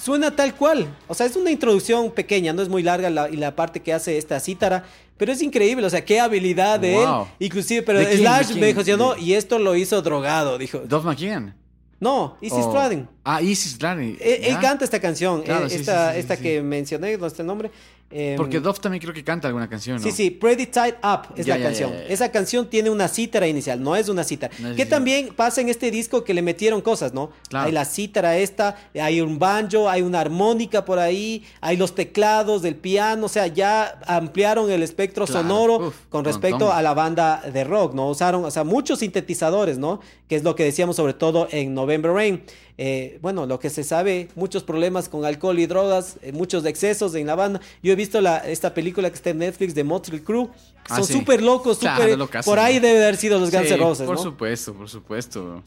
suena 0.05 0.35
tal 0.35 0.55
cual. 0.55 0.87
O 1.09 1.15
sea, 1.15 1.27
es 1.27 1.37
una 1.37 1.51
introducción 1.51 2.11
pequeña, 2.11 2.55
no 2.55 2.63
es 2.63 2.71
muy 2.71 2.83
larga 2.83 3.11
la, 3.11 3.29
y 3.29 3.37
la 3.37 3.55
parte 3.55 3.81
que 3.81 3.93
hace 3.93 4.17
esta 4.17 4.41
cítara. 4.41 4.85
Pero 5.17 5.33
es 5.33 5.43
increíble, 5.43 5.87
o 5.87 5.91
sea, 5.91 6.05
qué 6.05 6.19
habilidad 6.19 6.81
de 6.81 7.03
él. 7.03 7.09
Inclusive, 7.39 7.83
pero 7.83 8.01
Slash 8.03 8.55
me 8.55 8.73
dijo, 8.73 8.83
no, 8.97 9.17
y 9.17 9.35
esto 9.35 9.59
lo 9.59 9.77
hizo 9.77 10.03
drogado, 10.03 10.59
dijo. 10.59 10.79
Dove 10.81 11.07
McKean. 11.07 11.55
No, 12.01 12.37
Easy 12.43 12.57
oh. 12.59 13.09
Ah, 13.25 13.41
Easy 13.41 13.69
Strading. 13.69 14.19
Él, 14.21 14.59
canta 14.61 14.85
esta 14.85 15.01
canción, 15.01 15.43
eh, 15.47 15.69
esta, 15.71 16.17
esta 16.17 16.37
que 16.37 16.61
mencioné, 16.61 17.17
no 17.17 17.27
está 17.27 17.43
el 17.43 17.47
nombre. 17.47 17.71
Em, 18.11 18.37
Porque 18.37 18.61
Dove 18.61 18.79
también 18.79 19.03
creo 19.03 19.13
que 19.13 19.25
canta 19.25 19.49
alguna 19.49 19.69
canción, 19.69 19.97
¿no? 19.97 20.03
Sí, 20.03 20.13
sí, 20.13 20.31
Pretty 20.31 20.67
Tied 20.67 20.95
Up 21.03 21.35
es 21.37 21.47
la 21.49 21.61
canción. 21.61 21.93
Esa 22.09 22.31
canción 22.31 22.71
tiene 22.71 22.91
una 22.91 23.09
cítara 23.09 23.49
inicial, 23.49 23.83
no 23.83 23.97
es 23.97 24.09
una 24.09 24.23
cítara. 24.23 24.55
que 24.77 24.87
también 24.87 25.35
pasa 25.35 25.61
en 25.61 25.69
este 25.69 25.91
disco 25.91 26.23
que 26.23 26.33
le 26.35 26.43
metieron 26.43 26.81
cosas, 26.81 27.13
¿no? 27.13 27.31
Hay 27.53 27.73
la 27.73 27.85
cítara 27.85 28.37
esta, 28.37 28.77
hay 29.01 29.21
un 29.21 29.39
banjo, 29.39 29.89
hay 29.89 30.03
una 30.03 30.21
armónica 30.21 30.85
por 30.85 30.99
ahí, 30.99 31.45
hay 31.61 31.77
los 31.77 31.95
teclados 31.95 32.63
del 32.63 32.77
piano, 32.77 33.27
o 33.27 33.29
sea, 33.29 33.47
ya 33.49 33.99
ampliaron 34.07 34.71
el 34.71 34.83
espectro 34.83 35.27
sonoro 35.27 35.93
con 36.09 36.25
respecto 36.25 36.73
a 36.73 36.83
la 36.83 36.95
banda 36.95 37.43
de 37.53 37.65
rock, 37.65 37.95
¿no? 37.95 38.09
Usaron, 38.09 38.45
o 38.45 38.51
sea, 38.51 38.65
muchos 38.65 39.01
sintetizadores, 39.01 39.79
¿no? 39.79 40.01
Que 40.29 40.37
es 40.37 40.45
lo 40.45 40.55
que 40.55 40.65
decíamos 40.65 40.97
sobre 40.97 41.15
todo 41.15 41.49
en 41.51 41.75
November 41.75 42.13
Rain. 42.13 42.43
Eh, 42.77 43.18
bueno, 43.22 43.47
lo 43.47 43.61
que 43.61 43.70
se 43.70 43.85
sabe, 43.85 44.29
muchos 44.35 44.64
problemas 44.64 45.09
con 45.09 45.25
alcohol 45.25 45.59
y 45.61 45.66
drogas, 45.66 46.16
eh, 46.22 46.33
muchos 46.33 46.64
excesos 46.64 47.14
en 47.14 47.27
la 47.27 47.37
banda. 47.37 47.61
Yo 47.83 47.93
he 47.93 47.97
visto 47.97 48.20
la, 48.20 48.39
esta 48.39 48.75
película 48.75 49.09
que 49.11 49.16
está 49.16 49.31
en 49.31 49.39
Netflix 49.39 49.75
de 49.75 49.85
Motley 49.85 50.20
Crue. 50.20 50.49
Ah, 50.89 50.97
Son 50.97 51.07
súper 51.07 51.41
locos, 51.41 51.79
súper... 51.79 52.18
por 52.45 52.59
ahí 52.59 52.81
debe 52.81 53.03
haber 53.03 53.16
sido 53.16 53.39
los 53.39 53.51
Guns 53.51 53.70
N' 53.70 53.77
Roses, 53.77 54.07
Por 54.07 54.18
supuesto, 54.18 54.75
por 54.75 54.89
supuesto. 54.89 55.62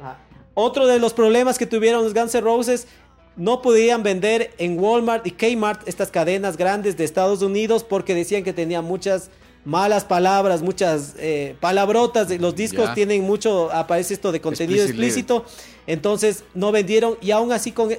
Ah, 0.00 0.16
otro 0.54 0.86
de 0.86 0.98
los 0.98 1.12
problemas 1.12 1.58
que 1.58 1.66
tuvieron 1.66 2.02
los 2.02 2.14
Guns 2.14 2.34
N' 2.34 2.40
Roses 2.40 2.88
no 3.36 3.62
podían 3.62 4.02
vender 4.02 4.52
en 4.58 4.78
Walmart 4.78 5.26
y 5.26 5.30
Kmart 5.32 5.86
estas 5.86 6.10
cadenas 6.10 6.56
grandes 6.56 6.96
de 6.96 7.04
Estados 7.04 7.42
Unidos 7.42 7.84
porque 7.84 8.14
decían 8.14 8.44
que 8.44 8.52
tenían 8.52 8.84
muchas 8.84 9.30
malas 9.64 10.04
palabras, 10.04 10.62
muchas 10.62 11.14
eh, 11.18 11.56
palabrotas. 11.60 12.30
Los 12.40 12.54
discos 12.54 12.94
tienen 12.94 13.22
mucho, 13.22 13.70
aparece 13.72 14.14
esto 14.14 14.32
de 14.32 14.40
contenido 14.40 14.84
explícito. 14.84 15.44
Entonces 15.86 16.44
no 16.54 16.72
vendieron 16.72 17.16
y 17.20 17.32
aún 17.32 17.52
así, 17.52 17.72
con, 17.72 17.90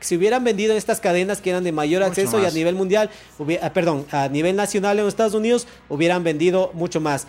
si 0.00 0.16
hubieran 0.16 0.44
vendido 0.44 0.72
en 0.72 0.78
estas 0.78 1.00
cadenas 1.00 1.40
que 1.40 1.50
eran 1.50 1.64
de 1.64 1.72
mayor 1.72 2.02
acceso 2.02 2.42
y 2.42 2.44
a 2.44 2.50
nivel 2.50 2.74
mundial, 2.74 3.10
ah, 3.62 3.72
perdón, 3.72 4.06
a 4.10 4.28
nivel 4.28 4.54
nacional 4.56 4.98
en 4.98 5.04
los 5.04 5.14
Estados 5.14 5.34
Unidos, 5.34 5.66
hubieran 5.88 6.24
vendido 6.24 6.70
mucho 6.74 7.00
más. 7.00 7.26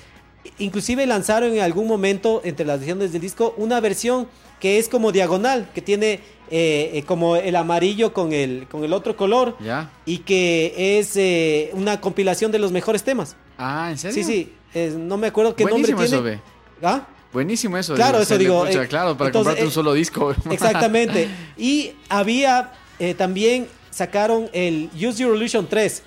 Inclusive 0.57 1.05
lanzaron 1.05 1.53
en 1.53 1.61
algún 1.61 1.87
momento 1.87 2.41
entre 2.43 2.65
las 2.65 2.79
versiones 2.79 3.11
del 3.11 3.21
disco 3.21 3.53
una 3.57 3.79
versión 3.79 4.27
que 4.59 4.77
es 4.77 4.89
como 4.89 5.11
diagonal, 5.11 5.69
que 5.73 5.81
tiene 5.81 6.19
eh, 6.51 6.91
eh, 6.93 7.03
como 7.03 7.35
el 7.35 7.55
amarillo 7.55 8.13
con 8.13 8.33
el, 8.33 8.67
con 8.69 8.83
el 8.83 8.93
otro 8.93 9.15
color. 9.15 9.55
Ya. 9.59 9.89
Y 10.05 10.19
que 10.19 10.99
es 10.99 11.15
eh, 11.15 11.69
una 11.73 12.01
compilación 12.01 12.51
de 12.51 12.59
los 12.59 12.71
mejores 12.71 13.03
temas. 13.03 13.35
Ah, 13.57 13.89
¿en 13.91 13.97
serio? 13.97 14.23
Sí, 14.23 14.49
sí. 14.73 14.95
no 14.97 15.17
me 15.17 15.27
acuerdo 15.27 15.55
qué 15.55 15.65
nombre 15.65 15.93
tiene. 15.93 16.05
Eso, 16.05 16.23
ve. 16.23 16.39
¿Ah? 16.81 17.05
Buenísimo 17.31 17.77
eso. 17.77 17.93
Claro, 17.95 18.19
eso 18.19 18.37
digo. 18.37 18.65
claro, 18.87 19.15
para 19.17 19.31
comprarte 19.31 19.63
un 19.63 19.71
solo 19.71 19.93
disco. 19.93 20.33
Exactamente. 20.49 21.29
Y 21.57 21.91
había 22.09 22.73
también 23.17 23.67
sacaron 23.91 24.49
el 24.53 24.89
Use 24.95 25.23
Your 25.23 25.35
Illusion 25.35 25.67
3 25.67 26.03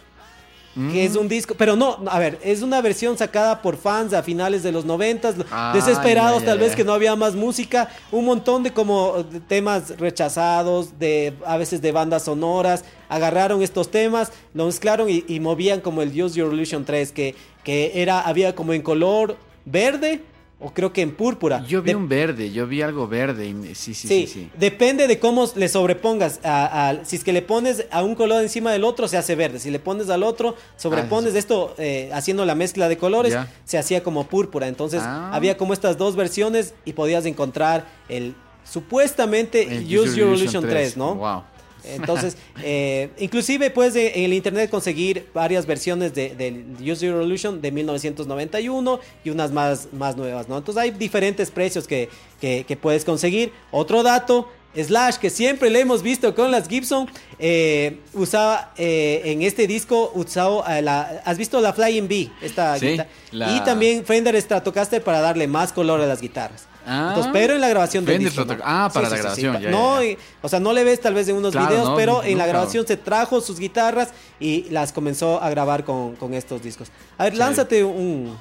que 0.74 1.04
es 1.04 1.16
un 1.16 1.28
disco, 1.28 1.54
pero 1.56 1.76
no, 1.76 1.98
a 2.06 2.18
ver, 2.18 2.38
es 2.42 2.62
una 2.62 2.80
versión 2.80 3.18
sacada 3.18 3.60
por 3.60 3.76
fans 3.76 4.14
a 4.14 4.22
finales 4.22 4.62
de 4.62 4.72
los 4.72 4.84
noventas, 4.86 5.34
desesperados 5.74 6.44
tal 6.44 6.58
vez 6.58 6.74
que 6.74 6.84
no 6.84 6.92
había 6.92 7.14
más 7.14 7.34
música, 7.34 7.90
un 8.10 8.24
montón 8.24 8.62
de 8.62 8.72
como 8.72 9.24
temas 9.48 9.98
rechazados, 9.98 10.98
de 10.98 11.34
a 11.44 11.58
veces 11.58 11.82
de 11.82 11.92
bandas 11.92 12.24
sonoras, 12.24 12.84
agarraron 13.08 13.62
estos 13.62 13.90
temas, 13.90 14.32
lo 14.54 14.66
mezclaron 14.66 15.08
y, 15.10 15.40
movían 15.40 15.80
como 15.80 16.00
el 16.02 16.08
Use 16.08 16.38
Your 16.38 16.54
Illusion 16.54 16.84
3, 16.84 17.12
que, 17.12 17.34
que 17.64 17.92
era, 18.00 18.20
había 18.20 18.54
como 18.54 18.72
en 18.72 18.80
color 18.80 19.36
verde, 19.64 20.22
o 20.62 20.72
creo 20.72 20.92
que 20.92 21.02
en 21.02 21.14
púrpura. 21.14 21.64
Yo 21.66 21.82
vi 21.82 21.92
un 21.92 22.08
verde, 22.08 22.52
yo 22.52 22.66
vi 22.66 22.82
algo 22.82 23.08
verde. 23.08 23.52
Sí, 23.74 23.94
sí, 23.94 24.08
sí, 24.08 24.26
sí, 24.26 24.50
Depende 24.58 25.08
de 25.08 25.18
cómo 25.18 25.48
le 25.56 25.68
sobrepongas. 25.68 26.40
A, 26.44 26.98
si 27.02 27.16
es 27.16 27.24
que 27.24 27.32
le 27.32 27.42
pones 27.42 27.86
a 27.90 28.02
un 28.02 28.14
color 28.14 28.42
encima 28.42 28.70
del 28.70 28.84
otro, 28.84 29.08
se 29.08 29.16
hace 29.16 29.34
verde. 29.34 29.58
Si 29.58 29.70
le 29.70 29.80
pones 29.80 30.08
al 30.08 30.22
otro, 30.22 30.54
sobrepones 30.76 31.34
ah, 31.34 31.38
esto 31.38 31.74
eh, 31.78 32.10
haciendo 32.12 32.44
la 32.44 32.54
mezcla 32.54 32.88
de 32.88 32.96
colores, 32.96 33.36
se 33.64 33.78
hacía 33.78 34.02
como 34.02 34.28
púrpura. 34.28 34.68
Entonces 34.68 35.02
ah. 35.02 35.30
había 35.32 35.56
como 35.56 35.72
estas 35.72 35.98
dos 35.98 36.14
versiones 36.14 36.74
y 36.84 36.92
podías 36.92 37.26
encontrar 37.26 37.86
el 38.08 38.34
supuestamente 38.64 39.66
Use 39.84 40.16
Your 40.16 40.36
Illusion 40.36 40.62
3, 40.62 40.96
¿no? 40.96 41.16
Wow. 41.16 41.42
Entonces, 41.85 42.37
eh, 42.62 43.11
inclusive 43.18 43.70
puedes 43.70 43.95
en 43.97 44.24
el 44.24 44.33
internet 44.33 44.70
conseguir 44.70 45.28
varias 45.35 45.66
versiones 45.66 46.14
de, 46.14 46.35
del 46.35 46.64
Use 46.80 47.07
Your 47.07 47.22
Illusion 47.22 47.61
de 47.61 47.70
1991 47.72 49.01
y 49.24 49.30
unas 49.30 49.53
más, 49.53 49.89
más 49.93 50.16
nuevas, 50.16 50.49
¿no? 50.49 50.59
Entonces 50.59 50.83
hay 50.83 50.91
diferentes 50.91 51.51
precios 51.51 51.87
que, 51.87 52.09
que, 52.41 52.78
puedes 52.80 53.05
conseguir. 53.05 53.53
Otro 53.70 54.03
dato, 54.03 54.49
Slash, 54.74 55.16
que 55.16 55.30
siempre 55.30 55.70
le 55.70 55.80
hemos 55.80 56.03
visto 56.03 56.35
con 56.35 56.51
las 56.51 56.68
Gibson, 56.68 57.09
eh, 57.39 57.99
usaba 58.14 58.72
eh, 58.76 59.22
en 59.26 59.43
este 59.43 59.66
disco, 59.66 60.11
usado 60.14 60.64
la, 60.83 61.22
¿has 61.24 61.39
visto 61.39 61.61
la 61.61 61.72
Flying 61.72 62.09
B? 62.09 62.30
Esta 62.41 62.76
Y 62.78 63.61
también 63.64 64.05
Fender 64.05 64.41
Stratocaster 64.41 65.03
para 65.03 65.20
darle 65.20 65.47
más 65.47 65.72
color 65.72 66.01
a 66.01 66.07
las 66.07 66.20
guitarras. 66.20 66.71
Ah, 66.87 67.30
pero 67.33 67.55
en 67.55 67.61
la 67.61 67.68
grabación 67.68 68.05
del 68.05 68.18
disco, 68.18 68.45
Ah, 68.64 68.91
para 68.93 69.09
la 69.09 69.16
grabación. 69.16 69.70
no, 69.70 69.99
o 70.41 70.49
sea, 70.49 70.61
no 70.61 70.72
le 70.72 70.85
ves 70.85 71.01
tal 71.01 71.14
vez 71.14 71.28
en 71.28 71.37
unos 71.37 71.55
videos, 71.55 71.93
pero 71.97 72.22
en 72.22 72.39
la 72.39 72.47
grabación 72.47 72.87
se 72.87 72.97
trajo 72.97 73.41
sus 73.41 73.59
guitarras 73.59 74.11
y 74.41 74.64
las 74.70 74.93
comenzó 74.93 75.43
a 75.43 75.51
grabar 75.51 75.85
con, 75.85 76.35
estos 76.35 76.62
discos. 76.62 76.89
A 77.18 77.24
ver, 77.24 77.37
lánzate 77.37 77.85
un, 77.85 78.37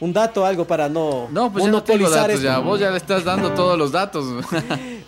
un 0.00 0.12
dato, 0.12 0.46
algo 0.46 0.66
para 0.66 0.88
no 0.88 1.28
No, 1.30 1.52
pues 1.52 1.66
no 1.66 1.82
tengo 1.82 2.08
datos 2.08 2.40
ya. 2.40 2.58
Vos 2.58 2.78
ya 2.80 2.90
le 2.90 2.96
estás 2.96 3.24
dando 3.24 3.52
todos 3.52 3.78
los 3.78 3.92
datos. 3.92 4.24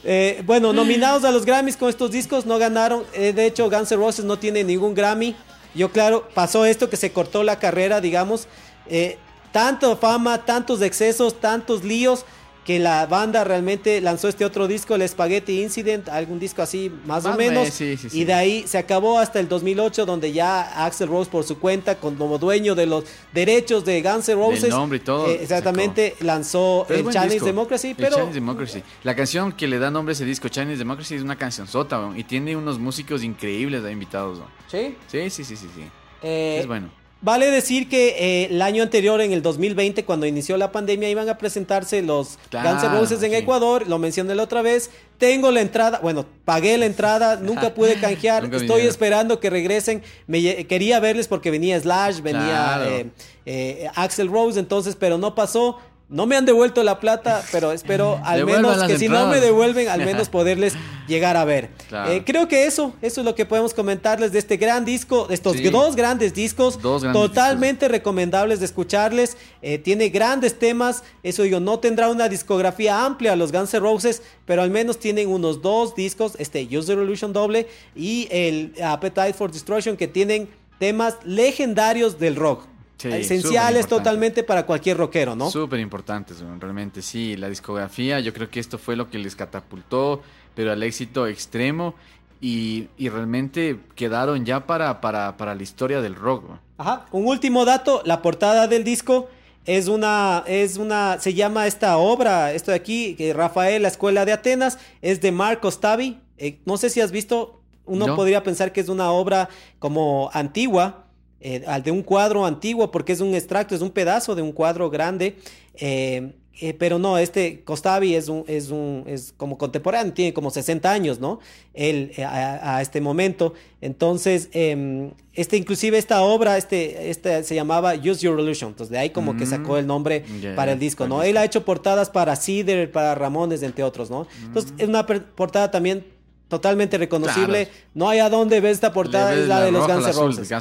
Eh, 0.09 0.45
bueno, 0.47 0.73
nominados 0.73 1.25
a 1.25 1.33
los 1.33 1.45
Grammys 1.45 1.77
con 1.77 1.89
estos 1.89 2.13
discos 2.13 2.47
no 2.47 2.59
ganaron. 2.59 3.03
Eh, 3.13 3.33
de 3.33 3.45
hecho, 3.45 3.69
Guns 3.69 3.91
N' 3.91 3.97
Roses 3.97 4.25
no 4.25 4.39
tiene 4.39 4.63
ningún 4.63 4.95
Grammy. 4.95 5.35
Yo, 5.75 5.91
claro, 5.91 6.29
pasó 6.33 6.65
esto 6.65 6.89
que 6.89 6.97
se 6.97 7.11
cortó 7.11 7.43
la 7.43 7.59
carrera, 7.59 8.01
digamos. 8.01 8.47
Eh, 8.87 9.19
tanto 9.51 9.97
fama, 9.97 10.45
tantos 10.45 10.81
excesos, 10.83 11.41
tantos 11.41 11.83
líos 11.83 12.25
que 12.67 12.81
la 12.81 13.07
banda 13.07 13.45
realmente 13.45 14.01
lanzó 14.01 14.29
este 14.29 14.45
otro 14.45 14.67
disco, 14.67 14.97
el 14.97 15.09
Spaghetti 15.09 15.63
Incident, 15.63 16.09
algún 16.09 16.41
disco 16.41 16.63
así 16.63 16.91
más, 17.07 17.25
o 17.25 17.35
menos. 17.37 17.81
y 17.81 18.25
de 18.25 18.35
ahí 18.35 18.65
se 18.67 18.77
acabó 18.77 19.21
hasta 19.21 19.39
el 19.39 19.49
2008, 19.49 20.05
donde 20.05 20.33
ya 20.33 20.85
Axel 20.85 21.07
Rose 21.07 21.31
por 21.31 21.45
su 21.45 21.61
cuenta, 21.61 21.95
como 21.95 22.39
dueño 22.39 22.75
de 22.75 22.87
los 22.87 23.05
derechos 23.33 23.85
de 23.85 24.03
Guns 24.03 24.29
N' 24.29 24.35
Roses, 24.35 24.71
nombre 24.71 24.99
y 24.99 25.01
todo, 25.01 25.29
eh, 25.29 25.39
exactamente 25.43 26.17
lanzó 26.21 26.89
el 26.89 27.09
Chinese 27.09 27.45
Democracy. 27.45 27.95
Pero... 27.97 28.17
Chinese 28.17 28.35
Democracy. 28.35 28.83
La 29.05 29.15
canción 29.15 29.53
que 29.53 29.69
le 29.69 29.79
da 29.79 29.93
nombre 29.93 30.11
a 30.11 30.15
ese 30.15 30.25
disco, 30.25 30.49
Chinese 30.49 30.79
Democracy, 30.79 31.15
es 31.15 31.23
una 31.23 31.37
canción 31.37 31.69
sota 31.69 32.11
y 32.17 32.25
tiene 32.25 32.57
unos 32.57 32.81
músicos 32.81 33.23
increíbles 33.23 33.85
de 33.85 33.93
invitados. 33.93 34.41
¿Sí? 34.67 34.97
Sí, 35.07 35.31
sí, 35.31 35.45
sí, 35.45 35.57
sí. 35.57 35.69
sí. 35.73 35.83
Eh, 36.21 36.59
es 36.59 36.67
bueno. 36.67 36.91
Vale 37.23 37.51
decir 37.51 37.89
que 37.89 38.09
eh, 38.19 38.49
el 38.51 38.61
año 38.61 38.83
anterior, 38.83 39.21
en 39.23 39.33
el 39.33 39.41
2020, 39.41 40.05
cuando 40.05 40.27
inició 40.27 40.59
la 40.59 40.71
pandemia, 40.71 41.09
iban 41.09 41.29
a 41.31 41.39
presentarse 41.39 42.03
los 42.03 42.39
Guns 42.53 42.83
N' 42.85 42.91
Roses 42.91 43.23
en 43.23 43.33
Ecuador. 43.33 43.89
Lo 43.89 43.99
mencioné 43.99 44.35
la 44.35 44.43
otra 44.43 44.61
vez. 44.61 44.91
Tengo 45.17 45.51
la 45.51 45.63
entrada, 45.63 45.99
bueno, 46.03 46.27
pagué 46.45 46.77
la 46.77 46.85
entrada, 46.85 47.37
nunca 47.43 47.73
pude 47.73 47.99
canjear. 47.99 48.55
estoy 48.55 48.83
esperando 48.83 49.41
que 49.41 49.49
regresen. 49.49 50.03
Me, 50.27 50.67
quería 50.67 51.01
verles 51.01 51.27
porque 51.27 51.51
venía 51.51 51.81
Slash, 51.81 52.21
venía 52.21 52.83
eh, 52.87 53.07
eh, 53.47 53.91
Axel 53.95 54.29
Rose, 54.29 54.61
entonces, 54.61 54.95
pero 54.95 55.17
no 55.17 55.35
pasó. 55.35 55.79
No 56.09 56.27
me 56.27 56.37
han 56.37 56.45
devuelto 56.45 56.85
la 56.85 57.01
plata, 57.01 57.43
pero 57.51 57.73
espero 57.73 58.21
al 58.25 58.47
menos 58.47 58.81
que 58.85 58.97
si 58.97 59.09
no 59.09 59.27
me 59.27 59.41
devuelven, 59.41 59.89
al 59.89 60.05
menos 60.05 60.29
poderles 60.31 60.75
llegar 61.09 61.37
a 61.37 61.45
ver. 61.45 61.71
Eh, 62.07 62.23
creo 62.25 62.47
que 62.47 62.67
eso, 62.67 62.95
eso 63.03 63.21
es 63.21 63.25
lo 63.25 63.35
que 63.35 63.45
podemos 63.45 63.75
comentarles 63.75 64.31
de 64.31 64.39
este 64.39 64.57
gran 64.57 64.85
disco, 64.85 65.27
de 65.27 65.35
estos 65.35 65.57
dos 65.73 65.97
grandes 65.97 66.33
discos, 66.33 66.79
totalmente 66.79 67.89
recomendables 67.89 68.61
de 68.61 68.67
escucharles. 68.67 69.37
Eh, 69.63 69.79
tiene 69.79 70.09
grandes 70.09 70.59
temas, 70.59 71.03
eso 71.25 71.43
digo, 71.43 71.59
no 71.59 71.81
tendrá 71.81 72.09
una 72.09 72.29
discografía 72.29 73.05
amplia 73.05 73.35
los 73.35 73.51
Guns 73.51 73.75
N' 73.75 73.81
Roses, 73.81 74.23
pero 74.45 74.63
al 74.63 74.71
menos 74.71 75.01
tienen 75.01 75.29
unos 75.29 75.61
dos 75.61 75.97
discos, 75.97 76.35
este 76.39 76.63
Use 76.71 76.87
the 76.87 76.95
Revolution 76.95 77.33
doble 77.33 77.67
y 77.97 78.29
el 78.31 78.75
Appetite 78.83 79.33
for 79.33 79.51
Destruction, 79.51 79.97
que 79.97 80.07
tienen 80.07 80.49
temas 80.79 81.17
legendarios 81.25 82.21
del 82.21 82.37
rock 82.37 82.67
esenciales 83.03 83.87
totalmente 83.87 84.43
para 84.43 84.65
cualquier 84.67 84.97
rockero, 84.97 85.37
¿no? 85.37 85.51
Súper 85.51 85.81
importantes, 85.81 86.43
realmente 86.59 87.03
sí. 87.03 87.37
La 87.37 87.49
discografía, 87.49 88.21
yo 88.21 88.33
creo 88.33 88.49
que 88.51 88.61
esto 88.61 88.79
fue 88.79 88.97
lo 88.97 89.11
que 89.11 89.19
les 89.19 89.37
catapultó, 89.37 90.23
pero 90.55 90.73
al 90.73 90.83
éxito 90.83 91.27
extremo. 91.27 91.95
Y, 92.41 92.89
realmente 92.99 93.81
quedaron 93.95 94.45
ya 94.45 94.67
para, 94.67 95.01
para, 95.01 95.37
para 95.37 95.55
la 95.55 95.63
historia 95.63 96.01
del 96.01 96.15
rock. 96.15 96.45
Ajá. 96.79 97.07
Un 97.11 97.27
último 97.27 97.65
dato, 97.65 98.03
la 98.05 98.21
portada 98.21 98.69
del 98.69 98.85
disco 98.85 99.29
es 99.67 99.89
una, 99.89 100.45
es 100.47 100.77
una, 100.77 101.19
se 101.19 101.35
llama 101.35 101.67
esta 101.67 101.99
obra, 101.99 102.53
esto 102.53 102.71
de 102.71 102.77
aquí, 102.77 103.17
que 103.17 103.33
Rafael, 103.33 103.83
la 103.83 103.89
escuela 103.89 104.25
de 104.25 104.33
Atenas, 104.33 104.79
es 105.03 105.21
de 105.21 105.33
Marco 105.33 105.71
Stavi. 105.71 106.21
Eh, 106.39 106.61
no 106.65 106.77
sé 106.77 106.89
si 106.89 107.01
has 107.01 107.11
visto, 107.11 107.61
uno 107.85 108.15
podría 108.15 108.45
pensar 108.45 108.73
que 108.73 108.81
es 108.81 108.89
una 108.89 109.11
obra 109.11 109.49
como 109.79 110.31
antigua, 110.33 111.06
eh, 111.41 111.65
al 111.67 111.83
de 111.83 111.91
un 111.91 112.03
cuadro 112.03 112.47
antiguo, 112.47 112.91
porque 112.91 113.13
es 113.13 113.21
un 113.21 113.35
extracto, 113.35 113.75
es 113.75 113.83
un 113.83 113.91
pedazo 113.91 114.35
de 114.35 114.43
un 114.43 114.53
cuadro 114.53 114.91
grande. 114.91 115.37
Eh, 115.75 116.33
eh, 116.59 116.73
pero 116.73 116.99
no, 116.99 117.19
este 117.19 117.63
Costavi 117.65 118.15
es 118.15 118.29
un, 118.29 118.43
es 118.47 118.71
un, 118.71 119.05
es 119.07 119.35
como 119.37 119.59
contemporáneo, 119.59 120.15
tiene 120.15 120.33
como 120.33 120.51
60 120.51 120.91
años, 120.91 121.21
¿no? 121.21 121.39
Él 121.75 122.13
a, 122.19 122.81
este 122.81 123.03
momento. 123.03 123.53
Entonces, 123.83 124.49
em, 124.53 125.11
este, 125.35 125.59
inclusive 125.59 125.99
esta 125.99 126.23
obra, 126.23 126.57
este, 126.57 127.11
este 127.11 127.45
se 127.45 127.55
llamaba 127.55 127.95
Use 127.95 128.25
Your 128.25 128.41
Illusion. 128.41 128.71
Entonces, 128.71 128.91
de 128.91 128.97
ahí 128.97 129.11
como 129.11 129.37
que 129.37 129.45
sacó 129.45 129.75
mm, 129.75 129.77
el 129.77 129.87
nombre 129.87 130.25
para 130.55 130.73
el 130.73 130.79
disco, 130.79 131.07
¿no? 131.07 131.23
Él 131.23 131.37
ha 131.37 131.45
hecho 131.45 131.63
portadas 131.67 132.09
para 132.09 132.35
Cider, 132.37 132.91
para 132.91 133.15
Ramones, 133.15 133.63
entre 133.63 133.85
otros, 133.85 134.09
¿no? 134.09 134.27
Entonces, 134.47 134.73
mm. 134.73 134.81
es 134.81 134.89
una 134.89 135.05
portada 135.05 135.71
también 135.71 136.16
totalmente 136.49 136.97
reconocible. 136.99 137.69
No 137.95 138.09
hay 138.09 138.21
a 138.21 138.31
dónde 138.31 138.61
ver 138.61 138.73
esta 138.73 138.93
portada, 138.93 139.35
es 139.35 139.49
la, 139.49 139.63
de 139.63 139.73
los 139.73 139.87
Guns 139.87 140.07
N' 140.07 140.13
Roses. 140.13 140.53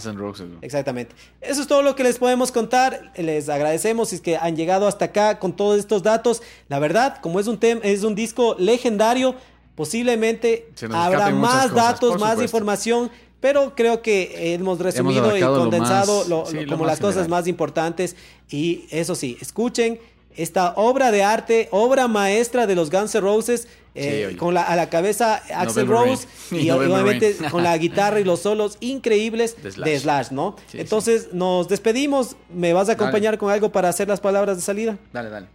Exactamente. 0.62 1.16
Eso 1.42 1.62
es 1.62 1.68
todo 1.68 1.84
lo 1.84 1.96
que 1.96 2.04
les 2.04 2.18
podemos 2.18 2.52
contar. 2.52 3.12
Les 3.18 3.50
agradecemos 3.50 4.10
si 4.10 4.16
es 4.16 4.22
que 4.22 4.38
han 4.38 4.56
llegado 4.56 4.88
hasta 4.88 5.06
acá 5.06 5.40
con 5.40 5.56
todos 5.56 5.80
estos 5.80 6.02
datos. 6.04 6.42
La 6.70 6.80
verdad, 6.80 7.18
como 7.22 7.40
es 7.40 7.48
un 7.48 7.60
es 7.62 8.04
un 8.04 8.16
disco 8.16 8.56
legendario, 8.58 9.36
posiblemente 9.76 10.70
habrá 10.92 11.30
más 11.30 11.74
datos, 11.74 12.20
más 12.20 12.42
información. 12.42 13.12
Pero 13.40 13.76
creo 13.76 14.02
que 14.02 14.56
hemos 14.56 14.80
resumido 14.80 15.38
y 15.38 15.42
condensado 15.42 16.46
como 16.68 16.86
las 16.86 17.00
cosas 17.00 17.28
más 17.28 17.46
importantes. 17.48 18.16
Y 18.50 18.86
eso 18.90 19.14
sí, 19.14 19.38
escuchen 19.40 20.00
esta 20.36 20.74
obra 20.76 21.12
de 21.12 21.24
arte, 21.24 21.70
obra 21.72 22.08
maestra 22.08 22.66
de 22.66 22.76
los 22.76 22.90
Guns 22.90 23.14
N' 23.14 23.22
Roses 23.22 23.68
Eh, 23.98 24.36
con 24.38 24.54
la, 24.54 24.64
a 24.64 24.76
la 24.76 24.90
cabeza 24.90 25.42
Axel 25.56 25.88
Rose 25.88 26.28
y, 26.52 26.70
obviamente 26.70 27.34
con 27.52 27.64
la 27.64 27.78
guitarra 27.78 28.20
y 28.20 28.26
los 28.26 28.42
solos 28.42 28.76
increíbles 28.82 29.56
de 29.64 30.00
Slash, 30.00 30.32
¿no? 30.32 30.58
Entonces 30.74 31.30
nos 31.32 31.70
despedimos. 31.70 32.36
¿Me 32.54 32.74
vas 32.74 32.90
a 32.90 32.94
acompañar 32.94 33.38
con 33.38 33.52
algo 33.52 33.72
para 33.72 33.88
hacer 33.88 34.10
las 34.10 34.20
palabras 34.20 34.58
de 34.58 34.64
salida? 34.64 34.98
Dale, 35.14 35.30
dale. 35.30 35.48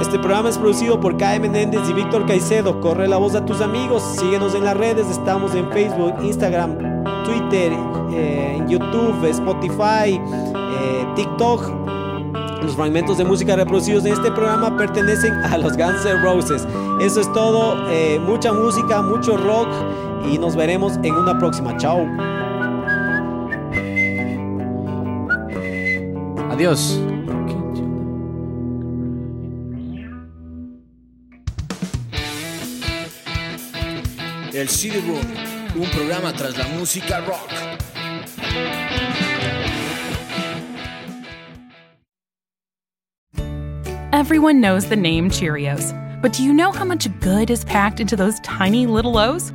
Este 0.00 0.18
programa 0.18 0.48
es 0.48 0.58
producido 0.58 1.00
por 1.00 1.16
Kai 1.16 1.40
Menéndez 1.40 1.80
y 1.88 1.92
Víctor 1.92 2.26
Caicedo. 2.26 2.80
Corre 2.80 3.08
la 3.08 3.16
voz 3.16 3.34
a 3.34 3.44
tus 3.44 3.60
amigos. 3.60 4.02
Síguenos 4.18 4.54
en 4.54 4.64
las 4.64 4.76
redes. 4.76 5.08
Estamos 5.08 5.54
en 5.54 5.70
Facebook, 5.72 6.14
Instagram, 6.22 6.78
Twitter, 7.24 7.72
eh, 8.12 8.54
en 8.58 8.68
YouTube, 8.68 9.24
Spotify, 9.24 10.20
eh, 10.20 11.06
TikTok. 11.16 11.97
Los 12.62 12.74
fragmentos 12.74 13.18
de 13.18 13.24
música 13.24 13.56
reproducidos 13.56 14.04
en 14.04 14.12
este 14.12 14.30
programa 14.32 14.76
pertenecen 14.76 15.32
a 15.44 15.58
los 15.58 15.76
Guns 15.76 16.04
N' 16.04 16.20
Roses. 16.22 16.66
Eso 17.00 17.20
es 17.20 17.32
todo. 17.32 17.88
Eh, 17.90 18.18
mucha 18.18 18.52
música, 18.52 19.00
mucho 19.02 19.36
rock. 19.36 19.68
Y 20.30 20.38
nos 20.38 20.56
veremos 20.56 20.94
en 21.02 21.14
una 21.14 21.38
próxima. 21.38 21.76
Chao. 21.76 22.06
Adiós. 26.50 27.00
El 34.52 34.68
CD 34.68 35.00
Room, 35.00 35.20
un 35.76 35.88
programa 35.90 36.32
tras 36.32 36.58
la 36.58 36.66
música 36.66 37.20
rock. 37.20 37.48
Everyone 44.28 44.60
knows 44.60 44.90
the 44.90 44.94
name 44.94 45.30
Cheerios, 45.30 45.90
but 46.20 46.34
do 46.34 46.44
you 46.44 46.52
know 46.52 46.70
how 46.70 46.84
much 46.84 47.08
good 47.20 47.48
is 47.48 47.64
packed 47.64 47.98
into 47.98 48.14
those 48.14 48.38
tiny 48.40 48.86
little 48.86 49.16
O's? 49.16 49.54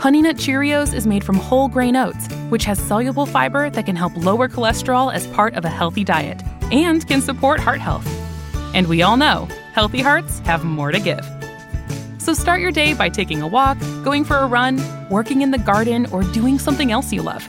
Honey 0.00 0.22
Nut 0.22 0.36
Cheerios 0.36 0.94
is 0.94 1.06
made 1.06 1.22
from 1.22 1.36
whole 1.36 1.68
grain 1.68 1.94
oats, 1.94 2.26
which 2.48 2.64
has 2.64 2.78
soluble 2.78 3.26
fiber 3.26 3.68
that 3.68 3.84
can 3.84 3.96
help 3.96 4.16
lower 4.16 4.48
cholesterol 4.48 5.12
as 5.12 5.26
part 5.26 5.52
of 5.56 5.66
a 5.66 5.68
healthy 5.68 6.04
diet 6.04 6.42
and 6.72 7.06
can 7.06 7.20
support 7.20 7.60
heart 7.60 7.82
health. 7.82 8.08
And 8.74 8.86
we 8.86 9.02
all 9.02 9.18
know 9.18 9.46
healthy 9.74 10.00
hearts 10.00 10.38
have 10.38 10.64
more 10.64 10.90
to 10.90 11.00
give. 11.00 11.26
So 12.16 12.32
start 12.32 12.62
your 12.62 12.72
day 12.72 12.94
by 12.94 13.10
taking 13.10 13.42
a 13.42 13.46
walk, 13.46 13.76
going 14.04 14.24
for 14.24 14.38
a 14.38 14.46
run, 14.46 14.80
working 15.10 15.42
in 15.42 15.50
the 15.50 15.58
garden, 15.58 16.06
or 16.12 16.22
doing 16.22 16.58
something 16.58 16.90
else 16.92 17.12
you 17.12 17.20
love. 17.20 17.46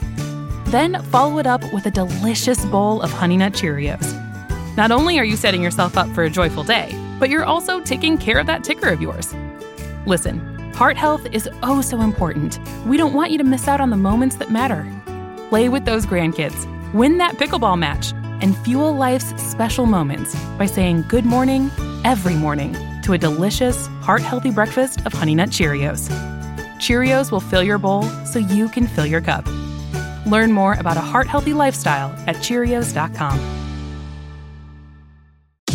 Then 0.66 1.02
follow 1.04 1.38
it 1.38 1.46
up 1.46 1.62
with 1.72 1.86
a 1.86 1.90
delicious 1.90 2.62
bowl 2.66 3.00
of 3.00 3.10
Honey 3.10 3.38
Nut 3.38 3.54
Cheerios. 3.54 4.29
Not 4.76 4.92
only 4.92 5.18
are 5.18 5.24
you 5.24 5.36
setting 5.36 5.62
yourself 5.62 5.96
up 5.96 6.08
for 6.10 6.22
a 6.24 6.30
joyful 6.30 6.62
day, 6.62 6.94
but 7.18 7.28
you're 7.28 7.44
also 7.44 7.80
taking 7.80 8.16
care 8.16 8.38
of 8.38 8.46
that 8.46 8.62
ticker 8.62 8.88
of 8.88 9.02
yours. 9.02 9.34
Listen, 10.06 10.38
heart 10.72 10.96
health 10.96 11.26
is 11.32 11.48
oh 11.62 11.80
so 11.82 12.00
important. 12.00 12.60
We 12.86 12.96
don't 12.96 13.12
want 13.12 13.32
you 13.32 13.38
to 13.38 13.44
miss 13.44 13.66
out 13.66 13.80
on 13.80 13.90
the 13.90 13.96
moments 13.96 14.36
that 14.36 14.50
matter. 14.50 14.86
Play 15.48 15.68
with 15.68 15.84
those 15.84 16.06
grandkids, 16.06 16.66
win 16.92 17.18
that 17.18 17.34
pickleball 17.34 17.78
match, 17.78 18.12
and 18.40 18.56
fuel 18.58 18.94
life's 18.94 19.34
special 19.42 19.86
moments 19.86 20.34
by 20.56 20.66
saying 20.66 21.04
good 21.08 21.26
morning 21.26 21.70
every 22.04 22.34
morning 22.34 22.76
to 23.02 23.12
a 23.12 23.18
delicious, 23.18 23.88
heart 24.02 24.22
healthy 24.22 24.50
breakfast 24.50 25.04
of 25.04 25.12
Honey 25.12 25.34
Nut 25.34 25.50
Cheerios. 25.50 26.08
Cheerios 26.78 27.30
will 27.30 27.40
fill 27.40 27.62
your 27.62 27.78
bowl 27.78 28.04
so 28.24 28.38
you 28.38 28.68
can 28.68 28.86
fill 28.86 29.04
your 29.04 29.20
cup. 29.20 29.46
Learn 30.26 30.52
more 30.52 30.74
about 30.74 30.96
a 30.96 31.00
heart 31.00 31.26
healthy 31.26 31.52
lifestyle 31.52 32.14
at 32.26 32.36
Cheerios.com. 32.36 33.69